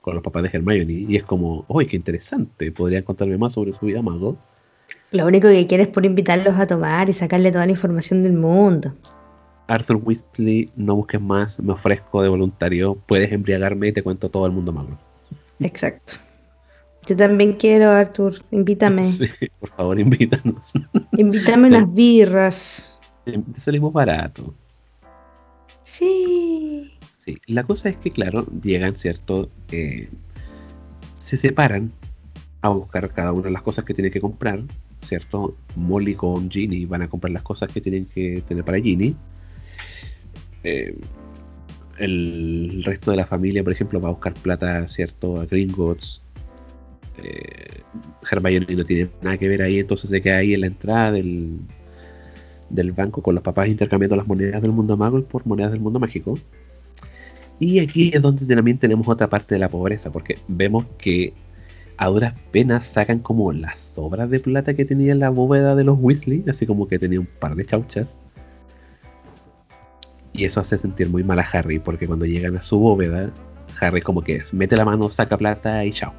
con 0.00 0.14
los 0.14 0.22
papás 0.22 0.44
de 0.44 0.50
Hermione 0.52 0.92
y 0.92 1.16
es 1.16 1.24
como, 1.24 1.66
¡ay, 1.68 1.86
qué 1.86 1.96
interesante! 1.96 2.70
Podrían 2.70 3.02
contarme 3.02 3.36
más 3.36 3.54
sobre 3.54 3.72
su 3.72 3.86
vida 3.86 4.00
mago. 4.00 4.38
Lo 5.10 5.26
único 5.26 5.48
que 5.48 5.66
quiere 5.66 5.84
es 5.84 5.88
por 5.88 6.06
invitarlos 6.06 6.58
a 6.58 6.66
tomar 6.66 7.08
y 7.08 7.12
sacarle 7.12 7.52
toda 7.52 7.66
la 7.66 7.72
información 7.72 8.22
del 8.22 8.32
mundo. 8.32 8.94
Arthur 9.68 9.96
Weasley, 9.96 10.70
no 10.76 10.96
busques 10.96 11.20
más, 11.20 11.60
me 11.60 11.72
ofrezco 11.72 12.22
de 12.22 12.28
voluntario, 12.28 12.96
puedes 13.06 13.30
embriagarme 13.32 13.88
y 13.88 13.92
te 13.92 14.02
cuento 14.02 14.28
todo 14.30 14.46
el 14.46 14.52
mundo 14.52 14.72
mago. 14.72 14.98
Exacto. 15.60 16.14
Yo 17.06 17.16
también 17.16 17.54
quiero, 17.54 17.90
Arthur. 17.90 18.34
Invítame. 18.50 19.02
Sí, 19.12 19.28
por 19.58 19.70
favor, 19.70 19.98
invítanos. 19.98 20.72
Invítame 21.16 21.68
unas 21.68 21.92
birras. 21.92 22.98
Te 23.24 23.60
salimos 23.60 23.92
barato. 23.92 24.54
Sí. 25.82 26.92
Sí, 27.18 27.38
la 27.46 27.64
cosa 27.64 27.88
es 27.88 27.96
que, 27.96 28.10
claro, 28.10 28.46
llegan, 28.62 28.96
¿cierto? 28.96 29.48
Eh, 29.70 30.08
se 31.14 31.36
separan 31.36 31.92
a 32.62 32.68
buscar 32.68 33.10
cada 33.10 33.32
una 33.32 33.42
de 33.42 33.50
las 33.50 33.62
cosas 33.62 33.84
que 33.84 33.92
tienen 33.92 34.12
que 34.12 34.20
comprar, 34.20 34.62
¿cierto? 35.04 35.56
Molly 35.76 36.14
con 36.14 36.48
Ginny 36.50 36.86
van 36.86 37.02
a 37.02 37.08
comprar 37.08 37.32
las 37.32 37.42
cosas 37.42 37.70
que 37.72 37.80
tienen 37.80 38.06
que 38.06 38.42
tener 38.46 38.64
para 38.64 38.80
Ginny. 38.80 39.16
Eh, 40.62 40.96
el 41.98 42.82
resto 42.84 43.10
de 43.10 43.16
la 43.16 43.26
familia, 43.26 43.64
por 43.64 43.72
ejemplo, 43.72 44.00
va 44.00 44.08
a 44.08 44.12
buscar 44.12 44.34
plata, 44.34 44.86
¿cierto? 44.88 45.40
A 45.40 45.46
Gringotts. 45.46 46.22
Eh, 47.22 47.82
Hermione 48.30 48.74
no 48.74 48.84
tiene 48.84 49.10
nada 49.20 49.36
que 49.36 49.48
ver 49.48 49.62
ahí, 49.62 49.80
entonces 49.80 50.08
se 50.08 50.22
queda 50.22 50.38
ahí 50.38 50.54
en 50.54 50.62
la 50.62 50.66
entrada 50.68 51.12
del, 51.12 51.58
del 52.70 52.92
banco 52.92 53.22
con 53.22 53.34
los 53.34 53.44
papás 53.44 53.68
intercambiando 53.68 54.16
las 54.16 54.26
monedas 54.26 54.62
del 54.62 54.72
mundo 54.72 54.96
mago 54.96 55.22
por 55.24 55.46
monedas 55.46 55.72
del 55.72 55.80
mundo 55.80 55.98
mágico. 55.98 56.38
Y 57.58 57.80
aquí 57.80 58.10
es 58.14 58.22
donde 58.22 58.46
también 58.54 58.78
tenemos 58.78 59.06
otra 59.08 59.28
parte 59.28 59.54
de 59.56 59.58
la 59.58 59.68
pobreza, 59.68 60.10
porque 60.10 60.38
vemos 60.48 60.86
que 60.98 61.34
a 62.02 62.06
duras 62.06 62.34
penas 62.50 62.88
sacan 62.88 63.20
como 63.20 63.52
las 63.52 63.78
sobras 63.78 64.28
de 64.28 64.40
plata 64.40 64.74
que 64.74 64.84
tenía 64.84 65.14
la 65.14 65.30
bóveda 65.30 65.76
de 65.76 65.84
los 65.84 65.96
Weasley, 66.00 66.42
así 66.48 66.66
como 66.66 66.88
que 66.88 66.98
tenía 66.98 67.20
un 67.20 67.26
par 67.26 67.54
de 67.54 67.64
chauchas. 67.64 68.16
Y 70.32 70.44
eso 70.44 70.60
hace 70.60 70.78
sentir 70.78 71.08
muy 71.10 71.22
mal 71.22 71.38
a 71.38 71.42
Harry, 71.42 71.78
porque 71.78 72.08
cuando 72.08 72.26
llegan 72.26 72.56
a 72.56 72.62
su 72.62 72.80
bóveda, 72.80 73.30
Harry 73.80 74.02
como 74.02 74.20
que 74.20 74.42
mete 74.52 74.76
la 74.76 74.84
mano, 74.84 75.10
saca 75.12 75.36
plata 75.36 75.84
y 75.84 75.92
chao. 75.92 76.12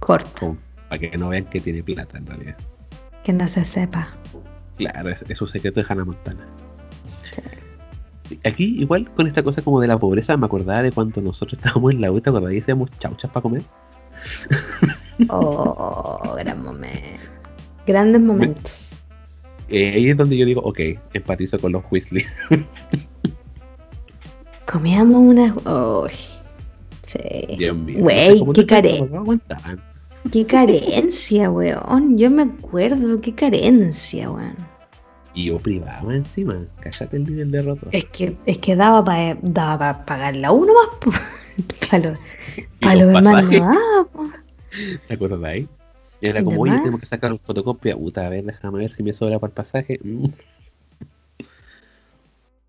Corto. 0.00 0.56
Para 0.88 0.98
que 0.98 1.16
no 1.16 1.28
vean 1.28 1.44
que 1.44 1.60
tiene 1.60 1.80
plata 1.84 2.18
en 2.18 2.26
realidad. 2.26 2.56
Que 3.22 3.32
no 3.32 3.46
se 3.46 3.64
sepa. 3.64 4.08
Claro, 4.76 5.10
es, 5.10 5.22
es 5.28 5.40
un 5.40 5.46
secreto 5.46 5.80
de 5.80 5.86
Hannah 5.88 6.04
Montana. 6.04 6.48
Sí. 7.30 7.42
Sí, 8.24 8.40
Aquí, 8.44 8.80
igual, 8.80 9.08
con 9.14 9.28
esta 9.28 9.44
cosa 9.44 9.62
como 9.62 9.80
de 9.80 9.86
la 9.86 9.98
pobreza, 9.98 10.36
me 10.36 10.46
acordaba 10.46 10.82
de 10.82 10.90
cuando 10.90 11.20
nosotros 11.20 11.58
estábamos 11.58 11.92
en 11.92 12.00
la 12.00 12.10
U, 12.10 12.20
¿te 12.20 12.30
acordás? 12.30 12.52
Y 12.52 12.58
hacíamos 12.58 12.90
chauchas 12.98 13.30
para 13.30 13.42
comer. 13.42 13.62
Oh, 15.30 16.36
gran 16.38 16.62
momento. 16.62 17.20
Grandes 17.86 18.20
momentos. 18.20 18.94
Eh, 19.68 19.90
ahí 19.94 20.10
es 20.10 20.16
donde 20.16 20.36
yo 20.36 20.46
digo, 20.46 20.60
ok, 20.62 20.78
empatizo 21.12 21.58
con 21.58 21.72
los 21.72 21.82
Weasley. 21.90 22.24
Comíamos 24.66 25.16
unas. 25.16 25.56
Uy. 25.66 26.10
Sí. 27.06 27.56
Dios 27.56 27.76
mío. 27.76 27.98
Güey, 28.00 28.38
¿cómo 28.38 28.52
qué 28.52 28.60
no- 28.60 28.66
care- 28.66 28.98
cómo 28.98 29.10
no 29.10 29.18
aguantaban? 29.20 29.80
Qué 30.30 30.46
carencia, 30.46 31.50
weón. 31.50 32.18
Yo 32.18 32.30
me 32.30 32.42
acuerdo, 32.42 33.20
qué 33.20 33.34
carencia, 33.34 34.30
weón. 34.30 34.56
Y 35.34 35.44
yo 35.46 35.58
privaba 35.58 36.14
encima. 36.14 36.64
Cállate 36.80 37.16
el 37.16 37.24
nivel 37.24 37.50
de 37.50 37.62
roto. 37.62 37.88
Es 37.92 38.04
que, 38.06 38.36
es 38.44 38.58
que 38.58 38.76
daba 38.76 39.02
para 39.04 39.36
daba 39.42 39.78
pa 39.78 40.04
pagar 40.04 40.36
la 40.36 40.52
uno 40.52 40.72
más. 40.74 41.20
Para 42.80 42.94
los, 42.94 43.12
daba, 43.12 44.04
po. 44.12 44.26
¿Te 45.08 45.14
acuerdas 45.14 45.40
de 45.40 45.48
ahí? 45.48 45.68
Y 46.20 46.26
era 46.28 46.40
¿De 46.40 46.44
como, 46.44 46.62
oye, 46.62 46.72
más? 46.72 46.80
tenemos 46.80 47.00
que 47.00 47.06
sacar 47.06 47.32
una 47.32 47.40
fotocopia. 47.40 47.96
Puta, 47.96 48.26
a 48.26 48.28
ver, 48.28 48.44
déjame 48.44 48.78
ver 48.78 48.92
si 48.92 49.02
me 49.02 49.14
sobra 49.14 49.38
para 49.38 49.50
el 49.50 49.54
pasaje. 49.54 49.98
Mm, 50.02 50.26
así. 50.26 50.34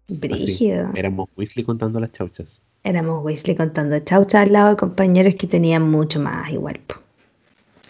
Brígido. 0.07 0.89
Éramos 0.95 1.29
Weasley 1.37 1.65
contando 1.65 1.99
las 1.99 2.11
chauchas. 2.11 2.61
Éramos 2.83 3.23
Weasley 3.23 3.55
contando 3.55 3.99
chaucha 3.99 4.41
al 4.41 4.53
lado 4.53 4.69
de 4.69 4.75
compañeros 4.77 5.35
que 5.35 5.47
tenían 5.47 5.89
mucho 5.89 6.19
más 6.19 6.49
igual. 6.51 6.79
po. 6.87 6.95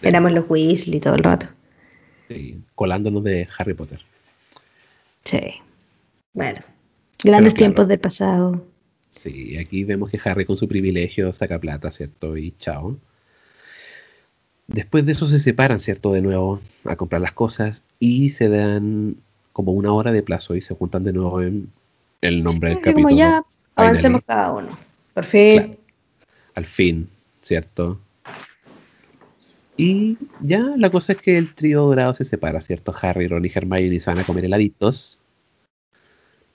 Éramos 0.02 0.32
los 0.32 0.48
Weasley 0.48 1.00
todo 1.00 1.14
el 1.14 1.22
rato. 1.22 1.46
sí, 2.28 2.58
colándonos 2.74 3.22
de 3.24 3.46
Harry 3.58 3.74
Potter. 3.74 4.00
Sí. 5.24 5.40
Bueno. 6.32 6.60
Grandes 7.22 7.52
claro. 7.54 7.58
tiempos 7.58 7.88
del 7.88 8.00
pasado. 8.00 8.64
Sí, 9.22 9.58
aquí 9.58 9.84
vemos 9.84 10.10
que 10.10 10.18
Harry 10.24 10.46
con 10.46 10.56
su 10.56 10.66
privilegio 10.66 11.30
saca 11.34 11.58
plata, 11.58 11.90
¿cierto? 11.90 12.38
Y 12.38 12.54
chao. 12.58 12.96
Después 14.66 15.04
de 15.04 15.12
eso 15.12 15.26
se 15.26 15.38
separan, 15.38 15.78
¿cierto? 15.78 16.12
De 16.12 16.22
nuevo 16.22 16.60
a 16.86 16.96
comprar 16.96 17.20
las 17.20 17.32
cosas 17.32 17.82
y 17.98 18.30
se 18.30 18.48
dan 18.48 19.16
como 19.52 19.72
una 19.72 19.92
hora 19.92 20.10
de 20.10 20.22
plazo 20.22 20.54
y 20.54 20.62
se 20.62 20.74
juntan 20.74 21.04
de 21.04 21.12
nuevo 21.12 21.42
en 21.42 21.68
el 22.22 22.42
nombre 22.42 22.70
del 22.70 22.78
Así 22.78 22.92
como 22.92 23.08
capítulo. 23.08 23.18
ya 23.18 23.44
avancemos 23.76 24.22
cada 24.26 24.52
uno. 24.52 24.78
Por 25.12 25.24
fin. 25.24 25.56
Claro. 25.56 25.76
Al 26.54 26.64
fin, 26.64 27.08
¿cierto? 27.42 28.00
Y 29.76 30.16
ya 30.40 30.64
la 30.76 30.90
cosa 30.90 31.12
es 31.12 31.18
que 31.18 31.36
el 31.36 31.54
trío 31.54 31.82
dorado 31.82 32.14
se 32.14 32.24
separa, 32.24 32.62
¿cierto? 32.62 32.94
Harry, 33.02 33.28
Ron 33.28 33.44
y 33.44 33.50
Hermione 33.54 34.00
se 34.00 34.10
van 34.10 34.20
a 34.20 34.24
comer 34.24 34.46
heladitos. 34.46 35.18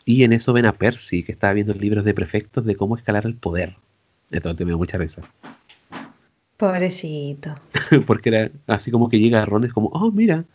Y 0.05 0.23
en 0.23 0.33
eso 0.33 0.53
ven 0.53 0.67
a 0.67 0.77
Percy, 0.77 1.23
que 1.23 1.31
estaba 1.31 1.53
viendo 1.53 1.73
libros 1.73 2.05
de 2.05 2.13
prefectos 2.13 2.63
de 2.63 2.75
cómo 2.75 2.95
escalar 2.95 3.25
el 3.25 3.35
poder. 3.35 3.75
Entonces 4.31 4.65
me 4.65 4.69
dio 4.69 4.77
mucha 4.77 4.99
risa. 4.99 5.23
Pobrecito. 6.57 7.55
Porque 8.05 8.29
era 8.29 8.51
así 8.67 8.91
como 8.91 9.09
que 9.09 9.19
llega 9.19 9.45
Ron, 9.45 9.65
es 9.65 9.73
como, 9.73 9.87
oh, 9.89 10.11
mira, 10.11 10.45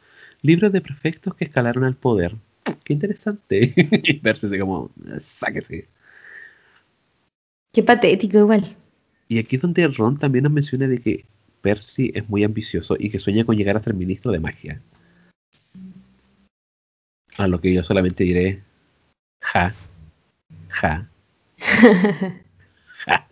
libros 0.40 0.72
de 0.72 0.80
prefectos 0.80 1.34
que 1.34 1.44
escalaron 1.44 1.84
al 1.84 1.96
poder. 1.96 2.36
Qué 2.84 2.92
interesante. 2.92 3.74
y 3.76 4.14
Percy 4.14 4.46
así 4.46 4.58
como, 4.58 4.90
sáquese. 5.18 5.88
Qué 7.72 7.82
patético 7.82 8.38
igual. 8.38 8.76
Y 9.28 9.38
aquí 9.38 9.56
es 9.56 9.62
donde 9.62 9.86
Ron 9.88 10.16
también 10.16 10.44
nos 10.44 10.52
menciona 10.52 10.86
de 10.86 11.00
que 11.00 11.24
Percy 11.60 12.12
es 12.14 12.28
muy 12.28 12.44
ambicioso 12.44 12.96
y 12.98 13.10
que 13.10 13.18
sueña 13.18 13.44
con 13.44 13.56
llegar 13.56 13.76
a 13.76 13.82
ser 13.82 13.94
ministro 13.94 14.32
de 14.32 14.40
magia. 14.40 14.80
A 17.36 17.46
lo 17.46 17.60
que 17.60 17.72
yo 17.72 17.82
solamente 17.82 18.24
diré, 18.24 18.62
ja, 19.40 19.74
ja, 20.68 21.08
ja. 23.06 23.28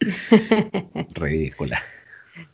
Ridícula. 1.14 1.82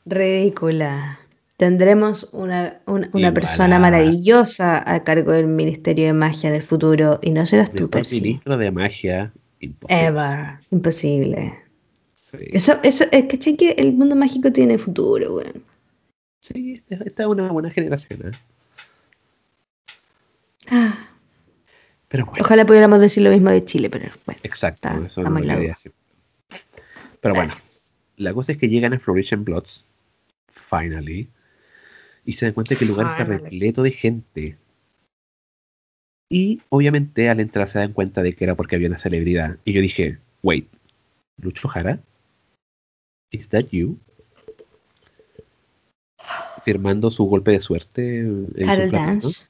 Ridícula. 0.05 1.19
Tendremos 1.57 2.29
una, 2.33 2.81
una, 2.87 3.09
una 3.13 3.33
persona 3.33 3.79
maravillosa 3.79 4.83
a 4.91 5.05
cargo 5.05 5.33
del 5.33 5.47
Ministerio 5.47 6.07
de 6.07 6.13
Magia 6.13 6.51
en 6.51 6.57
el 6.57 6.63
futuro 6.63 7.19
y 7.23 7.31
no 7.31 7.47
serás 7.47 7.73
tú, 7.73 7.89
Percy. 7.89 8.21
ministro 8.21 8.59
de 8.59 8.71
magia, 8.71 9.33
imposible. 9.61 10.07
Ever. 10.07 10.59
Imposible. 10.71 11.59
Sí, 12.15 12.39
Eso, 12.53 12.79
eso, 12.83 13.05
es 13.11 13.27
que 13.27 13.57
que 13.57 13.71
el 13.71 13.95
mundo 13.95 14.17
mágico 14.17 14.53
tiene 14.53 14.77
futuro, 14.77 15.37
weón. 15.37 15.63
Sí, 16.41 16.83
esta 16.91 17.23
es 17.23 17.29
una 17.29 17.51
buena 17.51 17.71
generación. 17.71 18.29
¿eh? 18.29 18.33
Ah, 20.69 21.09
Pero 22.09 22.25
bueno, 22.27 22.45
Ojalá 22.45 22.65
pudiéramos 22.65 23.01
decir 23.01 23.23
lo 23.23 23.31
mismo 23.31 23.51
de 23.51 23.65
Chile, 23.65 23.91
pero 23.91 24.09
bueno. 24.25 24.41
exacto, 24.45 24.89
está- 24.89 25.07
eso 25.07 25.21
está 25.23 25.31
no 25.31 25.41
lo 25.41 25.59
decir. 25.59 25.93
Pero 27.21 27.35
bueno, 27.35 27.55
la 28.17 28.33
cosa 28.33 28.53
es 28.53 28.59
que 28.59 28.69
llegan 28.69 28.95
a 28.95 28.99
Flourish 28.99 29.35
Bloods, 29.37 29.85
finally, 30.53 31.29
y 32.25 32.33
se 32.35 32.47
dan 32.47 32.55
cuenta 32.55 32.77
que 32.77 32.85
el 32.85 32.89
lugar 32.91 33.07
está 33.07 33.25
repleto 33.25 33.83
de 33.83 33.91
gente. 33.91 34.57
Y 36.31 36.61
obviamente 36.71 37.29
al 37.29 37.41
entrar 37.41 37.69
se 37.69 37.79
dan 37.79 37.93
cuenta 37.93 38.23
de 38.23 38.35
que 38.35 38.45
era 38.45 38.55
porque 38.55 38.77
había 38.77 38.89
una 38.89 38.99
celebridad. 38.99 39.59
Y 39.65 39.73
yo 39.73 39.81
dije, 39.81 40.19
wait, 40.43 40.69
Lucho 41.41 41.69
Jara? 41.69 42.01
¿Is 43.31 43.49
that 43.49 43.67
you? 43.71 43.99
Firmando 46.65 47.11
su 47.11 47.25
golpe 47.27 47.53
de 47.53 47.61
suerte 47.61 48.19
en 48.19 48.47
su 48.55 48.65
Carol 48.65 48.89
platito. 48.89 48.97
Dance. 48.97 49.47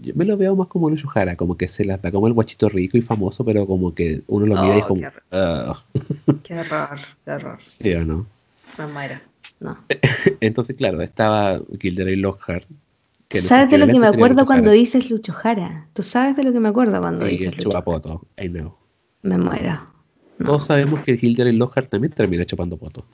Yo 0.00 0.14
me 0.14 0.24
lo 0.24 0.36
veo 0.36 0.54
más 0.56 0.68
como 0.68 0.90
Lucho 0.90 1.08
Jara, 1.08 1.36
como 1.36 1.56
que 1.56 1.68
se 1.68 1.84
las 1.84 2.00
da 2.02 2.10
como 2.12 2.26
el 2.26 2.32
guachito 2.32 2.68
rico 2.68 2.96
y 2.98 3.02
famoso, 3.02 3.44
pero 3.44 3.66
como 3.66 3.94
que 3.94 4.22
uno 4.26 4.46
lo 4.46 4.60
mira 4.62 4.76
y 4.76 4.78
es 4.78 4.84
Oh, 4.84 4.88
como, 4.88 5.00
qué 5.00 5.06
horror. 5.06 5.76
Qué 6.42 6.54
horror, 6.58 6.98
qué 7.24 7.30
horror. 7.32 7.58
¿sí 7.62 7.94
o 7.94 8.04
no? 8.04 8.26
Me 8.78 8.86
muero. 8.86 9.20
No. 9.60 9.78
Entonces, 10.40 10.76
claro, 10.76 11.00
estaba 11.02 11.60
Gilderoy 11.80 12.16
Lockhart. 12.16 12.64
que 13.28 13.38
no 13.38 13.44
¿Sabes 13.44 13.70
de 13.70 13.78
lo 13.78 13.86
que 13.86 13.98
me 13.98 14.06
acuerdo 14.06 14.34
Lucho 14.34 14.46
cuando 14.46 14.64
Jara. 14.68 14.78
dices 14.78 15.10
Lucho 15.10 15.32
Jara? 15.32 15.88
¿Tú 15.94 16.02
sabes 16.02 16.36
de 16.36 16.44
lo 16.44 16.52
que 16.52 16.60
me 16.60 16.68
acuerdo 16.68 17.00
cuando 17.00 17.24
Sí, 17.26 17.32
dices 17.32 17.46
el 17.48 17.54
Lucho 17.56 17.70
Jara? 17.70 17.84
chupapoto, 17.84 18.26
I 18.38 18.48
know. 18.48 18.76
Me 19.22 19.38
muero. 19.38 19.80
No. 20.38 20.46
Todos 20.46 20.66
sabemos 20.66 21.02
que 21.04 21.16
Gilderoy 21.16 21.56
Lockhart 21.56 21.88
también 21.90 22.12
termina 22.12 22.44
chupando 22.44 22.76
poto. 22.76 23.06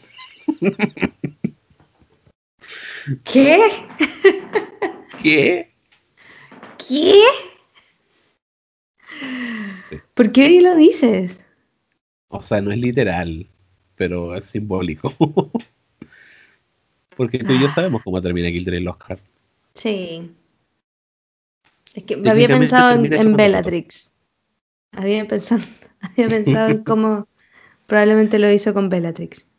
¿Qué? 3.24 3.58
¿Qué? 5.22 5.71
¿Qué? 6.88 7.22
Sí. 9.88 9.96
¿Por 10.14 10.32
qué 10.32 10.60
lo 10.60 10.74
dices? 10.76 11.44
O 12.28 12.42
sea, 12.42 12.60
no 12.60 12.72
es 12.72 12.78
literal, 12.78 13.46
pero 13.96 14.34
es 14.36 14.46
simbólico. 14.46 15.14
Porque 17.16 17.38
tú 17.40 17.52
y 17.52 17.60
yo 17.60 17.68
sabemos 17.68 18.02
cómo 18.02 18.22
termina 18.22 18.48
Gilderoy 18.48 18.80
Lockhart. 18.80 19.20
Sí. 19.74 20.30
Es 21.94 22.04
que 22.04 22.14
había 22.14 22.48
Técnicamente 22.48 22.58
pensado 22.58 23.04
en, 23.04 23.36
Bellatrix. 23.36 24.10
Había 24.92 25.28
pensado, 25.28 25.62
había 26.00 26.28
pensado 26.28 26.70
en 26.70 26.84
cómo 26.84 27.28
probablemente 27.86 28.38
lo 28.38 28.50
hizo 28.50 28.72
con 28.72 28.88
Bellatrix. 28.88 29.50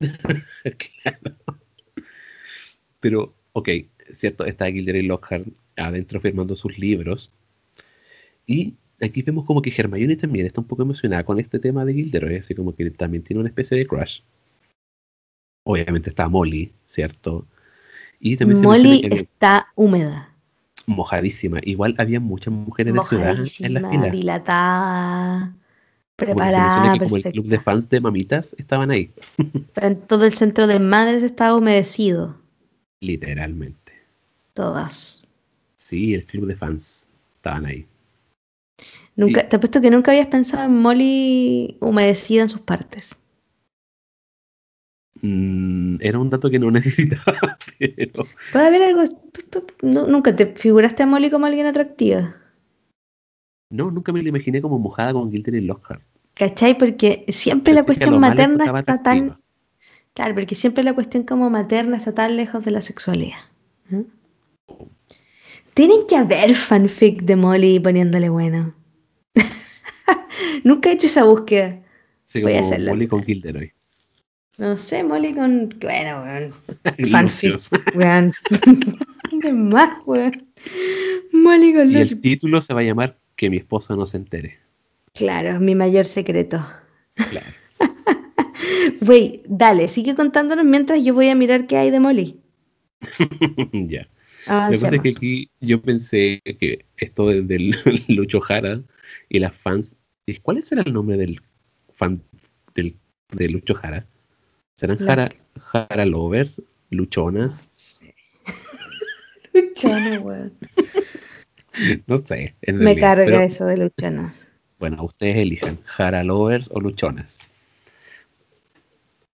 Claro. 0.00 1.36
Pero, 3.00 3.34
ok, 3.52 3.68
cierto, 4.14 4.44
está 4.44 4.66
Gilderoy 4.66 5.02
Lockhart 5.02 5.46
adentro 5.86 6.20
firmando 6.20 6.54
sus 6.56 6.78
libros. 6.78 7.30
Y 8.46 8.74
aquí 9.00 9.22
vemos 9.22 9.44
como 9.44 9.62
que 9.62 9.72
Hermione 9.76 10.16
también 10.16 10.46
está 10.46 10.60
un 10.60 10.66
poco 10.66 10.82
emocionada 10.82 11.24
con 11.24 11.38
este 11.38 11.58
tema 11.58 11.84
de 11.84 11.94
Gilderoy, 11.94 12.36
así 12.36 12.54
como 12.54 12.74
que 12.74 12.90
también 12.90 13.22
tiene 13.22 13.40
una 13.40 13.48
especie 13.48 13.78
de 13.78 13.86
crush. 13.86 14.20
Obviamente 15.64 16.10
está 16.10 16.28
Molly, 16.28 16.72
¿cierto? 16.84 17.46
Y 18.18 18.36
también 18.36 18.58
se 18.58 18.64
Molly 18.64 19.02
había 19.04 19.16
está 19.16 19.68
húmeda, 19.74 20.34
mojadísima. 20.86 21.60
Igual 21.62 21.94
había 21.98 22.20
muchas 22.20 22.52
mujeres 22.52 22.94
de 22.94 23.00
ciudad 23.04 23.36
en 23.60 23.74
la 23.74 23.90
fila. 23.90 24.10
dilatada, 24.10 25.54
Como 26.18 26.44
que 26.46 26.52
se 26.52 26.58
preparada, 26.58 26.92
que 26.94 26.98
como 27.00 27.16
el 27.16 27.22
club 27.22 27.46
de 27.46 27.60
fans 27.60 27.88
de 27.88 28.00
mamitas 28.00 28.54
estaban 28.58 28.90
ahí, 28.90 29.12
Pero 29.74 29.86
en 29.86 30.00
todo 30.02 30.24
el 30.24 30.32
centro 30.32 30.66
de 30.66 30.80
madres 30.80 31.22
estaba 31.22 31.54
humedecido. 31.56 32.36
literalmente. 33.00 33.92
Todas. 34.54 35.29
Sí, 35.90 36.14
el 36.14 36.24
club 36.24 36.46
de 36.46 36.54
fans 36.54 37.10
estaban 37.34 37.66
ahí. 37.66 37.84
Nunca, 39.16 39.42
Y- 39.44 39.48
te 39.48 39.56
apuesto 39.56 39.80
que 39.80 39.90
nunca 39.90 40.12
habías 40.12 40.28
pensado 40.28 40.64
en 40.66 40.76
Molly 40.78 41.76
humedecida 41.80 42.42
en 42.42 42.48
sus 42.48 42.60
partes. 42.60 43.18
Mm, 45.20 45.96
era 46.00 46.20
un 46.20 46.30
dato 46.30 46.48
que 46.48 46.60
no 46.60 46.70
necesitaba, 46.70 47.58
pero 47.80 48.24
Puede 48.52 48.66
haber 48.66 48.82
algo. 48.84 49.02
Nunca 49.82 50.34
te 50.36 50.46
figuraste 50.46 51.02
a 51.02 51.06
Molly 51.06 51.28
como 51.28 51.46
alguien 51.46 51.66
atractiva. 51.66 52.36
no, 53.72 53.90
nunca 53.90 54.12
me 54.12 54.22
lo 54.22 54.28
imaginé 54.28 54.62
como 54.62 54.78
mojada 54.78 55.12
con 55.12 55.32
Gilderoy 55.32 55.62
Lockhart. 55.62 56.02
¿Cachai? 56.34 56.78
Porque 56.78 57.24
siempre 57.28 57.74
la 57.74 57.82
Pensé 57.82 57.86
cuestión 57.88 58.20
materna 58.20 58.64
está 58.78 59.02
tan. 59.02 59.40
Claro, 60.14 60.34
porque 60.34 60.54
siempre 60.54 60.84
la 60.84 60.94
cuestión 60.94 61.24
como 61.24 61.50
materna 61.50 61.96
está 61.96 62.14
tan 62.14 62.36
lejos 62.36 62.64
de 62.64 62.70
la 62.70 62.80
sexualidad. 62.80 63.38
¿Mm? 63.88 64.02
Tienen 65.80 66.06
que 66.06 66.14
haber 66.14 66.54
fanfic 66.54 67.22
de 67.22 67.36
Molly 67.36 67.80
poniéndole 67.80 68.28
bueno. 68.28 68.74
Nunca 70.62 70.90
he 70.90 70.92
hecho 70.92 71.06
esa 71.06 71.24
búsqueda. 71.24 71.80
Así 72.28 72.42
Voy 72.42 72.52
a 72.52 72.56
como 72.56 72.66
hacerlo. 72.66 72.90
Molly 72.90 73.06
con 73.06 73.24
Gilderoy. 73.24 73.72
No 74.58 74.76
sé, 74.76 75.02
Molly 75.02 75.32
con. 75.32 75.74
Bueno, 75.80 76.22
weón. 76.22 76.52
Fanfic. 77.10 77.54
Weón. 77.94 78.34
¿Qué 79.40 79.52
más, 79.54 79.96
weón? 80.04 80.52
Molly 81.32 81.72
con 81.72 81.90
Y 81.90 81.96
el 81.96 82.20
título 82.20 82.60
se 82.60 82.74
va 82.74 82.80
a 82.80 82.84
llamar 82.84 83.16
Que 83.34 83.48
mi 83.48 83.56
esposa 83.56 83.96
no 83.96 84.04
se 84.04 84.18
entere. 84.18 84.58
Claro, 85.14 85.60
mi 85.60 85.74
mayor 85.74 86.04
secreto. 86.04 86.62
Claro. 87.14 87.46
Wey, 89.00 89.44
dale, 89.46 89.88
sigue 89.88 90.14
contándonos 90.14 90.66
mientras 90.66 91.02
yo 91.02 91.14
voy 91.14 91.30
a 91.30 91.34
mirar 91.34 91.66
qué 91.66 91.78
hay 91.78 91.90
de 91.90 92.00
Molly. 92.00 92.38
ya. 93.72 94.06
La 94.46 94.68
cosa 94.68 94.72
es 94.72 94.84
Avancemos. 94.84 95.02
que 95.02 95.08
aquí 95.10 95.50
yo 95.60 95.80
pensé 95.82 96.40
que 96.58 96.84
esto 96.96 97.28
del, 97.28 97.46
del 97.46 97.74
Lucho 98.08 98.40
Jara 98.40 98.80
y 99.28 99.38
las 99.38 99.54
fans. 99.56 99.96
¿y 100.26 100.36
¿Cuál 100.36 100.62
será 100.62 100.82
el 100.82 100.92
nombre 100.92 101.16
del 101.16 101.40
fan 101.94 102.22
del, 102.74 102.96
de 103.32 103.48
Lucho 103.48 103.74
Jara? 103.74 104.06
¿Serán 104.76 104.98
Jara, 104.98 105.28
Jara 105.58 106.06
Lovers? 106.06 106.62
¿Luchonas? 106.90 107.64
Sí. 107.70 108.12
Luchana, 109.52 110.20
weón. 110.20 110.52
No 112.06 112.18
sé. 112.18 112.54
en 112.62 112.78
Me 112.78 112.84
realidad, 112.94 113.08
carga 113.08 113.24
pero, 113.26 113.40
eso 113.42 113.66
de 113.66 113.76
luchonas. 113.76 114.48
Bueno, 114.78 115.04
ustedes 115.04 115.36
elijan. 115.36 115.78
Jara 115.84 116.24
Lovers 116.24 116.70
o 116.72 116.80
Luchonas. 116.80 117.40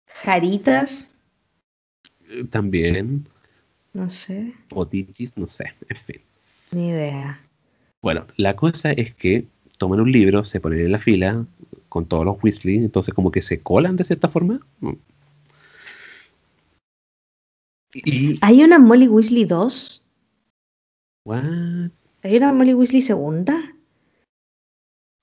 Jaritas, 0.07 1.11
También. 2.49 3.27
No 3.95 4.09
sé, 4.09 4.53
O 4.71 4.85
tichis, 4.85 5.35
no 5.37 5.47
sé. 5.47 5.73
En 5.89 5.97
fin. 6.05 6.21
ni 6.71 6.89
idea. 6.89 7.39
Bueno, 8.01 8.27
la 8.37 8.55
cosa 8.55 8.91
es 8.91 9.15
que 9.15 9.47
toman 9.77 9.99
un 10.01 10.11
libro, 10.11 10.43
se 10.43 10.59
ponen 10.59 10.79
en 10.81 10.91
la 10.91 10.99
fila 10.99 11.45
con 11.89 12.05
todos 12.05 12.25
los 12.25 12.43
Weasley, 12.43 12.75
entonces 12.77 13.13
como 13.13 13.31
que 13.31 13.41
se 13.41 13.61
colan 13.61 13.95
de 13.95 14.03
cierta 14.03 14.29
forma. 14.29 14.59
Y 17.93 18.37
¿Hay 18.41 18.61
una 18.63 18.77
Molly 18.77 19.07
Weasley 19.07 19.45
2? 19.45 20.03
what? 21.25 21.43
¿Hay 22.21 22.37
una 22.37 22.51
Molly 22.53 22.73
Weasley 22.73 23.01
segunda? 23.01 23.71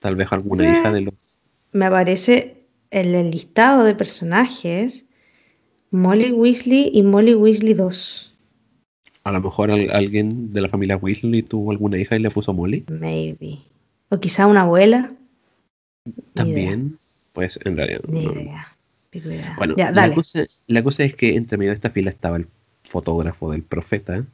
tal 0.00 0.16
vez 0.16 0.32
alguna 0.32 0.64
hija 0.64 0.90
de 0.90 1.02
los 1.02 1.14
Me 1.70 1.84
aparece 1.86 2.66
en 2.90 3.14
el 3.14 3.30
listado 3.30 3.84
de 3.84 3.94
personajes 3.94 5.04
Molly 5.92 6.32
Weasley 6.32 6.90
y 6.92 7.02
Molly 7.02 7.34
Weasley 7.34 7.74
2. 7.74 8.31
A 9.24 9.32
lo 9.32 9.40
mejor 9.40 9.70
al- 9.70 9.90
alguien 9.90 10.52
de 10.52 10.60
la 10.60 10.68
familia 10.68 10.96
Weasley 10.96 11.42
tuvo 11.42 11.70
alguna 11.70 11.98
hija 11.98 12.16
y 12.16 12.20
le 12.20 12.30
puso 12.30 12.52
Molly. 12.52 12.84
Maybe. 12.88 13.58
O 14.08 14.18
quizá 14.20 14.46
una 14.46 14.62
abuela. 14.62 15.12
También, 16.34 16.98
pues 17.32 17.58
en 17.64 17.76
realidad. 17.76 18.00
Ni 18.08 18.26
no. 18.26 18.32
idea. 18.32 19.54
Bueno, 19.58 19.74
ya, 19.76 19.90
la 19.92 20.12
cosa, 20.14 20.46
la 20.66 20.82
cosa 20.82 21.04
es 21.04 21.14
que 21.14 21.36
entre 21.36 21.58
medio 21.58 21.70
de 21.70 21.74
esta 21.74 21.90
fila 21.90 22.10
estaba 22.10 22.38
el 22.38 22.46
fotógrafo 22.84 23.50
del 23.52 23.62
profeta, 23.62 24.24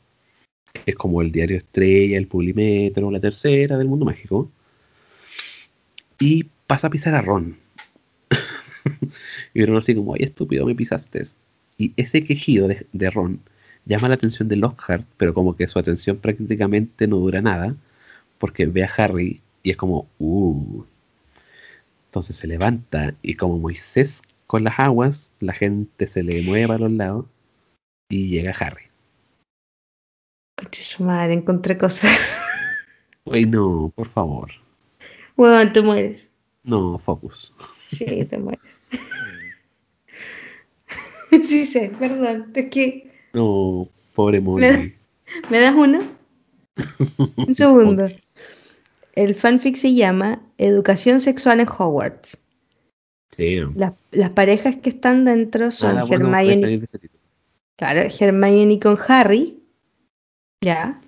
que 0.72 0.92
es 0.92 0.96
como 0.96 1.20
el 1.20 1.32
diario 1.32 1.56
Estrella, 1.56 2.16
el 2.16 2.28
Publimetro, 2.28 3.10
la 3.10 3.20
tercera 3.20 3.76
del 3.76 3.88
mundo 3.88 4.04
mágico. 4.04 4.50
Y 6.20 6.44
pasa 6.66 6.86
a 6.86 6.90
pisar 6.90 7.14
a 7.14 7.22
Ron. 7.22 7.56
y 9.54 9.64
Ron 9.64 9.76
así 9.76 9.94
como, 9.94 10.14
ay 10.14 10.22
estúpido, 10.22 10.64
me 10.64 10.74
pisaste. 10.74 11.22
Y 11.76 11.92
ese 11.96 12.24
quejido 12.24 12.68
de, 12.68 12.86
de 12.92 13.10
Ron 13.10 13.40
llama 13.88 14.08
la 14.08 14.14
atención 14.14 14.48
de 14.48 14.56
Lockhart, 14.56 15.04
pero 15.16 15.34
como 15.34 15.56
que 15.56 15.66
su 15.66 15.78
atención 15.78 16.18
prácticamente 16.18 17.08
no 17.08 17.16
dura 17.16 17.40
nada, 17.40 17.74
porque 18.38 18.66
ve 18.66 18.84
a 18.84 18.90
Harry 18.96 19.40
y 19.62 19.70
es 19.70 19.76
como, 19.76 20.06
uh. 20.18 20.84
Entonces 22.06 22.36
se 22.36 22.46
levanta 22.46 23.14
y 23.22 23.34
como 23.34 23.58
Moisés 23.58 24.22
con 24.46 24.64
las 24.64 24.78
aguas, 24.78 25.30
la 25.40 25.52
gente 25.52 26.06
se 26.06 26.22
le 26.22 26.42
mueve 26.42 26.74
a 26.74 26.78
los 26.78 26.92
lados 26.92 27.26
y 28.08 28.28
llega 28.28 28.52
Harry. 28.58 28.84
Su 30.72 31.04
madre, 31.04 31.34
encontré 31.34 31.76
cosas. 31.76 32.10
Uy, 33.24 33.46
no, 33.46 33.92
por 33.94 34.08
favor. 34.08 34.50
Bueno, 35.36 35.70
te 35.72 35.82
mueres. 35.82 36.30
No, 36.64 36.98
focus. 36.98 37.54
Sí, 37.90 38.24
te 38.24 38.38
mueres. 38.38 38.60
sí 41.42 41.64
sé, 41.64 41.92
perdón. 41.98 42.50
Es 42.54 42.70
que, 42.70 43.07
No, 43.32 43.88
pobre 44.14 44.40
Molly. 44.40 44.94
¿me 45.50 45.60
das 45.60 45.74
uno? 45.74 46.00
Un 47.36 47.54
segundo. 47.54 48.08
el 49.14 49.34
fanfic 49.34 49.76
se 49.76 49.94
llama 49.94 50.40
Educación 50.58 51.20
Sexual 51.20 51.60
en 51.60 51.68
Hogwarts. 51.68 52.38
Sí. 53.36 53.60
Las, 53.74 53.92
las 54.10 54.30
parejas 54.30 54.76
que 54.76 54.90
están 54.90 55.24
dentro 55.24 55.70
son 55.70 55.94
Nada 55.94 56.06
bueno 56.06 56.30
puede 56.30 56.52
Hermione, 56.52 56.78
de 56.78 57.10
claro, 57.76 58.00
Hermione 58.18 58.80
con 58.80 58.98
Harry, 59.06 59.58
ya, 60.60 61.00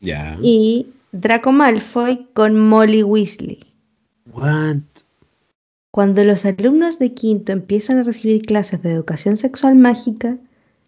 Ya. 0.00 0.38
y 0.42 0.86
Draco 1.12 1.50
Malfoy 1.50 2.26
con 2.34 2.58
Molly 2.58 3.02
Weasley. 3.02 3.64
What? 4.32 4.76
Cuando 5.90 6.22
los 6.24 6.44
alumnos 6.44 6.98
de 6.98 7.14
quinto 7.14 7.52
empiezan 7.52 7.98
a 7.98 8.02
recibir 8.02 8.42
clases 8.42 8.82
de 8.82 8.92
educación 8.92 9.36
sexual 9.36 9.76
mágica, 9.76 10.36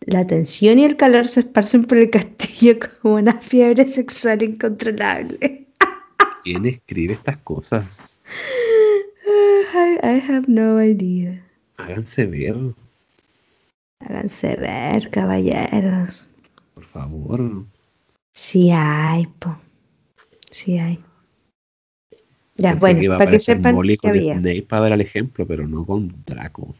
la 0.00 0.26
tensión 0.26 0.78
y 0.78 0.84
el 0.84 0.96
calor 0.96 1.26
se 1.26 1.40
esparcen 1.40 1.84
por 1.84 1.98
el 1.98 2.10
castillo 2.10 2.78
como 3.02 3.16
una 3.16 3.40
fiebre 3.40 3.86
sexual 3.86 4.42
incontrolable. 4.42 5.66
¿Quién 6.44 6.66
escribe 6.66 7.14
estas 7.14 7.36
cosas? 7.38 8.18
I, 9.74 9.98
I 10.02 10.20
have 10.28 10.46
no 10.48 10.82
idea. 10.82 11.44
Háganse 11.76 12.26
ver, 12.26 12.56
Háganse 14.00 14.56
ver, 14.56 15.10
caballeros. 15.10 16.28
por 16.74 16.84
favor. 16.84 17.64
Sí 18.32 18.70
hay, 18.72 19.26
po. 19.26 19.58
Sí 20.50 20.78
hay. 20.78 20.98
Ya, 22.56 22.70
Pensé 22.70 22.80
bueno, 22.80 22.98
que 22.98 23.04
iba 23.04 23.18
para 23.18 23.30
que 23.30 23.38
sepan 23.38 23.74
Molly 23.74 23.98
que 23.98 24.08
había. 24.08 24.34
Snape 24.34 24.62
para 24.62 24.82
dar 24.82 24.92
el 24.92 25.00
ejemplo, 25.00 25.46
pero 25.46 25.66
no 25.68 25.84
con 25.84 26.08
Draco. 26.24 26.74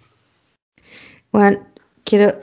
Bueno, 1.31 1.67
quiero. 2.05 2.41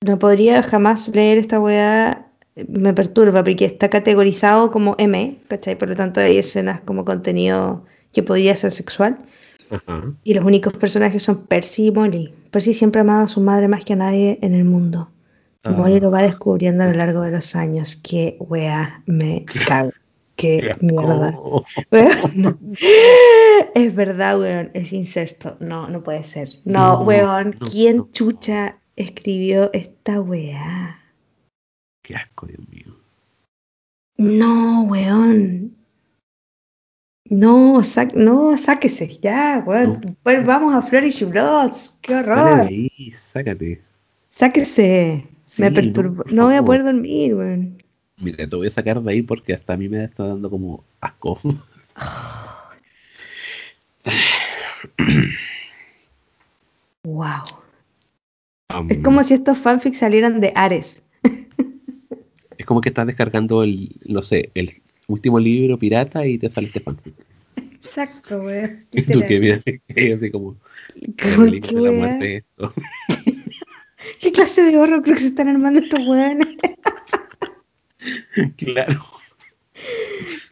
No 0.00 0.18
podría 0.18 0.62
jamás 0.62 1.08
leer 1.08 1.38
esta 1.38 1.58
weá. 1.60 2.26
Me 2.68 2.94
perturba 2.94 3.44
porque 3.44 3.64
está 3.66 3.90
categorizado 3.90 4.70
como 4.70 4.94
M, 4.98 5.38
¿cachai? 5.48 5.76
Por 5.76 5.88
lo 5.88 5.96
tanto, 5.96 6.20
hay 6.20 6.38
escenas 6.38 6.80
como 6.82 7.04
contenido 7.04 7.84
que 8.12 8.22
podría 8.22 8.56
ser 8.56 8.72
sexual. 8.72 9.18
Ajá. 9.70 10.04
Y 10.24 10.32
los 10.34 10.44
únicos 10.44 10.72
personajes 10.74 11.22
son 11.22 11.46
Percy 11.46 11.86
y 11.86 11.90
Molly. 11.90 12.34
Percy 12.50 12.72
siempre 12.72 13.00
ha 13.00 13.02
amado 13.02 13.24
a 13.24 13.28
su 13.28 13.40
madre 13.40 13.68
más 13.68 13.84
que 13.84 13.92
a 13.92 13.96
nadie 13.96 14.38
en 14.42 14.54
el 14.54 14.64
mundo. 14.64 15.10
Y 15.64 15.68
Molly 15.70 15.96
Ah. 15.96 16.00
lo 16.00 16.10
va 16.10 16.22
descubriendo 16.22 16.84
a 16.84 16.86
lo 16.86 16.92
largo 16.94 17.22
de 17.22 17.32
los 17.32 17.54
años. 17.56 17.96
Qué 17.96 18.36
weá, 18.40 19.02
me 19.06 19.44
cago. 19.66 19.90
Qué 20.36 20.76
mierda. 20.80 21.36
Es 23.74 23.94
verdad, 23.94 24.38
weón, 24.38 24.70
es 24.74 24.92
incesto. 24.92 25.56
No, 25.60 25.88
no 25.88 26.02
puede 26.02 26.24
ser. 26.24 26.48
No, 26.64 26.98
No, 26.98 27.02
weón, 27.04 27.56
no, 27.60 27.66
¿quién 27.66 27.96
no. 27.98 28.08
chucha 28.12 28.76
escribió 28.96 29.70
esta 29.72 30.20
weá? 30.20 31.00
Qué 32.02 32.16
asco, 32.16 32.46
Dios 32.46 32.66
mío. 32.68 32.96
No, 34.16 34.82
weón. 34.84 35.76
No, 37.28 37.82
sa- 37.82 38.04
no, 38.14 38.56
sáquese, 38.56 39.18
ya, 39.18 39.62
weón. 39.66 40.00
No. 40.02 40.16
Pues 40.22 40.44
vamos 40.46 40.74
a 40.74 40.82
Flourish 40.82 41.28
Broads. 41.28 41.98
Qué 42.00 42.14
Dale 42.14 42.30
horror. 42.30 42.60
ahí, 42.68 42.90
sácate. 43.16 43.82
Sáquese. 44.30 45.26
Me 45.58 45.68
Sí, 45.68 45.74
perturba. 45.74 46.24
no, 46.28 46.34
No 46.34 46.44
voy 46.46 46.56
a 46.56 46.62
poder 46.62 46.84
dormir, 46.84 47.34
weón. 47.34 47.82
Mira, 48.18 48.48
te 48.48 48.56
voy 48.56 48.66
a 48.66 48.70
sacar 48.70 49.00
de 49.02 49.12
ahí 49.12 49.22
porque 49.22 49.52
hasta 49.54 49.74
a 49.74 49.76
mí 49.76 49.88
me 49.88 50.04
está 50.04 50.24
dando 50.26 50.48
como 50.50 50.84
asco. 51.00 51.38
Wow. 57.04 57.44
Um, 58.74 58.90
Es 58.90 58.98
como 58.98 59.22
si 59.22 59.34
estos 59.34 59.58
fanfics 59.58 59.98
salieran 59.98 60.40
de 60.40 60.52
Ares. 60.54 61.02
es 62.58 62.66
como 62.66 62.80
que 62.80 62.88
estás 62.88 63.06
descargando 63.06 63.62
el, 63.62 63.96
no 64.06 64.22
sé, 64.22 64.50
el 64.54 64.70
último 65.08 65.38
libro 65.38 65.78
pirata 65.78 66.26
y 66.26 66.38
te 66.38 66.50
sale 66.50 66.68
este 66.68 66.80
fanfic. 66.80 67.14
Exacto, 67.56 68.40
weón. 68.40 68.86
Y 68.92 69.02
tú 69.12 69.20
que 69.26 69.38
miras 69.38 69.62
así 70.14 70.30
como 70.30 70.56
esto. 72.04 72.32
¿Qué 74.20 74.32
clase 74.32 74.62
de 74.62 74.76
horror 74.76 75.02
creo 75.02 75.14
que 75.14 75.22
se 75.22 75.28
están 75.28 75.48
armando 75.48 75.80
estos 75.80 76.06
weones? 76.06 76.48
claro. 78.56 79.00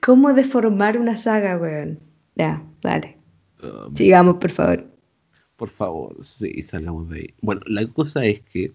¿Cómo 0.00 0.34
deformar 0.34 0.98
una 0.98 1.16
saga, 1.16 1.56
weón? 1.56 1.98
Ya, 2.36 2.62
vale. 2.82 3.16
Um, 3.62 3.94
Sigamos, 3.94 4.36
por 4.36 4.50
favor. 4.50 4.93
Por 5.56 5.68
favor, 5.70 6.16
sí, 6.24 6.62
salgamos 6.62 7.08
de 7.10 7.18
ahí. 7.20 7.34
Bueno, 7.40 7.60
la 7.66 7.86
cosa 7.86 8.24
es 8.24 8.40
que 8.42 8.72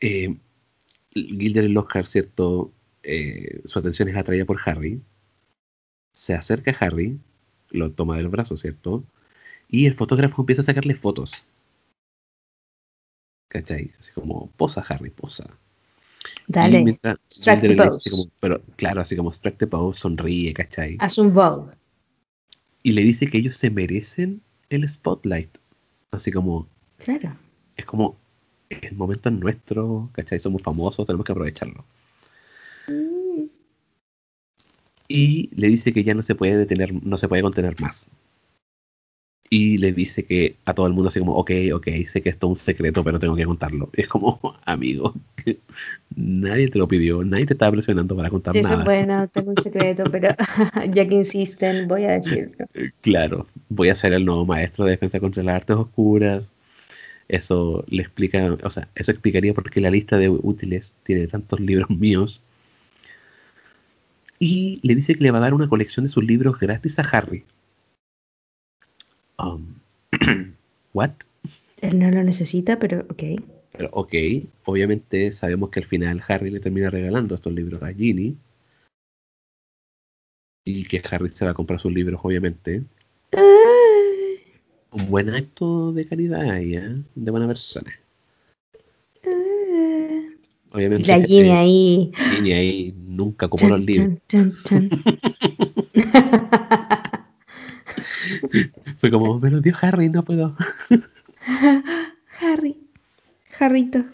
eh, 0.00 0.36
Gilderoy 1.14 1.72
Lockhart, 1.72 2.06
¿cierto? 2.06 2.72
Eh, 3.02 3.60
su 3.64 3.78
atención 3.78 4.08
es 4.08 4.16
atraída 4.16 4.44
por 4.44 4.58
Harry. 4.64 5.00
Se 6.14 6.34
acerca 6.34 6.70
a 6.70 6.86
Harry, 6.86 7.18
lo 7.70 7.90
toma 7.92 8.16
del 8.16 8.28
brazo, 8.28 8.56
¿cierto? 8.56 9.04
Y 9.68 9.86
el 9.86 9.94
fotógrafo 9.94 10.42
empieza 10.42 10.62
a 10.62 10.66
sacarle 10.66 10.94
fotos. 10.94 11.32
¿Cachai? 13.48 13.92
Así 13.98 14.12
como, 14.12 14.50
posa 14.52 14.80
Harry, 14.88 15.10
posa. 15.10 15.44
Y 16.24 16.52
Dale. 16.52 16.84
mientras 16.84 17.18
Strike 17.30 17.68
the 17.68 17.74
pose. 17.76 18.10
como- 18.10 18.30
pero 18.40 18.62
claro, 18.76 19.00
así 19.00 19.16
como 19.16 19.32
strike 19.32 19.58
the 19.58 19.66
pose, 19.66 20.00
sonríe, 20.00 20.52
¿cachai? 20.54 20.96
Haz 21.00 21.18
un 21.18 21.34
Vogue. 21.34 21.74
Y 22.82 22.92
le 22.92 23.02
dice 23.02 23.26
que 23.28 23.38
ellos 23.38 23.56
se 23.56 23.70
merecen 23.70 24.42
el 24.74 24.88
spotlight. 24.88 25.50
Así 26.10 26.30
como, 26.30 26.66
Claro. 26.98 27.36
es 27.76 27.84
como 27.84 28.16
el 28.70 28.94
momento 28.96 29.28
es 29.28 29.34
nuestro, 29.34 30.08
¿cachai? 30.12 30.40
Somos 30.40 30.62
famosos, 30.62 31.06
tenemos 31.06 31.24
que 31.26 31.32
aprovecharlo. 31.32 31.84
Y 35.08 35.50
le 35.54 35.68
dice 35.68 35.92
que 35.92 36.04
ya 36.04 36.14
no 36.14 36.22
se 36.22 36.34
puede 36.34 36.56
detener, 36.56 36.92
no 37.04 37.16
se 37.18 37.28
puede 37.28 37.42
contener 37.42 37.78
más. 37.80 38.10
Y 39.50 39.76
le 39.76 39.92
dice 39.92 40.24
que 40.24 40.56
a 40.64 40.72
todo 40.72 40.86
el 40.86 40.94
mundo 40.94 41.08
así 41.08 41.18
como, 41.18 41.34
ok, 41.36 41.50
ok, 41.74 41.86
sé 42.08 42.22
que 42.22 42.30
esto 42.30 42.46
es 42.46 42.50
un 42.52 42.56
secreto, 42.56 43.04
pero 43.04 43.18
tengo 43.18 43.36
que 43.36 43.44
contarlo. 43.44 43.90
Es 43.92 44.08
como, 44.08 44.40
amigo, 44.64 45.12
nadie 46.16 46.68
te 46.68 46.78
lo 46.78 46.88
pidió, 46.88 47.22
nadie 47.22 47.44
te 47.44 47.52
estaba 47.52 47.72
presionando 47.72 48.16
para 48.16 48.30
contar 48.30 48.54
Sí, 48.54 48.62
nada. 48.62 48.82
bueno, 48.84 49.28
tengo 49.28 49.50
un 49.50 49.58
secreto, 49.58 50.04
pero 50.10 50.28
ya 50.94 51.06
que 51.06 51.16
insisten, 51.16 51.86
voy 51.86 52.04
a 52.04 52.12
decirlo. 52.12 52.64
Claro, 53.02 53.46
voy 53.74 53.88
a 53.88 53.94
ser 53.94 54.12
el 54.12 54.24
nuevo 54.24 54.44
maestro 54.44 54.84
de 54.84 54.92
defensa 54.92 55.20
contra 55.20 55.42
las 55.42 55.56
artes 55.56 55.76
oscuras. 55.76 56.52
Eso 57.28 57.84
le 57.88 58.02
explica, 58.02 58.56
o 58.62 58.70
sea, 58.70 58.88
eso 58.94 59.10
explicaría 59.10 59.54
por 59.54 59.70
qué 59.70 59.80
la 59.80 59.90
lista 59.90 60.18
de 60.18 60.28
útiles 60.28 60.94
tiene 61.04 61.26
tantos 61.28 61.60
libros 61.60 61.90
míos. 62.04 62.42
Y 64.38 64.80
le 64.82 64.96
dice 64.96 65.14
que 65.14 65.22
le 65.22 65.30
va 65.30 65.38
a 65.38 65.42
dar 65.42 65.54
una 65.54 65.68
colección 65.68 66.04
de 66.04 66.10
sus 66.10 66.24
libros 66.24 66.58
gratis 66.58 66.98
a 66.98 67.02
Harry. 67.02 67.44
Um, 69.38 69.76
¿What? 70.92 71.12
Él 71.80 71.98
no 71.98 72.10
lo 72.10 72.22
necesita, 72.22 72.78
pero 72.78 73.06
ok. 73.08 73.22
Pero 73.72 73.88
ok, 73.92 74.14
obviamente 74.64 75.32
sabemos 75.32 75.70
que 75.70 75.80
al 75.80 75.86
final 75.86 76.22
Harry 76.28 76.50
le 76.50 76.60
termina 76.60 76.90
regalando 76.90 77.34
estos 77.34 77.52
libros 77.52 77.82
a 77.82 77.92
Ginny. 77.92 78.36
Y 80.64 80.84
que 80.84 81.02
Harry 81.10 81.28
se 81.30 81.44
va 81.44 81.52
a 81.52 81.54
comprar 81.54 81.80
sus 81.80 81.92
libros, 81.92 82.20
obviamente. 82.22 82.84
Un 83.32 85.08
buen 85.08 85.30
acto 85.30 85.92
de 85.92 86.06
caridad 86.06 86.42
ahí, 86.50 86.74
¿eh? 86.74 87.02
De 87.14 87.30
buena 87.30 87.46
persona. 87.46 87.90
Obviamente. 90.72 91.06
La 91.08 91.24
Ginny 91.24 91.50
ahí. 91.50 92.12
Ginny 92.34 92.52
ahí 92.52 92.94
nunca 92.96 93.46
ocupó 93.46 93.68
los 93.68 93.80
libros. 93.80 94.18
chan, 94.28 94.52
chan, 94.64 94.90
chan. 94.90 95.04
Fue 99.00 99.10
como, 99.10 99.38
me 99.38 99.50
los 99.50 99.62
dio 99.62 99.74
Harry, 99.80 100.08
no 100.08 100.24
puedo. 100.24 100.56
Harry. 102.40 102.76
Harrito. 103.58 104.04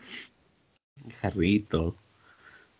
Harrito. 1.22 1.96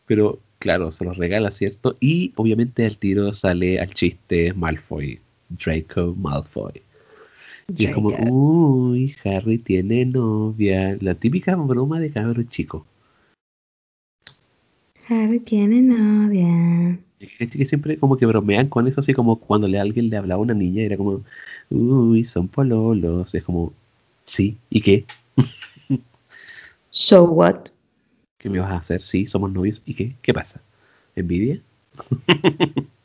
Pero 0.07 0.41
claro, 0.59 0.91
se 0.91 1.05
los 1.05 1.17
regala, 1.17 1.51
¿cierto? 1.51 1.97
Y 2.01 2.33
obviamente 2.37 2.85
al 2.87 2.99
tiro 2.99 3.33
sale 3.33 3.79
al 3.79 3.95
chiste 3.95 4.53
Malfoy. 4.55 5.21
Draco 5.49 6.15
Malfoy. 6.17 6.83
Y 7.77 7.87
es 7.87 7.95
como, 7.95 8.09
uy, 8.09 9.15
Harry 9.25 9.59
tiene 9.59 10.07
novia. 10.07 10.97
La 11.01 11.15
típica 11.15 11.55
broma 11.55 12.01
de 12.01 12.11
cabro 12.11 12.43
chico. 12.45 12.87
Harry 15.09 15.41
tiene 15.41 15.83
novia. 15.83 16.99
Que 17.19 17.47
que 17.47 17.67
siempre 17.67 17.99
como 17.99 18.17
que 18.17 18.27
bromean 18.27 18.69
con 18.69 18.87
eso, 18.87 19.01
así 19.01 19.13
como 19.13 19.37
cuando 19.37 19.69
le, 19.69 19.79
alguien 19.79 20.09
le 20.09 20.17
hablaba 20.17 20.41
a 20.41 20.43
una 20.43 20.55
niña, 20.55 20.83
era 20.83 20.97
como, 20.97 21.23
uy, 21.71 22.25
son 22.25 22.49
pololos. 22.49 23.35
Es 23.35 23.45
como, 23.45 23.73
sí, 24.25 24.57
¿y 24.71 24.81
qué? 24.81 25.05
So 26.91 27.25
what? 27.25 27.67
¿Qué 28.39 28.49
me 28.49 28.61
vas 28.61 28.71
a 28.71 28.77
hacer? 28.77 29.03
Sí, 29.03 29.27
somos 29.27 29.53
novios. 29.53 29.83
¿Y 29.85 29.95
qué? 29.95 30.15
¿Qué 30.23 30.33
pasa? 30.33 30.61
¿Envidia? 31.17 31.61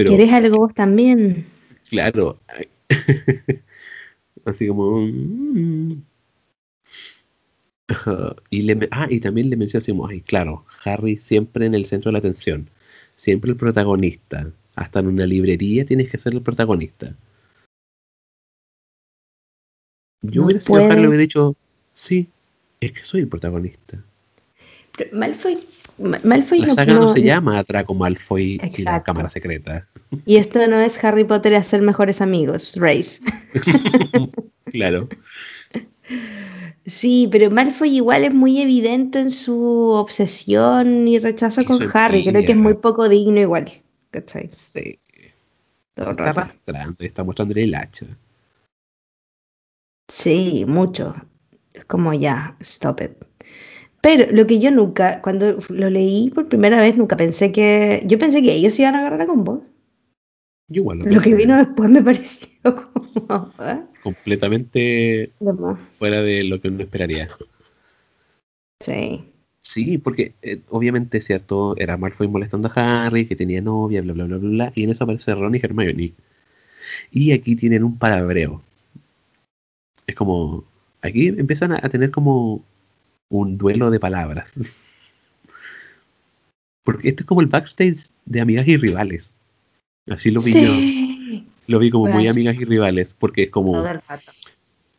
Pero, 0.00 0.16
¿Quieres 0.16 0.32
algo 0.32 0.56
vos 0.56 0.72
también? 0.72 1.44
claro, 1.90 2.40
así 4.46 4.66
como... 4.66 4.98
mm. 5.02 6.02
Y 8.48 8.62
le, 8.62 8.88
ah, 8.92 9.08
y 9.10 9.20
también 9.20 9.50
le 9.50 9.58
como, 9.86 10.06
ay, 10.06 10.22
claro, 10.22 10.64
Harry 10.86 11.18
siempre 11.18 11.66
en 11.66 11.74
el 11.74 11.84
centro 11.84 12.08
de 12.08 12.14
la 12.14 12.20
atención. 12.20 12.70
siempre 13.14 13.50
el 13.50 13.58
protagonista. 13.58 14.50
Hasta 14.74 15.00
en 15.00 15.08
una 15.08 15.26
librería 15.26 15.84
tienes 15.84 16.08
que 16.08 16.16
ser 16.16 16.32
el 16.32 16.40
protagonista. 16.40 17.14
Yo 20.22 20.40
No 20.40 20.46
hubiera 20.46 20.62
sido 20.62 20.78
Harry, 20.78 21.02
le 21.02 21.08
hubiera 21.08 21.20
dicho, 21.20 21.56
sí, 21.92 22.26
es 22.80 22.92
que 22.92 23.04
soy 23.04 23.20
el 23.20 23.28
protagonista. 23.28 24.02
Pero 25.00 25.16
Malfoy, 25.16 25.58
Ma- 25.98 26.20
Malfoy 26.24 26.58
La 26.60 26.66
no, 26.66 26.74
saga 26.74 26.92
no, 26.92 27.00
no- 27.00 27.08
se 27.08 27.22
llama 27.22 27.62
Draco 27.62 27.94
Malfoy 27.94 28.42
y 28.52 28.58
la 28.58 28.66
Exacto. 28.66 29.04
cámara 29.04 29.30
secreta. 29.30 29.86
Y 30.26 30.36
esto 30.36 30.66
no 30.68 30.78
es 30.78 31.02
Harry 31.02 31.24
Potter 31.24 31.52
y 31.52 31.54
hacer 31.54 31.80
mejores 31.80 32.20
amigos, 32.20 32.74
Race. 32.76 33.22
claro. 34.66 35.08
Sí, 36.84 37.28
pero 37.32 37.50
Malfoy 37.50 37.96
igual 37.96 38.24
es 38.24 38.34
muy 38.34 38.60
evidente 38.60 39.20
en 39.20 39.30
su 39.30 39.56
obsesión 39.94 41.08
y 41.08 41.18
rechazo 41.18 41.62
Y 41.62 41.64
con 41.64 41.78
Harry. 41.94 42.24
Creo 42.24 42.44
que 42.44 42.52
es 42.52 42.58
muy 42.58 42.74
poco 42.74 43.08
digno 43.08 43.40
igual. 43.40 43.70
¿Cachai? 44.10 44.50
Sí. 44.52 44.98
Todo 45.94 46.10
está 46.10 46.30
arrastrando 46.30 46.96
está 47.04 47.24
mostrándole 47.24 47.64
el 47.64 47.74
hacha. 47.74 48.06
Sí, 50.08 50.64
mucho. 50.66 51.14
Es 51.72 51.84
como 51.86 52.12
ya, 52.12 52.56
stop 52.60 53.00
it. 53.02 53.12
Pero 54.02 54.32
lo 54.32 54.46
que 54.46 54.58
yo 54.58 54.70
nunca, 54.70 55.20
cuando 55.20 55.58
lo 55.68 55.90
leí 55.90 56.30
por 56.30 56.48
primera 56.48 56.80
vez, 56.80 56.96
nunca 56.96 57.16
pensé 57.16 57.52
que. 57.52 58.02
Yo 58.06 58.18
pensé 58.18 58.42
que 58.42 58.54
ellos 58.54 58.78
iban 58.78 58.94
a 58.94 59.00
agarrar 59.00 59.22
a 59.22 59.26
combo. 59.26 59.64
Yo 60.68 60.82
igual 60.82 60.98
lo 61.00 61.06
Lo 61.06 61.20
que 61.20 61.34
vino 61.34 61.56
después 61.56 61.90
me 61.90 62.02
pareció 62.02 62.48
como. 62.62 63.52
¿eh? 63.60 63.80
completamente 64.02 65.30
fuera 65.98 66.22
de 66.22 66.44
lo 66.44 66.60
que 66.60 66.68
uno 66.68 66.82
esperaría. 66.82 67.28
Sí. 68.80 69.24
Sí, 69.58 69.98
porque 69.98 70.34
eh, 70.42 70.62
obviamente, 70.70 71.20
¿cierto? 71.20 71.76
Era 71.76 71.96
Malfoy 71.96 72.28
molestando 72.28 72.70
a 72.74 73.06
Harry, 73.06 73.26
que 73.26 73.36
tenía 73.36 73.60
novia, 73.60 74.00
bla, 74.02 74.14
bla, 74.14 74.24
bla, 74.24 74.38
bla, 74.38 74.48
bla, 74.48 74.72
y 74.74 74.84
en 74.84 74.90
eso 74.90 75.04
aparece 75.04 75.34
Ron 75.34 75.54
y 75.54 75.58
Hermione. 75.62 76.14
Y 77.12 77.32
aquí 77.32 77.56
tienen 77.56 77.84
un 77.84 77.98
palabreo. 77.98 78.62
Es 80.06 80.14
como, 80.14 80.64
aquí 81.02 81.28
empiezan 81.28 81.72
a, 81.72 81.76
a 81.82 81.88
tener 81.88 82.10
como 82.10 82.64
un 83.30 83.56
duelo 83.56 83.90
de 83.90 83.98
palabras. 83.98 84.52
Porque 86.84 87.08
esto 87.08 87.22
es 87.22 87.26
como 87.26 87.40
el 87.40 87.46
backstage 87.46 88.08
de 88.26 88.40
amigas 88.40 88.68
y 88.68 88.76
rivales. 88.76 89.34
Así 90.08 90.30
lo 90.30 90.42
vi 90.42 90.52
yo. 90.52 91.42
Lo 91.66 91.78
vi 91.78 91.90
como 91.90 92.06
muy 92.06 92.24
Pues- 92.24 92.36
amigas 92.36 92.56
y 92.56 92.64
rivales, 92.64 93.14
porque 93.14 93.44
es 93.44 93.50
como... 93.50 93.82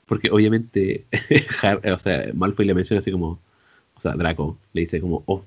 Porque 0.06 0.30
obviamente, 0.32 1.06
o 1.94 2.00
sea, 2.00 2.32
Malfoy 2.34 2.66
le 2.66 2.74
menciona 2.74 3.00
así 3.00 3.12
como, 3.12 3.40
o 3.96 4.02
sea, 4.02 4.14
Draco 4.14 4.58
le 4.74 4.82
dice 4.82 5.00
como, 5.00 5.24
oh, 5.26 5.46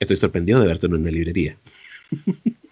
estoy 0.00 0.16
sorprendido 0.16 0.60
de 0.60 0.66
verte 0.66 0.86
en 0.86 0.94
una 0.94 1.10
librería. 1.10 1.56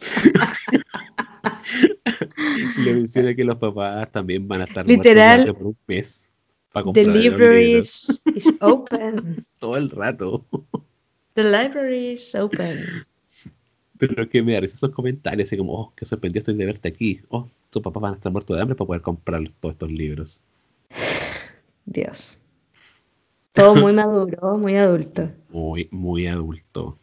le 2.78 2.94
menciona 2.94 3.34
que 3.34 3.44
los 3.44 3.58
papás 3.58 4.10
también 4.10 4.48
van 4.48 4.62
a 4.62 4.64
estar 4.64 4.86
Literal, 4.86 5.54
por 5.54 5.66
un 5.68 5.76
mes 5.86 6.24
para 6.72 6.84
The 6.84 6.84
comprar 6.84 7.06
los 7.06 7.16
library 7.16 7.78
is, 7.78 8.22
is 8.34 8.56
open. 8.60 9.46
todo 9.58 9.76
el 9.76 9.90
rato. 9.90 10.44
The 11.34 11.44
library 11.44 12.12
is 12.12 12.34
open. 12.34 13.06
Pero 13.98 14.28
que 14.28 14.42
me 14.42 14.58
risa 14.60 14.76
esos 14.76 14.90
comentarios, 14.90 15.48
así 15.48 15.56
como, 15.56 15.74
oh, 15.74 15.92
qué 15.94 16.04
sorprendido 16.04 16.40
estoy 16.40 16.54
de 16.54 16.64
verte 16.64 16.88
aquí. 16.88 17.20
Oh, 17.28 17.48
tus 17.70 17.82
papás 17.82 18.02
van 18.02 18.12
a 18.14 18.16
estar 18.16 18.32
muertos 18.32 18.56
de 18.56 18.62
hambre 18.62 18.74
para 18.74 18.86
poder 18.86 19.02
comprar 19.02 19.42
todos 19.60 19.74
estos 19.74 19.90
libros. 19.90 20.42
Dios. 21.84 22.40
Todo 23.52 23.74
muy 23.74 23.92
maduro, 23.94 24.56
muy 24.56 24.76
adulto. 24.76 25.30
Muy, 25.50 25.88
muy 25.90 26.26
adulto. 26.26 26.98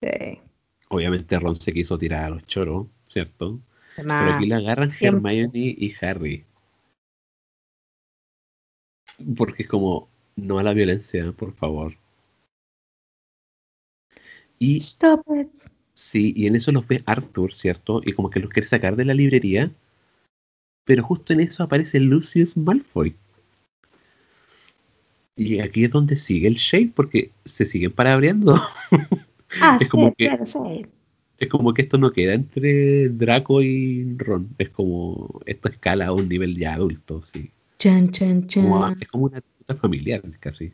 Sí. 0.00 0.40
Obviamente 0.88 1.38
Ron 1.38 1.56
se 1.56 1.72
quiso 1.72 1.98
tirar 1.98 2.24
a 2.24 2.30
los 2.30 2.46
choros, 2.46 2.86
¿cierto? 3.08 3.60
Pero 3.96 4.12
aquí 4.12 4.46
la 4.46 4.56
agarran. 4.56 4.92
Hermione 5.00 5.50
y 5.54 5.94
Harry. 6.00 6.44
Porque 9.36 9.64
es 9.64 9.68
como, 9.68 10.08
no 10.36 10.58
a 10.58 10.62
la 10.62 10.72
violencia, 10.72 11.30
por 11.32 11.52
favor. 11.54 11.94
Y 14.58 14.76
Stop 14.76 15.22
it. 15.34 15.48
sí, 15.94 16.32
y 16.36 16.46
en 16.46 16.56
eso 16.56 16.70
los 16.72 16.86
ve 16.86 17.02
Arthur, 17.06 17.52
¿cierto? 17.54 18.00
Y 18.04 18.12
como 18.12 18.30
que 18.30 18.40
los 18.40 18.50
quiere 18.50 18.68
sacar 18.68 18.96
de 18.96 19.04
la 19.04 19.14
librería. 19.14 19.70
Pero 20.84 21.02
justo 21.04 21.32
en 21.32 21.40
eso 21.40 21.62
aparece 21.62 22.00
Lucius 22.00 22.56
Malfoy. 22.56 23.14
Y 25.36 25.60
aquí 25.60 25.84
es 25.84 25.90
donde 25.90 26.16
sigue 26.16 26.48
el 26.48 26.56
shade, 26.56 26.92
porque 26.94 27.30
se 27.44 27.64
siguen 27.64 27.92
palabreando. 27.92 28.60
Ah, 29.60 29.76
Es 29.80 29.86
sí, 29.86 29.90
como 29.90 30.14
que- 30.14 30.26
claro, 30.26 30.46
sí. 30.46 30.86
Es 31.38 31.48
como 31.48 31.74
que 31.74 31.82
esto 31.82 31.98
no 31.98 32.12
queda 32.12 32.34
entre 32.34 33.08
Draco 33.08 33.62
y 33.62 34.14
Ron. 34.16 34.50
Es 34.58 34.68
como, 34.70 35.40
esto 35.44 35.68
escala 35.68 36.06
a 36.06 36.12
un 36.12 36.28
nivel 36.28 36.56
ya 36.56 36.74
adulto, 36.74 37.24
sí. 37.24 37.50
Chan, 37.80 38.10
chan, 38.10 38.42
Como- 38.42 38.82
chan. 38.88 38.98
es 39.00 39.08
como 39.08 39.24
una 39.24 39.40
disputa 39.40 39.74
familiar 39.74 40.22
casi. 40.38 40.72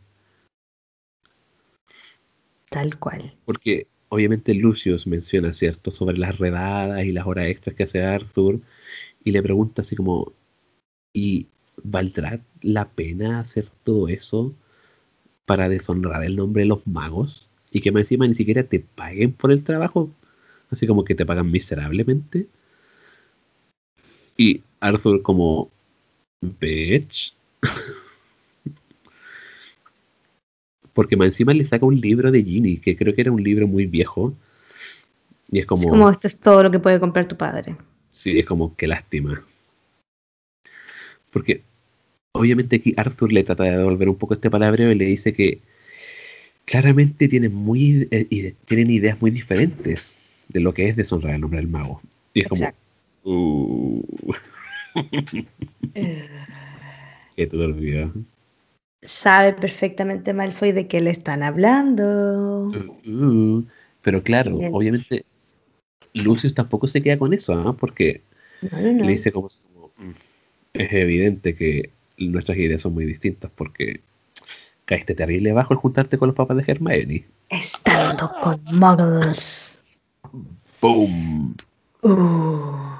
Tal 2.68 2.98
cual. 2.98 3.32
Porque 3.44 3.86
obviamente 4.08 4.52
Lucius 4.54 5.06
menciona, 5.06 5.52
¿cierto?, 5.52 5.92
sobre 5.92 6.18
las 6.18 6.36
redadas 6.36 7.04
y 7.04 7.12
las 7.12 7.24
horas 7.24 7.46
extras 7.46 7.76
que 7.76 7.84
hace 7.84 8.02
Arthur. 8.02 8.60
Y 9.22 9.30
le 9.30 9.40
pregunta 9.40 9.82
así 9.82 9.94
como, 9.94 10.32
¿y 11.14 11.46
valdrá 11.84 12.40
la 12.60 12.88
pena 12.88 13.38
hacer 13.38 13.68
todo 13.84 14.08
eso 14.08 14.52
para 15.44 15.68
deshonrar 15.68 16.24
el 16.24 16.34
nombre 16.34 16.62
de 16.62 16.68
los 16.68 16.84
magos? 16.88 17.48
Y 17.70 17.82
que 17.82 17.92
más 17.92 18.00
encima 18.00 18.26
ni 18.26 18.34
siquiera 18.34 18.64
te 18.64 18.80
paguen 18.80 19.32
por 19.32 19.52
el 19.52 19.62
trabajo. 19.62 20.10
Así 20.70 20.88
como 20.88 21.04
que 21.04 21.14
te 21.14 21.24
pagan 21.24 21.52
miserablemente. 21.52 22.48
Y 24.36 24.62
Arthur 24.80 25.22
como, 25.22 25.70
bitch. 26.58 27.34
Porque 30.92 31.16
más 31.16 31.26
encima 31.26 31.52
le 31.52 31.64
saca 31.64 31.84
un 31.84 32.00
libro 32.00 32.30
de 32.30 32.42
Ginny, 32.42 32.78
que 32.78 32.96
creo 32.96 33.14
que 33.14 33.20
era 33.20 33.32
un 33.32 33.42
libro 33.42 33.66
muy 33.66 33.86
viejo. 33.86 34.34
Y 35.50 35.58
es 35.58 35.66
como, 35.66 35.82
Es 35.84 35.90
como 35.90 36.10
esto 36.10 36.26
es 36.26 36.38
todo 36.38 36.62
lo 36.62 36.70
que 36.70 36.78
puede 36.78 36.98
comprar 37.00 37.28
tu 37.28 37.36
padre. 37.36 37.76
sí, 38.08 38.38
es 38.38 38.46
como, 38.46 38.74
qué 38.76 38.86
lástima. 38.86 39.44
Porque 41.30 41.62
obviamente 42.32 42.76
aquí 42.76 42.94
Arthur 42.96 43.32
le 43.32 43.44
trata 43.44 43.64
de 43.64 43.76
devolver 43.76 44.08
un 44.08 44.16
poco 44.16 44.34
este 44.34 44.50
palabreo 44.50 44.90
y 44.90 44.94
le 44.94 45.04
dice 45.04 45.34
que 45.34 45.60
claramente 46.64 47.28
tienen, 47.28 47.54
muy, 47.54 48.08
eh, 48.10 48.54
tienen 48.64 48.90
ideas 48.90 49.20
muy 49.20 49.30
diferentes 49.30 50.12
de 50.48 50.60
lo 50.60 50.72
que 50.72 50.88
es 50.88 50.96
deshonrar 50.96 51.34
el 51.34 51.40
nombre 51.42 51.60
del 51.60 51.68
mago. 51.68 52.00
Y 52.32 52.40
es 52.40 52.48
como, 52.48 52.72
uh, 53.24 54.02
que 57.36 57.46
turbio. 57.46 58.12
Sabe 59.02 59.52
perfectamente 59.52 60.32
Malfoy 60.32 60.72
de 60.72 60.88
qué 60.88 61.00
le 61.00 61.10
están 61.10 61.42
hablando. 61.42 62.68
Uh, 63.04 63.10
uh. 63.10 63.66
Pero 64.02 64.22
claro, 64.22 64.58
Bien. 64.58 64.70
obviamente 64.74 65.24
Lucius 66.14 66.54
tampoco 66.54 66.86
se 66.88 67.02
queda 67.02 67.18
con 67.18 67.32
eso, 67.34 67.52
¿ah? 67.54 67.76
porque 67.76 68.22
No, 68.62 68.80
no, 68.80 68.92
no. 68.92 69.04
le 69.04 69.12
dice 69.12 69.32
como, 69.32 69.48
como, 69.74 69.90
"Mm, 69.98 70.10
es 70.74 70.92
evidente 70.92 71.54
que 71.54 71.90
nuestras 72.18 72.56
ideas 72.58 72.82
son 72.82 72.94
muy 72.94 73.04
distintas 73.04 73.50
porque 73.54 74.00
caíste 74.86 75.14
terrible 75.14 75.52
bajo 75.52 75.74
al 75.74 75.78
juntarte 75.80 76.16
con 76.18 76.28
los 76.28 76.36
papás 76.36 76.56
de 76.56 76.64
Hermione. 76.66 77.24
Estando 77.50 78.32
con 78.40 78.62
muggles. 78.64 79.84
¡Boom! 80.80 81.56
Uh. 82.02 82.96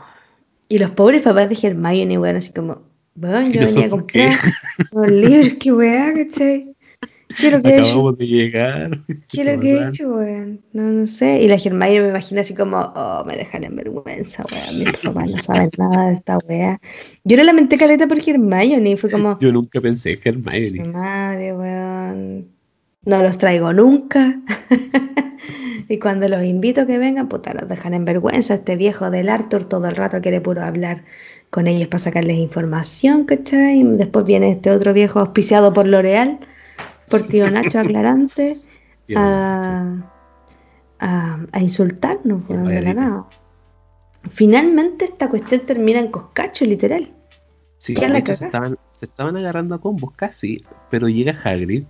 Y 0.69 0.79
los 0.79 0.91
pobres 0.91 1.23
papás 1.23 1.49
de 1.49 1.69
Hermione, 1.69 2.19
weón, 2.19 2.37
así 2.37 2.53
como, 2.53 2.83
bueno, 3.15 3.49
¿Y 3.49 3.53
yo 3.53 3.65
venía 3.65 3.87
a 3.87 3.91
comprar 3.91 4.31
los 4.93 5.11
libros, 5.11 5.49
qué 5.61 5.73
weá, 5.73 6.13
¿cachai? 6.13 6.77
¿Qué 7.29 7.47
es 7.49 7.53
lo 7.53 7.63
que 7.63 7.69
he 7.69 7.79
hecho? 7.79 8.13
De 8.13 8.27
llegar. 8.27 9.01
¿Qué 9.29 9.41
es 9.41 9.47
lo 9.47 9.61
que 9.61 9.73
he 9.73 9.89
hecho, 9.89 10.09
weón? 10.09 10.61
No, 10.73 10.83
no 10.83 11.07
sé. 11.07 11.43
Y 11.43 11.49
la 11.49 11.57
Hermione 11.57 12.03
me 12.03 12.09
imagina 12.09 12.41
así 12.41 12.55
como, 12.55 12.79
oh, 12.79 13.25
me 13.27 13.37
dejan 13.37 13.65
en 13.65 13.77
vergüenza, 13.77 14.45
weón. 14.51 14.79
Mis 14.79 14.99
papás 15.03 15.31
no 15.31 15.41
saben 15.41 15.71
nada 15.77 16.09
de 16.09 16.15
esta 16.15 16.39
weá. 16.39 16.81
Yo 17.25 17.37
no 17.37 17.45
lamenté 17.45 17.79
caleta 17.79 18.07
por 18.07 18.19
Hermione 18.19 18.91
y 18.91 18.97
fue 18.97 19.11
como, 19.11 19.39
Yo 19.39 19.53
nunca 19.53 19.81
pensé 19.81 20.19
en 20.23 20.67
su 20.69 20.81
madre, 20.87 21.53
weón. 21.53 22.56
No 23.07 23.23
los 23.23 23.39
traigo 23.39 23.73
nunca. 23.73 24.39
y 25.89 25.99
cuando 26.01 26.29
los 26.29 26.43
invito 26.43 26.83
a 26.83 26.87
que 26.87 26.99
vengan, 26.99 27.29
puta, 27.29 27.55
los 27.55 27.69
dejan 27.69 27.95
en 27.95 28.05
vergüenza. 28.05 28.55
Este 28.55 28.75
viejo 28.75 29.11
del 29.11 29.29
Arthur 29.29 29.65
todo 29.65 29.87
el 29.87 29.97
rato 29.97 30.21
quiere 30.21 30.41
puro 30.41 30.63
hablar 30.63 31.05
con 31.51 31.69
ellos 31.69 31.89
para 31.89 32.01
sacarles 32.01 32.37
información, 32.37 33.25
¿cachai? 33.25 33.81
Y 33.81 33.85
después 33.85 34.27
viene 34.27 34.51
este 34.51 34.73
otro 34.73 34.93
viejo 34.93 35.21
auspiciado 35.21 35.73
por 35.73 35.87
L'Oreal, 35.87 36.41
por 37.09 37.23
tío 37.23 37.49
Nacho 37.51 37.79
Aclarante, 37.79 38.59
a, 39.15 40.03
a, 40.99 41.39
a 41.53 41.61
insultarnos. 41.61 42.43
Finalmente 44.33 45.05
esta 45.05 45.29
cuestión 45.29 45.61
termina 45.61 46.01
en 46.01 46.11
coscacho, 46.11 46.65
literal. 46.65 47.13
Sí, 47.79 47.95
se 47.95 48.33
estaban, 48.33 48.77
se 48.95 49.05
estaban 49.05 49.37
agarrando 49.37 49.77
a 49.77 49.81
combos 49.81 50.11
casi, 50.17 50.65
pero 50.91 51.09
llega 51.09 51.39
Hagrid 51.45 51.85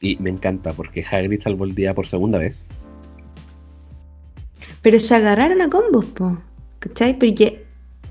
y 0.00 0.16
me 0.20 0.30
encanta 0.30 0.72
porque 0.72 1.04
Hagrid 1.08 1.40
salvó 1.42 1.64
el 1.64 1.74
día 1.74 1.94
por 1.94 2.06
segunda 2.06 2.38
vez. 2.38 2.66
Pero 4.82 4.98
se 4.98 5.14
agarraron 5.14 5.60
a 5.60 5.68
combos, 5.68 6.06
po. 6.06 6.38
¿Cachai? 6.78 7.18
Porque 7.18 7.64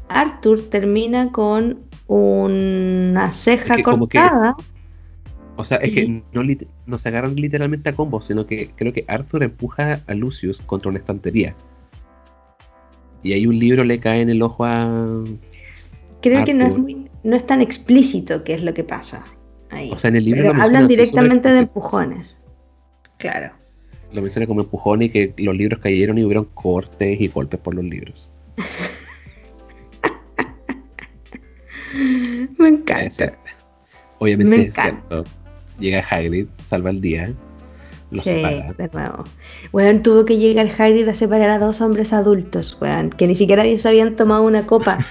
Arthur 0.09 0.69
termina 0.69 1.31
con 1.31 1.79
una 2.07 3.31
ceja 3.31 3.73
Es 3.73 3.77
que 3.77 3.83
como 3.83 4.07
que- 4.07 4.17
cortada. 4.19 4.55
O 5.59 5.63
sea, 5.63 5.77
es 5.77 5.91
que 5.91 6.21
no, 6.85 6.97
se 6.99 7.09
agarran 7.09 7.35
literalmente 7.35 7.89
a 7.89 7.93
combos, 7.93 8.25
sino 8.25 8.45
que 8.45 8.69
creo 8.75 8.93
que 8.93 9.05
Arthur 9.07 9.41
empuja 9.41 10.01
a 10.05 10.13
Lucius 10.13 10.61
contra 10.61 10.89
una 10.89 10.99
estantería. 10.99 11.55
Y 13.23 13.33
ahí 13.33 13.47
un 13.47 13.57
libro 13.57 13.83
le 13.83 13.99
cae 13.99 14.21
en 14.21 14.29
el 14.29 14.41
ojo 14.43 14.65
a. 14.65 15.23
Creo 16.21 16.45
que 16.45 16.53
no 16.53 16.67
es, 16.67 16.77
muy- 16.77 17.09
no 17.23 17.35
es 17.35 17.47
tan 17.47 17.61
explícito 17.61 18.43
qué 18.43 18.53
es 18.53 18.63
lo 18.63 18.75
que 18.75 18.83
pasa 18.83 19.25
ahí. 19.69 19.91
O 19.91 19.99
sea, 19.99 20.09
en 20.09 20.15
el 20.17 20.25
libro 20.25 20.41
Pero 20.43 20.53
lo 20.55 20.63
hablan 20.63 20.87
directamente 20.87 21.49
de 21.49 21.59
empujones. 21.59 22.37
Claro. 23.17 23.51
Lo 24.13 24.21
menciona 24.21 24.47
como 24.47 24.61
empujón 24.61 25.01
y 25.01 25.09
que 25.09 25.33
los 25.37 25.55
libros 25.55 25.79
cayeron 25.79 26.17
y 26.17 26.23
hubieron 26.23 26.45
cortes 26.53 27.19
y 27.19 27.27
golpes 27.27 27.59
por 27.59 27.75
los 27.75 27.83
libros. 27.83 28.31
Me 31.93 32.67
Es 32.67 32.73
encanta. 32.73 33.09
cierto. 33.09 33.37
Obviamente 34.19 34.57
Me 34.57 34.63
es 34.63 34.75
cierto. 34.75 35.23
Llega 35.79 35.99
Hagrid, 36.09 36.47
salva 36.65 36.89
el 36.89 37.01
día, 37.01 37.31
Sí, 38.11 38.19
separa. 38.21 38.73
de 38.77 38.89
nuevo. 38.93 39.23
Weón, 39.73 40.01
tuvo 40.01 40.23
que 40.25 40.37
llegar 40.37 40.67
Hagrid 40.67 41.07
a 41.09 41.13
separar 41.13 41.49
a 41.49 41.59
dos 41.59 41.81
hombres 41.81 42.13
adultos, 42.13 42.77
weón, 42.81 43.09
que 43.09 43.27
ni 43.27 43.35
siquiera 43.35 43.63
se 43.77 43.87
habían 43.87 44.15
tomado 44.15 44.43
una 44.43 44.65
copa. 44.65 44.97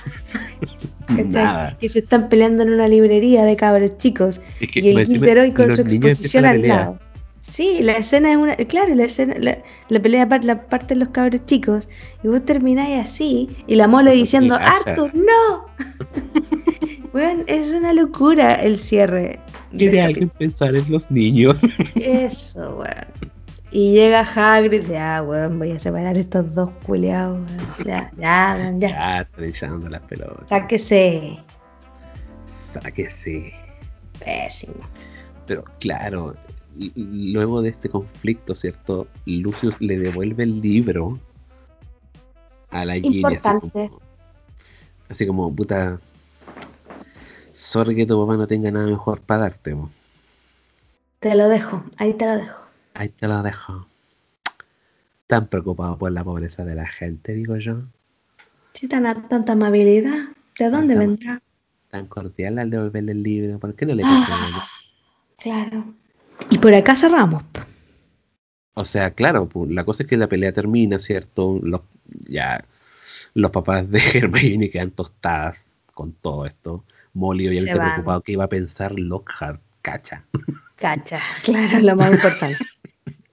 Que 1.78 1.88
se 1.88 2.00
están 2.00 2.28
peleando 2.28 2.64
en 2.64 2.72
una 2.72 2.88
librería 2.88 3.44
de 3.44 3.54
cabros 3.54 3.96
chicos. 3.98 4.40
Es 4.60 4.70
que 4.72 4.80
Y 4.80 4.88
el 4.88 5.06
Gilderoy 5.06 5.52
con 5.52 5.70
su 5.70 5.82
exposición 5.82 6.46
al 6.46 6.66
lado. 6.66 6.98
Sí, 7.42 7.78
la 7.80 7.92
escena 7.92 8.32
es 8.32 8.36
una. 8.36 8.56
Claro, 8.56 8.92
la 8.94 9.04
escena, 9.04 9.36
la, 9.38 9.58
la 9.88 10.00
pelea 10.00 10.26
la 10.42 10.62
parte 10.62 10.94
de 10.94 11.00
los 11.00 11.10
cabros 11.10 11.46
chicos. 11.46 11.88
Y 12.24 12.28
vos 12.28 12.44
termináis 12.44 13.06
así. 13.06 13.48
Y 13.68 13.76
la 13.76 13.86
mole 13.86 14.10
diciendo. 14.12 14.56
¡Arthur, 14.56 15.12
no! 15.14 15.66
Weón, 17.12 17.44
es 17.46 17.70
una 17.70 17.92
locura 17.92 18.54
el 18.54 18.78
cierre. 18.78 19.38
del 19.70 19.78
¿Quiere 19.78 19.98
capítulo. 19.98 20.04
alguien 20.06 20.28
pensar 20.30 20.74
en 20.76 20.90
los 20.90 21.10
niños? 21.10 21.60
Eso, 21.94 22.76
weón. 22.78 23.06
Y 23.72 23.92
llega 23.92 24.20
Hagrid, 24.20 24.88
ya, 24.88 25.22
weón, 25.22 25.58
voy 25.58 25.72
a 25.72 25.78
separar 25.78 26.16
estos 26.16 26.54
dos 26.54 26.70
culeados. 26.84 27.40
Ya, 27.84 28.10
ya, 28.16 28.72
ya. 28.78 28.88
ya, 28.88 29.20
están 29.22 29.44
echando 29.44 29.88
las 29.88 30.00
pelotas. 30.02 30.48
Sáquese. 30.48 31.38
Sáquese. 32.72 33.52
Pésimo. 34.24 34.74
Pero 35.46 35.64
claro, 35.78 36.34
luego 36.94 37.62
de 37.62 37.70
este 37.70 37.88
conflicto, 37.88 38.54
¿cierto? 38.54 39.06
Lucius 39.26 39.76
le 39.80 39.98
devuelve 39.98 40.44
el 40.44 40.60
libro 40.60 41.18
a 42.70 42.84
la 42.84 42.94
Ginny. 42.94 43.22
Así 43.24 43.38
como, 43.42 44.00
así 45.08 45.26
como, 45.26 45.54
puta. 45.54 45.98
Sorry 47.56 47.96
que 47.96 48.04
tu 48.04 48.20
papá 48.20 48.36
no 48.36 48.46
tenga 48.46 48.70
nada 48.70 48.86
mejor 48.86 49.22
para 49.22 49.44
darte. 49.44 49.74
Te 51.20 51.34
lo 51.34 51.48
dejo, 51.48 51.82
ahí 51.96 52.12
te 52.12 52.26
lo 52.26 52.36
dejo. 52.36 52.60
Ahí 52.92 53.08
te 53.08 53.26
lo 53.26 53.42
dejo. 53.42 53.86
Tan 55.26 55.46
preocupado 55.46 55.96
por 55.96 56.12
la 56.12 56.22
pobreza 56.22 56.66
de 56.66 56.74
la 56.74 56.86
gente, 56.86 57.32
digo 57.32 57.56
yo. 57.56 57.78
Si 58.74 58.86
tan, 58.88 59.26
tanta 59.28 59.54
amabilidad, 59.54 60.28
¿de 60.58 60.70
dónde 60.70 60.98
vendrá? 60.98 61.40
Tan 61.90 62.06
cordial 62.08 62.58
al 62.58 62.68
devolverle 62.68 63.12
el 63.12 63.22
libro. 63.22 63.58
¿Por 63.58 63.74
qué 63.74 63.86
no 63.86 63.94
le 63.94 64.02
Ah, 64.04 64.68
claro. 65.38 65.94
Y 66.50 66.58
por 66.58 66.74
acá 66.74 66.94
cerramos. 66.94 67.42
O 68.74 68.84
sea, 68.84 69.12
claro, 69.12 69.48
la 69.70 69.86
cosa 69.86 70.02
es 70.02 70.08
que 70.10 70.18
la 70.18 70.28
pelea 70.28 70.52
termina, 70.52 70.98
¿cierto? 70.98 71.58
Los, 71.62 71.80
ya, 72.28 72.62
los 73.32 73.50
papás 73.50 73.90
de 73.90 73.98
Hermione 74.14 74.68
quedan 74.68 74.90
tostadas 74.90 75.66
con 75.94 76.12
todo 76.12 76.44
esto. 76.44 76.84
Molly 77.16 77.48
obviamente 77.48 77.80
preocupado 77.80 78.20
que 78.20 78.32
iba 78.32 78.44
a 78.44 78.48
pensar 78.48 78.92
Lockhart, 78.98 79.60
cacha. 79.80 80.22
Cacha, 80.76 81.18
claro, 81.44 81.80
lo 81.80 81.96
más 81.96 82.12
importante. 82.12 82.58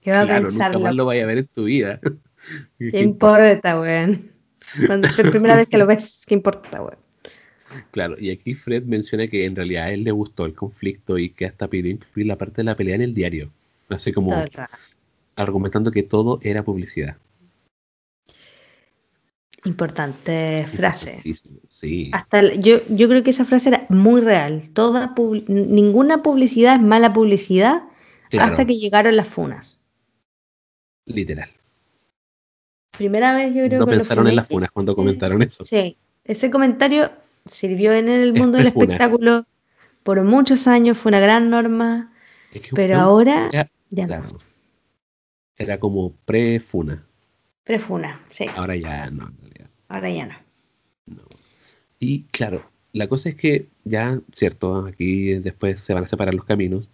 ¿Qué 0.00 0.10
va 0.10 0.22
a 0.22 0.26
pensar 0.26 0.72
nunca 0.72 0.84
más 0.86 0.94
lo 0.94 1.04
vaya 1.04 1.24
a 1.24 1.26
ver 1.26 1.38
en 1.38 1.46
tu 1.46 1.64
vida. 1.64 2.00
¿Qué 2.78 3.00
importa, 3.00 3.78
weón? 3.78 4.30
Cuando 4.86 5.06
es 5.08 5.18
la 5.18 5.30
primera 5.30 5.56
vez 5.56 5.68
que 5.68 5.76
lo 5.76 5.86
ves, 5.86 6.24
¿qué 6.26 6.34
importa, 6.34 6.82
weón? 6.82 6.96
Claro, 7.90 8.16
y 8.18 8.30
aquí 8.30 8.54
Fred 8.54 8.84
menciona 8.84 9.26
que 9.26 9.44
en 9.44 9.56
realidad 9.56 9.84
a 9.84 9.90
él 9.90 10.04
le 10.04 10.12
gustó 10.12 10.46
el 10.46 10.54
conflicto 10.54 11.18
y 11.18 11.30
que 11.30 11.44
hasta 11.46 11.68
pidió 11.68 11.90
incluir 11.90 12.26
la 12.26 12.36
parte 12.36 12.56
de 12.58 12.64
la 12.64 12.76
pelea 12.76 12.94
en 12.94 13.02
el 13.02 13.14
diario. 13.14 13.50
Así 13.90 14.12
como 14.12 14.32
argumentando 15.36 15.90
que 15.90 16.04
todo 16.04 16.38
era 16.42 16.62
publicidad. 16.62 17.16
Importante 19.64 20.66
frase. 20.74 21.22
Sí, 21.70 22.10
Hasta 22.12 22.40
el- 22.40 22.60
yo, 22.62 22.78
yo 22.88 23.08
creo 23.08 23.22
que 23.22 23.30
esa 23.30 23.44
frase 23.44 23.70
era 23.70 23.86
muy 23.88 24.20
real. 24.20 24.68
Toda 24.74 25.14
pub- 25.14 25.44
ninguna 25.48 26.22
publicidad 26.22 26.76
es 26.76 26.82
mala 26.82 27.12
publicidad 27.12 27.82
claro, 28.30 28.50
hasta 28.52 28.66
que 28.66 28.76
llegaron 28.78 29.16
las 29.16 29.28
funas. 29.28 29.80
literal. 31.06 31.50
Primera 32.96 33.34
vez 33.34 33.54
yo 33.54 33.64
creo 33.66 33.80
No 33.80 33.86
que 33.86 33.92
pensaron 33.96 34.26
en 34.28 34.36
las 34.36 34.48
funas 34.48 34.70
cuando 34.70 34.94
comentaron 34.94 35.42
eso. 35.42 35.64
Sí, 35.64 35.96
ese 36.24 36.50
comentario 36.50 37.10
sirvió 37.46 37.92
en 37.92 38.08
el 38.08 38.32
mundo 38.32 38.56
del 38.58 38.70
funa. 38.72 38.84
espectáculo 38.84 39.46
por 40.02 40.22
muchos 40.22 40.66
años, 40.68 40.96
fue 40.98 41.10
una 41.10 41.20
gran 41.20 41.50
norma, 41.50 42.12
Es 42.52 42.62
que 42.62 42.68
pero 42.74 43.00
ahora 43.00 43.50
ya- 43.52 43.70
ya 43.90 44.06
claro, 44.06 44.24
no. 44.32 44.38
era 45.56 45.78
como 45.80 46.12
pre-funa. 46.24 47.04
Prefuna, 47.64 48.20
sí, 48.30 48.46
Ahora 48.56 48.76
ya 48.76 49.10
no. 49.10 49.32
Ahora 49.88 50.10
ya 50.10 50.26
no. 50.26 51.24
Y 51.98 52.24
claro, 52.24 52.70
la 52.92 53.08
cosa 53.08 53.30
es 53.30 53.34
que 53.34 53.68
ya, 53.84 54.20
cierto, 54.34 54.86
aquí 54.86 55.34
después 55.34 55.80
se 55.80 55.94
van 55.94 56.04
a 56.04 56.08
separar 56.08 56.34
los 56.34 56.44
caminos. 56.44 56.88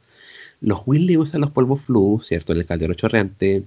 Los 0.61 0.83
Weasley 0.87 1.17
usan 1.17 1.41
los 1.41 1.51
polvos 1.51 1.83
flu, 1.83 2.21
cierto, 2.23 2.53
en 2.53 2.59
el 2.61 2.67
caldero 2.67 2.95
chorreante. 2.95 3.65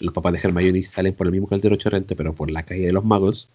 Los 0.00 0.14
papás 0.14 0.32
de 0.32 0.40
Hermione 0.42 0.84
salen 0.84 1.14
por 1.14 1.26
el 1.26 1.32
mismo 1.32 1.48
caldero 1.48 1.76
chorreante, 1.76 2.16
pero 2.16 2.34
por 2.34 2.50
la 2.50 2.64
calle 2.64 2.86
de 2.86 2.92
los 2.92 3.04
magos. 3.04 3.48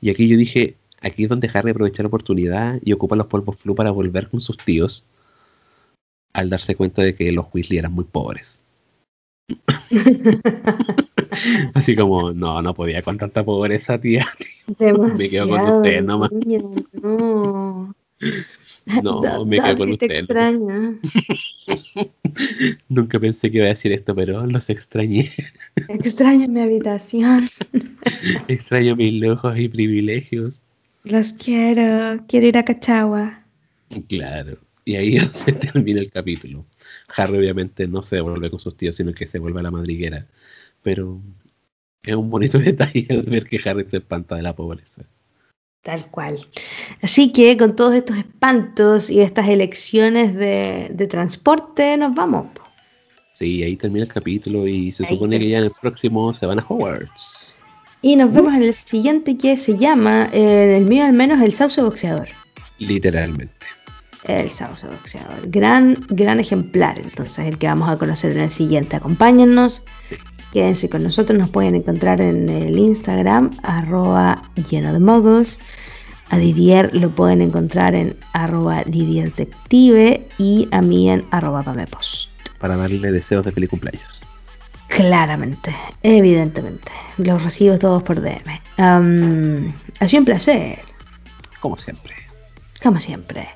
Y 0.00 0.10
aquí 0.10 0.28
yo 0.28 0.36
dije, 0.36 0.76
aquí 1.00 1.24
es 1.24 1.28
donde 1.28 1.50
Harry 1.52 1.70
aprovecha 1.70 2.02
la 2.02 2.08
oportunidad 2.08 2.80
y 2.84 2.92
ocupa 2.92 3.16
los 3.16 3.26
polvos 3.26 3.56
flu 3.56 3.74
para 3.74 3.90
volver 3.90 4.28
con 4.28 4.40
sus 4.40 4.56
tíos. 4.56 5.04
Al 6.32 6.48
darse 6.50 6.74
cuenta 6.76 7.02
de 7.02 7.14
que 7.14 7.30
los 7.32 7.46
Weasley 7.52 7.78
eran 7.78 7.92
muy 7.92 8.04
pobres. 8.04 8.64
Así 11.74 11.96
como, 11.96 12.32
no, 12.32 12.60
no 12.62 12.74
podía 12.74 13.02
con 13.02 13.18
tanta 13.18 13.44
pobreza, 13.44 14.00
tía. 14.00 14.26
Me 14.66 14.74
quedo 15.28 15.48
con 15.48 15.58
Demasiado, 15.58 15.76
usted 15.78 16.02
nomás. 16.02 16.30
no. 17.02 17.94
No, 19.02 19.20
Da- 19.22 19.44
me 19.44 19.60
quedo 19.60 19.76
con 19.76 19.90
Dudley 19.90 19.98
te 19.98 20.06
usted. 20.06 20.18
extraña. 20.20 20.94
Nunca 22.88 23.18
pensé 23.20 23.50
que 23.50 23.58
iba 23.58 23.66
a 23.66 23.70
decir 23.70 23.92
esto, 23.92 24.14
pero 24.14 24.46
los 24.46 24.68
extrañé. 24.70 25.32
Extraña 25.88 26.46
mi 26.48 26.60
habitación. 26.60 27.48
Extraño 28.48 28.96
mis 28.96 29.12
lujos 29.14 29.58
y 29.58 29.68
privilegios. 29.68 30.62
Los 31.04 31.32
quiero. 31.32 32.22
Quiero 32.28 32.46
ir 32.46 32.58
a 32.58 32.64
Cachagua. 32.64 33.42
Claro. 34.08 34.58
Y 34.84 34.96
ahí 34.96 35.18
termina 35.60 36.00
el 36.00 36.10
capítulo. 36.10 36.64
Harry 37.16 37.38
obviamente 37.38 37.86
no 37.86 38.02
se 38.02 38.16
devuelve 38.16 38.50
con 38.50 38.58
sus 38.58 38.76
tíos, 38.76 38.96
sino 38.96 39.12
que 39.12 39.26
se 39.26 39.38
vuelve 39.38 39.60
a 39.60 39.64
la 39.64 39.70
madriguera. 39.70 40.26
Pero 40.82 41.20
es 42.02 42.14
un 42.14 42.30
bonito 42.30 42.58
detalle 42.58 43.06
el 43.08 43.22
ver 43.22 43.48
que 43.48 43.60
Harry 43.68 43.84
se 43.88 43.98
espanta 43.98 44.36
de 44.36 44.42
la 44.42 44.54
pobreza. 44.54 45.02
Tal 45.82 46.08
cual. 46.10 46.38
Así 47.00 47.32
que 47.32 47.56
con 47.56 47.74
todos 47.74 47.94
estos 47.94 48.16
espantos 48.16 49.10
y 49.10 49.20
estas 49.20 49.48
elecciones 49.48 50.34
de, 50.34 50.90
de 50.92 51.06
transporte, 51.08 51.96
nos 51.96 52.14
vamos. 52.14 52.46
Sí, 53.32 53.62
ahí 53.64 53.76
termina 53.76 54.04
el 54.04 54.12
capítulo 54.12 54.68
y 54.68 54.92
se 54.92 55.04
Ahí 55.04 55.14
supone 55.14 55.38
que 55.40 55.48
ya 55.48 55.58
en 55.58 55.64
el 55.64 55.72
próximo 55.80 56.32
se 56.34 56.46
van 56.46 56.60
a 56.60 56.64
Hogwarts. 56.68 57.56
Y 58.02 58.16
nos 58.16 58.32
vemos 58.32 58.54
en 58.54 58.62
el 58.64 58.74
siguiente 58.74 59.36
que 59.36 59.56
se 59.56 59.78
llama, 59.78 60.28
en 60.32 60.70
el 60.70 60.84
mío 60.84 61.04
al 61.04 61.12
menos, 61.12 61.40
el 61.40 61.52
sauce 61.52 61.80
boxeador. 61.82 62.28
Literalmente. 62.78 63.54
El 64.24 64.50
sauce 64.50 64.86
boxeador. 64.86 65.48
Gran, 65.48 65.96
gran 66.08 66.40
ejemplar, 66.40 66.98
entonces, 66.98 67.46
el 67.46 67.58
que 67.58 67.68
vamos 67.68 67.88
a 67.88 67.96
conocer 67.96 68.32
en 68.32 68.42
el 68.42 68.50
siguiente. 68.50 68.96
Acompáñennos, 68.96 69.84
quédense 70.52 70.88
con 70.88 71.02
nosotros, 71.02 71.38
nos 71.38 71.48
pueden 71.48 71.74
encontrar 71.74 72.20
en 72.20 72.48
el 72.48 72.78
Instagram, 72.78 73.50
arroba 73.62 74.42
lleno 74.70 74.92
de 74.92 75.00
moguls. 75.00 75.58
A 76.28 76.38
Didier 76.38 76.94
lo 76.94 77.10
pueden 77.10 77.42
encontrar 77.42 77.94
en 77.94 78.16
arroba 78.32 78.84
Didier 78.84 79.34
Detective 79.34 80.26
y 80.38 80.68
a 80.70 80.80
mí 80.80 81.10
en 81.10 81.24
arroba 81.30 81.62
pamepost. 81.62 82.30
Para 82.58 82.76
darle 82.76 83.12
deseos 83.12 83.44
de 83.44 83.52
feliz 83.52 83.68
cumpleaños. 83.68 84.22
Claramente, 84.88 85.74
evidentemente. 86.02 86.92
Los 87.18 87.42
recibo 87.42 87.78
todos 87.78 88.02
por 88.02 88.20
DM. 88.20 88.60
Ha 88.78 90.08
sido 90.08 90.20
un 90.20 90.24
placer, 90.26 90.80
Como 91.60 91.76
siempre. 91.78 92.14
como 92.82 92.98
siempre. 93.00 93.48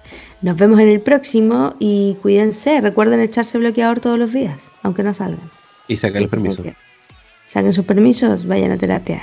Nos 0.43 0.57
vemos 0.57 0.79
en 0.81 0.89
el 0.89 1.01
próximo 1.01 1.75
y 1.79 2.17
cuídense. 2.23 2.81
Recuerden 2.81 3.21
echarse 3.21 3.59
bloqueador 3.59 4.01
todos 4.01 4.19
los 4.19 4.33
días, 4.33 4.57
aunque 4.83 5.03
no 5.03 5.15
salgan. 5.15 5.51
Y 5.89 5.97
sacar 5.97 6.23
el 6.23 6.29
permiso. 6.29 6.63
Saquen 7.49 7.73
sus 7.73 7.85
permisos, 7.85 8.47
vayan 8.47 8.73
a 8.73 8.79
terapia. 8.79 9.23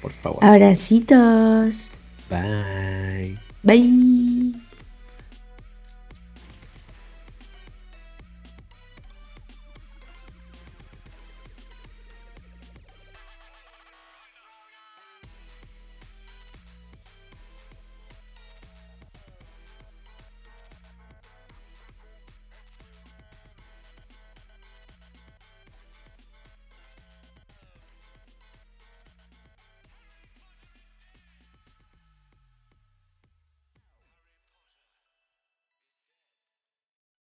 Por 0.00 0.12
favor. 0.12 0.44
Abracitos. 0.44 1.92
Bye. 2.30 3.38
Bye. 3.62 4.33